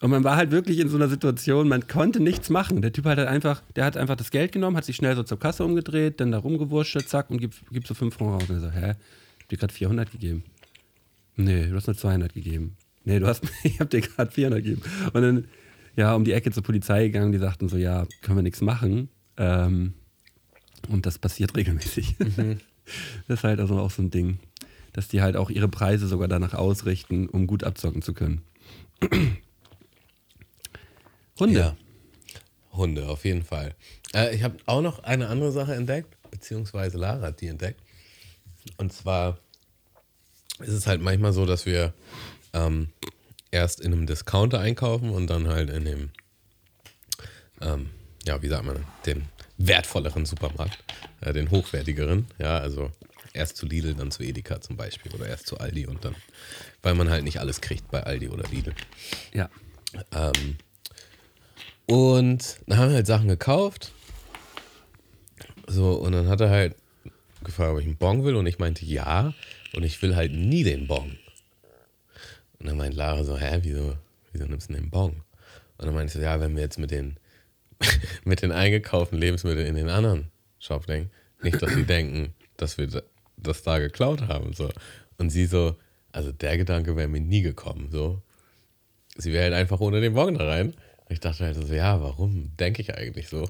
Und 0.00 0.10
man 0.10 0.22
war 0.24 0.36
halt 0.36 0.50
wirklich 0.50 0.78
in 0.78 0.88
so 0.88 0.96
einer 0.96 1.08
Situation, 1.08 1.66
man 1.68 1.86
konnte 1.88 2.20
nichts 2.20 2.50
machen. 2.50 2.82
Der 2.82 2.92
Typ 2.92 3.04
hat 3.06 3.18
halt 3.18 3.28
einfach, 3.28 3.62
der 3.74 3.84
hat 3.84 3.96
einfach 3.96 4.16
das 4.16 4.30
Geld 4.30 4.52
genommen, 4.52 4.76
hat 4.76 4.84
sich 4.84 4.96
schnell 4.96 5.16
so 5.16 5.22
zur 5.22 5.38
Kasse 5.38 5.64
umgedreht, 5.64 6.20
dann 6.20 6.30
da 6.30 6.38
rumgewurschtelt, 6.38 7.08
zack, 7.08 7.30
und 7.30 7.38
gibt, 7.38 7.62
gibt 7.72 7.86
so 7.86 7.94
5 7.94 8.14
Franc 8.14 8.32
raus. 8.32 8.48
Und 8.48 8.56
er 8.56 8.60
so, 8.60 8.70
hä? 8.70 8.94
Ich 9.38 9.42
hab 9.44 9.48
dir 9.48 9.56
gerade 9.58 9.72
400 9.74 10.12
gegeben. 10.12 10.44
Nee, 11.36 11.66
du 11.66 11.74
hast 11.74 11.86
nur 11.86 11.96
200 11.96 12.32
gegeben. 12.32 12.76
Nee, 13.04 13.18
du 13.18 13.26
hast, 13.26 13.42
ich 13.64 13.80
hab 13.80 13.90
dir 13.90 14.00
gerade 14.02 14.30
400 14.30 14.62
gegeben. 14.62 14.82
Und 15.12 15.22
dann, 15.22 15.44
ja, 15.96 16.14
um 16.14 16.24
die 16.24 16.32
Ecke 16.32 16.50
zur 16.50 16.62
Polizei 16.62 17.04
gegangen, 17.04 17.32
die 17.32 17.38
sagten 17.38 17.68
so, 17.68 17.76
ja, 17.76 18.06
können 18.22 18.38
wir 18.38 18.42
nichts 18.42 18.60
machen. 18.60 19.08
Ähm, 19.36 19.94
und 20.88 21.06
das 21.06 21.18
passiert 21.18 21.56
regelmäßig. 21.56 22.16
Das 23.28 23.38
ist 23.38 23.44
halt 23.44 23.60
also 23.60 23.78
auch 23.78 23.90
so 23.90 24.02
ein 24.02 24.10
Ding, 24.10 24.38
dass 24.92 25.08
die 25.08 25.22
halt 25.22 25.36
auch 25.36 25.48
ihre 25.48 25.68
Preise 25.68 26.06
sogar 26.06 26.28
danach 26.28 26.52
ausrichten, 26.52 27.30
um 27.30 27.46
gut 27.46 27.64
abzocken 27.64 28.02
zu 28.02 28.12
können. 28.12 28.42
Hunde. 31.38 31.58
Ja. 31.58 31.76
Hunde, 32.72 33.08
auf 33.08 33.24
jeden 33.24 33.42
Fall. 33.42 33.74
Äh, 34.14 34.36
ich 34.36 34.42
habe 34.42 34.56
auch 34.66 34.82
noch 34.82 35.02
eine 35.02 35.28
andere 35.28 35.50
Sache 35.50 35.74
entdeckt, 35.74 36.14
beziehungsweise 36.30 36.98
Lara 36.98 37.22
hat 37.22 37.40
die 37.40 37.46
entdeckt. 37.46 37.80
Und 38.76 38.92
zwar 38.92 39.38
ist 40.60 40.68
es 40.68 40.86
halt 40.86 41.00
manchmal 41.00 41.32
so, 41.32 41.46
dass 41.46 41.64
wir 41.66 41.94
ähm, 42.52 42.88
erst 43.54 43.80
in 43.80 43.92
einem 43.92 44.06
Discounter 44.06 44.60
einkaufen 44.60 45.10
und 45.10 45.28
dann 45.28 45.48
halt 45.48 45.70
in 45.70 45.84
dem, 45.84 46.10
ähm, 47.60 47.90
ja, 48.26 48.42
wie 48.42 48.48
sagt 48.48 48.64
man, 48.64 48.84
den 49.06 49.28
wertvolleren 49.56 50.26
Supermarkt, 50.26 50.78
äh, 51.20 51.32
den 51.32 51.50
hochwertigeren. 51.50 52.26
Ja, 52.38 52.58
also 52.58 52.90
erst 53.32 53.56
zu 53.56 53.66
Lidl, 53.66 53.94
dann 53.94 54.10
zu 54.10 54.22
Edeka 54.22 54.60
zum 54.60 54.76
Beispiel 54.76 55.12
oder 55.12 55.26
erst 55.26 55.46
zu 55.46 55.58
Aldi 55.58 55.86
und 55.86 56.04
dann, 56.04 56.14
weil 56.82 56.94
man 56.94 57.10
halt 57.10 57.24
nicht 57.24 57.40
alles 57.40 57.60
kriegt 57.60 57.90
bei 57.90 58.02
Aldi 58.02 58.28
oder 58.28 58.48
Lidl. 58.50 58.74
Ja. 59.32 59.48
Ähm, 60.12 60.56
und 61.86 62.58
dann 62.66 62.78
haben 62.78 62.88
wir 62.88 62.96
halt 62.96 63.06
Sachen 63.06 63.28
gekauft. 63.28 63.92
So, 65.66 65.92
und 65.92 66.12
dann 66.12 66.28
hat 66.28 66.40
er 66.40 66.50
halt 66.50 66.76
gefragt, 67.42 67.72
ob 67.72 67.78
ich 67.78 67.86
einen 67.86 67.96
Bon 67.96 68.24
will. 68.24 68.36
Und 68.36 68.46
ich 68.46 68.58
meinte 68.58 68.84
ja. 68.84 69.34
Und 69.74 69.82
ich 69.82 70.00
will 70.02 70.16
halt 70.16 70.32
nie 70.32 70.64
den 70.64 70.86
Bon. 70.86 71.18
Und 72.64 72.68
dann 72.70 72.78
meint 72.78 72.94
Lara 72.94 73.22
so, 73.24 73.36
hä, 73.36 73.58
wieso, 73.60 73.92
wieso 74.32 74.46
nimmst 74.46 74.70
du 74.70 74.72
denn 74.74 74.84
den 74.84 74.90
Bon? 74.90 75.10
Und 75.76 75.86
dann 75.86 75.92
meinte 75.94 76.06
ich 76.06 76.12
so, 76.14 76.20
ja, 76.20 76.40
wenn 76.40 76.56
wir 76.56 76.62
jetzt 76.62 76.78
mit 76.78 76.90
den, 76.90 77.18
mit 78.24 78.40
den 78.40 78.52
eingekauften 78.52 79.18
Lebensmitteln 79.18 79.66
in 79.66 79.74
den 79.74 79.90
anderen 79.90 80.28
Shop 80.58 80.86
denken, 80.86 81.10
nicht, 81.42 81.60
dass 81.60 81.74
sie 81.74 81.84
denken, 81.84 82.32
dass 82.56 82.78
wir 82.78 82.86
da- 82.86 83.02
das 83.36 83.62
da 83.64 83.78
geklaut 83.78 84.22
haben. 84.28 84.54
So. 84.54 84.70
Und 85.18 85.28
sie 85.28 85.44
so, 85.44 85.76
also 86.10 86.32
der 86.32 86.56
Gedanke 86.56 86.96
wäre 86.96 87.06
mir 87.08 87.20
nie 87.20 87.42
gekommen. 87.42 87.88
So, 87.92 88.22
sie 89.18 89.30
wäre 89.32 89.44
halt 89.44 89.54
einfach 89.54 89.80
ohne 89.80 90.00
den 90.00 90.14
Bon 90.14 90.32
da 90.34 90.46
rein. 90.46 90.68
Und 90.68 91.10
ich 91.10 91.20
dachte 91.20 91.44
halt 91.44 91.56
so, 91.56 91.74
ja, 91.74 92.00
warum 92.00 92.56
denke 92.58 92.80
ich 92.80 92.94
eigentlich 92.96 93.28
so? 93.28 93.46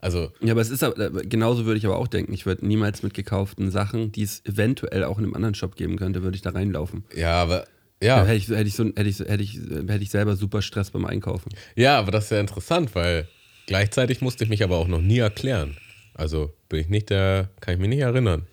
Also, 0.00 0.32
Ja, 0.40 0.52
aber 0.52 0.60
es 0.62 0.70
ist 0.70 0.82
aber, 0.82 0.98
äh, 0.98 1.26
genauso 1.26 1.66
würde 1.66 1.76
ich 1.78 1.84
aber 1.86 1.98
auch 1.98 2.08
denken. 2.08 2.32
Ich 2.32 2.46
würde 2.46 2.66
niemals 2.66 3.02
mit 3.02 3.12
gekauften 3.14 3.70
Sachen, 3.70 4.12
die 4.12 4.22
es 4.22 4.42
eventuell 4.46 5.04
auch 5.04 5.18
in 5.18 5.24
einem 5.24 5.34
anderen 5.34 5.54
Shop 5.54 5.76
geben 5.76 5.96
könnte, 5.96 6.22
würde 6.22 6.36
ich 6.36 6.42
da 6.42 6.50
reinlaufen. 6.50 7.04
ja, 7.14 7.34
aber, 7.42 7.66
Ja. 8.02 8.24
Hätte, 8.24 8.34
ich, 8.34 8.48
hätte, 8.48 8.62
ich 8.62 8.74
so, 8.74 8.84
hätte, 8.84 9.02
ich, 9.02 9.18
hätte, 9.20 9.42
ich, 9.42 9.54
hätte 9.54 10.02
ich 10.02 10.10
selber 10.10 10.36
super 10.36 10.62
Stress 10.62 10.90
beim 10.90 11.04
Einkaufen. 11.06 11.50
ja, 11.76 11.98
aber 11.98 12.10
das 12.10 12.24
ist 12.24 12.30
ja 12.30 12.40
interessant, 12.40 12.94
weil 12.94 13.28
gleichzeitig 13.66 14.20
musste 14.20 14.44
ich 14.44 14.50
mich 14.50 14.62
aber 14.62 14.76
auch 14.76 14.88
noch 14.88 15.00
nie 15.00 15.18
erklären. 15.18 15.76
Also 16.14 16.52
bin 16.68 16.80
ich 16.80 16.88
nicht 16.88 17.10
der, 17.10 17.50
kann 17.60 17.74
ich 17.74 17.80
mich 17.80 17.88
nicht 17.88 18.00
erinnern. 18.00 18.46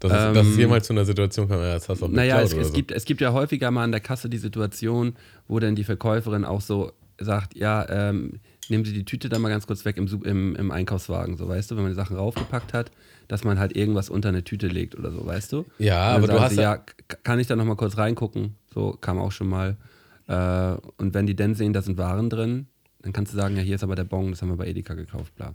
Dass, 0.00 0.12
es, 0.12 0.34
dass 0.34 0.46
es 0.46 0.56
jemals 0.56 0.86
zu 0.86 0.92
einer 0.92 1.04
Situation 1.04 1.48
kam, 1.48 1.60
ja, 1.60 1.74
das 1.74 1.88
hast 1.88 2.00
du 2.00 2.04
auch 2.04 2.08
Ähm, 2.08 2.14
Naja, 2.14 2.40
es, 2.40 2.52
es, 2.52 2.68
so. 2.68 2.72
gibt, 2.72 2.92
es 2.92 3.04
gibt 3.04 3.20
ja 3.20 3.32
häufiger 3.32 3.70
mal 3.72 3.82
an 3.82 3.90
der 3.90 4.00
Kasse 4.00 4.28
die 4.28 4.38
Situation, 4.38 5.16
wo 5.48 5.58
dann 5.58 5.74
die 5.74 5.82
Verkäuferin 5.82 6.44
auch 6.44 6.60
so 6.60 6.92
sagt, 7.18 7.56
ja, 7.56 7.84
ähm, 7.88 8.40
nehmen 8.70 8.84
Sie 8.84 8.92
die 8.92 9.04
Tüte 9.04 9.28
da 9.28 9.38
mal 9.38 9.48
ganz 9.48 9.66
kurz 9.66 9.84
weg 9.84 9.96
im, 9.96 10.06
im, 10.24 10.56
im 10.56 10.70
Einkaufswagen, 10.70 11.36
so 11.36 11.48
weißt 11.48 11.70
du, 11.70 11.76
wenn 11.76 11.82
man 11.82 11.92
die 11.92 11.96
Sachen 11.96 12.16
raufgepackt 12.16 12.72
hat, 12.72 12.90
dass 13.28 13.44
man 13.44 13.58
halt 13.58 13.76
irgendwas 13.76 14.10
unter 14.10 14.28
eine 14.30 14.44
Tüte 14.44 14.68
legt 14.68 14.96
oder 14.96 15.10
so, 15.10 15.24
weißt 15.24 15.52
du? 15.52 15.64
Ja, 15.78 16.12
dann 16.12 16.22
aber 16.22 16.32
du 16.32 16.40
hast 16.40 16.54
sie, 16.54 16.62
ja- 16.62 16.82
kann 17.22 17.38
ich 17.38 17.46
da 17.46 17.56
noch 17.56 17.64
mal 17.64 17.76
kurz 17.76 17.96
reingucken? 17.96 18.56
So 18.72 18.92
kam 18.92 19.18
auch 19.18 19.32
schon 19.32 19.48
mal. 19.48 19.76
Äh, 20.26 20.76
und 20.96 21.14
wenn 21.14 21.26
die 21.26 21.36
dann 21.36 21.54
sehen, 21.54 21.72
da 21.72 21.82
sind 21.82 21.98
Waren 21.98 22.30
drin, 22.30 22.66
dann 23.02 23.12
kannst 23.12 23.32
du 23.32 23.36
sagen, 23.36 23.56
ja, 23.56 23.62
hier 23.62 23.76
ist 23.76 23.82
aber 23.84 23.96
der 23.96 24.04
Bon, 24.04 24.30
das 24.30 24.42
haben 24.42 24.48
wir 24.50 24.56
bei 24.56 24.66
Edeka 24.66 24.94
gekauft, 24.94 25.34
bla. 25.36 25.54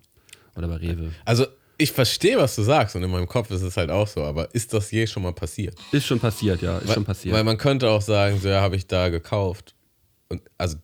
Oder 0.56 0.68
bei 0.68 0.78
Rewe. 0.78 1.12
Also 1.26 1.46
ich 1.78 1.92
verstehe, 1.92 2.38
was 2.38 2.56
du 2.56 2.62
sagst 2.62 2.96
und 2.96 3.04
in 3.04 3.10
meinem 3.12 3.28
Kopf 3.28 3.50
ist 3.52 3.62
es 3.62 3.76
halt 3.78 3.90
auch 3.90 4.08
so, 4.08 4.24
aber 4.24 4.54
ist 4.54 4.74
das 4.74 4.92
je 4.92 5.08
schon 5.08 5.24
mal 5.24 5.34
passiert? 5.34 5.76
Ist 5.92 6.06
schon 6.06 6.20
passiert, 6.20 6.62
ja, 6.62 6.78
ist 6.78 6.88
weil, 6.88 6.94
schon 6.96 7.06
passiert. 7.06 7.36
Weil 7.36 7.44
man 7.44 7.58
könnte 7.58 7.90
auch 7.90 8.02
sagen, 8.02 8.40
so 8.40 8.48
ja, 8.48 8.62
habe 8.62 8.76
ich 8.76 8.88
da 8.88 9.10
gekauft. 9.10 9.76
Und, 10.30 10.42
also, 10.58 10.78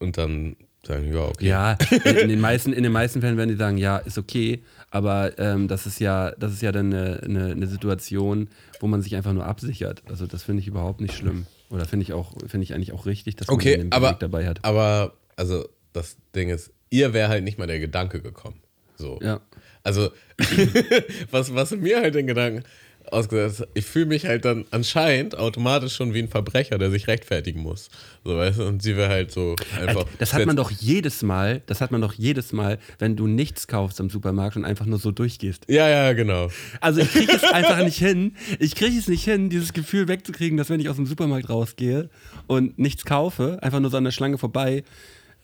und 0.00 0.18
dann 0.18 0.56
sagen, 0.86 1.12
ja, 1.12 1.20
okay. 1.24 1.46
Ja, 1.46 1.72
in, 2.04 2.28
den 2.28 2.40
meisten, 2.40 2.72
in 2.72 2.82
den 2.82 2.92
meisten 2.92 3.20
Fällen 3.20 3.36
werden 3.36 3.50
die 3.50 3.56
sagen, 3.56 3.76
ja, 3.76 3.98
ist 3.98 4.18
okay, 4.18 4.62
aber 4.90 5.38
ähm, 5.38 5.68
das 5.68 5.86
ist 5.86 5.98
ja, 6.00 6.30
das 6.32 6.52
ist 6.52 6.62
ja 6.62 6.72
dann 6.72 6.92
eine, 6.92 7.20
eine, 7.22 7.50
eine 7.52 7.66
Situation, 7.66 8.48
wo 8.80 8.86
man 8.86 9.02
sich 9.02 9.16
einfach 9.16 9.32
nur 9.32 9.46
absichert. 9.46 10.02
Also 10.08 10.26
das 10.26 10.42
finde 10.42 10.60
ich 10.60 10.68
überhaupt 10.68 11.00
nicht 11.00 11.14
schlimm. 11.14 11.46
Oder 11.70 11.86
finde 11.86 12.04
ich 12.04 12.12
auch, 12.12 12.32
finde 12.46 12.64
ich 12.64 12.74
eigentlich 12.74 12.92
auch 12.92 13.06
richtig, 13.06 13.36
dass 13.36 13.48
man 13.48 13.56
Okay, 13.56 13.76
den 13.76 13.92
aber, 13.92 14.12
dabei 14.12 14.46
hat. 14.46 14.64
aber 14.64 15.14
also 15.36 15.68
das 15.92 16.16
Ding 16.34 16.50
ist, 16.50 16.72
ihr 16.90 17.12
wäre 17.12 17.28
halt 17.28 17.44
nicht 17.44 17.58
mal 17.58 17.66
der 17.66 17.80
Gedanke 17.80 18.20
gekommen. 18.20 18.60
So. 18.96 19.18
Ja. 19.22 19.40
Also, 19.82 20.10
was, 21.30 21.54
was 21.54 21.72
mir 21.72 22.00
halt 22.00 22.14
den 22.14 22.26
Gedanken 22.26 22.64
ausgesetzt 23.10 23.64
ich 23.74 23.84
fühle 23.84 24.06
mich 24.06 24.26
halt 24.26 24.44
dann 24.44 24.64
anscheinend 24.70 25.36
automatisch 25.36 25.94
schon 25.94 26.14
wie 26.14 26.20
ein 26.20 26.28
Verbrecher, 26.28 26.78
der 26.78 26.90
sich 26.90 27.06
rechtfertigen 27.06 27.60
muss. 27.60 27.88
So, 28.24 28.36
weißt 28.36 28.58
du? 28.58 28.66
Und 28.66 28.82
sie 28.82 28.96
wäre 28.96 29.08
halt 29.08 29.30
so 29.30 29.56
einfach. 29.78 30.06
Das 30.18 30.32
hat 30.32 30.46
man 30.46 30.56
doch 30.56 30.70
jedes 30.70 31.22
Mal, 31.22 31.62
das 31.66 31.80
hat 31.80 31.90
man 31.90 32.00
doch 32.00 32.14
jedes 32.14 32.52
Mal, 32.52 32.78
wenn 32.98 33.16
du 33.16 33.26
nichts 33.26 33.66
kaufst 33.66 34.00
am 34.00 34.10
Supermarkt 34.10 34.56
und 34.56 34.64
einfach 34.64 34.86
nur 34.86 34.98
so 34.98 35.10
durchgehst. 35.10 35.64
Ja, 35.68 35.88
ja, 35.88 36.12
genau. 36.12 36.48
Also 36.80 37.00
ich 37.00 37.10
kriege 37.10 37.32
es 37.32 37.44
einfach 37.44 37.82
nicht 37.84 37.98
hin. 37.98 38.36
Ich 38.58 38.74
kriege 38.74 38.98
es 38.98 39.08
nicht 39.08 39.24
hin, 39.24 39.50
dieses 39.50 39.72
Gefühl 39.72 40.08
wegzukriegen, 40.08 40.56
dass 40.56 40.70
wenn 40.70 40.80
ich 40.80 40.88
aus 40.88 40.96
dem 40.96 41.06
Supermarkt 41.06 41.48
rausgehe 41.48 42.08
und 42.46 42.78
nichts 42.78 43.04
kaufe, 43.04 43.58
einfach 43.62 43.80
nur 43.80 43.90
so 43.90 43.96
an 43.96 44.04
der 44.04 44.12
Schlange 44.12 44.38
vorbei, 44.38 44.84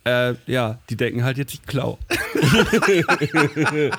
äh, 0.04 0.34
ja, 0.46 0.78
die 0.88 0.96
denken 0.96 1.24
halt 1.24 1.36
jetzt 1.36 1.54
ich 1.54 1.66
klau. 1.66 1.98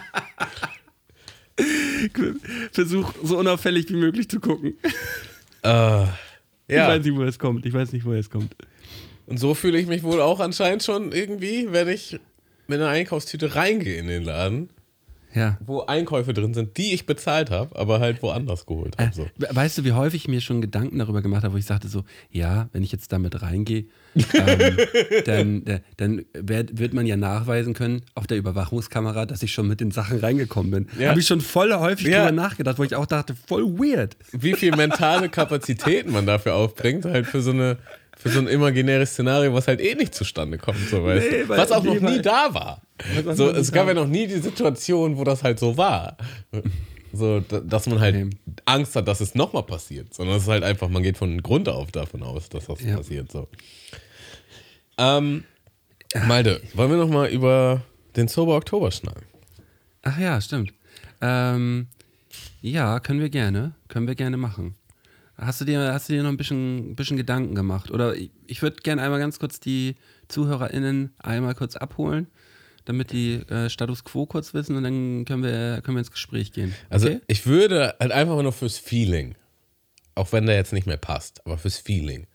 Versuch 2.72 3.14
so 3.24 3.38
unauffällig 3.38 3.90
wie 3.90 3.96
möglich 3.96 4.30
zu 4.30 4.40
gucken. 4.40 4.76
Ich 6.68 6.78
ja. 6.78 6.88
weiß 6.88 7.04
nicht, 7.04 7.16
woher 7.16 7.28
es 7.28 7.40
kommt. 7.40 7.66
Ich 7.66 7.74
weiß 7.74 7.92
nicht, 7.92 8.06
woher 8.06 8.20
es 8.20 8.30
kommt. 8.30 8.56
Und 9.28 9.38
so 9.38 9.54
fühle 9.54 9.80
ich 9.80 9.88
mich 9.88 10.04
wohl 10.04 10.22
auch 10.22 10.40
anscheinend 10.40 10.84
schon 10.84 11.12
irgendwie, 11.12 11.72
wenn 11.72 11.88
ich 11.88 12.20
mit 12.68 12.80
einer 12.80 12.89
Einkaufstüte 12.89 13.56
reingehe 13.56 13.97
in 13.97 14.08
den 14.08 14.24
Laden, 14.24 14.70
Ja. 15.34 15.57
wo 15.65 15.82
Einkäufe 15.86 16.34
drin 16.34 16.53
sind, 16.53 16.77
die 16.77 16.93
ich 16.93 17.05
bezahlt 17.05 17.49
habe, 17.51 17.75
aber 17.79 17.99
halt 17.99 18.21
woanders 18.21 18.65
geholt 18.65 18.97
habe. 18.97 19.11
So. 19.13 19.27
We- 19.38 19.47
Weißt 19.51 19.77
du, 19.77 19.84
wie 19.84 19.93
häufig 19.93 20.23
ich 20.23 20.27
mir 20.27 20.41
schon 20.41 20.61
Gedanken 20.61 20.99
darüber 20.99 21.21
gemacht 21.21 21.43
habe, 21.43 21.53
wo 21.53 21.57
ich 21.57 21.65
sagte 21.65 21.88
so, 21.88 22.03
ja, 22.32 22.69
wenn 22.73 22.84
ich 22.84 22.91
jetzt 22.91 23.11
damit 23.11 23.41
reingehe, 23.41 23.86
ähm, 24.15 24.77
dann, 25.25 25.65
äh, 25.65 25.79
dann 25.97 26.25
werd, 26.34 26.77
wird 26.77 26.93
man 26.93 27.05
ja 27.05 27.17
nachweisen 27.17 27.73
können 27.73 28.01
auf 28.15 28.27
der 28.27 28.38
Überwachungskamera, 28.38 29.25
dass 29.25 29.41
ich 29.43 29.53
schon 29.53 29.67
mit 29.67 29.79
den 29.79 29.91
Sachen 29.91 30.19
reingekommen 30.19 30.71
bin. 30.71 30.88
Ja. 30.99 31.09
Habe 31.09 31.19
ich 31.19 31.27
schon 31.27 31.41
voll 31.41 31.73
häufig 31.73 32.07
Ja. 32.07 32.25
drüber 32.25 32.32
nachgedacht, 32.41 32.77
wo 32.79 32.84
ich 32.84 32.95
auch 32.95 33.05
dachte, 33.05 33.36
voll 33.47 33.63
weird. 33.79 34.17
Wie 34.32 34.53
viel 34.53 34.75
mentale 34.75 35.29
Kapazitäten 35.29 36.11
man 36.11 36.25
dafür 36.25 36.55
aufbringt, 36.55 37.05
halt 37.05 37.25
für 37.27 37.41
so 37.41 37.51
eine, 37.51 37.77
für 38.22 38.30
so 38.30 38.39
ein 38.39 38.47
imaginäres 38.47 39.11
Szenario, 39.13 39.53
was 39.53 39.67
halt 39.67 39.82
eh 39.82 39.95
nicht 39.95 40.13
zustande 40.13 40.57
kommt, 40.57 40.78
so 40.89 41.03
weißt 41.03 41.32
Nee, 41.32 41.43
weil- 41.49 41.57
Was 41.57 41.72
auch 41.72 41.84
noch 41.84 41.99
nee, 41.99 42.11
nie 42.17 42.22
da 42.22 42.53
war. 42.53 42.82
So, 43.36 43.49
es 43.49 43.72
gab 43.72 43.88
ja 43.88 43.93
noch 43.95 44.07
nie 44.07 44.28
die 44.28 44.38
Situation, 44.39 45.17
wo 45.17 45.24
das 45.24 45.43
halt 45.43 45.57
so 45.59 45.76
war. 45.78 46.17
So, 47.13 47.39
da- 47.41 47.59
dass 47.61 47.88
man 47.88 47.99
halt. 47.99 48.36
Angst 48.65 48.95
hat, 48.95 49.07
dass 49.07 49.22
es 49.22 49.34
nochmal 49.36 49.63
passiert. 49.63 50.13
Sondern 50.13 50.38
es 50.38 50.43
ist 50.43 50.49
halt 50.49 50.63
einfach, 50.63 50.88
man 50.88 51.01
geht 51.03 51.17
von 51.17 51.41
Grund 51.41 51.67
auf 51.67 51.91
davon 51.91 52.22
aus, 52.24 52.47
dass 52.49 52.67
das 52.67 52.82
Ja. 52.84 52.95
passiert. 52.97 53.32
So. 53.32 53.47
Ähm, 54.97 55.43
Malte, 56.28 56.61
wollen 56.74 56.91
wir 56.91 56.97
nochmal 56.97 57.30
über 57.30 57.82
den 58.15 58.28
Sober 58.28 58.55
Oktober 58.55 58.91
schneiden? 58.91 59.24
Ach 60.03 60.17
ja, 60.19 60.39
stimmt. 60.41 60.74
Ähm, 61.22 61.88
ja, 62.61 62.99
können 62.99 63.19
wir 63.19 63.30
gerne. 63.30 63.74
Können 63.88 64.07
wir 64.07 64.15
gerne 64.15 64.38
machen. 64.38 64.76
Hast 65.44 65.60
du 65.60 65.66
dir, 65.66 65.92
hast 65.92 66.08
du 66.08 66.14
dir 66.14 66.22
noch 66.22 66.30
ein 66.30 66.38
bisschen, 66.38 66.96
bisschen 66.96 67.18
Gedanken 67.18 67.56
gemacht? 67.56 67.89
Oder 67.89 68.16
ich, 68.16 68.30
ich 68.46 68.62
würde 68.62 68.78
gerne 68.84 69.02
einmal 69.02 69.20
ganz 69.20 69.39
kurz 69.39 69.60
die 69.60 69.96
ZuhörerInnen 70.28 71.14
einmal 71.18 71.56
kurz 71.56 71.76
abholen, 71.76 72.28
damit 72.86 73.12
die 73.12 73.36
äh, 73.50 73.68
Status 73.70 74.04
Quo 74.04 74.28
kurz 74.28 74.54
wissen 74.54 74.76
und 74.76 74.84
dann 74.84 75.26
können 75.26 75.42
wir, 75.44 75.82
können 75.82 75.98
wir 75.98 76.00
ins 76.00 76.12
Gespräch 76.12 76.52
gehen. 76.52 76.76
Also 76.92 77.08
Okay? 77.08 77.22
ich 77.26 77.48
würde 77.48 77.96
halt 78.00 78.12
einfach 78.12 78.39
nur 78.42 78.54
fürs 78.54 78.78
Feeling, 78.78 79.34
auch 80.14 80.32
wenn 80.32 80.46
der 80.46 80.56
jetzt 80.58 80.74
nicht 80.74 80.86
mehr 80.86 80.98
passt, 80.98 81.42
aber 81.46 81.58
fürs 81.58 81.78
Feeling, 81.78 82.28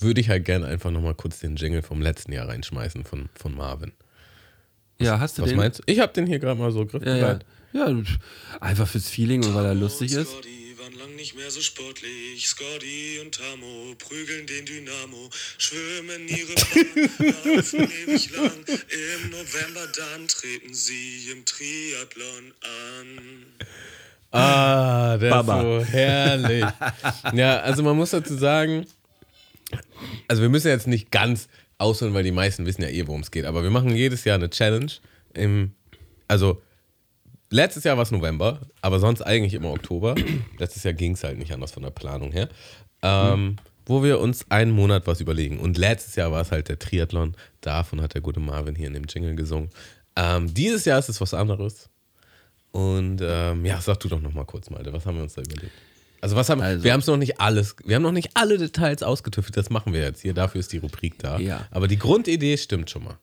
würde 0.00 0.20
ich 0.20 0.28
halt 0.28 0.44
gerne 0.44 0.66
einfach 0.66 0.90
nochmal 0.90 1.14
kurz 1.14 1.38
den 1.38 1.54
Jingle 1.54 1.82
vom 1.82 2.02
letzten 2.02 2.32
Jahr 2.32 2.48
reinschmeißen 2.48 3.04
von, 3.04 3.28
von 3.34 3.54
Marvin. 3.54 3.92
ja, 5.00 5.20
hast 5.20 5.38
du 5.38 5.42
Was 5.42 5.50
den? 5.50 5.56
meinst 5.58 5.78
du? 5.78 5.82
Ich 5.86 6.00
habe 6.00 6.12
den 6.12 6.26
hier 6.26 6.40
gerade 6.40 6.58
mal 6.58 6.72
so 6.72 6.80
Ja, 6.80 6.84
ja. 6.84 7.34
griffbereit. 7.38 7.46
ja, 7.72 8.02
einfach 8.60 8.88
fürs 8.88 9.08
Feeling 9.08 9.44
und 9.44 9.54
weil 9.54 9.64
er 9.64 9.74
lustig 9.74 10.12
ist. 10.12 10.34
Waren 10.88 10.98
lang 11.00 11.16
nicht 11.16 11.34
mehr 11.34 11.50
so 11.50 11.60
sportlich. 11.60 12.48
Scotty 12.48 13.18
und 13.20 13.34
Tamo 13.34 13.94
prügeln 13.98 14.46
den 14.46 14.64
Dynamo, 14.64 15.28
schwimmen 15.58 16.26
ihre 16.28 16.54
Bahn, 16.54 17.56
laufen 17.56 17.80
ewig 17.80 18.30
lang. 18.30 18.52
Im 18.66 19.30
November 19.30 19.86
dann 19.94 20.28
treten 20.28 20.72
sie 20.72 21.30
im 21.30 21.44
Triathlon 21.44 22.54
an. 22.62 23.46
Ah, 24.30 25.18
der 25.18 25.28
Baba. 25.28 25.60
ist 25.60 25.88
so 25.88 25.92
herrlich. 25.92 26.64
ja, 27.34 27.60
also 27.60 27.82
man 27.82 27.96
muss 27.96 28.10
dazu 28.10 28.38
sagen, 28.38 28.86
also 30.26 30.40
wir 30.40 30.48
müssen 30.48 30.68
jetzt 30.68 30.86
nicht 30.86 31.10
ganz 31.10 31.48
ausholen, 31.76 32.14
weil 32.14 32.24
die 32.24 32.32
meisten 32.32 32.64
wissen 32.64 32.80
ja 32.80 32.88
eh, 32.88 33.06
worum 33.06 33.20
es 33.20 33.30
geht, 33.30 33.44
aber 33.44 33.62
wir 33.62 33.70
machen 33.70 33.94
jedes 33.94 34.24
Jahr 34.24 34.36
eine 34.36 34.48
Challenge. 34.48 34.92
Im, 35.34 35.72
also 36.28 36.62
letztes 37.50 37.84
Jahr 37.84 37.96
war 37.96 38.02
es 38.02 38.10
November, 38.10 38.60
aber 38.82 38.98
sonst 38.98 39.22
eigentlich 39.22 39.54
immer 39.54 39.70
Oktober. 39.70 40.14
letztes 40.58 40.82
Jahr 40.84 40.94
ging 40.94 41.12
es 41.12 41.24
halt 41.24 41.38
nicht 41.38 41.52
anders 41.52 41.72
von 41.72 41.82
der 41.82 41.90
Planung 41.90 42.32
her. 42.32 42.48
Ähm, 43.02 43.56
Wo 43.86 44.02
wir 44.02 44.20
uns 44.20 44.50
einen 44.50 44.72
Monat 44.72 45.06
was 45.06 45.20
überlegen. 45.20 45.58
Und 45.58 45.78
letztes 45.78 46.16
Jahr 46.16 46.30
war 46.32 46.42
es 46.42 46.50
halt 46.52 46.68
der 46.68 46.78
Triathlon. 46.78 47.34
Davon 47.60 48.00
hat 48.02 48.14
der 48.14 48.20
gute 48.20 48.40
Marvin 48.40 48.74
hier 48.74 48.86
in 48.88 48.94
dem 48.94 49.04
Jingle 49.04 49.34
gesungen. 49.34 49.70
Ähm, 50.16 50.52
dieses 50.52 50.84
Jahr 50.84 50.98
ist 50.98 51.08
es 51.08 51.20
was 51.20 51.32
anderes. 51.32 51.88
Und 52.70 53.20
ähm, 53.22 53.64
ja, 53.64 53.80
sag 53.80 53.98
du 54.00 54.08
doch 54.08 54.20
noch 54.20 54.34
mal 54.34 54.44
kurz, 54.44 54.68
Malte, 54.68 54.92
was 54.92 55.06
haben 55.06 55.16
wir 55.16 55.22
uns 55.22 55.34
da 55.34 55.42
überlegt? 55.42 55.72
Also 56.20 56.36
was 56.36 56.48
haben 56.50 56.60
Also- 56.60 56.84
wir 56.84 56.92
haben 56.92 57.00
es 57.00 57.06
noch 57.06 57.16
nicht 57.16 57.40
alles, 57.40 57.76
wir 57.84 57.96
haben 57.96 58.02
noch 58.02 58.12
nicht 58.12 58.30
alle 58.34 58.58
Details 58.58 59.02
ausgetüftelt, 59.02 59.56
das 59.56 59.70
machen 59.70 59.92
wir 59.92 60.00
jetzt 60.02 60.20
hier, 60.20 60.34
dafür 60.34 60.58
ist 60.58 60.72
die 60.72 60.78
Rubrik 60.78 61.18
da. 61.18 61.38
Ja. 61.38 61.66
Aber 61.70 61.86
die 61.88 61.96
Grundidee 61.98 62.56
stimmt 62.56 62.90
schon 62.90 63.04
mal. 63.04 63.16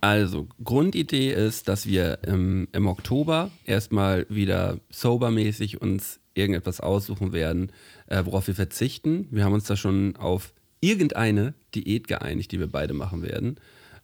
Also, 0.00 0.48
Grundidee 0.64 1.32
ist, 1.32 1.68
dass 1.68 1.86
wir 1.86 2.20
im, 2.26 2.68
im 2.72 2.86
Oktober 2.86 3.50
erstmal 3.66 4.26
wieder 4.28 4.78
sobermäßig 4.90 5.80
uns 5.82 6.20
irgendetwas 6.34 6.80
aussuchen 6.80 7.32
werden, 7.32 7.70
äh, 8.06 8.24
worauf 8.24 8.46
wir 8.46 8.54
verzichten. 8.54 9.28
Wir 9.30 9.44
haben 9.44 9.52
uns 9.52 9.64
da 9.64 9.76
schon 9.76 10.16
auf 10.16 10.52
irgendeine 10.80 11.54
Diät 11.74 12.08
geeinigt, 12.08 12.52
die 12.52 12.58
wir 12.58 12.68
beide 12.68 12.94
machen 12.94 13.22
werden, 13.22 13.56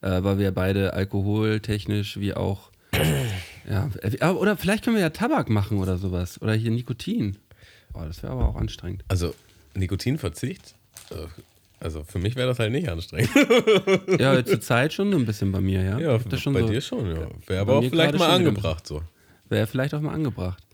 äh, 0.02 0.22
weil 0.22 0.38
wir 0.38 0.50
beide 0.52 0.92
alkoholtechnisch 0.92 2.20
wie 2.20 2.34
auch. 2.34 2.70
ja, 3.68 3.90
äh, 4.02 4.20
aber- 4.20 4.40
oder 4.40 4.56
vielleicht 4.56 4.84
können 4.84 4.96
wir 4.96 5.02
ja 5.02 5.10
Tabak 5.10 5.48
machen 5.48 5.78
oder 5.78 5.96
sowas. 5.96 6.40
Oder 6.42 6.54
hier 6.54 6.70
Nikotin. 6.70 7.38
Oh, 7.94 8.02
das 8.06 8.22
wäre 8.22 8.32
aber 8.32 8.48
auch 8.48 8.56
anstrengend. 8.56 9.04
Also 9.08 9.34
Nikotinverzicht, 9.74 10.74
äh, 11.10 11.14
also 11.86 12.02
für 12.02 12.18
mich 12.18 12.34
wäre 12.34 12.48
das 12.48 12.58
halt 12.58 12.72
nicht 12.72 12.88
anstrengend. 12.88 13.30
Ja, 14.20 14.44
zur 14.44 14.60
Zeit 14.60 14.92
schon 14.92 15.12
ein 15.14 15.24
bisschen 15.24 15.52
bei 15.52 15.60
mir, 15.60 15.82
ja. 15.84 15.98
ja, 16.00 16.18
das 16.18 16.40
schon 16.40 16.52
bei 16.52 16.62
so- 16.62 16.68
dir 16.68 16.80
schon, 16.80 17.08
ja. 17.14 17.28
Wäre 17.46 17.60
aber 17.60 17.76
auch 17.76 17.84
vielleicht 17.84 18.18
mal 18.18 18.30
angebracht 18.30 18.84
so. 18.84 19.02
Wäre 19.48 19.68
vielleicht 19.68 19.94
auch 19.94 20.00
mal 20.00 20.12
angebracht. 20.12 20.64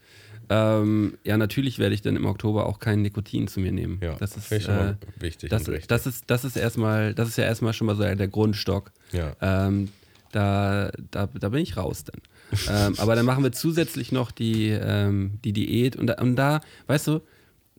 Ähm, 0.48 1.18
ja, 1.22 1.36
natürlich 1.36 1.78
werde 1.78 1.94
ich 1.94 2.00
dann 2.00 2.16
im 2.16 2.24
Oktober 2.24 2.64
auch 2.64 2.78
kein 2.78 3.02
Nikotin 3.02 3.46
zu 3.46 3.60
mir 3.60 3.72
nehmen. 3.72 4.00
Ja, 4.02 4.16
das 4.18 4.38
ist, 4.38 4.48
schon 4.62 4.74
mal 4.74 4.96
äh, 5.18 5.22
wichtig 5.22 5.50
das, 5.50 5.64
das 5.86 6.06
ist, 6.06 6.24
das 6.28 6.44
ist 6.44 6.56
erstmal, 6.56 7.12
das 7.14 7.28
ist 7.28 7.36
ja 7.36 7.44
erstmal 7.44 7.74
schon 7.74 7.86
mal 7.86 7.94
so 7.94 8.02
der 8.02 8.28
Grundstock. 8.28 8.90
Ja. 9.12 9.36
Ähm, 9.42 9.90
da, 10.32 10.90
da, 11.10 11.26
da 11.26 11.48
bin 11.50 11.60
ich 11.60 11.76
raus 11.76 12.04
dann. 12.04 12.22
ähm, 12.68 12.94
aber 12.98 13.14
dann 13.16 13.26
machen 13.26 13.44
wir 13.44 13.52
zusätzlich 13.52 14.12
noch 14.12 14.30
die, 14.30 14.70
ähm, 14.70 15.38
die 15.44 15.52
Diät 15.52 15.94
und 15.96 16.06
da, 16.06 16.14
und 16.14 16.36
da, 16.36 16.62
weißt 16.86 17.06
du, 17.08 17.20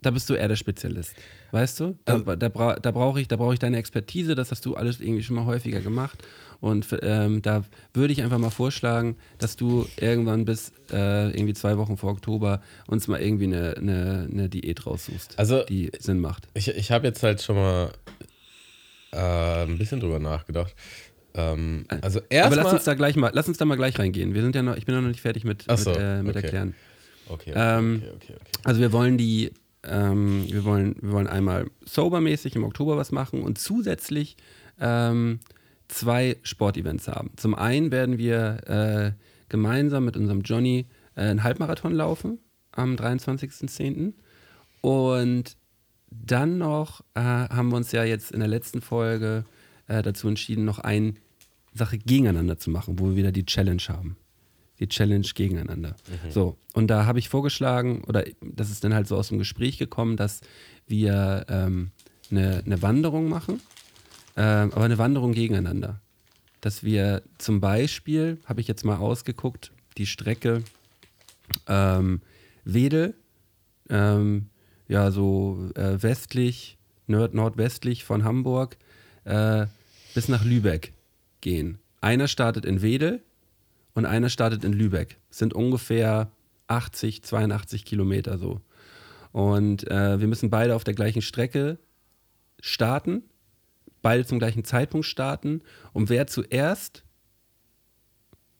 da 0.03 0.11
bist 0.11 0.29
du 0.29 0.35
eher 0.35 0.47
der 0.47 0.55
Spezialist. 0.55 1.15
Weißt 1.53 1.79
du? 1.79 1.95
Da, 2.05 2.15
Ähm. 2.15 2.39
da, 2.39 2.49
bra 2.49 2.77
da 2.77 2.89
brauche 2.89 3.21
ich, 3.21 3.27
da 3.27 3.35
brauch 3.35 3.53
ich 3.53 3.59
deine 3.59 3.77
Expertise, 3.77 4.33
das 4.33 4.49
hast 4.49 4.65
du 4.65 4.73
alles 4.75 4.99
irgendwie 4.99 5.21
schon 5.21 5.35
mal 5.35 5.45
häufiger 5.45 5.81
gemacht. 5.81 6.23
Und 6.61 6.87
ähm, 7.03 7.43
da 7.43 7.63
würde 7.93 8.11
ich 8.11 8.23
einfach 8.23 8.39
mal 8.39 8.49
vorschlagen, 8.49 9.17
dass 9.37 9.55
du 9.55 9.87
irgendwann 9.99 10.45
bis 10.45 10.71
äh, 10.91 11.27
irgendwie 11.29 11.53
zwei 11.53 11.77
Wochen 11.77 11.95
vor 11.95 12.09
Oktober 12.11 12.59
uns 12.87 13.07
mal 13.07 13.21
irgendwie 13.21 13.43
eine, 13.45 13.75
eine, 13.77 14.27
eine 14.31 14.49
Diät 14.49 14.83
raussuchst, 14.87 15.37
Also- 15.37 15.63
die 15.65 15.91
Sinn 15.99 16.19
macht. 16.19 16.47
Ich, 16.55 16.69
ich 16.69 16.91
habe 16.91 17.05
jetzt 17.05 17.21
halt 17.21 17.39
schon 17.39 17.57
mal 17.57 17.91
äh, 19.11 19.63
ein 19.65 19.77
bisschen 19.77 19.99
drüber 19.99 20.17
nachgedacht. 20.17 20.73
Ähm, 21.35 21.85
also 22.01 22.19
Aber 22.31 22.55
lass 22.55 22.73
uns 22.73 22.83
da 22.83 22.95
gleich 22.95 23.15
mal, 23.15 23.29
lass 23.31 23.47
uns 23.47 23.59
da 23.59 23.65
mal 23.65 23.75
gleich 23.75 23.99
reingehen. 23.99 24.33
Wir 24.33 24.41
sind 24.41 24.55
ja 24.55 24.63
noch, 24.63 24.75
ich 24.75 24.87
bin 24.87 24.95
noch 24.95 25.01
nicht 25.07 25.21
fertig 25.21 25.43
mit, 25.43 25.65
so, 25.69 25.91
mit, 25.91 25.99
äh, 25.99 26.23
mit 26.23 26.35
okay. 26.35 26.45
erklären. 26.45 26.75
Okay, 27.29 27.51
okay, 27.51 27.77
Ähm, 27.77 28.01
okay, 28.03 28.11
okay, 28.15 28.33
okay. 28.41 28.51
Also 28.63 28.81
wir 28.81 28.91
wollen 28.91 29.19
die, 29.19 29.51
ähm, 29.83 30.45
wir 30.47 30.63
wollen, 30.63 30.95
wir 31.01 31.11
wollen 31.11 31.27
einmal 31.27 31.69
sobermäßig 31.85 32.55
im 32.55 32.63
Oktober 32.63 32.97
was 32.97 33.11
machen 33.11 33.41
und 33.41 33.57
zusätzlich 33.57 34.37
ähm, 34.79 35.39
zwei 35.87 36.37
Sportevents 36.43 37.07
haben. 37.07 37.31
Zum 37.35 37.55
einen 37.55 37.91
werden 37.91 38.17
wir 38.17 38.67
äh, 38.67 39.11
gemeinsam 39.49 40.05
mit 40.05 40.17
unserem 40.17 40.41
Johnny 40.41 40.87
äh, 41.15 41.21
einen 41.21 41.43
Halbmarathon 41.43 41.93
laufen 41.93 42.39
am 42.71 42.95
23.10. 42.95 44.13
Und 44.81 45.57
dann 46.09 46.57
noch 46.57 47.01
äh, 47.15 47.21
haben 47.21 47.69
wir 47.69 47.77
uns 47.77 47.91
ja 47.91 48.03
jetzt 48.03 48.31
in 48.31 48.39
der 48.39 48.49
letzten 48.49 48.81
Folge 48.81 49.45
äh, 49.87 50.01
dazu 50.01 50.27
entschieden, 50.27 50.65
noch 50.65 50.79
eine 50.79 51.13
Sache 51.73 51.97
gegeneinander 51.97 52.57
zu 52.57 52.69
machen, 52.69 52.99
wo 52.99 53.09
wir 53.09 53.15
wieder 53.15 53.31
die 53.31 53.45
Challenge 53.45 53.81
haben. 53.87 54.17
Die 54.83 54.89
Challenge 54.89 55.25
gegeneinander. 55.33 55.95
So, 56.29 56.57
und 56.73 56.87
da 56.87 57.05
habe 57.05 57.17
ich 57.17 57.29
vorgeschlagen, 57.29 58.03
oder 58.03 58.25
das 58.41 58.69
ist 58.69 58.83
dann 58.83 58.93
halt 58.93 59.07
so 59.07 59.15
aus 59.15 59.29
dem 59.29 59.37
Gespräch 59.37 59.77
gekommen, 59.77 60.17
dass 60.17 60.41
wir 60.87 61.45
ähm, 61.47 61.91
eine, 62.29 62.61
eine 62.65 62.81
Wanderung 62.81 63.29
machen, 63.29 63.61
ähm, 64.35 64.73
aber 64.73 64.83
eine 64.83 64.97
Wanderung 64.97 65.31
gegeneinander. 65.31 66.01
Dass 66.59 66.83
wir 66.83 67.21
zum 67.37 67.61
Beispiel, 67.61 68.39
habe 68.45 68.59
ich 68.59 68.67
jetzt 68.67 68.83
mal 68.83 68.97
ausgeguckt, 68.97 69.71
die 69.97 70.05
Strecke 70.05 70.63
ähm, 71.67 72.21
Wedel, 72.65 73.13
ähm, 73.89 74.49
ja, 74.89 75.11
so 75.11 75.69
äh, 75.75 76.03
westlich, 76.03 76.77
nord 77.07 77.33
nordwestlich 77.33 78.03
von 78.03 78.25
Hamburg, 78.25 78.75
äh, 79.23 79.65
bis 80.13 80.27
nach 80.27 80.43
Lübeck 80.43 80.91
gehen. 81.39 81.79
Einer 82.01 82.27
startet 82.27 82.65
in 82.65 82.81
Wedel 82.81 83.21
und 83.93 84.05
einer 84.05 84.29
startet 84.29 84.63
in 84.63 84.73
Lübeck. 84.73 85.19
Sind 85.29 85.53
ungefähr 85.53 86.31
80, 86.67 87.23
82 87.23 87.85
Kilometer 87.85 88.37
so. 88.37 88.61
Und 89.31 89.89
äh, 89.89 90.19
wir 90.19 90.27
müssen 90.27 90.49
beide 90.49 90.75
auf 90.75 90.83
der 90.83 90.93
gleichen 90.93 91.21
Strecke 91.21 91.79
starten, 92.59 93.23
beide 94.01 94.25
zum 94.25 94.39
gleichen 94.39 94.63
Zeitpunkt 94.63 95.05
starten. 95.05 95.61
Und 95.91 96.09
wer 96.09 96.27
zuerst, 96.27 97.03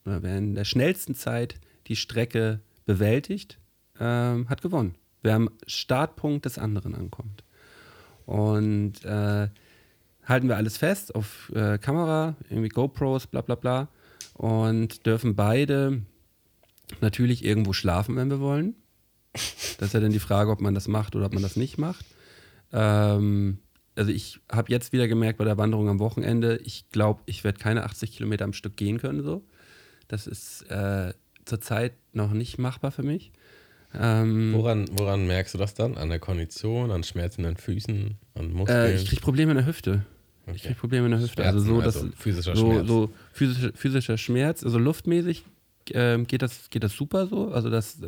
oder 0.04 0.22
wer 0.22 0.38
in 0.38 0.54
der 0.54 0.64
schnellsten 0.64 1.14
Zeit 1.14 1.60
die 1.86 1.96
Strecke 1.96 2.60
bewältigt, 2.86 3.58
ähm, 4.00 4.48
hat 4.48 4.62
gewonnen. 4.62 4.96
Wer 5.22 5.36
am 5.36 5.50
Startpunkt 5.66 6.44
des 6.44 6.58
anderen 6.58 6.94
ankommt. 6.94 7.44
Und 8.26 9.04
äh, 9.04 9.48
halten 10.24 10.48
wir 10.48 10.56
alles 10.56 10.76
fest 10.76 11.14
auf 11.14 11.52
äh, 11.54 11.78
Kamera, 11.78 12.34
irgendwie 12.48 12.68
GoPros, 12.68 13.26
bla 13.26 13.40
bla 13.40 13.54
bla. 13.54 13.88
Und 14.34 15.06
dürfen 15.06 15.36
beide 15.36 16.02
natürlich 17.00 17.44
irgendwo 17.44 17.72
schlafen, 17.72 18.16
wenn 18.16 18.30
wir 18.30 18.40
wollen. 18.40 18.74
Das 19.78 19.88
ist 19.88 19.94
ja 19.94 20.00
dann 20.00 20.12
die 20.12 20.20
Frage, 20.20 20.50
ob 20.50 20.60
man 20.60 20.74
das 20.74 20.86
macht 20.86 21.16
oder 21.16 21.26
ob 21.26 21.34
man 21.34 21.42
das 21.42 21.56
nicht 21.56 21.78
macht. 21.78 22.04
Ähm, 22.72 23.58
also 23.96 24.10
ich 24.10 24.40
habe 24.50 24.70
jetzt 24.70 24.92
wieder 24.92 25.08
gemerkt 25.08 25.38
bei 25.38 25.44
der 25.44 25.56
Wanderung 25.56 25.88
am 25.88 25.98
Wochenende, 25.98 26.58
ich 26.64 26.88
glaube, 26.90 27.22
ich 27.26 27.44
werde 27.44 27.58
keine 27.58 27.84
80 27.84 28.12
Kilometer 28.12 28.44
am 28.44 28.52
Stück 28.52 28.76
gehen 28.76 28.98
können. 28.98 29.22
So. 29.22 29.44
Das 30.08 30.26
ist 30.26 30.62
äh, 30.70 31.14
zurzeit 31.44 31.94
noch 32.12 32.32
nicht 32.32 32.58
machbar 32.58 32.90
für 32.90 33.02
mich. 33.02 33.32
Ähm, 33.96 34.52
Woran, 34.54 34.86
woran 34.92 35.26
merkst 35.26 35.54
du 35.54 35.58
das 35.58 35.74
dann? 35.74 35.96
An 35.96 36.08
der 36.08 36.18
Kondition, 36.18 36.90
an 36.90 37.04
schmerzenden 37.04 37.56
Füßen, 37.56 38.16
an 38.34 38.52
Muskeln? 38.52 38.86
äh, 38.86 38.96
ich 38.96 39.06
kriege 39.06 39.22
Probleme 39.22 39.52
in 39.52 39.58
der 39.58 39.66
Hüfte. 39.66 40.04
Ich 40.52 40.62
kriege 40.62 40.74
Probleme 40.74 41.06
in 41.06 41.12
der 41.12 41.20
Hüfte. 41.20 41.42
Schmerzen, 41.42 41.58
also 41.58 41.74
so, 41.74 41.80
dass 41.80 41.96
also 41.96 42.08
physischer 42.16 42.56
so, 42.56 42.70
Schmerz. 42.70 42.88
so 42.88 43.10
physischer, 43.32 43.70
physischer 43.74 44.18
Schmerz, 44.18 44.64
also 44.64 44.78
luftmäßig 44.78 45.44
ähm, 45.92 46.26
geht, 46.26 46.42
das, 46.42 46.70
geht 46.70 46.82
das 46.82 46.92
super 46.92 47.26
so. 47.26 47.50
Also 47.52 47.70
das 47.70 47.98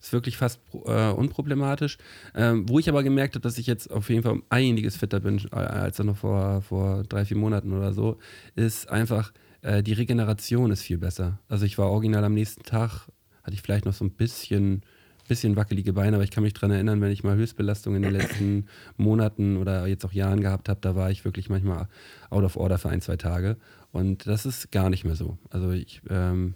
ist 0.00 0.12
wirklich 0.12 0.36
fast 0.36 0.60
äh, 0.84 1.10
unproblematisch. 1.10 1.98
Ähm, 2.34 2.68
wo 2.68 2.78
ich 2.78 2.88
aber 2.88 3.02
gemerkt 3.02 3.34
habe, 3.34 3.42
dass 3.42 3.58
ich 3.58 3.66
jetzt 3.66 3.90
auf 3.90 4.10
jeden 4.10 4.22
Fall 4.22 4.32
um 4.32 4.42
einiges 4.50 4.96
fitter 4.96 5.20
bin 5.20 5.40
äh, 5.52 5.56
als 5.56 5.98
noch 5.98 6.16
vor, 6.16 6.62
vor 6.62 7.04
drei, 7.04 7.24
vier 7.24 7.36
Monaten 7.36 7.72
oder 7.72 7.92
so, 7.92 8.18
ist 8.54 8.90
einfach, 8.90 9.32
äh, 9.62 9.82
die 9.82 9.92
Regeneration 9.92 10.70
ist 10.70 10.82
viel 10.82 10.98
besser. 10.98 11.38
Also 11.48 11.64
ich 11.64 11.78
war 11.78 11.90
original 11.90 12.24
am 12.24 12.34
nächsten 12.34 12.62
Tag, 12.64 13.08
hatte 13.42 13.54
ich 13.54 13.62
vielleicht 13.62 13.86
noch 13.86 13.94
so 13.94 14.04
ein 14.04 14.12
bisschen 14.12 14.82
bisschen 15.28 15.56
wackelige 15.56 15.92
Beine, 15.92 16.16
aber 16.16 16.24
ich 16.24 16.30
kann 16.30 16.42
mich 16.42 16.54
daran 16.54 16.70
erinnern, 16.70 17.00
wenn 17.00 17.10
ich 17.10 17.24
mal 17.24 17.36
Höchstbelastung 17.36 17.96
in 17.96 18.02
den 18.02 18.12
letzten 18.12 18.66
Monaten 18.96 19.56
oder 19.56 19.86
jetzt 19.86 20.04
auch 20.04 20.12
Jahren 20.12 20.40
gehabt 20.40 20.68
habe, 20.68 20.80
da 20.80 20.94
war 20.94 21.10
ich 21.10 21.24
wirklich 21.24 21.48
manchmal 21.48 21.88
out 22.30 22.44
of 22.44 22.56
order 22.56 22.78
für 22.78 22.88
ein, 22.88 23.00
zwei 23.00 23.16
Tage. 23.16 23.56
Und 23.92 24.26
das 24.26 24.46
ist 24.46 24.72
gar 24.72 24.90
nicht 24.90 25.04
mehr 25.04 25.16
so. 25.16 25.38
Also 25.50 25.70
ich 25.70 26.02
ähm, 26.08 26.54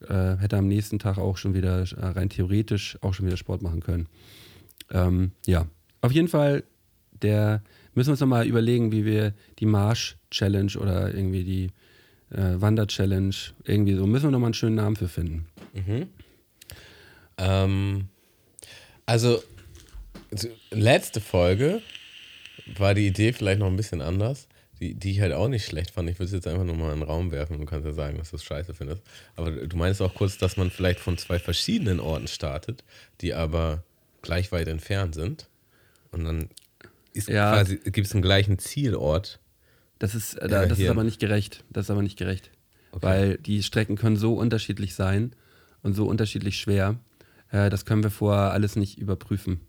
äh, 0.00 0.36
hätte 0.36 0.56
am 0.56 0.68
nächsten 0.68 0.98
Tag 0.98 1.18
auch 1.18 1.36
schon 1.36 1.54
wieder, 1.54 1.80
äh, 1.80 2.06
rein 2.06 2.28
theoretisch, 2.28 2.98
auch 3.02 3.14
schon 3.14 3.26
wieder 3.26 3.36
Sport 3.36 3.62
machen 3.62 3.80
können. 3.80 4.08
Ähm, 4.90 5.32
ja, 5.46 5.66
auf 6.00 6.12
jeden 6.12 6.28
Fall, 6.28 6.64
der 7.22 7.62
müssen 7.94 8.08
wir 8.08 8.12
uns 8.12 8.20
nochmal 8.20 8.46
überlegen, 8.46 8.92
wie 8.92 9.04
wir 9.04 9.34
die 9.58 9.66
Marsch-Challenge 9.66 10.72
oder 10.78 11.14
irgendwie 11.14 11.44
die 11.44 11.70
äh, 12.30 12.60
Wander-Challenge, 12.60 13.34
irgendwie 13.64 13.94
so, 13.94 14.06
müssen 14.06 14.26
wir 14.26 14.30
nochmal 14.30 14.48
einen 14.48 14.54
schönen 14.54 14.76
Namen 14.76 14.96
für 14.96 15.08
finden. 15.08 15.46
Ähm, 17.38 18.08
also, 19.06 19.42
so, 20.30 20.48
letzte 20.70 21.20
Folge 21.20 21.80
war 22.76 22.94
die 22.94 23.06
Idee 23.06 23.32
vielleicht 23.32 23.60
noch 23.60 23.68
ein 23.68 23.76
bisschen 23.76 24.02
anders, 24.02 24.48
die, 24.80 24.94
die 24.94 25.12
ich 25.12 25.20
halt 25.20 25.32
auch 25.32 25.48
nicht 25.48 25.64
schlecht 25.64 25.92
fand. 25.92 26.08
Ich 26.10 26.16
würde 26.18 26.26
es 26.26 26.32
jetzt 26.32 26.46
einfach 26.46 26.64
nur 26.64 26.76
mal 26.76 26.92
in 26.92 27.00
den 27.00 27.08
Raum 27.08 27.30
werfen 27.30 27.54
und 27.54 27.60
du 27.60 27.66
kannst 27.66 27.86
ja 27.86 27.92
sagen, 27.92 28.18
dass 28.18 28.30
du 28.30 28.36
es 28.36 28.44
scheiße 28.44 28.74
findest. 28.74 29.02
Aber 29.36 29.50
du 29.50 29.76
meinst 29.76 30.02
auch 30.02 30.14
kurz, 30.14 30.36
dass 30.38 30.56
man 30.56 30.70
vielleicht 30.70 31.00
von 31.00 31.16
zwei 31.16 31.38
verschiedenen 31.38 32.00
Orten 32.00 32.28
startet, 32.28 32.84
die 33.20 33.34
aber 33.34 33.82
gleich 34.22 34.52
weit 34.52 34.68
entfernt 34.68 35.14
sind. 35.14 35.48
Und 36.12 36.24
dann 36.24 36.48
Ja. 37.26 37.62
gibt 37.62 37.98
es 37.98 38.12
einen 38.12 38.22
gleichen 38.22 38.58
Zielort. 38.58 39.40
Das 39.98 40.14
ist, 40.14 40.34
äh, 40.34 40.48
das 40.48 40.78
ist 40.78 40.88
aber 40.88 41.04
nicht 41.04 41.18
gerecht. 41.18 41.64
Das 41.70 41.86
ist 41.86 41.90
aber 41.90 42.02
nicht 42.02 42.18
gerecht. 42.18 42.50
Okay. 42.92 43.06
Weil 43.06 43.38
die 43.38 43.62
Strecken 43.62 43.96
können 43.96 44.16
so 44.16 44.34
unterschiedlich 44.34 44.94
sein 44.94 45.32
und 45.82 45.94
so 45.94 46.06
unterschiedlich 46.06 46.58
schwer. 46.58 46.96
Äh, 47.50 47.70
das 47.70 47.84
können 47.84 48.02
wir 48.02 48.10
vorher 48.10 48.52
alles 48.52 48.76
nicht 48.76 48.98
überprüfen. 48.98 49.60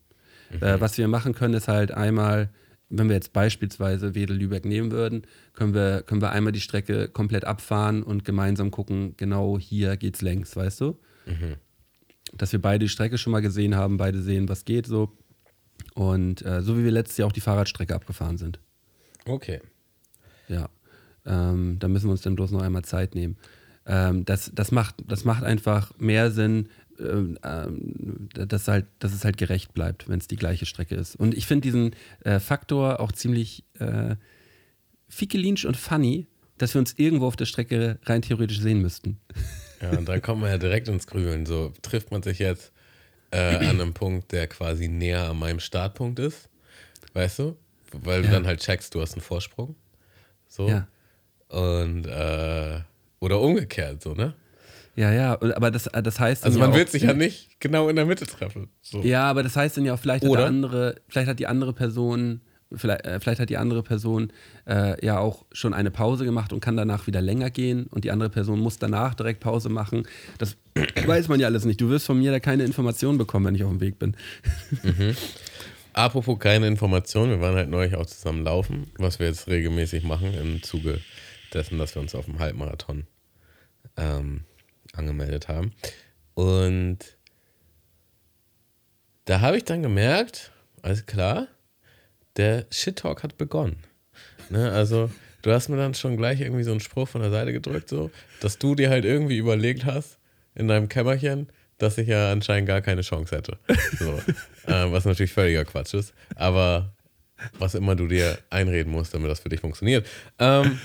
Äh, 0.61 0.79
was 0.79 0.97
wir 0.97 1.07
machen 1.07 1.33
können, 1.33 1.53
ist 1.53 1.67
halt 1.67 1.91
einmal, 1.91 2.49
wenn 2.89 3.07
wir 3.07 3.15
jetzt 3.15 3.33
beispielsweise 3.33 4.15
Wedel-Lübeck 4.15 4.65
nehmen 4.65 4.91
würden, 4.91 5.23
können 5.53 5.73
wir, 5.73 6.01
können 6.01 6.21
wir 6.21 6.31
einmal 6.31 6.51
die 6.51 6.61
Strecke 6.61 7.07
komplett 7.07 7.45
abfahren 7.45 8.01
und 8.01 8.25
gemeinsam 8.25 8.71
gucken, 8.71 9.13
genau 9.17 9.59
hier 9.59 9.95
geht's 9.95 10.21
längs, 10.21 10.55
weißt 10.55 10.81
du? 10.81 10.99
Dass 12.33 12.51
wir 12.51 12.61
beide 12.61 12.85
die 12.85 12.89
Strecke 12.89 13.17
schon 13.17 13.31
mal 13.31 13.41
gesehen 13.41 13.75
haben, 13.75 13.97
beide 13.97 14.21
sehen, 14.21 14.49
was 14.49 14.65
geht 14.65 14.87
so. 14.87 15.15
Und 15.93 16.45
äh, 16.45 16.61
so 16.61 16.77
wie 16.77 16.83
wir 16.83 16.91
letztes 16.91 17.17
Jahr 17.17 17.27
auch 17.27 17.33
die 17.33 17.41
Fahrradstrecke 17.41 17.93
abgefahren 17.95 18.37
sind. 18.37 18.59
Okay. 19.25 19.61
Ja, 20.47 20.69
ähm, 21.25 21.77
da 21.79 21.87
müssen 21.87 22.07
wir 22.07 22.11
uns 22.11 22.21
dann 22.21 22.35
bloß 22.35 22.51
noch 22.51 22.61
einmal 22.61 22.83
Zeit 22.83 23.15
nehmen. 23.15 23.37
Ähm, 23.85 24.25
das, 24.25 24.51
das, 24.53 24.71
macht, 24.71 24.95
das 25.07 25.25
macht 25.25 25.43
einfach 25.43 25.91
mehr 25.99 26.31
Sinn, 26.31 26.69
ähm, 26.99 27.37
ähm, 27.43 28.29
dass, 28.33 28.67
halt, 28.67 28.85
dass 28.99 29.13
es 29.13 29.23
halt 29.25 29.37
gerecht 29.37 29.73
bleibt, 29.73 30.07
wenn 30.09 30.19
es 30.19 30.27
die 30.27 30.35
gleiche 30.35 30.65
Strecke 30.65 30.95
ist. 30.95 31.15
Und 31.15 31.33
ich 31.35 31.45
finde 31.47 31.61
diesen 31.63 31.95
äh, 32.23 32.39
Faktor 32.39 32.99
auch 32.99 33.11
ziemlich 33.11 33.63
äh, 33.79 34.15
fickelinsch 35.07 35.65
und 35.65 35.77
funny, 35.77 36.27
dass 36.57 36.73
wir 36.75 36.79
uns 36.79 36.93
irgendwo 36.97 37.25
auf 37.27 37.35
der 37.35 37.45
Strecke 37.45 37.99
rein 38.05 38.21
theoretisch 38.21 38.59
sehen 38.59 38.81
müssten. 38.81 39.19
Ja, 39.81 39.91
und 39.97 40.07
dann 40.09 40.21
kommt 40.21 40.41
man 40.41 40.49
ja 40.49 40.57
direkt 40.57 40.87
ins 40.89 41.07
Grübeln. 41.07 41.45
So 41.45 41.73
trifft 41.81 42.11
man 42.11 42.21
sich 42.21 42.39
jetzt 42.39 42.73
äh, 43.31 43.55
an 43.55 43.79
einem 43.81 43.93
Punkt, 43.93 44.31
der 44.31 44.47
quasi 44.47 44.87
näher 44.87 45.29
an 45.29 45.39
meinem 45.39 45.59
Startpunkt 45.59 46.19
ist. 46.19 46.49
Weißt 47.13 47.39
du? 47.39 47.55
Weil 47.93 48.21
du 48.21 48.27
Ja. 48.27 48.33
dann 48.33 48.45
halt 48.45 48.59
checkst, 48.59 48.93
du 48.93 49.01
hast 49.01 49.13
einen 49.13 49.21
Vorsprung. 49.21 49.75
So. 50.47 50.67
Ja. 50.67 50.87
Und 51.47 52.05
äh, 52.05 52.81
oder 53.19 53.39
umgekehrt, 53.41 54.01
so, 54.03 54.13
ne? 54.13 54.33
Ja, 54.99 55.13
ja, 55.13 55.31
aber 55.55 55.71
das, 55.71 55.83
das 55.85 56.19
heißt. 56.19 56.43
Also 56.43 56.59
ja 56.59 56.65
man 56.65 56.73
auch- 56.73 56.77
wird 56.77 56.89
sich 56.89 57.03
ja 57.03 57.13
nicht 57.13 57.61
genau 57.61 57.87
in 57.87 57.95
der 57.95 58.05
Mitte 58.05 58.25
treffen. 58.27 58.67
So. 58.81 59.01
Ja, 59.01 59.29
aber 59.29 59.43
das 59.43 59.55
heißt 59.55 59.77
dann 59.77 59.85
ja 59.85 59.93
auch, 59.93 59.99
vielleicht 59.99 60.25
hat, 60.25 60.29
Oder? 60.29 60.45
andere, 60.45 60.95
vielleicht 61.07 61.29
hat 61.29 61.39
die 61.39 61.47
andere 61.47 61.71
Person, 61.71 62.41
vielleicht, 62.75 63.05
äh, 63.05 63.17
vielleicht 63.21 63.39
hat 63.39 63.49
die 63.49 63.55
andere 63.55 63.81
Person 63.81 64.33
äh, 64.67 65.03
ja 65.05 65.17
auch 65.19 65.45
schon 65.53 65.73
eine 65.73 65.89
Pause 65.89 66.25
gemacht 66.25 66.51
und 66.51 66.59
kann 66.59 66.75
danach 66.75 67.07
wieder 67.07 67.21
länger 67.21 67.49
gehen 67.49 67.87
und 67.87 68.03
die 68.03 68.11
andere 68.11 68.29
Person 68.29 68.59
muss 68.59 68.77
danach 68.77 69.13
direkt 69.15 69.39
Pause 69.39 69.69
machen. 69.69 70.03
Das 70.37 70.57
weiß 71.07 71.29
man 71.29 71.39
ja 71.39 71.47
alles 71.47 71.63
nicht. 71.63 71.79
Du 71.79 71.87
wirst 71.89 72.05
von 72.05 72.19
mir 72.19 72.31
da 72.31 72.41
keine 72.41 72.65
Informationen 72.65 73.17
bekommen, 73.17 73.45
wenn 73.45 73.55
ich 73.55 73.63
auf 73.63 73.69
dem 73.69 73.79
Weg 73.79 73.99
bin. 73.99 74.17
Apropos 75.93 76.37
keine 76.39 76.67
Informationen, 76.67 77.31
wir 77.31 77.39
waren 77.41 77.55
halt 77.55 77.69
neulich 77.69 77.95
auch 77.95 78.05
zusammen 78.05 78.43
laufen, 78.43 78.91
was 78.97 79.19
wir 79.19 79.27
jetzt 79.27 79.47
regelmäßig 79.47 80.03
machen 80.03 80.33
im 80.33 80.61
Zuge 80.61 80.99
dessen, 81.53 81.77
dass 81.77 81.95
wir 81.95 82.01
uns 82.01 82.15
auf 82.15 82.25
dem 82.25 82.39
Halbmarathon 82.39 83.07
ähm, 83.95 84.41
angemeldet 84.93 85.47
haben. 85.47 85.73
Und 86.33 87.17
da 89.25 89.41
habe 89.41 89.57
ich 89.57 89.65
dann 89.65 89.83
gemerkt, 89.83 90.51
alles 90.81 91.05
klar, 91.05 91.47
der 92.37 92.65
Shit-Talk 92.71 93.23
hat 93.23 93.37
begonnen. 93.37 93.83
Ne, 94.49 94.71
also, 94.71 95.11
du 95.41 95.51
hast 95.51 95.69
mir 95.69 95.77
dann 95.77 95.93
schon 95.93 96.17
gleich 96.17 96.41
irgendwie 96.41 96.63
so 96.63 96.71
einen 96.71 96.79
Spruch 96.79 97.07
von 97.07 97.21
der 97.21 97.29
Seite 97.29 97.53
gedrückt, 97.53 97.89
so, 97.89 98.09
dass 98.41 98.57
du 98.57 98.75
dir 98.75 98.89
halt 98.89 99.05
irgendwie 99.05 99.37
überlegt 99.37 99.85
hast, 99.85 100.17
in 100.55 100.67
deinem 100.67 100.89
Kämmerchen, 100.89 101.49
dass 101.77 101.97
ich 101.97 102.07
ja 102.07 102.31
anscheinend 102.31 102.67
gar 102.67 102.81
keine 102.81 103.01
Chance 103.01 103.35
hätte. 103.35 103.57
So, 103.97 104.13
äh, 104.71 104.91
was 104.91 105.05
natürlich 105.05 105.31
völliger 105.31 105.65
Quatsch 105.65 105.93
ist. 105.93 106.13
Aber 106.35 106.93
was 107.57 107.75
immer 107.75 107.95
du 107.95 108.07
dir 108.07 108.37
einreden 108.49 108.91
musst, 108.91 109.13
damit 109.13 109.29
das 109.29 109.39
für 109.39 109.49
dich 109.49 109.61
funktioniert. 109.61 110.07
Ähm, 110.39 110.79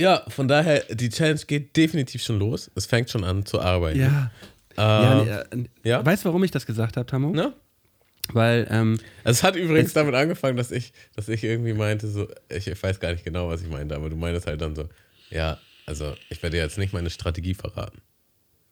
ja, 0.00 0.24
von 0.28 0.48
daher, 0.48 0.80
die 0.90 1.08
Challenge 1.08 1.40
geht 1.46 1.76
definitiv 1.76 2.22
schon 2.22 2.38
los. 2.38 2.70
Es 2.74 2.86
fängt 2.86 3.10
schon 3.10 3.24
an 3.24 3.44
zu 3.44 3.60
arbeiten. 3.60 4.00
Ja. 4.00 4.30
Äh, 4.76 4.80
ja, 4.80 5.44
nee, 5.54 5.62
äh, 5.84 5.88
ja? 5.88 6.04
Weißt 6.04 6.24
du, 6.24 6.28
warum 6.28 6.42
ich 6.44 6.50
das 6.50 6.66
gesagt 6.66 6.96
habe, 6.96 7.06
Tammo? 7.06 7.30
ne? 7.30 7.52
Weil, 8.32 8.66
ähm, 8.70 8.98
Es 9.24 9.42
hat 9.42 9.56
übrigens 9.56 9.92
damit 9.92 10.14
angefangen, 10.14 10.56
dass 10.56 10.70
ich, 10.70 10.92
dass 11.16 11.28
ich 11.28 11.42
irgendwie 11.42 11.72
meinte, 11.72 12.08
so, 12.08 12.28
ich, 12.48 12.66
ich 12.68 12.82
weiß 12.82 13.00
gar 13.00 13.12
nicht 13.12 13.24
genau, 13.24 13.48
was 13.48 13.62
ich 13.62 13.68
meinte, 13.68 13.94
aber 13.96 14.08
du 14.08 14.16
meintest 14.16 14.46
halt 14.46 14.60
dann 14.60 14.76
so, 14.76 14.88
ja, 15.30 15.58
also 15.86 16.14
ich 16.28 16.42
werde 16.42 16.56
dir 16.56 16.62
jetzt 16.62 16.78
nicht 16.78 16.92
meine 16.92 17.10
Strategie 17.10 17.54
verraten. 17.54 18.00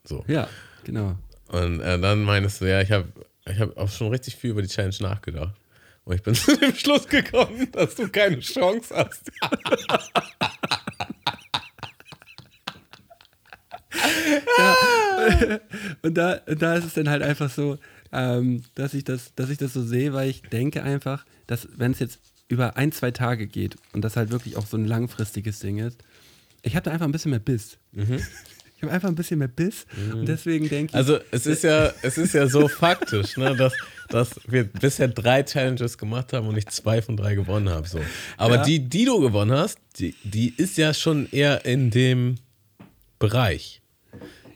So. 0.05 0.25
ja, 0.29 0.49
genau. 0.85 1.17
Und 1.49 1.81
äh, 1.81 1.99
dann 1.99 2.23
meinst 2.23 2.61
du, 2.61 2.67
ja, 2.67 2.81
ich 2.81 2.93
habe 2.93 3.09
ich 3.47 3.59
hab 3.59 3.77
auch 3.77 3.91
schon 3.91 4.09
richtig 4.09 4.37
viel 4.37 4.51
über 4.51 4.63
die 4.63 4.69
Challenge 4.69 4.95
nachgedacht. 5.01 5.55
Und 6.09 6.15
ich 6.15 6.23
bin 6.23 6.35
zu 6.35 6.57
dem 6.57 6.75
Schluss 6.75 7.07
gekommen, 7.07 7.71
dass 7.73 7.95
du 7.95 8.09
keine 8.09 8.41
Chance 8.41 8.95
hast. 8.97 9.31
Und 16.01 16.15
da, 16.15 16.37
da 16.37 16.75
ist 16.77 16.87
es 16.87 16.95
dann 16.95 17.11
halt 17.11 17.23
einfach 17.23 17.51
so, 17.51 17.77
ähm, 18.11 18.63
dass, 18.75 18.95
ich 18.95 19.05
das, 19.05 19.35
dass 19.35 19.51
ich 19.51 19.59
das 19.59 19.75
so 19.75 19.83
sehe, 19.83 20.15
weil 20.15 20.31
ich 20.31 20.41
denke 20.43 20.83
einfach, 20.83 21.27
dass 21.47 21.69
wenn 21.77 21.93
es 21.93 21.99
jetzt 21.99 22.21
über 22.49 22.79
ein, 22.79 22.91
zwei 22.93 23.11
Tage 23.11 23.47
geht 23.47 23.77
und 23.93 24.03
das 24.03 24.17
halt 24.17 24.31
wirklich 24.31 24.57
auch 24.57 24.67
so 24.67 24.79
ein 24.79 24.87
langfristiges 24.87 25.59
Ding 25.59 25.77
ist, 25.77 26.03
ich 26.63 26.75
habe 26.75 26.85
da 26.85 26.91
einfach 26.91 27.05
ein 27.05 27.13
bisschen 27.13 27.33
mehr 27.33 27.41
Biss. 27.41 27.77
Ich 28.79 28.83
habe 28.85 28.93
einfach 28.93 29.09
ein 29.09 29.17
bisschen 29.17 29.41
mehr 29.41 29.49
Biss 29.49 29.87
und 30.13 30.27
deswegen 30.27 30.69
denke 30.69 30.93
ich, 30.93 30.95
Also 30.95 31.19
es 31.33 31.47
ist 31.47 31.65
ja, 31.65 31.93
es 32.03 32.17
ist 32.17 32.33
ja 32.33 32.47
so 32.47 32.69
faktisch, 32.69 33.37
ne, 33.37 33.57
dass, 33.57 33.73
dass 34.09 34.31
wir 34.47 34.63
bisher 34.63 35.09
drei 35.09 35.43
Challenges 35.43 35.99
gemacht 35.99 36.33
haben 36.33 36.47
und 36.47 36.57
ich 36.57 36.67
zwei 36.69 37.03
von 37.03 37.17
drei 37.17 37.35
gewonnen 37.35 37.69
habe. 37.69 37.89
So. 37.89 38.01
Aber 38.37 38.55
Ja. 38.57 38.63
die, 38.63 38.79
die 38.89 39.05
du 39.05 39.19
gewonnen 39.21 39.51
hast, 39.51 39.79
die, 39.99 40.15
die 40.23 40.55
ist 40.57 40.79
ja 40.79 40.95
schon 40.95 41.29
eher 41.33 41.65
in 41.65 41.91
dem 41.91 42.37
Bereich. 43.19 43.81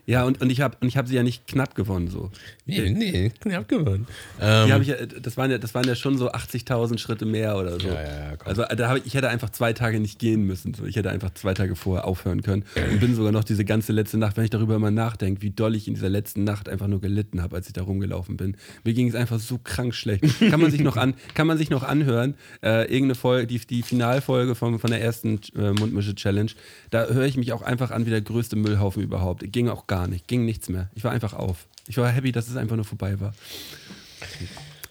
Ja, 0.06 0.24
und, 0.24 0.40
und 0.40 0.50
ich 0.50 0.60
habe 0.60 0.76
hab 0.86 1.06
sie 1.08 1.14
ja 1.14 1.22
nicht 1.22 1.46
knapp 1.46 1.74
gewonnen 1.74 2.08
so. 2.08 2.30
Nee, 2.66 2.90
nee, 2.90 3.30
knapp 3.40 3.68
gewonnen. 3.68 4.06
Ähm, 4.40 4.66
Die 4.66 4.72
hab 4.72 4.82
ich, 4.82 4.88
ja- 4.88 5.04
das, 5.06 5.36
waren 5.36 5.50
ja, 5.50 5.58
das 5.58 5.74
waren 5.74 5.86
ja 5.86 5.94
schon 5.94 6.18
so 6.18 6.30
80.000 6.32 6.98
Schritte 6.98 7.24
mehr 7.24 7.56
oder 7.56 7.78
so. 7.80 7.88
Ja, 7.88 7.94
ja, 7.94 8.02
ja, 8.30 8.36
komm. 8.36 8.48
also 8.48 8.64
da 8.76 8.88
hab 8.88 8.96
ich, 8.98 9.06
ich 9.06 9.14
hätte 9.14 9.28
einfach 9.28 9.50
zwei 9.50 9.72
Tage 9.72 10.00
nicht 10.00 10.18
gehen 10.18 10.42
müssen. 10.46 10.74
So. 10.74 10.84
Ich 10.86 10.96
hätte 10.96 11.10
einfach 11.10 11.32
zwei 11.34 11.54
Tage 11.54 11.76
vorher 11.76 12.04
aufhören 12.06 12.42
können. 12.42 12.64
Und 12.90 13.00
bin 13.00 13.14
sogar 13.14 13.32
noch 13.32 13.44
diese 13.44 13.64
ganze 13.64 13.92
letzte 13.92 14.18
Nacht, 14.18 14.36
wenn 14.36 14.44
ich 14.44 14.50
darüber 14.50 14.74
immer 14.76 14.90
nachdenke, 14.90 15.42
wie 15.42 15.50
doll 15.50 15.74
ich 15.76 15.86
in 15.88 15.94
dieser 15.94 16.08
letzten 16.08 16.44
Nacht 16.44 16.68
einfach 16.68 16.88
nur 16.88 17.00
gelitten 17.00 17.42
habe, 17.42 17.56
als 17.56 17.66
ich 17.68 17.72
da 17.72 17.82
rumgelaufen 17.82 18.36
bin. 18.36 18.56
Mir 18.84 18.94
ging 18.94 19.08
es 19.08 19.14
einfach 19.14 19.38
so 19.38 19.58
krank 19.62 19.94
schlecht. 19.94 20.24
Kann 20.50 20.60
man 20.60 20.70
sich 20.70 20.80
noch, 20.80 20.96
an, 20.96 21.14
kann 21.34 21.46
man 21.46 21.58
sich 21.58 21.70
noch 21.70 21.82
anhören, 21.84 22.34
äh, 22.62 22.82
irgendeine 22.82 23.14
Folge, 23.14 23.46
die, 23.46 23.58
die 23.60 23.82
Finalfolge 23.82 24.54
von, 24.54 24.78
von 24.78 24.90
der 24.90 25.00
ersten 25.00 25.40
äh, 25.56 25.70
Mundmische-Challenge, 25.72 26.50
da 26.90 27.06
höre 27.06 27.24
ich 27.26 27.36
mich 27.36 27.52
auch 27.52 27.62
einfach 27.62 27.90
an 27.90 28.06
wie 28.06 28.10
der 28.10 28.20
größte 28.20 28.56
Müllhaufen 28.56 29.02
überhaupt. 29.02 29.44
Ging 29.52 29.68
auch 29.68 29.86
gar 29.92 30.08
nicht, 30.08 30.26
ging 30.26 30.46
nichts 30.46 30.70
mehr. 30.70 30.88
Ich 30.94 31.04
war 31.04 31.10
einfach 31.12 31.34
auf. 31.34 31.66
Ich 31.86 31.98
war 31.98 32.08
happy, 32.08 32.32
dass 32.32 32.48
es 32.48 32.56
einfach 32.56 32.76
nur 32.76 32.86
vorbei 32.86 33.20
war. 33.20 33.34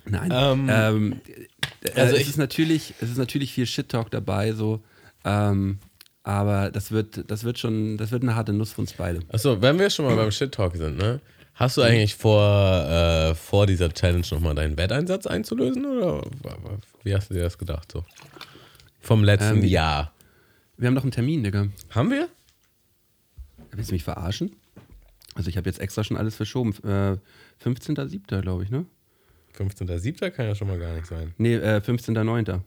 Nein. 0.05 0.29
Ähm. 0.31 0.67
Ähm, 0.69 1.21
äh, 1.81 1.99
Also 1.99 2.15
es, 2.17 2.27
ist 2.27 2.37
natürlich, 2.37 2.93
es 3.01 3.09
ist 3.09 3.17
natürlich 3.17 3.51
viel 3.51 3.65
Shit-Talk 3.65 4.11
dabei, 4.11 4.53
so. 4.53 4.83
Ähm, 5.25 5.79
aber 6.21 6.69
das 6.69 6.91
wird, 6.91 7.31
das 7.31 7.43
wird 7.43 7.57
schon, 7.57 7.97
das 7.97 8.11
wird 8.11 8.21
eine 8.21 8.35
harte 8.35 8.53
Nuss 8.53 8.73
für 8.73 8.81
uns 8.81 8.93
beide. 8.93 9.21
Achso, 9.29 9.59
wenn 9.59 9.79
wir 9.79 9.89
schon 9.89 10.05
mal 10.05 10.15
beim 10.15 10.29
Shit-Talk 10.31 10.75
sind, 10.77 10.97
ne? 10.97 11.19
Hast 11.55 11.77
du 11.77 11.81
eigentlich 11.81 12.15
vor, 12.15 12.43
äh, 12.87 13.33
vor 13.33 13.65
dieser 13.65 13.91
Challenge 13.91 14.25
nochmal 14.29 14.53
deinen 14.53 14.77
Wetteinsatz 14.77 15.25
einzulösen? 15.25 15.83
Oder 15.83 16.21
wie 17.03 17.15
hast 17.15 17.29
du 17.31 17.33
dir 17.33 17.41
das 17.41 17.57
gedacht 17.57 17.91
so? 17.91 18.05
Vom 18.99 19.23
letzten 19.23 19.57
Ähm, 19.57 19.65
Jahr. 19.65 20.13
Wir 20.77 20.87
haben 20.87 20.95
doch 20.95 21.03
einen 21.03 21.11
Termin, 21.11 21.43
Digga. 21.43 21.67
Haben 21.89 22.11
wir? 22.11 22.29
Willst 23.71 23.89
du 23.89 23.95
mich 23.95 24.03
verarschen? 24.03 24.55
Also 25.35 25.49
ich 25.49 25.57
habe 25.57 25.69
jetzt 25.69 25.79
extra 25.79 26.03
schon 26.03 26.17
alles 26.17 26.35
verschoben. 26.35 26.73
Äh, 26.83 27.17
15.07. 27.63 28.41
glaube 28.41 28.63
ich, 28.63 28.69
ne? 28.69 28.85
15.07. 29.57 30.29
kann 30.31 30.45
ja 30.45 30.55
schon 30.55 30.67
mal 30.67 30.79
gar 30.79 30.93
nicht 30.93 31.07
sein. 31.07 31.33
Nee, 31.37 31.55
äh, 31.55 31.77
15.09. 31.77 32.61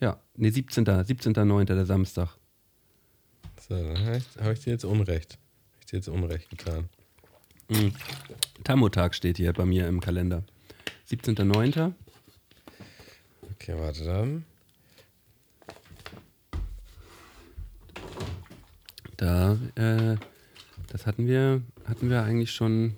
Ja, 0.00 0.20
nee, 0.36 0.50
17. 0.50 0.84
17.09. 0.84 1.64
der 1.64 1.86
Samstag. 1.86 2.36
So, 3.68 3.74
dann 3.74 3.98
habe 3.98 4.52
ich, 4.52 4.60
dir 4.60 4.72
jetzt 4.72 4.84
Unrecht. 4.84 5.38
Hab 5.74 5.80
ich 5.80 5.86
dir 5.86 5.96
jetzt 5.96 6.08
Unrecht 6.08 6.48
getan. 6.50 6.88
Tammo-Tag 8.64 9.14
steht 9.14 9.36
hier 9.36 9.52
bei 9.52 9.66
mir 9.66 9.88
im 9.88 10.00
Kalender. 10.00 10.42
17.09. 11.10 11.92
Okay, 13.52 13.74
warte 13.76 14.04
dann. 14.04 14.44
Da, 19.18 19.58
äh, 19.74 20.16
das 20.86 21.06
hatten 21.06 21.26
wir, 21.26 21.62
hatten 21.84 22.08
wir 22.08 22.22
eigentlich 22.22 22.52
schon, 22.52 22.94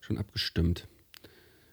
schon 0.00 0.18
abgestimmt. 0.18 0.88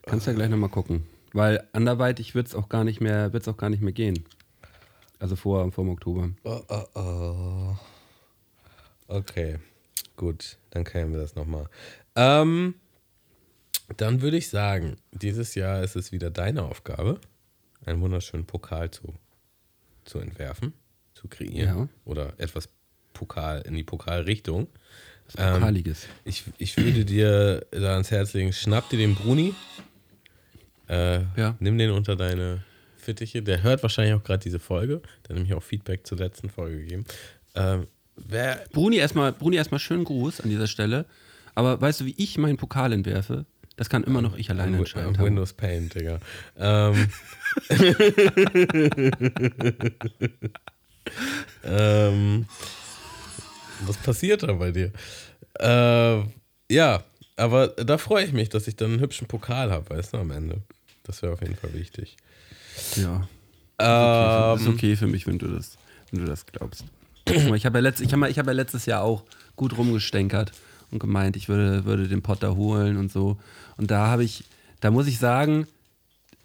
Kannst 0.04 0.28
ja 0.28 0.34
gleich 0.34 0.50
nochmal 0.50 0.70
gucken. 0.70 1.06
Weil 1.32 1.68
anderweitig 1.72 2.36
wird 2.36 2.48
es 2.48 2.56
auch 2.56 2.70
gar 2.70 2.84
nicht 2.84 3.00
mehr, 3.00 3.32
wird's 3.32 3.48
auch 3.48 3.58
gar 3.58 3.70
nicht 3.70 3.82
mehr 3.82 3.94
gehen. 3.94 4.26
Also 5.20 5.36
vor, 5.36 5.72
vor 5.72 5.86
dem 5.86 5.92
Oktober. 5.92 6.32
Oh, 6.44 6.62
oh, 6.68 6.86
oh. 6.96 7.76
Okay, 9.08 9.60
gut, 10.18 10.58
dann 10.72 10.84
klären 10.84 11.14
wir 11.14 11.20
das 11.20 11.36
nochmal. 11.36 11.70
Ähm, 12.16 12.76
dann 13.96 14.22
würde 14.22 14.38
ich 14.38 14.50
sagen, 14.50 14.98
dieses 15.12 15.56
Jahr 15.56 15.82
ist 15.82 15.96
es 15.96 16.12
wieder 16.12 16.30
deine 16.30 16.64
Aufgabe, 16.64 17.22
einen 17.86 18.02
wunderschönen 18.02 18.46
Pokal 18.46 18.92
zu, 18.92 19.14
zu 20.04 20.20
entwerfen, 20.20 20.74
zu 21.14 21.30
kreieren. 21.30 21.78
Ja. 21.78 21.90
Oder 22.06 22.34
etwas 22.38 22.68
Pokal 23.20 23.62
in 23.68 23.76
die 23.76 23.84
Pokalrichtung. 23.84 24.68
Pokaliges. 25.36 26.08
Ich, 26.24 26.46
ich 26.58 26.76
würde 26.78 27.04
dir 27.06 27.66
da 27.72 27.94
ans 27.94 28.10
Herz 28.12 28.34
legen, 28.34 28.52
schnapp 28.54 28.90
dir 28.90 28.98
den 28.98 29.14
Bruni, 29.16 29.54
äh, 30.88 31.20
Ja. 31.36 31.56
nimm 31.60 31.78
den 31.78 31.92
unter 31.92 32.16
deine 32.16 32.64
Fittiche. 32.98 33.44
Der 33.44 33.62
hört 33.62 33.84
wahrscheinlich 33.84 34.16
auch 34.16 34.24
gerade 34.24 34.42
diese 34.42 34.60
Folge. 34.60 35.02
Der 35.24 35.30
hat 35.30 35.36
nämlich 35.36 35.54
auch 35.54 35.62
Feedback 35.62 36.08
zur 36.08 36.18
letzten 36.18 36.50
Folge 36.50 36.80
gegeben. 36.80 37.06
Ähm, 37.56 37.88
wer, 38.16 38.64
Bruni 38.72 38.96
erstmal, 38.98 39.34
Bruni 39.34 39.58
erstmal 39.58 39.80
schönen 39.80 40.06
Gruß 40.06 40.42
an 40.42 40.50
dieser 40.50 40.68
Stelle. 40.68 41.06
Aber 41.54 41.80
weißt 41.80 42.02
du, 42.02 42.06
wie 42.06 42.16
ich 42.18 42.38
meinen 42.38 42.58
Pokal 42.58 42.94
entwerfe? 42.94 43.46
Das 43.76 43.90
kann 43.90 44.04
immer 44.04 44.22
noch 44.22 44.36
ich 44.38 44.50
alleine 44.50 44.78
entscheiden. 44.78 45.18
Windows 45.20 45.54
Paint, 45.54 45.94
Digga. 45.94 46.20
Ähm, 46.58 47.10
ähm, 51.64 52.46
was 53.82 53.98
passiert 53.98 54.44
da 54.44 54.54
bei 54.54 54.72
dir? 54.72 54.92
Äh, 55.60 56.24
ja, 56.72 57.04
aber 57.36 57.70
da 57.70 57.98
freue 57.98 58.26
ich 58.26 58.34
mich, 58.34 58.50
dass 58.50 58.68
ich 58.68 58.76
dann 58.76 58.92
einen 58.92 59.00
hübschen 59.00 59.28
Pokal 59.28 59.72
habe, 59.72 59.90
weißt 59.90 60.14
du, 60.14 60.18
am 60.18 60.32
Ende. 60.32 60.62
Das 61.04 61.22
wäre 61.22 61.34
auf 61.34 61.42
jeden 61.42 61.56
Fall 61.56 61.74
wichtig. 61.74 62.18
Ja. 62.96 63.28
Ähm, 63.80 64.60
ist 64.60 64.68
okay 64.68 64.96
für 64.96 65.08
mich, 65.08 65.26
wenn 65.26 65.40
du 65.40 65.48
das, 65.48 65.78
wenn 66.12 66.22
du 66.22 66.28
das 66.28 66.46
glaubst. 66.46 66.84
Ich 67.26 67.66
habe 67.66 67.78
ja, 67.78 67.82
letzt, 67.82 68.02
ich 68.02 68.12
hab 68.12 68.28
ich 68.28 68.40
hab 68.40 68.48
ja 68.48 68.54
letztes 68.54 68.86
Jahr 68.86 69.04
auch 69.04 69.24
gut 69.56 69.78
rumgestänkert 69.78 70.52
und 70.92 71.00
gemeint, 71.00 71.36
ich 71.36 71.48
würde, 71.48 71.86
würde 71.86 72.08
den 72.08 72.22
Potter 72.22 72.56
holen 72.56 72.98
und 72.98 73.12
so. 73.12 73.38
Und 73.78 73.92
da 73.92 74.08
habe 74.08 74.24
ich, 74.24 74.44
da 74.80 74.92
muss 74.92 75.08
ich 75.08 75.20
sagen, 75.20 75.68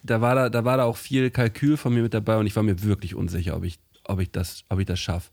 da 0.03 0.20
war 0.20 0.35
da, 0.35 0.51
da 0.51 0.64
war 0.64 0.76
da 0.76 0.85
auch 0.85 0.99
viel 0.99 1.30
Kalkül 1.30 1.76
von 1.76 1.95
mir 1.95 2.03
mit 2.03 2.14
dabei 2.14 2.37
und 2.37 2.47
ich 2.47 2.55
war 2.55 2.62
mir 2.62 2.82
wirklich 2.82 3.14
unsicher, 3.14 3.57
ob 3.57 3.64
ich, 3.64 3.78
ob 4.05 4.20
ich 4.20 4.30
das, 4.30 4.64
ob 4.68 4.78
ich 4.78 4.87
das 4.87 5.01
schaffe. 5.01 5.30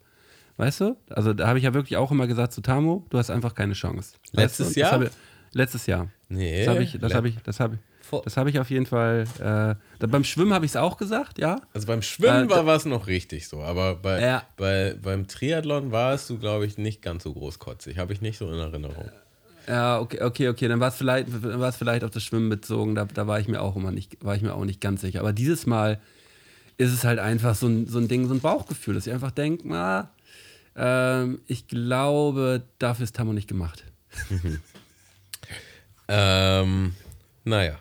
Weißt 0.57 0.81
du? 0.81 0.97
Also 1.09 1.33
da 1.33 1.47
habe 1.47 1.57
ich 1.57 1.65
ja 1.65 1.73
wirklich 1.73 1.97
auch 1.97 2.11
immer 2.11 2.27
gesagt 2.27 2.53
zu 2.53 2.61
Tamo, 2.61 3.05
du 3.09 3.17
hast 3.17 3.29
einfach 3.29 3.55
keine 3.55 3.73
Chance. 3.73 4.13
Weißt 4.33 4.59
Letztes 4.59 4.73
du? 4.73 4.81
Und 4.81 4.91
Jahr? 4.91 5.01
Ich, 5.03 5.09
letztes 5.53 5.85
Jahr. 5.87 6.07
nee. 6.29 6.65
Das 6.65 6.67
habe 6.73 6.83
ich, 6.83 6.97
das 6.99 7.13
habe 7.13 7.27
ich, 7.29 7.35
das 7.43 7.59
habe 7.59 7.75
ich, 7.75 7.79
das 8.25 8.37
habe 8.37 8.49
ich 8.49 8.59
auf 8.59 8.69
jeden 8.69 8.85
Fall. 8.85 9.23
Äh, 9.39 9.41
da, 9.99 10.07
beim 10.07 10.23
Schwimmen 10.23 10.53
habe 10.53 10.65
ich 10.65 10.71
es 10.71 10.75
auch 10.75 10.97
gesagt, 10.97 11.39
ja. 11.39 11.61
Also 11.73 11.87
beim 11.87 12.01
Schwimmen 12.01 12.47
Äh, 12.47 12.49
war 12.49 12.65
was 12.65 12.85
noch 12.85 13.07
richtig 13.07 13.47
so, 13.47 13.61
aber 13.61 13.95
bei, 13.95 14.21
Ja. 14.21 14.43
bei, 14.57 14.95
beim 15.01 15.27
Triathlon 15.27 15.91
warst 15.91 16.29
du, 16.29 16.37
glaube 16.37 16.65
ich, 16.65 16.77
nicht 16.77 17.01
ganz 17.01 17.23
so 17.23 17.33
großkotzig. 17.33 17.97
Habe 17.97 18.13
ich 18.13 18.21
nicht 18.21 18.37
so 18.37 18.51
in 18.51 18.59
Erinnerung. 18.59 19.09
Ja, 19.67 19.99
okay, 19.99 20.21
okay, 20.23 20.49
okay. 20.49 20.67
Dann 20.67 20.79
war 20.79 20.89
es 20.89 20.95
vielleicht, 20.95 21.27
es 21.29 21.75
vielleicht 21.77 22.03
auf 22.03 22.11
das 22.11 22.23
Schwimmen 22.23 22.49
bezogen. 22.49 22.95
Da, 22.95 23.05
da 23.05 23.27
war 23.27 23.39
ich 23.39 23.47
mir 23.47 23.61
auch 23.61 23.75
immer 23.75 23.91
nicht, 23.91 24.23
war 24.23 24.35
ich 24.35 24.41
mir 24.41 24.53
auch 24.55 24.65
nicht 24.65 24.81
ganz 24.81 25.01
sicher. 25.01 25.19
Aber 25.21 25.33
dieses 25.33 25.65
Mal 25.65 25.99
ist 26.77 26.91
es 26.91 27.03
halt 27.03 27.19
einfach 27.19 27.53
so 27.55 27.67
ein, 27.67 27.85
so 27.87 27.99
ein 27.99 28.07
Ding, 28.07 28.27
so 28.27 28.33
ein 28.33 28.39
Bauchgefühl, 28.39 28.95
dass 28.95 29.05
ich 29.05 29.13
einfach 29.13 29.31
denke, 29.31 29.67
na, 29.67 30.09
ähm, 30.75 31.41
ich 31.47 31.67
glaube, 31.67 32.63
dafür 32.79 33.03
ist 33.03 33.15
Tammo 33.15 33.33
nicht 33.33 33.47
gemacht. 33.47 33.83
Ähm, 36.13 36.93
naja. 37.45 37.79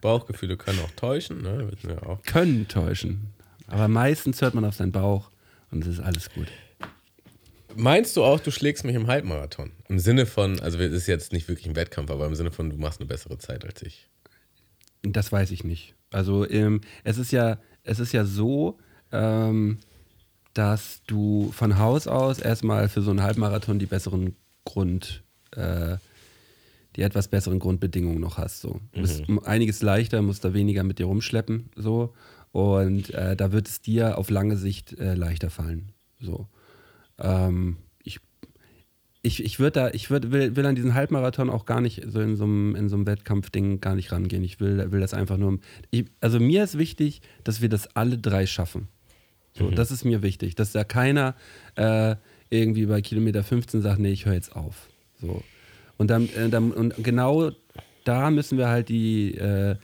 Bauchgefühle 0.00 0.56
können 0.56 0.80
auch 0.80 0.90
täuschen, 0.92 1.42
ne? 1.42 1.70
Wir 1.82 2.06
auch. 2.06 2.22
Können 2.22 2.66
täuschen. 2.66 3.28
Aber 3.66 3.88
meistens 3.88 4.40
hört 4.40 4.54
man 4.54 4.64
auf 4.64 4.74
seinen 4.74 4.90
Bauch 4.90 5.30
und 5.70 5.82
es 5.82 5.98
ist 5.98 6.00
alles 6.00 6.30
gut. 6.30 6.48
Meinst 7.76 8.16
du 8.16 8.24
auch, 8.24 8.40
du 8.40 8.50
schlägst 8.50 8.84
mich 8.84 8.96
im 8.96 9.06
Halbmarathon? 9.06 9.70
Im 9.88 9.98
Sinne 9.98 10.26
von, 10.26 10.60
also 10.60 10.78
es 10.78 10.92
ist 10.92 11.06
jetzt 11.06 11.32
nicht 11.32 11.46
wirklich 11.48 11.66
ein 11.66 11.76
Wettkampf, 11.76 12.10
aber 12.10 12.26
im 12.26 12.34
Sinne 12.34 12.52
von, 12.52 12.70
du 12.70 12.76
machst 12.76 13.00
eine 13.00 13.06
bessere 13.06 13.38
Zeit 13.38 13.64
als 13.64 13.82
ich. 13.82 14.08
Das 15.02 15.30
weiß 15.30 15.50
ich 15.50 15.62
nicht. 15.62 15.94
Also 16.10 16.48
ähm, 16.48 16.80
es 17.04 17.18
ist 17.18 17.32
ja, 17.32 17.58
es 17.84 17.98
ist 17.98 18.12
ja 18.12 18.24
so, 18.24 18.78
ähm, 19.12 19.78
dass 20.54 21.02
du 21.06 21.50
von 21.52 21.78
Haus 21.78 22.06
aus 22.06 22.38
erstmal 22.38 22.88
für 22.88 23.02
so 23.02 23.10
einen 23.10 23.22
Halbmarathon 23.22 23.78
die 23.78 23.86
besseren 23.86 24.36
Grund, 24.64 25.22
äh, 25.52 25.96
die 26.96 27.02
etwas 27.02 27.28
besseren 27.28 27.58
Grundbedingungen 27.58 28.20
noch 28.20 28.38
hast. 28.38 28.60
So. 28.60 28.80
Du 28.92 29.00
bist 29.00 29.28
um 29.28 29.38
einiges 29.44 29.82
leichter, 29.82 30.20
musst 30.22 30.44
da 30.44 30.52
weniger 30.52 30.84
mit 30.84 30.98
dir 30.98 31.06
rumschleppen. 31.06 31.70
So. 31.76 32.12
Und 32.52 33.10
äh, 33.10 33.34
da 33.34 33.52
wird 33.52 33.68
es 33.68 33.80
dir 33.80 34.18
auf 34.18 34.28
lange 34.28 34.56
Sicht 34.56 34.98
äh, 34.98 35.14
leichter 35.14 35.48
fallen. 35.48 35.92
So. 36.20 36.48
Ähm, 37.18 37.78
ich 38.04 38.20
ich, 39.22 39.42
ich 39.44 39.58
würde 39.60 39.72
da, 39.72 39.90
ich 39.90 40.10
würd, 40.10 40.32
will, 40.32 40.56
will 40.56 40.66
an 40.66 40.74
diesen 40.74 40.94
Halbmarathon 40.94 41.48
auch 41.48 41.64
gar 41.64 41.80
nicht 41.80 42.02
so 42.08 42.20
in 42.20 42.36
so 42.36 42.44
einem, 42.44 42.74
in 42.74 42.88
so 42.88 42.96
einem 42.96 43.06
Wettkampfding 43.06 43.80
gar 43.80 43.94
nicht 43.94 44.12
rangehen. 44.12 44.42
Ich 44.42 44.60
will, 44.60 44.90
will 44.90 45.00
das 45.00 45.14
einfach 45.14 45.38
nur. 45.38 45.60
Ich, 45.90 46.06
also 46.20 46.40
mir 46.40 46.64
ist 46.64 46.76
wichtig, 46.76 47.22
dass 47.44 47.62
wir 47.62 47.68
das 47.68 47.96
alle 47.96 48.18
drei 48.18 48.46
schaffen. 48.46 48.88
So, 49.54 49.70
das 49.70 49.90
ist 49.90 50.04
mir 50.04 50.22
wichtig, 50.22 50.54
dass 50.54 50.72
da 50.72 50.84
keiner 50.84 51.34
äh, 51.76 52.16
irgendwie 52.50 52.86
bei 52.86 53.02
Kilometer 53.02 53.42
15 53.42 53.82
sagt, 53.82 53.98
nee, 53.98 54.12
ich 54.12 54.26
höre 54.26 54.34
jetzt 54.34 54.56
auf. 54.56 54.88
So. 55.20 55.42
Und 55.98 56.08
dann, 56.08 56.28
äh, 56.30 56.48
dann 56.48 56.72
und 56.72 56.94
genau 57.02 57.52
da 58.04 58.30
müssen 58.30 58.58
wir 58.58 58.68
halt 58.68 58.88
die, 58.88 59.34
äh, 59.34 59.76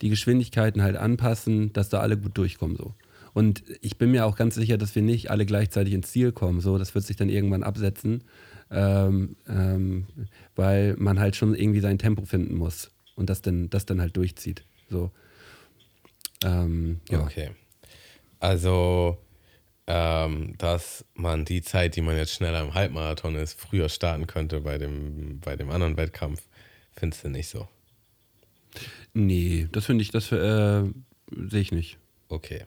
die 0.00 0.08
Geschwindigkeiten 0.08 0.82
halt 0.82 0.96
anpassen, 0.96 1.72
dass 1.72 1.88
da 1.88 2.00
alle 2.00 2.16
gut 2.16 2.36
durchkommen. 2.38 2.76
So. 2.76 2.94
Und 3.32 3.64
ich 3.82 3.98
bin 3.98 4.10
mir 4.10 4.26
auch 4.26 4.36
ganz 4.36 4.54
sicher, 4.54 4.78
dass 4.78 4.94
wir 4.94 5.02
nicht 5.02 5.30
alle 5.30 5.44
gleichzeitig 5.44 5.92
ins 5.92 6.10
Ziel 6.10 6.32
kommen. 6.32 6.60
So, 6.60 6.78
das 6.78 6.94
wird 6.94 7.04
sich 7.04 7.16
dann 7.16 7.28
irgendwann 7.28 7.62
absetzen, 7.62 8.24
ähm, 8.70 9.36
ähm, 9.48 10.06
weil 10.54 10.96
man 10.98 11.20
halt 11.20 11.36
schon 11.36 11.54
irgendwie 11.54 11.80
sein 11.80 11.98
Tempo 11.98 12.24
finden 12.24 12.56
muss 12.56 12.90
und 13.14 13.28
das 13.28 13.42
dann, 13.42 13.68
das 13.70 13.86
dann 13.86 14.00
halt 14.00 14.16
durchzieht. 14.16 14.64
So. 14.88 15.10
Ähm, 16.44 17.00
ja. 17.10 17.20
Okay. 17.20 17.50
Also, 18.40 19.18
ähm, 19.86 20.54
dass 20.58 21.04
man 21.14 21.44
die 21.44 21.62
Zeit, 21.62 21.96
die 21.96 22.00
man 22.00 22.16
jetzt 22.16 22.34
schneller 22.34 22.62
im 22.62 22.74
Halbmarathon 22.74 23.36
ist, 23.36 23.58
früher 23.58 23.88
starten 23.88 24.26
könnte 24.26 24.60
bei 24.60 24.78
dem, 24.78 25.40
bei 25.40 25.56
dem 25.56 25.70
anderen 25.70 25.96
Wettkampf, 25.96 26.42
findest 26.96 27.24
du 27.24 27.28
nicht 27.28 27.48
so. 27.48 27.68
Nee, 29.14 29.68
das 29.72 29.86
finde 29.86 30.02
ich, 30.02 30.10
das 30.10 30.30
äh, 30.32 30.84
sehe 31.30 31.60
ich 31.60 31.72
nicht. 31.72 31.98
Okay. 32.28 32.64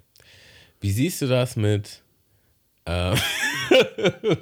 Wie 0.81 0.91
siehst 0.91 1.21
du 1.21 1.27
das 1.27 1.55
mit. 1.55 2.01
Ähm 2.85 3.17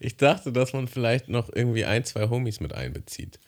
ich 0.00 0.16
dachte, 0.16 0.52
dass 0.52 0.72
man 0.72 0.88
vielleicht 0.88 1.28
noch 1.28 1.50
irgendwie 1.52 1.84
ein, 1.84 2.04
zwei 2.04 2.28
Homies 2.28 2.60
mit 2.60 2.72
einbezieht. 2.72 3.38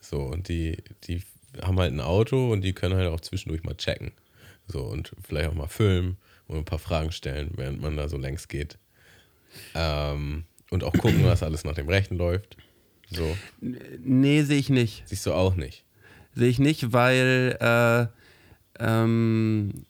So, 0.00 0.18
und 0.18 0.48
die, 0.48 0.82
die 1.04 1.22
haben 1.62 1.78
halt 1.78 1.92
ein 1.92 2.00
Auto 2.00 2.52
und 2.52 2.62
die 2.62 2.72
können 2.72 2.96
halt 2.96 3.08
auch 3.08 3.20
zwischendurch 3.20 3.62
mal 3.62 3.76
checken. 3.76 4.12
So, 4.66 4.82
und 4.82 5.12
vielleicht 5.26 5.50
auch 5.50 5.54
mal 5.54 5.68
filmen 5.68 6.16
und 6.46 6.58
ein 6.58 6.64
paar 6.64 6.78
Fragen 6.78 7.12
stellen, 7.12 7.52
während 7.56 7.80
man 7.80 7.96
da 7.96 8.08
so 8.08 8.16
längs 8.16 8.48
geht. 8.48 8.78
Ähm, 9.74 10.44
und 10.70 10.84
auch 10.84 10.92
gucken, 10.92 11.24
was 11.24 11.42
alles 11.42 11.64
nach 11.64 11.74
dem 11.74 11.88
Rechten 11.88 12.16
läuft. 12.16 12.56
So, 13.10 13.36
Nee, 13.60 14.42
sehe 14.42 14.58
ich 14.58 14.70
nicht. 14.70 15.02
siehst 15.06 15.26
du 15.26 15.32
auch 15.32 15.54
nicht. 15.54 15.84
Sehe 16.34 16.48
ich 16.48 16.58
nicht, 16.58 16.92
weil, 16.92 17.56
äh, 17.60 18.82
ähm, 18.82 19.84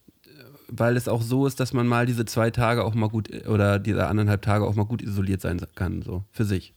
weil 0.68 0.96
es 0.96 1.08
auch 1.08 1.22
so 1.22 1.46
ist, 1.46 1.60
dass 1.60 1.72
man 1.72 1.86
mal 1.86 2.04
diese 2.06 2.24
zwei 2.26 2.50
Tage 2.50 2.84
auch 2.84 2.94
mal 2.94 3.08
gut 3.08 3.30
oder 3.46 3.78
diese 3.78 4.06
anderthalb 4.06 4.42
Tage 4.42 4.66
auch 4.66 4.74
mal 4.74 4.84
gut 4.84 5.00
isoliert 5.00 5.40
sein 5.40 5.60
kann, 5.74 6.02
so 6.02 6.24
für 6.32 6.44
sich. 6.44 6.74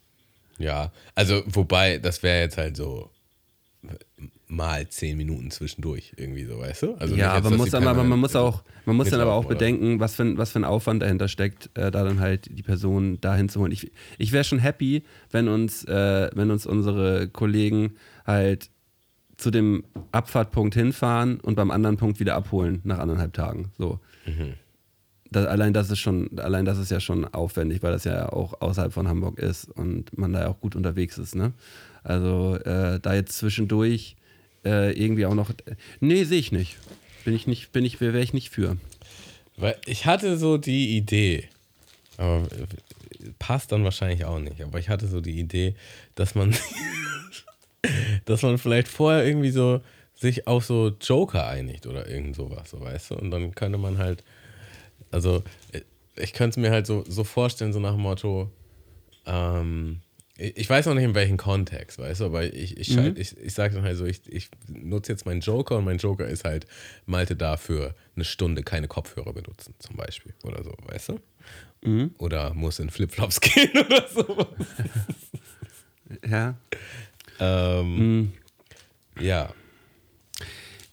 Ja, 0.58 0.92
also 1.16 1.44
wobei, 1.48 1.98
das 1.98 2.24
wäre 2.24 2.42
jetzt 2.42 2.58
halt 2.58 2.78
so 2.78 3.10
mal 4.48 4.88
zehn 4.88 5.18
Minuten 5.18 5.52
zwischendurch 5.52 6.14
irgendwie 6.16 6.46
so, 6.46 6.60
weißt 6.60 6.84
du? 6.84 6.96
Also 6.96 7.16
ja, 7.16 7.34
aber, 7.34 7.50
muss 7.52 7.74
aber, 7.74 7.90
aber 7.90 8.04
man 8.04 8.20
muss 8.20 8.36
auch, 8.36 8.64
man 8.86 8.96
muss 8.96 9.10
dann 9.10 9.20
aber 9.20 9.34
auch 9.34 9.46
bedenken, 9.46 10.00
was 10.00 10.16
für, 10.16 10.24
ein, 10.24 10.38
was 10.38 10.52
für 10.52 10.60
ein 10.60 10.64
Aufwand 10.64 11.02
dahinter 11.02 11.28
steckt, 11.28 11.70
äh, 11.78 11.92
da 11.92 12.04
dann 12.04 12.20
halt 12.20 12.48
die 12.58 12.64
Person 12.64 13.20
dahin 13.20 13.50
zu 13.50 13.60
holen. 13.60 13.72
Ich, 13.72 13.92
ich 14.18 14.32
wäre 14.32 14.46
schon 14.46 14.60
happy, 14.60 15.04
wenn 15.32 15.50
uns, 15.50 15.84
äh, 15.84 16.30
wenn 16.34 16.50
uns 16.50 16.66
unsere 16.66 17.28
Kollegen 17.28 17.96
halt 18.26 18.70
zu 19.36 19.52
dem 19.52 19.84
Abfahrtpunkt 20.12 20.74
hinfahren 20.74 21.40
und 21.42 21.56
beim 21.56 21.70
anderen 21.70 21.98
Punkt 21.98 22.20
wieder 22.20 22.36
abholen 22.36 22.82
nach 22.86 23.00
anderthalb 23.00 23.34
Tagen. 23.34 23.72
So. 23.78 24.00
Mhm. 24.26 24.54
Das, 25.30 25.46
allein 25.46 25.74
das 25.74 25.92
ist 25.92 26.00
schon, 26.00 26.40
allein 26.40 26.64
das 26.64 26.78
ist 26.78 26.90
ja 26.90 27.02
schon 27.02 27.26
aufwendig, 27.26 27.84
weil 27.84 27.92
das 27.92 28.06
ja 28.06 28.32
auch 28.32 28.62
außerhalb 28.62 28.94
von 28.94 29.10
Hamburg 29.10 29.40
ist 29.40 29.66
und 29.70 30.18
man 30.18 30.32
da 30.32 30.42
ja 30.42 30.48
auch 30.48 30.62
gut 30.62 30.76
unterwegs 30.76 31.18
ist, 31.18 31.36
ne? 31.36 31.52
Also 32.04 32.56
äh, 32.56 33.02
da 33.02 33.14
jetzt 33.14 33.38
zwischendurch 33.38 34.16
äh, 34.66 34.92
irgendwie 34.92 35.26
auch 35.26 35.36
noch. 35.36 35.52
Nee, 36.00 36.24
sehe 36.24 36.40
ich 36.40 36.52
nicht. 36.52 36.78
Bin 37.26 37.34
ich 37.34 37.48
nicht, 37.48 37.72
bin 37.72 37.86
ich, 37.86 38.00
wäre 38.00 38.20
ich 38.20 38.34
nicht 38.34 38.50
für. 38.50 38.78
Weil 39.58 39.76
ich 39.86 40.06
hatte 40.06 40.38
so 40.38 40.58
die 40.58 40.96
Idee, 40.96 41.50
aber 42.18 42.48
passt 43.40 43.72
dann 43.72 43.84
wahrscheinlich 43.84 44.26
auch 44.26 44.40
nicht, 44.40 44.62
aber 44.62 44.80
ich 44.80 44.90
hatte 44.90 45.08
so 45.08 45.20
die 45.20 45.40
Idee, 45.40 45.76
dass 46.16 46.36
man, 46.36 46.56
dass 48.26 48.44
man 48.44 48.58
vielleicht 48.58 48.88
vorher 48.88 49.26
irgendwie 49.26 49.50
so 49.50 49.82
sich 50.14 50.48
auf 50.48 50.66
so 50.66 50.92
Joker 51.02 51.48
einigt 51.48 51.86
oder 51.86 52.08
irgend 52.08 52.36
sowas, 52.36 52.70
so 52.70 52.82
weißt 52.82 53.12
du? 53.12 53.16
Und 53.16 53.32
dann 53.32 53.54
könnte 53.54 53.78
man 53.78 53.98
halt, 53.98 54.24
also 55.12 55.44
ich 56.16 56.34
könnte 56.34 56.60
es 56.60 56.64
mir 56.64 56.72
halt 56.72 56.88
so, 56.88 57.04
so 57.08 57.24
vorstellen, 57.24 57.74
so 57.74 57.80
nach 57.80 57.94
dem 57.94 58.02
Motto, 58.02 58.52
ähm, 59.26 60.02
ich 60.38 60.70
weiß 60.70 60.86
noch 60.86 60.94
nicht 60.94 61.04
in 61.04 61.16
welchem 61.16 61.38
Kontext, 61.38 61.98
weißt 62.00 62.22
du, 62.22 62.26
aber 62.26 62.44
ich, 62.54 62.78
ich, 62.78 62.88
schalt- 62.94 63.18
ich, 63.18 63.36
ich 63.38 63.54
sage 63.54 63.74
dann 63.76 63.84
halt 63.84 63.98
so, 63.98 64.06
ich, 64.06 64.22
ich 64.28 64.50
nutze 64.68 65.12
jetzt 65.12 65.26
meinen 65.26 65.42
Joker 65.42 65.78
und 65.78 65.86
mein 65.86 65.98
Joker 65.98 66.28
ist 66.28 66.44
halt, 66.44 66.68
Malte 67.06 67.36
dafür 67.36 67.96
eine 68.16 68.24
Stunde 68.26 68.62
keine 68.64 68.88
Kopfhörer 68.88 69.34
benutzen, 69.34 69.74
zum 69.80 69.96
Beispiel, 69.96 70.34
oder 70.44 70.64
so, 70.64 70.74
weißt 70.86 71.10
du? 71.10 71.20
Oder 72.18 72.54
muss 72.54 72.80
in 72.80 72.90
Flipflops 72.90 73.40
gehen 73.42 73.72
oder 73.78 74.08
so. 74.08 74.48
Ja. 76.30 76.56
Ähm, 77.40 78.32
Ja, 79.20 79.54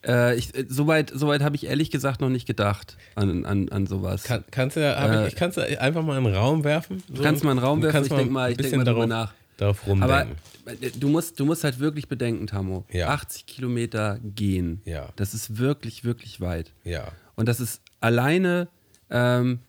Äh, 0.07 0.37
ich, 0.37 0.55
äh, 0.55 0.65
soweit 0.69 1.11
soweit 1.15 1.43
habe 1.43 1.57
ich 1.57 1.67
ehrlich 1.67 1.91
gesagt 1.91 2.21
noch 2.21 2.29
nicht 2.29 2.47
gedacht 2.47 2.97
an, 3.15 3.45
an, 3.45 3.69
an 3.71 3.87
sowas. 3.87 4.25
Kann, 4.25 4.45
kannst 4.51 4.77
du, 4.77 4.81
Äh, 4.81 5.23
ich, 5.23 5.29
ich 5.33 5.37
kannst 5.37 5.57
du 5.57 5.81
einfach 5.81 6.03
mal 6.03 6.19
in 6.19 6.25
den 6.25 6.35
Raum 6.35 6.65
werfen? 6.65 7.03
So, 7.09 7.15
Du 7.15 7.23
kannst 7.23 7.43
mal 7.45 7.53
in 7.53 7.57
den 7.59 7.65
Raum 7.65 7.83
werfen, 7.83 8.03
ich 8.03 8.09
denk 8.13 8.31
mal- 8.31 8.51
ich 8.51 8.57
denk 8.57 8.65
bisschen 8.71 8.79
mal 8.79 8.85
drüber 8.85 9.07
nach. 9.07 9.33
Darauf 9.57 9.83
Aber 9.87 9.91
rumdenken. 10.25 10.37
äh, 10.83 10.91
du 10.99 11.09
musst, 11.09 11.39
du 11.39 11.45
musst 11.45 11.63
halt 11.65 11.79
wirklich 11.79 12.09
bedenken, 12.09 12.47
Tamo. 12.49 12.85
Ja. 12.91 13.09
80 13.11 13.47
Kilometer 13.47 14.19
gehen. 14.23 14.81
Ja. 14.85 15.09
Das 15.17 15.33
ist 15.33 15.59
wirklich, 15.59 16.05
wirklich 16.05 16.41
weit. 16.41 16.73
ja, 16.85 17.13
Und 17.37 17.49
das 17.49 17.61
ist 17.61 17.81
alleine, 18.01 18.69
ähm, 19.11 19.61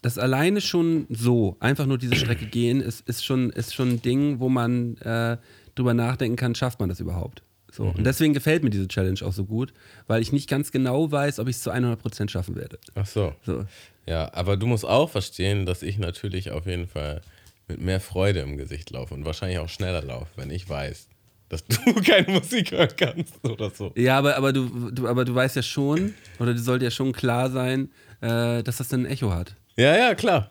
das 0.00 0.16
alleine 0.16 0.60
schon 0.60 1.06
so, 1.10 1.56
einfach 1.60 1.84
nur 1.86 1.98
diese 1.98 2.14
Strecke 2.16 2.46
gehen, 2.46 2.80
ist, 2.80 3.06
ist, 3.08 3.24
schon, 3.24 3.50
ist 3.50 3.74
schon 3.74 3.90
ein 3.90 4.02
Ding, 4.02 4.38
wo 4.40 4.48
man 4.48 4.96
äh, 4.98 5.36
drüber 5.74 5.92
nachdenken 5.92 6.36
kann, 6.36 6.54
schafft 6.54 6.80
man 6.80 6.88
das 6.88 7.00
überhaupt? 7.00 7.42
So. 7.78 7.84
Mhm. 7.84 7.90
Und 7.92 8.04
deswegen 8.04 8.34
gefällt 8.34 8.64
mir 8.64 8.70
diese 8.70 8.88
Challenge 8.88 9.20
auch 9.22 9.32
so 9.32 9.44
gut, 9.44 9.72
weil 10.08 10.20
ich 10.20 10.32
nicht 10.32 10.50
ganz 10.50 10.72
genau 10.72 11.10
weiß, 11.12 11.38
ob 11.38 11.46
ich 11.46 11.56
es 11.56 11.62
zu 11.62 11.72
100% 11.72 12.28
schaffen 12.28 12.56
werde. 12.56 12.78
ach 12.96 13.06
so. 13.06 13.32
So. 13.46 13.64
Ja, 14.04 14.32
aber 14.34 14.56
du 14.56 14.66
musst 14.66 14.84
auch 14.84 15.08
verstehen, 15.08 15.64
dass 15.64 15.82
ich 15.82 15.96
natürlich 15.96 16.50
auf 16.50 16.66
jeden 16.66 16.88
Fall 16.88 17.20
mit 17.68 17.80
mehr 17.80 18.00
Freude 18.00 18.40
im 18.40 18.56
Gesicht 18.56 18.90
laufe 18.90 19.14
und 19.14 19.24
wahrscheinlich 19.24 19.58
auch 19.60 19.68
schneller 19.68 20.02
laufe, 20.02 20.26
wenn 20.36 20.50
ich 20.50 20.68
weiß, 20.68 21.06
dass 21.50 21.64
du 21.66 21.76
keine 22.04 22.32
Musik 22.32 22.72
hören 22.72 22.88
kannst 22.96 23.44
oder 23.44 23.70
so. 23.70 23.92
Ja, 23.94 24.18
aber, 24.18 24.36
aber, 24.36 24.52
du, 24.52 24.90
du, 24.90 25.06
aber 25.06 25.24
du 25.24 25.34
weißt 25.34 25.54
ja 25.54 25.62
schon, 25.62 26.14
oder 26.40 26.54
dir 26.54 26.60
sollte 26.60 26.84
ja 26.84 26.90
schon 26.90 27.12
klar 27.12 27.48
sein, 27.50 27.90
äh, 28.20 28.64
dass 28.64 28.78
das 28.78 28.88
dann 28.88 29.04
ein 29.04 29.06
Echo 29.06 29.32
hat. 29.32 29.54
Ja, 29.76 29.96
ja, 29.96 30.16
klar. 30.16 30.50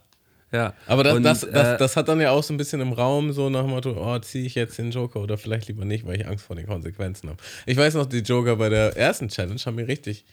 Ja. 0.52 0.74
Aber 0.86 1.04
das, 1.04 1.16
Und, 1.16 1.24
das, 1.24 1.42
das, 1.42 1.68
äh, 1.68 1.78
das 1.78 1.98
hat 1.98 2.08
dann 2.08 2.22
ja 2.22 2.32
auch 2.32 2.44
so 2.44 2.54
ein 2.54 2.58
bisschen 2.58 2.80
im 2.80 2.94
Raum 2.94 3.34
so 3.34 3.50
nach 3.50 3.62
dem 3.62 3.72
Motto, 3.72 3.92
oh, 3.98 4.18
ziehe 4.20 4.46
ich 4.46 4.56
jetzt 4.56 4.78
den 4.78 4.92
Joker 4.92 5.20
oder 5.20 5.38
vielleicht 5.38 5.68
lieber 5.68 5.84
nicht, 5.84 6.06
weil 6.06 6.20
ich 6.20 6.28
Angst 6.28 6.46
vor 6.46 6.56
den 6.56 6.68
Konsequenzen 6.68 7.30
habe. 7.30 7.40
Ich 7.66 7.78
weiß 7.78 7.96
noch, 7.96 8.06
die 8.06 8.20
Joker 8.20 8.56
bei 8.56 8.70
der 8.70 8.96
ersten 8.96 9.28
Challenge 9.28 9.60
haben 9.66 9.76
mir 9.76 9.88
richtig, 9.88 10.26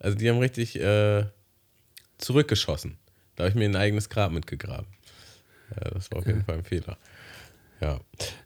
also 0.00 0.16
die 0.16 0.28
haben 0.28 0.38
richtig 0.38 0.80
äh, 0.80 1.24
zurückgeschossen. 2.18 2.98
Da 3.36 3.44
habe 3.44 3.50
ich 3.50 3.54
mir 3.54 3.66
ein 3.66 3.76
eigenes 3.76 4.08
Grab 4.08 4.32
mitgegraben. 4.32 4.86
Ja, 5.76 5.90
das 5.92 6.10
war 6.10 6.18
auf 6.18 6.26
jeden 6.26 6.44
Fall 6.44 6.56
ein 6.56 6.64
Fehler. 6.64 6.98
Ja. 7.80 7.98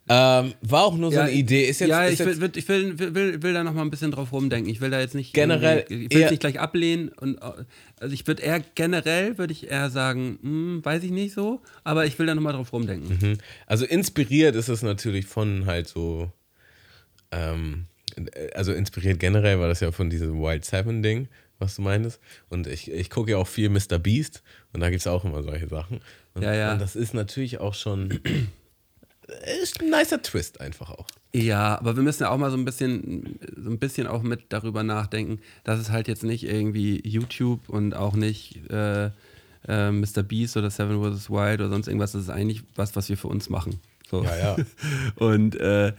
Ähm, 0.08 0.54
war 0.60 0.84
auch 0.84 0.96
nur 0.96 1.10
so 1.10 1.16
Ja, 1.16 1.24
eine 1.24 1.32
Idee. 1.32 1.64
Ist 1.64 1.80
jetzt, 1.80 1.88
ja, 1.88 2.04
ist 2.04 2.20
ich, 2.20 2.26
will, 2.26 2.50
ich 2.54 2.68
will, 2.68 2.98
will, 2.98 3.14
will, 3.14 3.42
will 3.42 3.52
da 3.52 3.64
noch 3.64 3.72
mal 3.72 3.82
ein 3.82 3.90
bisschen 3.90 4.10
drauf 4.10 4.32
rumdenken. 4.32 4.70
Ich 4.70 4.80
will 4.80 4.90
da 4.90 5.00
jetzt 5.00 5.14
nicht 5.14 5.32
Generell 5.32 5.84
ich 5.88 6.14
will 6.14 6.22
es 6.22 6.30
nicht 6.30 6.40
gleich 6.40 6.60
ablehnen 6.60 7.08
und 7.08 7.38
äh, 7.38 7.64
also 7.98 8.14
ich 8.14 8.26
würde 8.26 8.42
eher 8.42 8.60
generell 8.74 9.38
würde 9.38 9.52
ich 9.52 9.70
eher 9.70 9.90
sagen, 9.90 10.38
hm, 10.42 10.84
weiß 10.84 11.02
ich 11.02 11.10
nicht 11.10 11.34
so, 11.34 11.62
aber 11.82 12.06
ich 12.06 12.18
will 12.18 12.26
da 12.26 12.34
noch 12.34 12.42
mal 12.42 12.52
drauf 12.52 12.72
rumdenken. 12.72 13.18
Mhm. 13.20 13.38
Also 13.66 13.86
inspiriert 13.86 14.54
ist 14.56 14.68
es 14.68 14.82
natürlich 14.82 15.26
von 15.26 15.66
halt 15.66 15.88
so, 15.88 16.30
ähm, 17.32 17.86
also 18.54 18.72
inspiriert 18.72 19.18
generell 19.18 19.58
war 19.58 19.68
das 19.68 19.80
ja 19.80 19.90
von 19.90 20.10
diesem 20.10 20.40
Wild 20.40 20.64
Seven 20.64 21.02
Ding, 21.02 21.28
was 21.58 21.76
du 21.76 21.82
meintest. 21.82 22.20
Und 22.50 22.66
ich, 22.66 22.90
ich 22.90 23.10
gucke 23.10 23.32
ja 23.32 23.38
auch 23.38 23.48
viel 23.48 23.68
Mr. 23.70 23.98
Beast 23.98 24.42
und 24.72 24.80
da 24.80 24.90
gibt 24.90 25.00
es 25.00 25.06
auch 25.06 25.24
immer 25.24 25.42
solche 25.42 25.66
Sachen. 25.68 26.00
Und, 26.34 26.42
Ja, 26.42 26.54
ja. 26.54 26.72
und 26.72 26.80
das 26.80 26.94
ist 26.94 27.14
natürlich 27.14 27.58
auch 27.58 27.74
schon 27.74 28.20
ist 29.62 29.80
ein 29.80 29.90
nicer 29.90 30.20
Twist 30.22 30.60
einfach 30.60 30.90
auch. 30.90 31.06
Ja, 31.32 31.78
aber 31.78 31.96
wir 31.96 32.02
müssen 32.02 32.22
ja 32.22 32.30
auch 32.30 32.38
mal 32.38 32.50
so 32.50 32.56
ein 32.56 32.64
bisschen 32.64 33.38
so 33.56 33.70
ein 33.70 33.78
bisschen 33.78 34.06
auch 34.06 34.22
mit 34.22 34.44
darüber 34.50 34.82
nachdenken, 34.82 35.40
dass 35.64 35.80
es 35.80 35.90
halt 35.90 36.08
jetzt 36.08 36.22
nicht 36.22 36.44
irgendwie 36.44 37.00
YouTube 37.06 37.68
und 37.68 37.94
auch 37.94 38.14
nicht 38.14 38.70
äh, 38.70 39.06
äh, 39.66 39.90
Mr. 39.90 40.22
Beast 40.22 40.56
oder 40.56 40.70
Seven 40.70 41.02
vs. 41.02 41.30
Wild 41.30 41.60
oder 41.60 41.70
sonst 41.70 41.88
irgendwas, 41.88 42.12
das 42.12 42.22
ist 42.22 42.30
eigentlich 42.30 42.62
was, 42.76 42.94
was 42.96 43.08
wir 43.08 43.16
für 43.16 43.28
uns 43.28 43.48
machen. 43.50 43.80
So. 44.10 44.22
Ja, 44.22 44.36
ja. 44.36 44.56
Und 45.16 45.56
äh, 45.56 45.92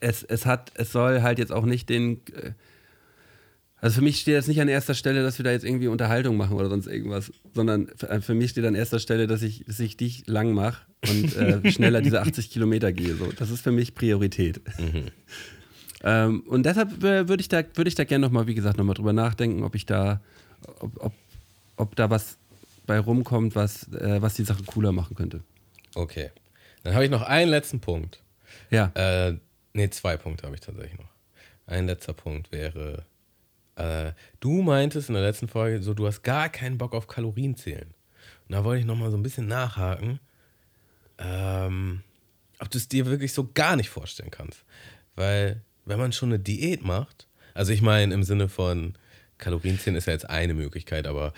es, 0.00 0.22
es 0.22 0.46
hat, 0.46 0.72
es 0.74 0.92
soll 0.92 1.22
halt 1.22 1.38
jetzt 1.38 1.52
auch 1.52 1.64
nicht 1.64 1.88
den. 1.88 2.20
Äh, 3.80 3.84
Also 3.84 3.96
für 3.96 4.02
mich 4.02 4.20
steht 4.20 4.34
jetzt 4.34 4.48
nicht 4.48 4.60
an 4.60 4.68
erster 4.68 4.94
Stelle, 4.94 5.22
dass 5.22 5.38
wir 5.38 5.44
da 5.44 5.50
jetzt 5.50 5.64
irgendwie 5.64 5.88
Unterhaltung 5.88 6.36
machen 6.36 6.56
oder 6.56 6.68
sonst 6.68 6.86
irgendwas, 6.86 7.32
sondern 7.54 7.88
für, 7.96 8.20
für 8.22 8.34
mich 8.34 8.50
steht 8.50 8.64
an 8.64 8.74
erster 8.74 8.98
Stelle, 8.98 9.26
dass 9.26 9.42
ich, 9.42 9.64
dass 9.64 9.80
ich 9.80 9.96
dich 9.96 10.26
lang 10.26 10.52
mache 10.52 10.82
und 11.08 11.36
äh, 11.36 11.70
schneller 11.70 12.02
diese 12.02 12.20
80 12.20 12.50
Kilometer 12.50 12.92
gehe. 12.92 13.14
So. 13.14 13.30
Das 13.32 13.50
ist 13.50 13.62
für 13.62 13.72
mich 13.72 13.94
Priorität. 13.94 14.60
ähm, 16.04 16.40
und 16.40 16.64
deshalb 16.64 17.02
äh, 17.04 17.28
würde 17.28 17.40
ich 17.40 17.48
da, 17.48 17.62
würde 17.74 17.88
ich 17.88 17.94
da 17.94 18.04
gerne 18.04 18.26
nochmal, 18.26 18.46
wie 18.46 18.54
gesagt, 18.54 18.78
nochmal 18.78 18.94
drüber 18.94 19.12
nachdenken, 19.12 19.62
ob 19.62 19.74
ich 19.74 19.86
da, 19.86 20.20
ob, 20.80 21.04
ob, 21.04 21.12
ob 21.76 21.96
da 21.96 22.10
was 22.10 22.38
bei 22.86 22.98
rumkommt, 22.98 23.54
was, 23.54 23.92
äh, 23.92 24.20
was 24.20 24.34
die 24.34 24.44
Sache 24.44 24.64
cooler 24.64 24.92
machen 24.92 25.14
könnte. 25.14 25.42
Okay. 25.94 26.30
Dann 26.82 26.94
habe 26.94 27.04
ich 27.04 27.10
noch 27.10 27.22
einen 27.22 27.50
letzten 27.50 27.80
Punkt. 27.80 28.20
Ja. 28.70 28.90
Äh, 28.94 29.36
ne, 29.74 29.90
zwei 29.90 30.16
Punkte 30.16 30.44
habe 30.44 30.54
ich 30.54 30.60
tatsächlich 30.60 30.98
noch. 30.98 31.10
Ein 31.66 31.86
letzter 31.86 32.14
Punkt 32.14 32.50
wäre, 32.50 33.04
äh, 33.78 34.12
du 34.40 34.62
meintest 34.62 35.08
in 35.08 35.14
der 35.14 35.22
letzten 35.22 35.48
Folge 35.48 35.82
so, 35.82 35.94
du 35.94 36.06
hast 36.06 36.22
gar 36.22 36.48
keinen 36.48 36.78
Bock 36.78 36.94
auf 36.94 37.06
Kalorien 37.06 37.56
zählen. 37.56 37.94
Und 38.48 38.52
da 38.54 38.64
wollte 38.64 38.80
ich 38.80 38.86
nochmal 38.86 39.10
so 39.10 39.16
ein 39.16 39.22
bisschen 39.22 39.46
nachhaken, 39.46 40.20
ähm, 41.18 42.02
ob 42.60 42.70
du 42.70 42.78
es 42.78 42.88
dir 42.88 43.06
wirklich 43.06 43.32
so 43.32 43.50
gar 43.54 43.76
nicht 43.76 43.88
vorstellen 43.90 44.30
kannst. 44.30 44.64
Weil, 45.16 45.62
wenn 45.84 45.98
man 45.98 46.12
schon 46.12 46.30
eine 46.30 46.38
Diät 46.38 46.82
macht, 46.82 47.26
also 47.54 47.72
ich 47.72 47.82
meine 47.82 48.14
im 48.14 48.22
Sinne 48.22 48.48
von 48.48 48.94
Kalorien 49.38 49.78
zählen 49.78 49.96
ist 49.96 50.06
ja 50.06 50.12
jetzt 50.12 50.28
eine 50.28 50.54
Möglichkeit, 50.54 51.06
aber 51.06 51.32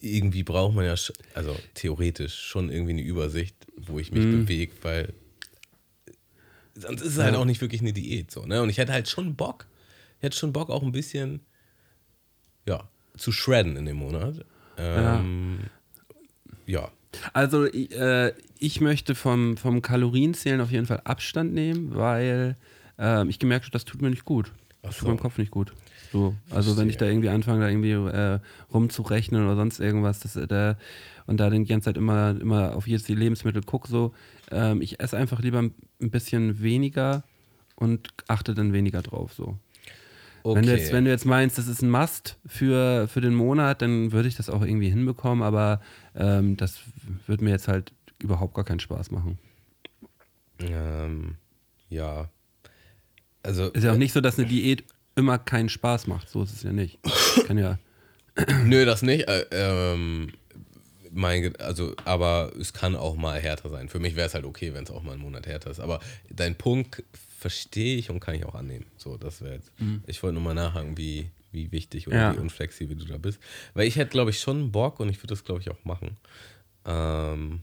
irgendwie 0.00 0.42
braucht 0.44 0.74
man 0.74 0.84
ja, 0.84 0.94
also 1.34 1.56
theoretisch 1.74 2.34
schon 2.38 2.70
irgendwie 2.70 2.92
eine 2.92 3.02
Übersicht, 3.02 3.56
wo 3.76 3.98
ich 3.98 4.12
mich 4.12 4.24
bewege, 4.24 4.72
weil 4.82 5.12
sonst 6.74 7.00
ist 7.02 7.16
es 7.16 7.18
halt 7.22 7.34
Ja. 7.34 7.40
auch 7.40 7.44
nicht 7.44 7.60
wirklich 7.60 7.80
eine 7.80 7.92
Diät 7.92 8.30
so, 8.30 8.44
ne? 8.46 8.62
Und 8.62 8.68
ich 8.70 8.78
hätte 8.78 8.92
halt 8.92 9.08
schon 9.08 9.34
Bock, 9.34 9.66
ich 10.18 10.22
hätte 10.24 10.36
schon 10.36 10.52
Bock 10.52 10.70
auch 10.70 10.82
ein 10.82 10.92
bisschen, 10.92 11.40
ja, 12.66 12.84
zu 13.16 13.32
shredden 13.32 13.76
in 13.76 13.86
dem 13.86 13.96
Monat. 13.96 14.44
Ähm, 14.76 15.58
ja. 16.66 16.90
Also 17.32 17.64
ich, 17.64 17.96
äh, 17.96 18.32
ich 18.58 18.80
möchte 18.80 19.14
vom, 19.14 19.56
vom 19.56 19.80
Kalorienzählen 19.80 20.60
auf 20.60 20.70
jeden 20.70 20.86
Fall 20.86 21.00
Abstand 21.04 21.54
nehmen, 21.54 21.94
weil 21.94 22.56
ähm, 22.98 23.30
ich 23.30 23.38
gemerkt 23.38 23.64
habe, 23.66 23.72
das 23.72 23.84
tut 23.84 24.02
mir 24.02 24.10
nicht 24.10 24.24
gut. 24.24 24.52
Das 24.82 24.94
Ach 24.94 24.98
tut 24.98 25.00
so. 25.00 25.08
meinem 25.08 25.20
Kopf 25.20 25.38
nicht 25.38 25.50
gut. 25.50 25.72
So, 26.12 26.34
also 26.50 26.76
wenn 26.76 26.88
ich 26.88 26.98
da 26.98 27.06
irgendwie 27.06 27.30
anfange, 27.30 27.60
da 27.62 27.68
irgendwie 27.68 27.90
äh, 27.90 28.38
rumzurechnen 28.72 29.44
oder 29.44 29.56
sonst 29.56 29.80
irgendwas, 29.80 30.20
das, 30.20 30.36
äh, 30.36 30.46
da, 30.46 30.76
und 31.26 31.38
da 31.38 31.50
die 31.50 31.64
ganze 31.64 31.86
Zeit 31.86 31.96
immer, 31.96 32.38
immer 32.40 32.76
auf 32.76 32.86
jedes 32.86 33.08
Lebensmittel 33.08 33.62
gucke, 33.62 33.88
so, 33.88 34.14
ähm, 34.50 34.80
ich 34.80 35.00
esse 35.00 35.16
einfach 35.16 35.40
lieber 35.40 35.58
ein 35.58 35.74
ein 36.00 36.10
bisschen 36.10 36.60
weniger 36.62 37.24
und 37.74 38.08
achte 38.28 38.54
dann 38.54 38.72
weniger 38.72 39.02
drauf. 39.02 39.32
So. 39.34 39.58
Okay. 40.46 40.60
Wenn, 40.60 40.66
du 40.66 40.76
jetzt, 40.76 40.92
wenn 40.92 41.04
du 41.04 41.10
jetzt 41.10 41.24
meinst, 41.24 41.58
das 41.58 41.66
ist 41.66 41.82
ein 41.82 41.90
Must 41.90 42.36
für, 42.46 43.08
für 43.08 43.20
den 43.20 43.34
Monat, 43.34 43.82
dann 43.82 44.12
würde 44.12 44.28
ich 44.28 44.36
das 44.36 44.48
auch 44.48 44.62
irgendwie 44.62 44.88
hinbekommen, 44.88 45.42
aber 45.42 45.80
ähm, 46.14 46.56
das 46.56 46.78
würde 47.26 47.42
mir 47.42 47.50
jetzt 47.50 47.66
halt 47.66 47.92
überhaupt 48.22 48.54
gar 48.54 48.64
keinen 48.64 48.78
Spaß 48.78 49.10
machen. 49.10 49.40
ähm, 50.60 51.34
ja. 51.88 52.28
Also, 53.42 53.70
Ist 53.72 53.82
ja 53.82 53.92
auch 53.92 53.96
nicht 53.96 54.12
so, 54.12 54.20
dass 54.20 54.38
eine 54.38 54.46
Diät 54.46 54.84
immer 55.16 55.36
keinen 55.38 55.68
Spaß 55.68 56.06
macht. 56.06 56.28
So 56.28 56.44
ist 56.44 56.52
es 56.52 56.62
ja 56.62 56.72
nicht. 56.72 57.00
Kann 57.48 57.58
ja. 57.58 57.80
Nö, 58.64 58.84
das 58.84 59.02
nicht. 59.02 59.26
Äh, 59.26 59.46
ähm, 59.50 60.32
mein, 61.10 61.56
also, 61.56 61.92
aber 62.04 62.52
es 62.60 62.72
kann 62.72 62.94
auch 62.94 63.16
mal 63.16 63.40
härter 63.40 63.68
sein. 63.68 63.88
Für 63.88 63.98
mich 63.98 64.14
wäre 64.14 64.28
es 64.28 64.34
halt 64.34 64.44
okay, 64.44 64.74
wenn 64.74 64.84
es 64.84 64.92
auch 64.92 65.02
mal 65.02 65.14
einen 65.14 65.22
Monat 65.22 65.48
härter 65.48 65.72
ist. 65.72 65.80
Aber 65.80 65.98
dein 66.30 66.54
Punkt 66.54 67.02
verstehe 67.50 67.96
ich 67.96 68.10
und 68.10 68.18
kann 68.18 68.34
ich 68.34 68.44
auch 68.44 68.56
annehmen. 68.56 68.86
So, 68.96 69.16
das 69.16 69.40
wäre 69.40 69.54
jetzt. 69.54 69.70
Ich 70.06 70.20
wollte 70.22 70.34
nur 70.34 70.42
mal 70.42 70.54
nachhaken, 70.54 70.96
wie, 70.98 71.30
wie 71.52 71.70
wichtig 71.70 72.08
oder 72.08 72.16
Ja. 72.16 72.34
wie 72.34 72.38
unflexibel 72.38 72.96
du 72.96 73.04
da 73.04 73.18
bist. 73.18 73.38
Weil 73.74 73.86
ich 73.86 73.94
hätte, 73.96 74.10
glaube 74.10 74.30
ich, 74.30 74.40
schon 74.40 74.72
Bock 74.72 74.98
und 74.98 75.08
ich 75.08 75.18
würde 75.18 75.28
das, 75.28 75.44
glaube 75.44 75.60
ich, 75.60 75.70
auch 75.70 75.84
machen. 75.84 76.16
Ähm, 76.84 77.62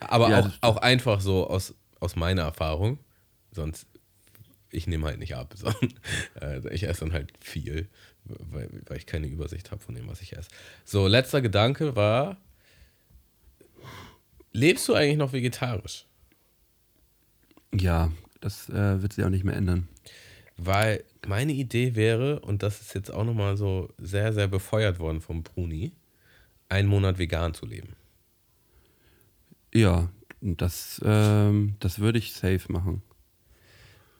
aber 0.00 0.30
Ja, 0.30 0.40
auch, 0.40 0.50
auch 0.62 0.76
einfach 0.78 1.20
so 1.20 1.46
aus, 1.48 1.74
aus 2.00 2.16
meiner 2.16 2.42
Erfahrung. 2.42 2.98
Sonst, 3.52 3.86
ich 4.72 4.88
nehme 4.88 5.06
halt 5.06 5.20
nicht 5.20 5.36
ab, 5.36 5.54
sondern 5.56 5.94
äh, 6.40 6.74
ich 6.74 6.82
esse 6.88 7.00
dann 7.04 7.12
halt 7.12 7.32
viel, 7.40 7.88
weil, 8.24 8.68
weil 8.86 8.96
ich 8.98 9.06
keine 9.06 9.28
Übersicht 9.28 9.70
habe 9.70 9.80
von 9.80 9.94
dem, 9.94 10.08
was 10.08 10.20
ich 10.22 10.36
esse. 10.36 10.48
So, 10.84 11.06
letzter 11.06 11.40
Gedanke 11.40 11.94
war, 11.94 12.36
lebst 14.52 14.88
du 14.88 14.94
eigentlich 14.94 15.18
noch 15.18 15.32
vegetarisch? 15.32 16.04
Ja, 17.74 18.10
das 18.40 18.68
äh, 18.68 19.02
wird 19.02 19.12
sich 19.12 19.24
auch 19.24 19.30
nicht 19.30 19.44
mehr 19.44 19.56
ändern. 19.56 19.88
Weil 20.56 21.04
meine 21.26 21.52
Idee 21.52 21.94
wäre, 21.94 22.40
und 22.40 22.62
das 22.62 22.80
ist 22.80 22.94
jetzt 22.94 23.12
auch 23.12 23.24
nochmal 23.24 23.56
so 23.56 23.92
sehr, 23.98 24.32
sehr 24.32 24.48
befeuert 24.48 24.98
worden 24.98 25.20
vom 25.20 25.42
Bruni, 25.42 25.92
einen 26.68 26.88
Monat 26.88 27.18
vegan 27.18 27.54
zu 27.54 27.66
leben. 27.66 27.94
Ja, 29.74 30.08
das, 30.40 31.00
ähm, 31.04 31.74
das 31.80 31.98
würde 31.98 32.18
ich 32.18 32.32
safe 32.32 32.72
machen. 32.72 33.02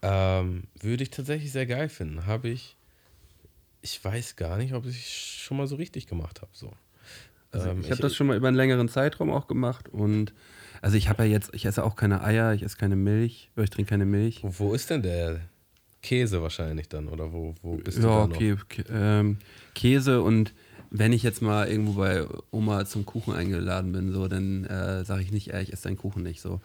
Ähm, 0.03 0.65
würde 0.81 1.03
ich 1.03 1.11
tatsächlich 1.11 1.53
sehr 1.53 1.67
geil 1.67 1.89
finden. 1.89 2.27
Habe 2.27 2.49
ich, 2.49 2.77
ich 3.81 4.05
weiß 4.05 4.37
gar 4.37 4.59
nicht, 4.59 4.75
ob 4.75 4.85
ich 4.87 5.41
schon 5.43 5.57
mal 5.57 5.67
so 5.67 5.77
richtig 5.77 6.07
gemacht 6.07 6.43
habe. 6.43 6.51
So. 6.53 6.73
Ähm, 7.55 7.81
ich 7.81 7.91
habe 7.91 8.03
das 8.03 8.15
schon 8.15 8.27
mal 8.27 8.37
über 8.37 8.49
einen 8.49 8.57
längeren 8.57 8.89
Zeitraum 8.89 9.31
auch 9.31 9.47
gemacht 9.47 9.89
und 9.89 10.35
also 10.83 10.97
ich 10.97 11.09
habe 11.09 11.25
ja 11.25 11.31
jetzt, 11.31 11.55
ich 11.55 11.67
esse 11.67 11.85
auch 11.85 11.97
keine 11.97 12.23
Eier, 12.23 12.53
ich 12.55 12.63
esse 12.63 12.77
keine 12.77 12.97
Milch, 12.97 13.51
oder 13.57 13.65
ich 13.65 13.71
trinke 13.71 13.91
keine 13.91 14.07
Milch. 14.07 14.41
Wo, 14.43 14.53
wo 14.59 14.75
ist 14.75 14.91
denn 14.91 15.03
der 15.03 15.41
Käse 16.03 16.43
wahrscheinlich 16.43 16.89
dann? 16.89 17.09
Oder 17.09 17.33
wo, 17.33 17.55
wo 17.63 17.77
bist 17.77 17.99
du 17.99 18.03
Ja, 18.03 18.21
da 18.21 18.27
noch? 18.29 18.37
okay, 18.37 18.57
ähm, 18.91 19.39
Käse 19.75 20.23
und 20.23 20.53
wenn 20.91 21.13
ich 21.13 21.23
jetzt 21.25 21.43
mal 21.43 21.69
irgendwo 21.69 21.95
bei 21.95 22.25
Oma 22.53 22.85
zum 22.87 23.05
Kuchen 23.05 23.35
eingeladen 23.35 23.93
bin, 23.93 24.13
so, 24.13 24.29
dann 24.29 24.65
äh, 24.65 25.05
sage 25.05 25.23
ich 25.23 25.33
nicht, 25.33 25.53
äh, 25.53 25.61
ich 25.63 25.73
esse 25.73 25.85
deinen 25.85 25.97
Kuchen 25.97 26.23
nicht 26.23 26.41
so. 26.41 26.61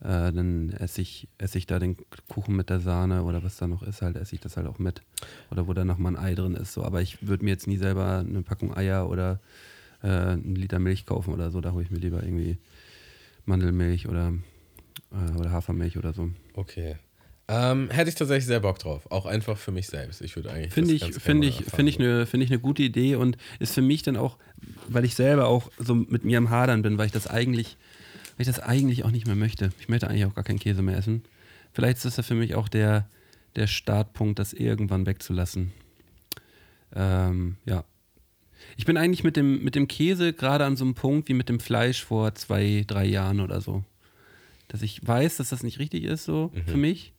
Äh, 0.00 0.32
dann 0.32 0.70
esse 0.70 1.02
ich, 1.02 1.28
esse 1.38 1.58
ich 1.58 1.66
da 1.66 1.78
den 1.78 1.96
Kuchen 2.28 2.56
mit 2.56 2.68
der 2.68 2.80
Sahne 2.80 3.22
oder 3.22 3.44
was 3.44 3.58
da 3.58 3.68
noch 3.68 3.82
ist, 3.82 4.02
halt 4.02 4.16
esse 4.16 4.34
ich 4.34 4.40
das 4.40 4.56
halt 4.56 4.66
auch 4.66 4.78
mit. 4.78 5.02
Oder 5.50 5.68
wo 5.68 5.72
da 5.72 5.84
noch 5.84 5.98
mal 5.98 6.16
ein 6.16 6.16
Ei 6.16 6.34
drin 6.34 6.54
ist. 6.54 6.72
So. 6.72 6.82
Aber 6.82 7.00
ich 7.00 7.26
würde 7.26 7.44
mir 7.44 7.50
jetzt 7.52 7.66
nie 7.68 7.76
selber 7.76 8.24
eine 8.26 8.42
Packung 8.42 8.74
Eier 8.76 9.08
oder 9.08 9.38
äh, 10.02 10.08
einen 10.08 10.56
Liter 10.56 10.78
Milch 10.78 11.06
kaufen 11.06 11.32
oder 11.32 11.50
so. 11.50 11.60
Da 11.60 11.72
hole 11.72 11.84
ich 11.84 11.90
mir 11.90 11.98
lieber 11.98 12.22
irgendwie 12.22 12.58
Mandelmilch 13.44 14.08
oder, 14.08 14.32
äh, 15.12 15.38
oder 15.38 15.50
Hafermilch 15.50 15.96
oder 15.98 16.12
so. 16.12 16.30
Okay. 16.54 16.96
Ähm, 17.52 17.90
hätte 17.90 18.08
ich 18.08 18.14
tatsächlich 18.14 18.46
sehr 18.46 18.60
Bock 18.60 18.78
drauf. 18.78 19.10
Auch 19.10 19.26
einfach 19.26 19.58
für 19.58 19.72
mich 19.72 19.88
selbst. 19.88 20.20
Ich 20.20 20.36
würde 20.36 20.52
eigentlich. 20.52 20.72
Finde 20.72 20.94
ich, 20.94 21.14
finde 21.14 21.48
ich, 21.48 21.64
finde 21.64 21.90
ich 21.90 21.98
eine, 21.98 22.26
finde 22.26 22.44
ich 22.44 22.50
eine 22.52 22.60
gute 22.60 22.84
Idee 22.84 23.16
und 23.16 23.36
ist 23.58 23.74
für 23.74 23.82
mich 23.82 24.04
dann 24.04 24.16
auch, 24.16 24.38
weil 24.86 25.04
ich 25.04 25.16
selber 25.16 25.48
auch 25.48 25.68
so 25.76 25.96
mit 25.96 26.24
mir 26.24 26.38
am 26.38 26.50
Hadern 26.50 26.82
bin, 26.82 26.96
weil 26.96 27.06
ich 27.06 27.12
das 27.12 27.26
eigentlich, 27.26 27.76
weil 28.36 28.42
ich 28.42 28.46
das 28.46 28.60
eigentlich 28.60 29.04
auch 29.04 29.10
nicht 29.10 29.26
mehr 29.26 29.34
möchte. 29.34 29.72
Ich 29.80 29.88
möchte 29.88 30.08
eigentlich 30.08 30.26
auch 30.26 30.34
gar 30.34 30.44
keinen 30.44 30.60
Käse 30.60 30.82
mehr 30.82 30.96
essen. 30.96 31.24
Vielleicht 31.72 31.96
ist 31.96 32.04
das 32.04 32.18
ja 32.18 32.22
für 32.22 32.36
mich 32.36 32.54
auch 32.54 32.68
der, 32.68 33.08
der 33.56 33.66
Startpunkt, 33.66 34.38
das 34.38 34.52
irgendwann 34.52 35.06
wegzulassen. 35.06 35.72
Ähm, 36.94 37.56
ja. 37.64 37.84
Ich 38.76 38.84
bin 38.84 38.96
eigentlich 38.96 39.24
mit 39.24 39.36
dem, 39.36 39.62
mit 39.62 39.74
dem 39.74 39.88
Käse 39.88 40.32
gerade 40.32 40.64
an 40.64 40.76
so 40.76 40.84
einem 40.84 40.94
Punkt 40.94 41.28
wie 41.28 41.34
mit 41.34 41.48
dem 41.48 41.60
Fleisch 41.60 42.04
vor 42.04 42.34
zwei, 42.34 42.84
drei 42.86 43.04
Jahren 43.04 43.40
oder 43.40 43.60
so. 43.60 43.84
Dass 44.68 44.82
ich 44.82 45.06
weiß, 45.06 45.36
dass 45.36 45.50
das 45.50 45.62
nicht 45.62 45.78
richtig 45.78 46.04
ist 46.04 46.24
so 46.24 46.52
für 46.66 46.76
mich, 46.76 47.12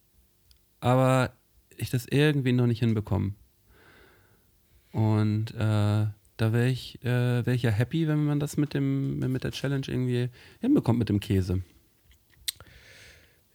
aber 0.80 1.34
ich 1.78 1.90
das 1.90 2.06
irgendwie 2.06 2.54
noch 2.54 2.68
nicht 2.68 2.80
hinbekomme. 2.80 3.34
Und 4.94 5.52
äh, 5.52 6.08
da 6.42 6.54
wäre 6.54 6.70
ich, 6.70 7.04
äh, 7.04 7.46
wär 7.46 7.54
ich 7.54 7.64
ja 7.64 7.72
happy, 7.72 8.08
wenn 8.08 8.26
man 8.26 8.40
das 8.40 8.58
mit, 8.58 8.74
dem, 8.74 9.20
mit 9.20 9.44
der 9.44 9.52
Challenge 9.52 9.86
irgendwie 9.88 10.30
hinbekommt 10.60 11.00
mit 11.00 11.10
dem 11.10 11.20
Käse. 11.20 11.62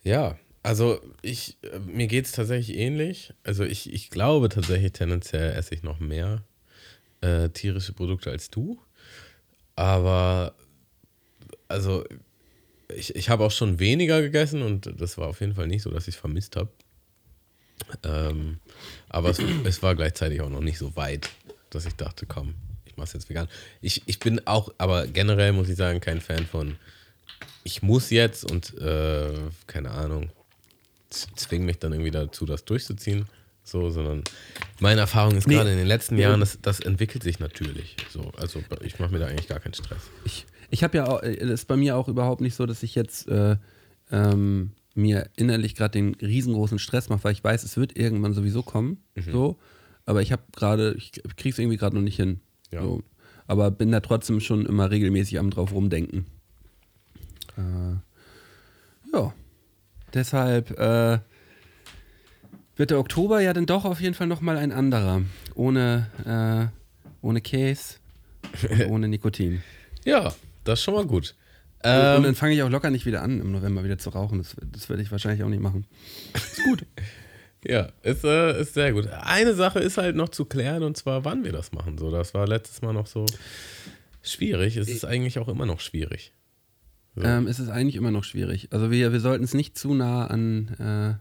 Ja, 0.03 0.39
also 0.63 1.01
ich, 1.23 1.59
äh, 1.63 1.79
mir 1.81 2.07
geht 2.07 2.27
es 2.27 2.33
tatsächlich 2.33 2.77
ähnlich. 2.77 3.35
Also 3.43 3.65
ich, 3.65 3.93
ich 3.93 4.11
glaube 4.11 4.49
tatsächlich 4.49 4.93
tendenziell 4.93 5.53
esse 5.53 5.75
ich 5.75 5.83
noch 5.83 6.01
mehr 6.01 6.45
äh, 7.27 7.49
tierische 7.51 7.93
Produkte 7.93 8.31
als 8.31 8.51
du. 8.51 8.79
Aber 9.75 10.55
also 11.69 12.05
ich, 12.95 13.15
ich 13.15 13.29
habe 13.29 13.45
auch 13.45 13.51
schon 13.51 13.79
weniger 13.79 14.23
gegessen 14.23 14.63
und 14.63 14.93
das 15.01 15.19
war 15.19 15.29
auf 15.29 15.41
jeden 15.41 15.55
Fall 15.55 15.67
nicht 15.67 15.83
so, 15.83 15.91
dass 15.91 16.09
ich 16.09 16.15
es 16.15 16.21
vermisst 16.21 16.57
habe. 16.57 16.71
Ähm, 18.05 18.59
aber 19.09 19.31
es, 19.31 19.39
es 19.65 19.83
war 19.83 19.95
gleichzeitig 19.95 20.41
auch 20.41 20.49
noch 20.49 20.61
nicht 20.61 20.79
so 20.79 20.97
weit, 20.97 21.29
dass 21.71 21.87
ich 21.87 21.95
dachte, 21.95 22.27
komm, 22.27 22.55
ich 22.85 22.97
mache 22.97 23.07
es 23.07 23.13
jetzt 23.13 23.29
vegan. 23.29 23.49
Ich, 23.81 24.03
ich 24.07 24.19
bin 24.19 24.47
auch, 24.47 24.73
aber 24.79 25.07
generell 25.07 25.53
muss 25.53 25.69
ich 25.69 25.77
sagen, 25.77 26.01
kein 26.01 26.21
Fan 26.21 26.47
von, 26.47 26.77
ich 27.65 27.83
muss 27.83 28.11
jetzt 28.11 28.51
und 28.51 28.79
äh, 28.79 29.35
keine 29.67 29.91
Ahnung, 29.91 30.31
zwing 31.11 31.65
mich 31.65 31.79
dann 31.79 31.93
irgendwie 31.93 32.11
dazu, 32.11 32.47
das 32.47 32.65
durchzuziehen. 32.65 33.27
So, 33.67 33.91
sondern 33.91 34.23
meine 34.79 35.01
Erfahrung 35.01 35.37
ist 35.37 35.49
Nee. 35.49 35.57
gerade 35.57 35.73
in 35.73 35.77
den 35.79 35.89
letzten 35.89 36.17
Jahren, 36.19 36.39
das, 36.39 36.59
das 36.63 36.79
entwickelt 36.79 37.25
sich 37.25 37.41
natürlich. 37.41 37.97
So, 38.11 38.31
also 38.39 38.63
ich 38.83 39.01
mache 39.01 39.11
mir 39.13 39.19
da 39.19 39.27
eigentlich 39.27 39.49
gar 39.49 39.59
keinen 39.59 39.75
Stress. 39.75 40.03
Ich, 40.25 40.47
ich 40.71 40.85
habe 40.85 40.97
ja 40.97 41.09
auch, 41.09 41.21
äh, 41.21 41.37
das 41.37 41.51
ist 41.51 41.65
bei 41.67 41.77
mir 41.77 41.97
auch 41.97 42.07
überhaupt 42.07 42.41
nicht 42.41 42.55
so, 42.55 42.65
dass 42.65 42.85
ich 42.85 42.95
jetzt 42.95 43.27
äh, 43.27 43.57
ähm, 44.13 44.71
mir 44.95 45.29
innerlich 45.37 45.75
gerade 45.75 45.93
den 45.93 46.15
riesengroßen 46.15 46.79
Stress 46.79 47.09
mache, 47.09 47.25
weil 47.25 47.33
ich 47.33 47.43
weiß, 47.43 47.65
es 47.65 47.77
wird 47.77 47.99
irgendwann 47.99 48.35
sowieso 48.35 48.63
kommen. 48.63 48.99
So. 49.31 49.59
Aber 50.05 50.23
ich 50.23 50.31
habe 50.31 50.43
gerade, 50.55 50.95
ich 50.97 51.11
kriege 51.37 51.51
es 51.51 51.59
irgendwie 51.59 51.77
gerade 51.77 51.97
noch 51.97 52.03
nicht 52.03 52.17
hin. 52.17 52.41
Ja. 52.71 52.83
So. 52.83 53.03
Aber 53.49 53.73
bin 53.73 53.91
da 53.91 53.99
trotzdem 53.99 54.39
schon 54.41 54.65
immer 54.65 54.93
regelmäßig 54.93 55.41
am 55.41 55.51
drauf 55.51 55.73
rumdenken. 55.73 56.27
Äh, 57.59 57.97
ja. 59.13 59.35
Deshalb 60.15 60.71
äh, 60.79 61.19
wird 62.77 62.91
der 62.91 62.99
Oktober 62.99 63.41
ja 63.41 63.53
dann 63.53 63.67
doch 63.67 63.85
auf 63.85 64.01
jeden 64.01 64.15
Fall 64.15 64.27
nochmal 64.27 64.57
ein 64.59 64.73
anderer. 64.73 65.23
Ohne, 65.55 66.07
äh, 66.25 67.25
ohne 67.25 67.41
Käse 67.41 67.97
und 68.69 68.87
ohne 68.89 69.09
Nikotin. 69.09 69.63
Ja, 70.05 70.35
das 70.65 70.79
ist 70.79 70.85
schon 70.85 70.95
mal 70.95 71.07
gut. 71.07 71.35
und 71.83 71.91
Ähm, 71.91 72.23
dann 72.23 72.35
fange 72.35 72.55
ich 72.55 72.63
auch 72.63 72.71
locker 72.71 72.91
nicht 72.91 73.07
wieder 73.07 73.23
an, 73.23 73.41
im 73.41 73.53
November 73.53 73.85
wieder 73.85 73.99
zu 73.99 74.11
rauchen. 74.11 74.39
Das, 74.39 74.57
das 74.73 74.89
werde 74.89 75.03
ich 75.03 75.11
wahrscheinlich 75.11 75.43
auch 75.43 75.49
nicht 75.49 75.63
machen. 75.63 75.87
Ist 76.35 76.63
gut. 76.65 76.87
ja, 77.65 77.89
ist, 78.03 78.25
äh, 78.25 78.61
ist 78.61 78.75
sehr 78.75 78.93
gut. 78.93 79.09
Eine 79.09 79.55
Sache 79.55 79.81
ist 79.81 79.97
halt 79.99 80.17
noch 80.17 80.29
zu 80.29 80.45
klären 80.45 80.83
und 80.83 80.97
zwar, 80.97 81.25
wann 81.25 81.45
wir 81.45 81.53
das 81.53 81.73
machen. 81.73 81.99
So, 81.99 82.11
das 82.11 82.35
war 82.35 82.47
letztes 82.47 82.83
Mal 82.83 82.93
noch 82.93 83.07
so 83.07 83.27
schwierig. 84.23 84.77
Es 84.77 84.89
ist 84.89 85.05
eigentlich 85.05 85.39
auch 85.39 85.49
immer 85.49 85.67
noch 85.67 85.81
schwierig. 85.81 86.33
ähm, 87.21 87.47
es 87.47 87.59
ist 87.59 87.69
eigentlich 87.71 87.97
immer 87.97 88.11
noch 88.11 88.25
schwierig. 88.25 88.69
Also 88.73 88.91
wir, 88.91 89.13
wir 89.13 89.21
sollten 89.21 89.45
es 89.45 89.55
nicht 89.55 89.79
zu 89.79 89.95
nah 89.95 90.27
an. 90.27 91.19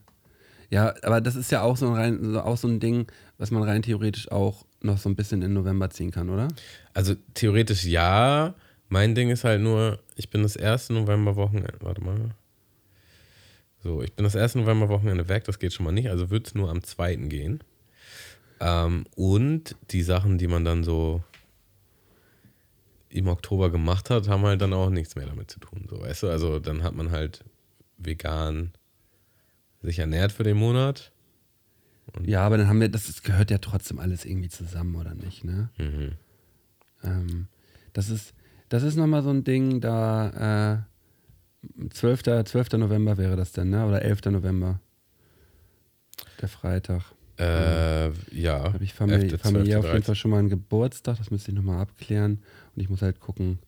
Ja, 0.70 0.94
aber 1.04 1.22
das 1.22 1.36
ist 1.36 1.52
ja 1.52 1.62
auch 1.62 1.78
so, 1.78 1.88
ein 1.88 1.94
rein, 1.94 2.36
auch 2.38 2.58
so 2.58 2.68
ein 2.68 2.80
Ding, 2.80 3.08
was 3.38 3.52
man 3.52 3.64
rein 3.64 3.82
theoretisch 3.82 4.32
auch 4.32 4.66
noch 4.82 4.98
so 4.98 5.10
ein 5.10 5.16
bisschen 5.16 5.42
in 5.42 5.54
November 5.54 5.90
ziehen 5.90 6.12
kann, 6.12 6.30
oder? 6.30 6.48
Also 6.94 7.16
theoretisch 7.34 7.86
ja. 7.86 8.56
Mein 8.88 9.16
Ding 9.16 9.30
ist 9.30 9.44
halt 9.44 9.62
nur, 9.62 10.00
ich 10.16 10.30
bin 10.30 10.44
das 10.44 10.56
erste 10.56 10.94
Novemberwochenende. 10.94 11.74
Warte 11.82 12.02
mal. 12.02 12.30
So, 13.84 14.02
ich 14.02 14.14
bin 14.14 14.24
das 14.24 14.36
erste 14.36 14.60
Novemberwochenende 14.60 15.30
weg, 15.30 15.44
das 15.44 15.60
geht 15.60 15.74
schon 15.74 15.86
mal 15.86 15.92
nicht, 15.92 16.10
also 16.10 16.32
wird 16.32 16.48
es 16.48 16.56
nur 16.56 16.72
am 16.72 16.84
zweiten 16.84 17.30
gehen. 17.30 17.60
Ähm, 18.60 19.06
und 19.16 19.76
die 19.92 20.02
Sachen, 20.02 20.40
die 20.40 20.48
man 20.48 20.66
dann 20.66 20.84
so 20.84 21.24
im 23.10 23.28
Oktober 23.28 23.70
gemacht 23.70 24.10
hat, 24.10 24.28
haben 24.28 24.44
halt 24.44 24.62
dann 24.62 24.74
auch 24.74 24.90
nichts 24.90 25.16
mehr 25.16 25.28
damit 25.28 25.52
zu 25.52 25.60
tun. 25.60 25.86
So, 25.88 26.02
weißt 26.02 26.24
du, 26.24 26.30
also 26.30 26.60
dann 26.60 26.84
hat 26.84 26.96
man 26.96 27.12
halt 27.12 27.44
vegan 27.98 28.72
sich 29.86 30.00
ernährt 30.00 30.32
für 30.32 30.44
den 30.44 30.58
Monat. 30.58 31.12
Ja, 32.24 32.42
aber 32.42 32.58
dann 32.58 32.68
haben 32.68 32.80
wir, 32.80 32.90
das 32.90 33.24
gehört 33.24 33.52
ja 33.52 33.58
trotzdem 33.58 34.00
alles 34.00 34.26
irgendwie 34.26 34.50
zusammen, 34.50 34.96
oder 34.96 35.16
nicht, 35.16 35.44
ne? 35.44 35.70
Mhm. 35.78 36.12
Ähm, 37.04 37.48
das 37.94 38.10
ist, 38.10 38.34
das 38.70 38.84
ist 38.84 38.96
nochmal 38.96 39.24
so 39.24 39.32
ein 39.32 39.44
Ding, 39.44 39.82
da 39.82 40.86
äh, 41.80 41.90
12. 41.90 42.46
12. 42.46 42.74
November 42.74 43.18
wäre 43.18 43.36
das 43.36 43.52
dann, 43.52 43.70
ne? 43.70 43.86
Oder 43.86 44.02
11. 44.02 44.26
November. 44.26 44.80
der 46.42 46.50
Freitag. 46.50 47.04
Äh, 47.38 48.12
ja. 48.32 48.74
Habe 48.74 48.84
ich 48.84 48.94
famili 48.94 49.30
11., 49.30 49.42
familiär 49.42 49.80
auf 49.80 49.86
12., 49.86 49.94
jeden 49.94 50.06
Fall 50.06 50.16
schon 50.16 50.32
mal 50.32 50.40
einen 50.40 50.50
Geburtstag, 50.50 51.18
das 51.18 51.32
müsste 51.32 51.52
ich 51.52 51.58
nochmal 51.58 51.82
abklären. 51.82 52.40
Und 52.76 52.82
ich 52.82 52.90
muss 52.90 53.02
halt 53.02 53.20
gucken. 53.20 53.60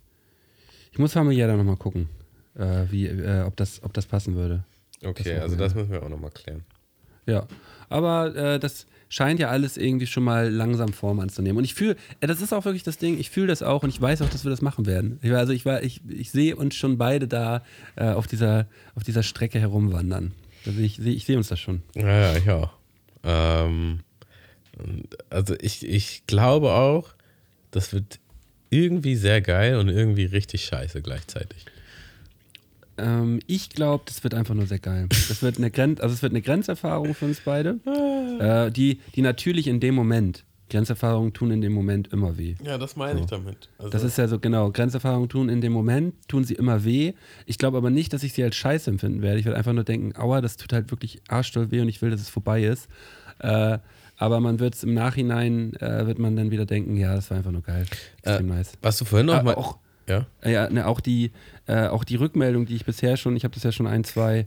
Ich 0.92 1.00
muss 1.00 1.14
familiär 1.14 1.48
dann 1.48 1.58
nochmal 1.58 1.78
gucken, 1.78 2.08
äh, 2.56 2.86
wie, 2.90 3.08
äh, 3.08 3.44
ob, 3.44 3.56
das, 3.58 3.84
ob 3.84 3.94
das 3.94 4.06
passen 4.06 4.36
würde. 4.36 4.64
Okay, 5.04 5.34
Das 5.36 5.44
also 5.44 5.56
das 5.56 5.76
müssen 5.76 5.92
wir 5.92 6.04
auch 6.04 6.10
nochmal 6.10 6.32
klären. 6.32 6.64
Ja. 7.26 7.48
Aber 7.90 8.36
äh, 8.36 8.60
das 8.60 8.86
scheint 9.10 9.40
ja 9.40 9.50
alles 9.50 9.78
irgendwie 9.78 10.08
schon 10.08 10.24
mal 10.24 10.50
langsam 10.50 10.92
Form 10.92 11.20
anzunehmen. 11.20 11.58
Und 11.58 11.64
ich 11.64 11.74
fühle, 11.74 11.96
äh, 12.20 12.28
das 12.28 12.42
ist 12.42 12.52
auch 12.54 12.66
wirklich 12.66 12.84
das 12.84 12.98
Ding, 12.98 13.18
ich 13.20 13.30
fühle 13.30 13.48
das 13.48 13.64
auch 13.64 13.84
und 13.84 13.90
ich 13.90 14.02
weiß 14.02 14.22
auch, 14.22 14.30
dass 14.30 14.44
wir 14.44 14.50
das 14.52 14.62
machen 14.62 14.86
werden. 14.86 15.20
Ich, 15.22 15.32
also 15.32 15.54
ich, 15.54 15.66
war, 15.66 15.84
ich, 15.84 16.02
ich 16.10 16.32
sehe 16.32 16.56
uns 16.56 16.76
schon 16.76 16.98
beide 16.98 17.28
da 17.28 17.64
äh, 17.96 18.10
auf, 18.10 18.28
dieser, 18.28 18.68
auf 18.96 19.04
dieser 19.04 19.24
Strecke 19.24 19.60
herumwandern. 19.60 20.34
Also 20.66 20.80
ich, 20.80 20.98
sehe- 20.98 21.14
ich 21.14 21.26
sehe 21.26 21.38
uns 21.38 21.48
das 21.48 21.60
schon. 21.60 21.82
Ja, 21.96 22.08
ja, 22.34 22.38
ich 22.38 22.50
auch. 22.50 22.72
Ähm, 23.24 24.00
also 25.30 25.56
ich, 25.60 25.88
ich 25.88 26.24
glaube 26.28 26.72
auch, 26.72 27.14
das 27.72 27.94
wird 27.94 28.20
irgendwie 28.70 29.16
sehr 29.16 29.42
geil 29.42 29.78
und 29.78 29.88
irgendwie 29.90 30.26
richtig 30.26 30.66
scheiße 30.66 31.02
gleichzeitig. 31.02 31.66
Ähm, 32.98 33.40
ich 33.48 33.70
glaube, 33.70 34.04
das 34.08 34.24
wird 34.24 34.34
einfach 34.34 34.56
nur 34.56 34.66
sehr 34.68 34.80
geil. 34.80 35.08
Das 35.10 35.42
wird 35.42 35.58
eine 35.58 35.72
Grenz, 35.72 36.00
also 36.00 36.14
es 36.14 36.22
wird 36.22 36.32
eine 36.34 36.42
Grenzerfahrung 36.42 37.14
für 37.14 37.26
uns 37.26 37.42
beide, 37.44 37.80
äh, 38.40 38.72
die, 38.72 39.00
die 39.16 39.22
natürlich 39.22 39.68
in 39.68 39.80
dem 39.80 39.96
Moment, 39.96 40.44
Grenzerfahrungen 40.70 41.32
tun 41.32 41.52
in 41.52 41.62
dem 41.62 41.72
Moment 41.72 42.12
immer 42.12 42.38
weh. 42.38 42.56
Ja, 42.62 42.78
das 42.78 42.98
meine 42.98 43.22
ich 43.22 43.26
damit. 43.28 43.70
Also, 43.78 43.90
Das 43.90 44.04
ist 44.04 44.18
ja 44.18 44.28
so, 44.28 44.38
genau, 44.38 44.70
Grenzerfahrungen 44.72 45.30
tun 45.30 45.48
in 45.48 45.62
dem 45.62 45.72
Moment, 45.72 46.14
tun 46.28 46.44
sie 46.44 46.56
immer 46.56 46.84
weh. 46.84 47.14
Ich 47.46 47.58
glaube 47.58 47.78
aber 47.78 47.90
nicht, 47.90 48.12
dass 48.12 48.22
ich 48.24 48.34
sie 48.34 48.44
als 48.44 48.58
scheiße 48.58 48.90
empfinden 48.90 49.22
werde. 49.22 49.40
Ich 49.40 49.46
werde 49.46 49.58
einfach 49.58 49.72
nur 49.72 49.86
denken, 49.86 50.14
aua, 50.20 50.42
das 50.42 50.58
tut 50.58 50.74
halt 50.74 50.92
wirklich 50.92 51.22
arschdoll 51.30 51.72
weh 51.72 51.80
und 51.80 51.88
ich 51.88 52.02
will, 52.02 52.10
dass 52.12 52.20
es 52.20 52.30
vorbei 52.30 52.64
ist. 52.66 52.90
Äh, 53.40 53.78
aber 54.18 54.40
man 54.42 54.60
wird 54.60 54.74
es 54.76 54.84
im 54.84 54.94
Nachhinein, 54.94 55.74
äh, 55.76 56.06
wird 56.06 56.20
man 56.20 56.36
dann 56.36 56.52
wieder 56.52 56.66
denken, 56.66 56.98
ja, 56.98 57.16
das 57.16 57.30
war 57.30 57.38
einfach 57.38 57.52
nur 57.52 57.62
geil. 57.62 57.86
Extrem 58.24 58.48
nice. 58.48 58.74
was 58.82 58.98
du 58.98 59.06
vorhin 59.06 59.28
noch 59.28 59.36
Ah, 59.36 59.44
mal. 59.44 59.56
auch, 59.56 59.78
ja? 60.08 60.26
äh, 60.42 60.54
Ja, 60.54 60.70
ne, 60.70 60.88
auch 60.88 61.00
die, 61.00 61.32
äh, 61.68 61.88
auch 61.88 62.04
die 62.04 62.16
Rückmeldung, 62.16 62.66
die 62.66 62.76
ich 62.76 62.86
bisher 62.86 63.18
schon, 63.18 63.36
ich 63.36 63.44
habe 63.44 63.54
das 63.54 63.64
ja 63.64 63.72
schon 63.72 63.88
ein, 63.88 64.04
zwei, 64.04 64.46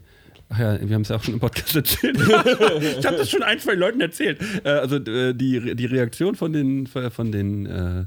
ach 0.49 0.59
ja, 0.59 0.89
wir 0.89 0.95
haben 0.95 1.03
es 1.03 1.09
ja 1.09 1.17
auch 1.17 1.23
schon 1.23 1.35
im 1.35 1.41
Podcast 1.41 1.77
erzählt. 1.77 2.19
ich 2.19 3.07
habe 3.07 3.17
das 3.17 3.31
schon 3.31 3.43
ein, 3.43 3.59
zwei 3.59 3.75
Leuten 3.75 4.01
erzählt. 4.01 4.41
Äh, 4.65 4.71
also 4.71 4.97
äh, 4.97 5.35
die, 5.35 5.77
die 5.77 5.87
Reaktion 5.87 6.35
von 6.35 6.53
den, 6.53 6.87
von 6.87 7.33
den 7.33 7.67
äh, 7.67 8.05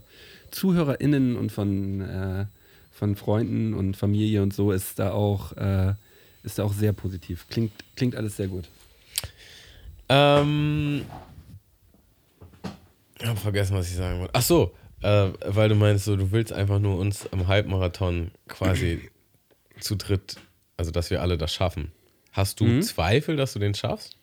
ZuhörerInnen 0.52 1.36
und 1.36 1.52
von, 1.52 2.02
äh, 2.02 2.46
von 2.92 3.16
Freunden 3.16 3.74
und 3.74 3.98
Familie 3.98 4.42
und 4.44 4.54
so 4.54 4.72
ist 4.72 5.00
da 5.00 5.12
auch, 5.12 5.54
ist 6.44 6.60
da 6.60 6.64
auch 6.64 6.74
sehr 6.74 6.94
positiv. 6.94 7.48
Klingt, 7.50 7.72
klingt 7.96 8.16
alles 8.16 8.38
sehr 8.38 8.48
gut. 8.48 8.70
Ähm. 10.10 11.04
Ich 13.20 13.26
hab 13.30 13.40
vergessen, 13.40 13.76
was 13.76 13.90
ich 13.90 13.96
sagen 13.96 14.20
wollte. 14.20 14.34
Ach 14.36 14.42
so, 14.42 14.74
äh, 15.04 15.32
weil 15.46 15.70
du 15.70 15.76
meinst, 15.76 16.06
so, 16.06 16.16
du 16.16 16.32
willst 16.32 16.54
einfach 16.54 16.80
nur 16.80 16.98
uns 16.98 17.32
am 17.32 17.48
Halbmarathon 17.48 18.32
quasi 18.48 19.10
zu 19.80 19.96
dritt, 19.96 20.38
also 20.78 20.92
dass 20.92 21.10
wir 21.10 21.22
alle 21.22 21.38
das 21.38 21.54
schaffen. 21.54 21.92
Hast 22.32 22.60
du 22.60 22.80
Zweifel, 22.82 23.36
dass 23.36 23.54
du 23.54 23.60
den 23.60 23.76
schaffst? 23.76 24.18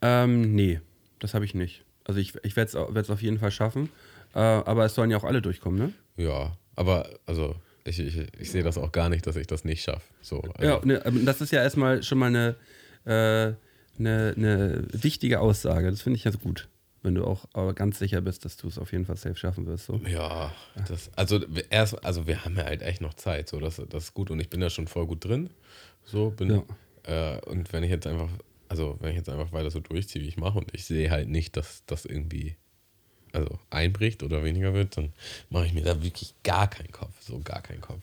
Ähm, 0.00 0.54
nee, 0.54 0.80
das 1.20 1.34
habe 1.34 1.44
ich 1.44 1.54
nicht. 1.54 1.84
Also 2.04 2.18
ich, 2.18 2.34
ich 2.42 2.56
werde 2.56 3.00
es 3.00 3.10
auf 3.10 3.22
jeden 3.22 3.38
Fall 3.38 3.52
schaffen. 3.52 3.88
Äh, 4.34 4.38
aber 4.38 4.84
es 4.86 4.94
sollen 4.94 5.10
ja 5.10 5.18
auch 5.18 5.24
alle 5.24 5.42
durchkommen, 5.42 5.78
ne? 5.78 5.92
Ja, 6.16 6.56
aber 6.74 7.08
also 7.26 7.54
ich, 7.84 7.98
ich, 8.00 8.18
ich 8.38 8.50
sehe 8.50 8.62
das 8.62 8.78
auch 8.78 8.90
gar 8.90 9.08
nicht, 9.08 9.26
dass 9.26 9.36
ich 9.36 9.46
das 9.46 9.64
nicht 9.64 9.82
schaffe. 9.84 10.02
So, 10.22 10.40
also, 10.40 10.68
Ja, 10.68 10.80
ne, 10.84 11.04
aber 11.04 11.18
das 11.20 11.40
ist 11.40 11.52
ja 11.52 11.62
erstmal 11.62 12.02
schon 12.02 12.18
mal 12.18 12.26
eine, 12.26 12.56
äh, 13.04 13.54
eine, 13.98 14.34
eine 14.36 14.84
wichtige 14.92 15.40
Aussage. 15.40 15.90
Das 15.90 16.02
finde 16.02 16.16
ich 16.16 16.24
ja 16.24 16.30
gut, 16.30 16.68
wenn 17.02 17.14
du 17.14 17.24
auch 17.24 17.46
aber 17.52 17.74
ganz 17.74 17.98
sicher 17.98 18.20
bist, 18.20 18.44
dass 18.44 18.56
du 18.56 18.68
es 18.68 18.78
auf 18.78 18.92
jeden 18.92 19.04
Fall 19.04 19.16
safe 19.16 19.36
schaffen 19.36 19.66
wirst. 19.66 19.86
So. 19.86 20.00
Ja, 20.06 20.52
das, 20.88 21.10
also 21.16 21.40
erst, 21.70 22.04
also 22.04 22.26
wir 22.26 22.44
haben 22.44 22.56
ja 22.56 22.64
halt 22.64 22.82
echt 22.82 23.00
noch 23.00 23.14
Zeit, 23.14 23.48
so 23.48 23.58
das, 23.58 23.82
das 23.88 24.04
ist 24.04 24.14
gut 24.14 24.30
und 24.30 24.40
ich 24.40 24.48
bin 24.48 24.60
da 24.60 24.70
schon 24.70 24.86
voll 24.86 25.06
gut 25.06 25.24
drin. 25.24 25.50
So 26.04 26.30
bin 26.30 26.62
äh, 27.04 27.40
und 27.40 27.72
wenn 27.72 27.82
ich 27.82 27.90
jetzt 27.90 28.06
einfach, 28.06 28.28
also 28.68 28.96
wenn 29.00 29.10
ich 29.10 29.16
jetzt 29.16 29.28
einfach 29.28 29.52
weiter 29.52 29.70
so 29.70 29.80
durchziehe, 29.80 30.22
wie 30.22 30.28
ich 30.28 30.36
mache 30.36 30.58
und 30.58 30.74
ich 30.74 30.84
sehe 30.84 31.10
halt 31.10 31.28
nicht, 31.28 31.56
dass 31.56 31.84
das 31.86 32.04
irgendwie 32.04 32.56
also 33.32 33.58
einbricht 33.70 34.22
oder 34.22 34.44
weniger 34.44 34.74
wird, 34.74 34.96
dann 34.96 35.12
mache 35.50 35.66
ich 35.66 35.72
mir 35.72 35.82
da 35.82 36.02
wirklich 36.02 36.34
gar 36.42 36.68
keinen 36.68 36.92
Kopf, 36.92 37.14
so 37.20 37.40
gar 37.40 37.62
keinen 37.62 37.80
Kopf. 37.80 38.02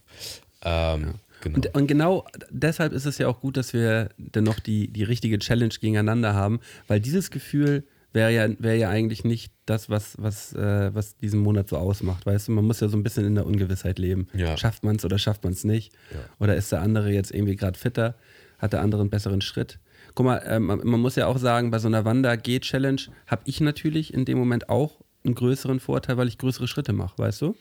Ähm, 0.63 1.15
genau. 1.41 1.55
Und, 1.55 1.75
und 1.75 1.87
genau 1.87 2.25
deshalb 2.49 2.93
ist 2.93 3.05
es 3.05 3.17
ja 3.17 3.27
auch 3.27 3.39
gut, 3.39 3.55
dass 3.55 3.73
wir 3.73 4.09
dann 4.17 4.43
noch 4.43 4.59
die, 4.59 4.87
die 4.87 5.03
richtige 5.03 5.39
Challenge 5.39 5.73
gegeneinander 5.73 6.33
haben, 6.33 6.59
weil 6.87 6.99
dieses 6.99 7.31
Gefühl 7.31 7.83
wäre 8.13 8.33
ja, 8.33 8.49
wäre 8.59 8.77
ja 8.77 8.89
eigentlich 8.89 9.23
nicht 9.23 9.53
das, 9.65 9.89
was, 9.89 10.15
was, 10.19 10.53
äh, 10.53 10.93
was 10.93 11.15
diesen 11.17 11.39
Monat 11.39 11.69
so 11.69 11.77
ausmacht. 11.77 12.25
Weißt 12.25 12.47
du, 12.47 12.51
man 12.51 12.65
muss 12.65 12.79
ja 12.79 12.87
so 12.87 12.97
ein 12.97 13.03
bisschen 13.03 13.25
in 13.25 13.35
der 13.35 13.45
Ungewissheit 13.45 13.99
leben. 13.99 14.27
Ja. 14.33 14.57
Schafft 14.57 14.83
man 14.83 14.95
es 14.95 15.05
oder 15.05 15.19
schafft 15.19 15.43
man 15.43 15.53
es 15.53 15.63
nicht? 15.63 15.93
Oder 16.39 16.55
ist 16.55 16.71
der 16.71 16.81
andere 16.81 17.11
jetzt 17.11 17.31
irgendwie 17.31 17.55
gerade 17.55 17.77
fitter? 17.77 18.15
Hat 18.57 18.73
der 18.73 18.81
andere 18.81 19.01
einen 19.01 19.09
besseren 19.09 19.41
Schritt? 19.41 19.79
Guck 20.15 20.25
mal, 20.25 20.41
ähm, 20.45 20.65
man 20.65 20.79
man 20.83 20.99
muss 20.99 21.15
ja 21.15 21.27
auch 21.27 21.37
sagen, 21.37 21.71
bei 21.71 21.79
so 21.79 21.87
einer 21.87 22.03
Wander-G-Challenge 22.03 23.01
habe 23.27 23.41
ich 23.45 23.61
natürlich 23.61 24.13
in 24.13 24.25
dem 24.25 24.37
Moment 24.37 24.69
auch 24.69 25.01
einen 25.23 25.35
größeren 25.35 25.79
Vorteil, 25.79 26.17
weil 26.17 26.27
ich 26.27 26.37
größere 26.37 26.67
Schritte 26.67 26.93
mache, 26.93 27.17
weißt 27.17 27.41
du? 27.41 27.55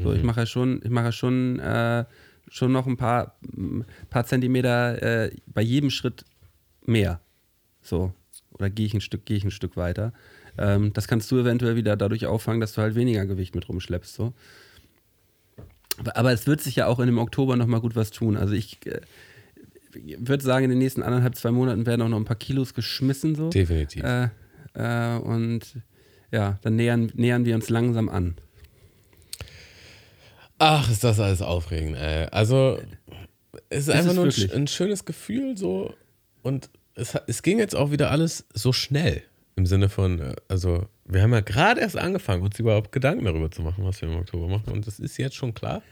So, 0.00 0.12
ich 0.12 0.22
mache 0.22 0.40
ja 0.40 0.46
schon, 0.46 0.80
ich 0.84 0.90
mache 0.90 1.06
ja 1.06 1.12
schon, 1.12 1.58
äh, 1.58 2.04
schon 2.48 2.70
noch 2.70 2.86
ein 2.86 2.96
paar, 2.96 3.36
ein 3.42 3.84
paar 4.10 4.24
Zentimeter 4.24 5.02
äh, 5.02 5.30
bei 5.46 5.62
jedem 5.62 5.90
Schritt 5.90 6.24
mehr. 6.86 7.20
So. 7.82 8.12
Oder 8.58 8.70
gehe 8.70 8.86
ich 8.86 8.94
ein 8.94 9.00
Stück, 9.00 9.24
gehe 9.24 9.36
ich 9.36 9.44
ein 9.44 9.50
Stück 9.50 9.76
weiter. 9.76 10.12
Ähm, 10.56 10.92
das 10.92 11.06
kannst 11.08 11.30
du 11.30 11.38
eventuell 11.38 11.76
wieder 11.76 11.96
dadurch 11.96 12.26
auffangen, 12.26 12.60
dass 12.60 12.72
du 12.72 12.82
halt 12.82 12.94
weniger 12.94 13.24
Gewicht 13.26 13.54
mit 13.54 13.68
rumschleppst. 13.68 14.14
So. 14.14 14.32
Aber, 16.14 16.32
es 16.32 16.46
wird 16.46 16.60
sich 16.60 16.76
ja 16.76 16.86
auch 16.86 16.98
in 17.00 17.06
dem 17.06 17.18
Oktober 17.18 17.56
nochmal 17.56 17.80
gut 17.80 17.96
was 17.96 18.10
tun. 18.10 18.36
Also 18.36 18.54
ich 18.54 18.78
äh, 18.86 19.00
würde 19.92 20.44
sagen, 20.44 20.64
in 20.64 20.70
den 20.70 20.78
nächsten 20.78 21.02
anderthalb, 21.02 21.36
zwei 21.36 21.50
Monaten 21.50 21.86
werden 21.86 22.02
auch 22.02 22.08
noch 22.08 22.18
ein 22.18 22.24
paar 22.24 22.36
Kilos 22.36 22.74
geschmissen. 22.74 23.34
So. 23.34 23.50
Definitiv. 23.50 24.02
Äh, 24.04 24.28
äh, 24.74 25.18
und 25.18 25.62
ja, 26.30 26.58
dann 26.62 26.76
nähern, 26.76 27.10
nähern 27.14 27.44
wir 27.44 27.54
uns 27.54 27.68
langsam 27.68 28.08
an. 28.08 28.36
Ach, 30.58 30.90
ist 30.90 31.04
das 31.04 31.20
alles 31.20 31.40
aufregend, 31.40 31.96
ey. 31.96 32.26
Also, 32.32 32.78
es 33.70 33.80
ist 33.86 33.88
Ist 33.88 33.94
einfach 33.94 34.10
es 34.10 34.14
nur 34.16 34.24
ein, 34.24 34.30
wirklich? 34.30 34.54
ein 34.54 34.66
schönes 34.66 35.04
Gefühl 35.04 35.56
so 35.56 35.94
und 36.42 36.68
es, 36.98 37.14
es 37.26 37.42
ging 37.42 37.58
jetzt 37.58 37.74
auch 37.76 37.90
wieder 37.90 38.10
alles 38.10 38.44
so 38.54 38.72
schnell 38.72 39.22
im 39.56 39.66
Sinne 39.66 39.88
von, 39.88 40.20
äh, 40.20 40.34
also 40.48 40.86
wir 41.04 41.22
haben 41.22 41.32
ja 41.32 41.40
gerade 41.40 41.80
erst 41.80 41.96
angefangen, 41.96 42.42
uns 42.42 42.58
überhaupt 42.58 42.92
Gedanken 42.92 43.24
darüber 43.24 43.50
zu 43.50 43.62
machen, 43.62 43.84
was 43.84 44.00
wir 44.02 44.08
im 44.08 44.16
Oktober 44.18 44.46
machen 44.48 44.72
und 44.72 44.86
das 44.86 44.98
ist 45.00 45.16
jetzt 45.16 45.34
schon 45.36 45.52
klar 45.54 45.82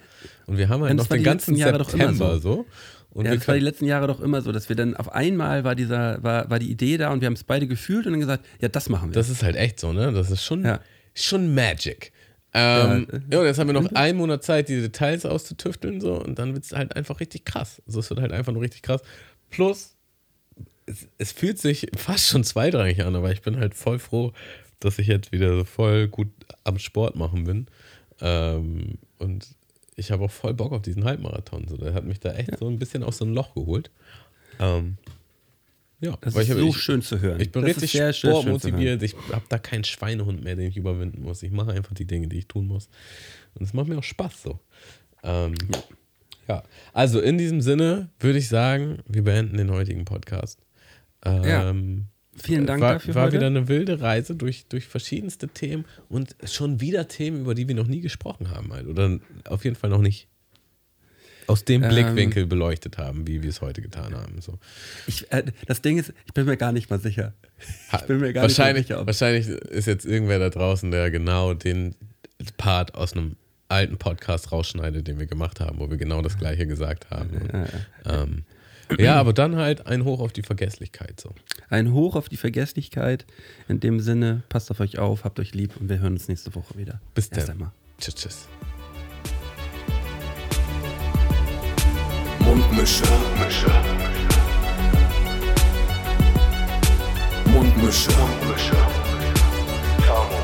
und 0.46 0.56
wir 0.58 0.68
haben 0.68 0.82
halt 0.82 0.90
Ja, 0.90 0.94
noch 0.94 1.06
den 1.06 1.18
die 1.18 1.24
ganzen 1.24 1.56
Jahre 1.56 1.78
doch 1.78 1.92
immer 1.92 2.04
September 2.12 2.34
so. 2.38 2.40
so. 2.40 2.66
und 3.10 3.24
ja, 3.26 3.34
das 3.34 3.48
war 3.48 3.54
die 3.56 3.60
letzten 3.62 3.86
Jahre 3.86 4.06
doch 4.06 4.20
immer 4.20 4.40
so, 4.42 4.52
dass 4.52 4.68
wir 4.68 4.76
dann 4.76 4.94
auf 4.96 5.12
einmal 5.12 5.64
war 5.64 5.74
dieser, 5.74 6.22
war, 6.22 6.48
war 6.48 6.58
die 6.60 6.70
Idee 6.70 6.96
da 6.96 7.10
und 7.12 7.20
wir 7.22 7.26
haben 7.26 7.32
es 7.34 7.42
beide 7.44 7.66
gefühlt 7.66 8.06
und 8.06 8.12
dann 8.12 8.20
gesagt, 8.20 8.44
ja, 8.60 8.68
das 8.68 8.88
machen 8.88 9.10
wir. 9.10 9.14
das 9.14 9.28
ist 9.30 9.42
halt 9.42 9.56
echt 9.56 9.80
so, 9.80 9.92
ne? 9.92 10.12
Das 10.12 10.30
ist 10.30 10.44
schon, 10.44 10.64
Ja. 10.64 10.80
schon 11.14 11.52
Magic. 11.54 12.12
Ähm, 12.54 13.08
Ja. 13.10 13.18
ja, 13.32 13.40
und 13.40 13.46
jetzt 13.46 13.58
haben 13.58 13.66
wir 13.66 13.74
noch 13.74 13.90
einen 13.94 14.16
Monat 14.18 14.44
Zeit, 14.44 14.68
die 14.68 14.80
Details 14.80 15.26
auszutüfteln 15.26 16.00
so 16.00 16.22
und 16.22 16.38
dann 16.38 16.54
wird 16.54 16.64
es 16.66 16.72
halt 16.72 16.94
einfach 16.94 17.18
richtig 17.20 17.44
krass. 17.44 17.82
Also 17.86 17.98
es 18.00 18.08
wird 18.10 18.20
halt 18.20 18.30
einfach 18.32 18.52
nur 18.52 18.62
richtig 18.62 18.82
krass. 18.82 19.02
Plus, 19.50 19.95
es, 20.86 21.08
es 21.18 21.32
fühlt 21.32 21.58
sich 21.58 21.88
fast 21.96 22.28
schon 22.28 22.44
zweitrangig 22.44 23.02
an, 23.04 23.14
aber 23.16 23.32
ich 23.32 23.42
bin 23.42 23.56
halt 23.56 23.74
voll 23.74 23.98
froh, 23.98 24.32
dass 24.80 24.98
ich 24.98 25.06
jetzt 25.08 25.32
wieder 25.32 25.56
so 25.56 25.64
voll 25.64 26.08
gut 26.08 26.28
am 26.64 26.78
Sport 26.78 27.16
machen 27.16 27.44
bin. 27.44 27.66
Ähm, 28.20 28.98
und 29.18 29.46
ich 29.96 30.10
habe 30.10 30.24
auch 30.24 30.30
voll 30.30 30.54
Bock 30.54 30.72
auf 30.72 30.82
diesen 30.82 31.04
Halbmarathon. 31.04 31.66
So, 31.68 31.76
der 31.76 31.94
hat 31.94 32.04
mich 32.04 32.20
da 32.20 32.32
echt 32.34 32.58
so 32.58 32.68
ein 32.68 32.78
bisschen 32.78 33.02
aus 33.02 33.18
so 33.18 33.24
einem 33.24 33.34
Loch 33.34 33.54
geholt. 33.54 33.90
Ähm, 34.60 34.96
ja, 36.00 36.16
das 36.20 36.34
weil 36.34 36.42
ist 36.42 36.48
ich 36.48 36.54
hab- 36.54 36.60
so 36.60 36.68
ich, 36.68 36.76
schön 36.76 37.02
zu 37.02 37.20
hören. 37.20 37.40
ich 37.40 37.50
bin 37.50 37.62
das 37.62 37.76
richtig 37.76 37.92
sehr 37.92 38.12
sportmotiviert. 38.12 39.02
Ich 39.02 39.14
habe 39.32 39.44
da 39.48 39.58
keinen 39.58 39.84
Schweinehund 39.84 40.44
mehr, 40.44 40.54
den 40.54 40.68
ich 40.68 40.76
überwinden 40.76 41.22
muss. 41.22 41.42
Ich 41.42 41.50
mache 41.50 41.72
einfach 41.72 41.94
die 41.94 42.04
Dinge, 42.04 42.28
die 42.28 42.38
ich 42.38 42.46
tun 42.46 42.66
muss. 42.66 42.88
Und 43.54 43.64
es 43.64 43.72
macht 43.72 43.88
mir 43.88 43.98
auch 43.98 44.02
Spaß 44.02 44.42
so. 44.42 44.60
Ähm, 45.22 45.54
ja. 46.46 46.62
also 46.92 47.20
in 47.20 47.38
diesem 47.38 47.62
Sinne 47.62 48.10
würde 48.20 48.38
ich 48.38 48.48
sagen, 48.48 48.98
wir 49.08 49.24
beenden 49.24 49.56
den 49.56 49.70
heutigen 49.70 50.04
Podcast. 50.04 50.60
Ja. 51.26 51.70
Ähm, 51.70 52.06
Vielen 52.38 52.66
Dank 52.66 52.82
war, 52.82 52.94
dafür 52.94 53.14
War 53.14 53.24
heute. 53.24 53.36
wieder 53.36 53.46
eine 53.46 53.66
wilde 53.66 54.00
Reise 54.00 54.34
durch, 54.34 54.66
durch 54.68 54.86
verschiedenste 54.86 55.48
Themen 55.48 55.86
und 56.10 56.36
schon 56.44 56.80
wieder 56.82 57.08
Themen, 57.08 57.40
über 57.40 57.54
die 57.54 57.66
wir 57.66 57.74
noch 57.74 57.86
nie 57.86 58.02
gesprochen 58.02 58.50
haben. 58.50 58.72
Halt. 58.72 58.86
Oder 58.86 59.18
auf 59.48 59.64
jeden 59.64 59.74
Fall 59.76 59.88
noch 59.88 60.02
nicht 60.02 60.28
aus 61.46 61.64
dem 61.64 61.82
Ähm, 61.82 61.88
Blickwinkel 61.88 62.46
beleuchtet 62.46 62.98
haben, 62.98 63.26
wie 63.26 63.42
wir 63.42 63.50
es 63.50 63.60
heute 63.60 63.80
getan 63.80 64.14
haben. 64.14 64.40
So. 64.40 64.58
Ich, 65.06 65.30
äh, 65.32 65.44
das 65.66 65.80
Ding 65.80 65.98
ist, 65.98 66.12
ich 66.26 66.34
bin 66.34 66.44
mir 66.44 66.56
gar 66.56 66.72
nicht 66.72 66.90
mal 66.90 66.98
sicher. 67.00 67.32
Ich 67.94 68.02
bin 68.02 68.18
mir 68.20 68.32
gar 68.32 68.42
wahrscheinlich, 68.42 68.88
nicht 68.88 68.88
sicher, 68.88 69.06
wahrscheinlich 69.06 69.48
ist 69.48 69.86
jetzt 69.86 70.04
irgendwer 70.04 70.38
da 70.38 70.50
draußen, 70.50 70.90
der 70.90 71.10
genau 71.10 71.54
den 71.54 71.94
Part 72.58 72.94
aus 72.94 73.12
einem 73.14 73.36
alten 73.68 73.96
Podcast 73.96 74.52
rausschneidet, 74.52 75.08
den 75.08 75.18
wir 75.18 75.26
gemacht 75.26 75.60
haben, 75.60 75.78
wo 75.78 75.88
wir 75.88 75.96
genau 75.96 76.20
das 76.20 76.36
gleiche 76.36 76.66
gesagt 76.66 77.10
haben. 77.10 77.30
Und, 77.30 77.68
ähm, 78.04 78.44
Ja, 78.98 79.16
aber 79.16 79.32
dann 79.32 79.56
halt 79.56 79.86
ein 79.86 80.04
Hoch 80.04 80.20
auf 80.20 80.32
die 80.32 80.42
Vergesslichkeit 80.42 81.20
so. 81.20 81.34
Ein 81.68 81.92
Hoch 81.92 82.14
auf 82.14 82.28
die 82.28 82.36
Vergesslichkeit. 82.36 83.26
In 83.68 83.80
dem 83.80 84.00
Sinne, 84.00 84.42
passt 84.48 84.70
auf 84.70 84.80
euch 84.80 84.98
auf, 84.98 85.24
habt 85.24 85.40
euch 85.40 85.54
lieb 85.54 85.76
und 85.80 85.88
wir 85.88 85.98
hören 85.98 86.12
uns 86.14 86.28
nächste 86.28 86.54
Woche 86.54 86.76
wieder. 86.78 87.00
Bis 87.14 87.28
Erst 87.28 87.48
dann. 87.48 87.72
Tschüss, 87.98 88.14
tschüss. 88.14 88.48
Mundmische. 92.40 93.02
Mundmische. 93.04 93.66
Mundmische. 97.46 98.10
Mundmische. 98.12 98.76
Tamo. 100.06 100.40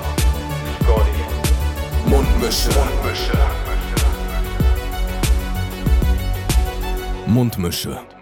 Scotty. 0.83 2.09
Mundmische. 2.09 2.71
Mundmische. 2.71 3.39
Mundmische. 7.27 8.22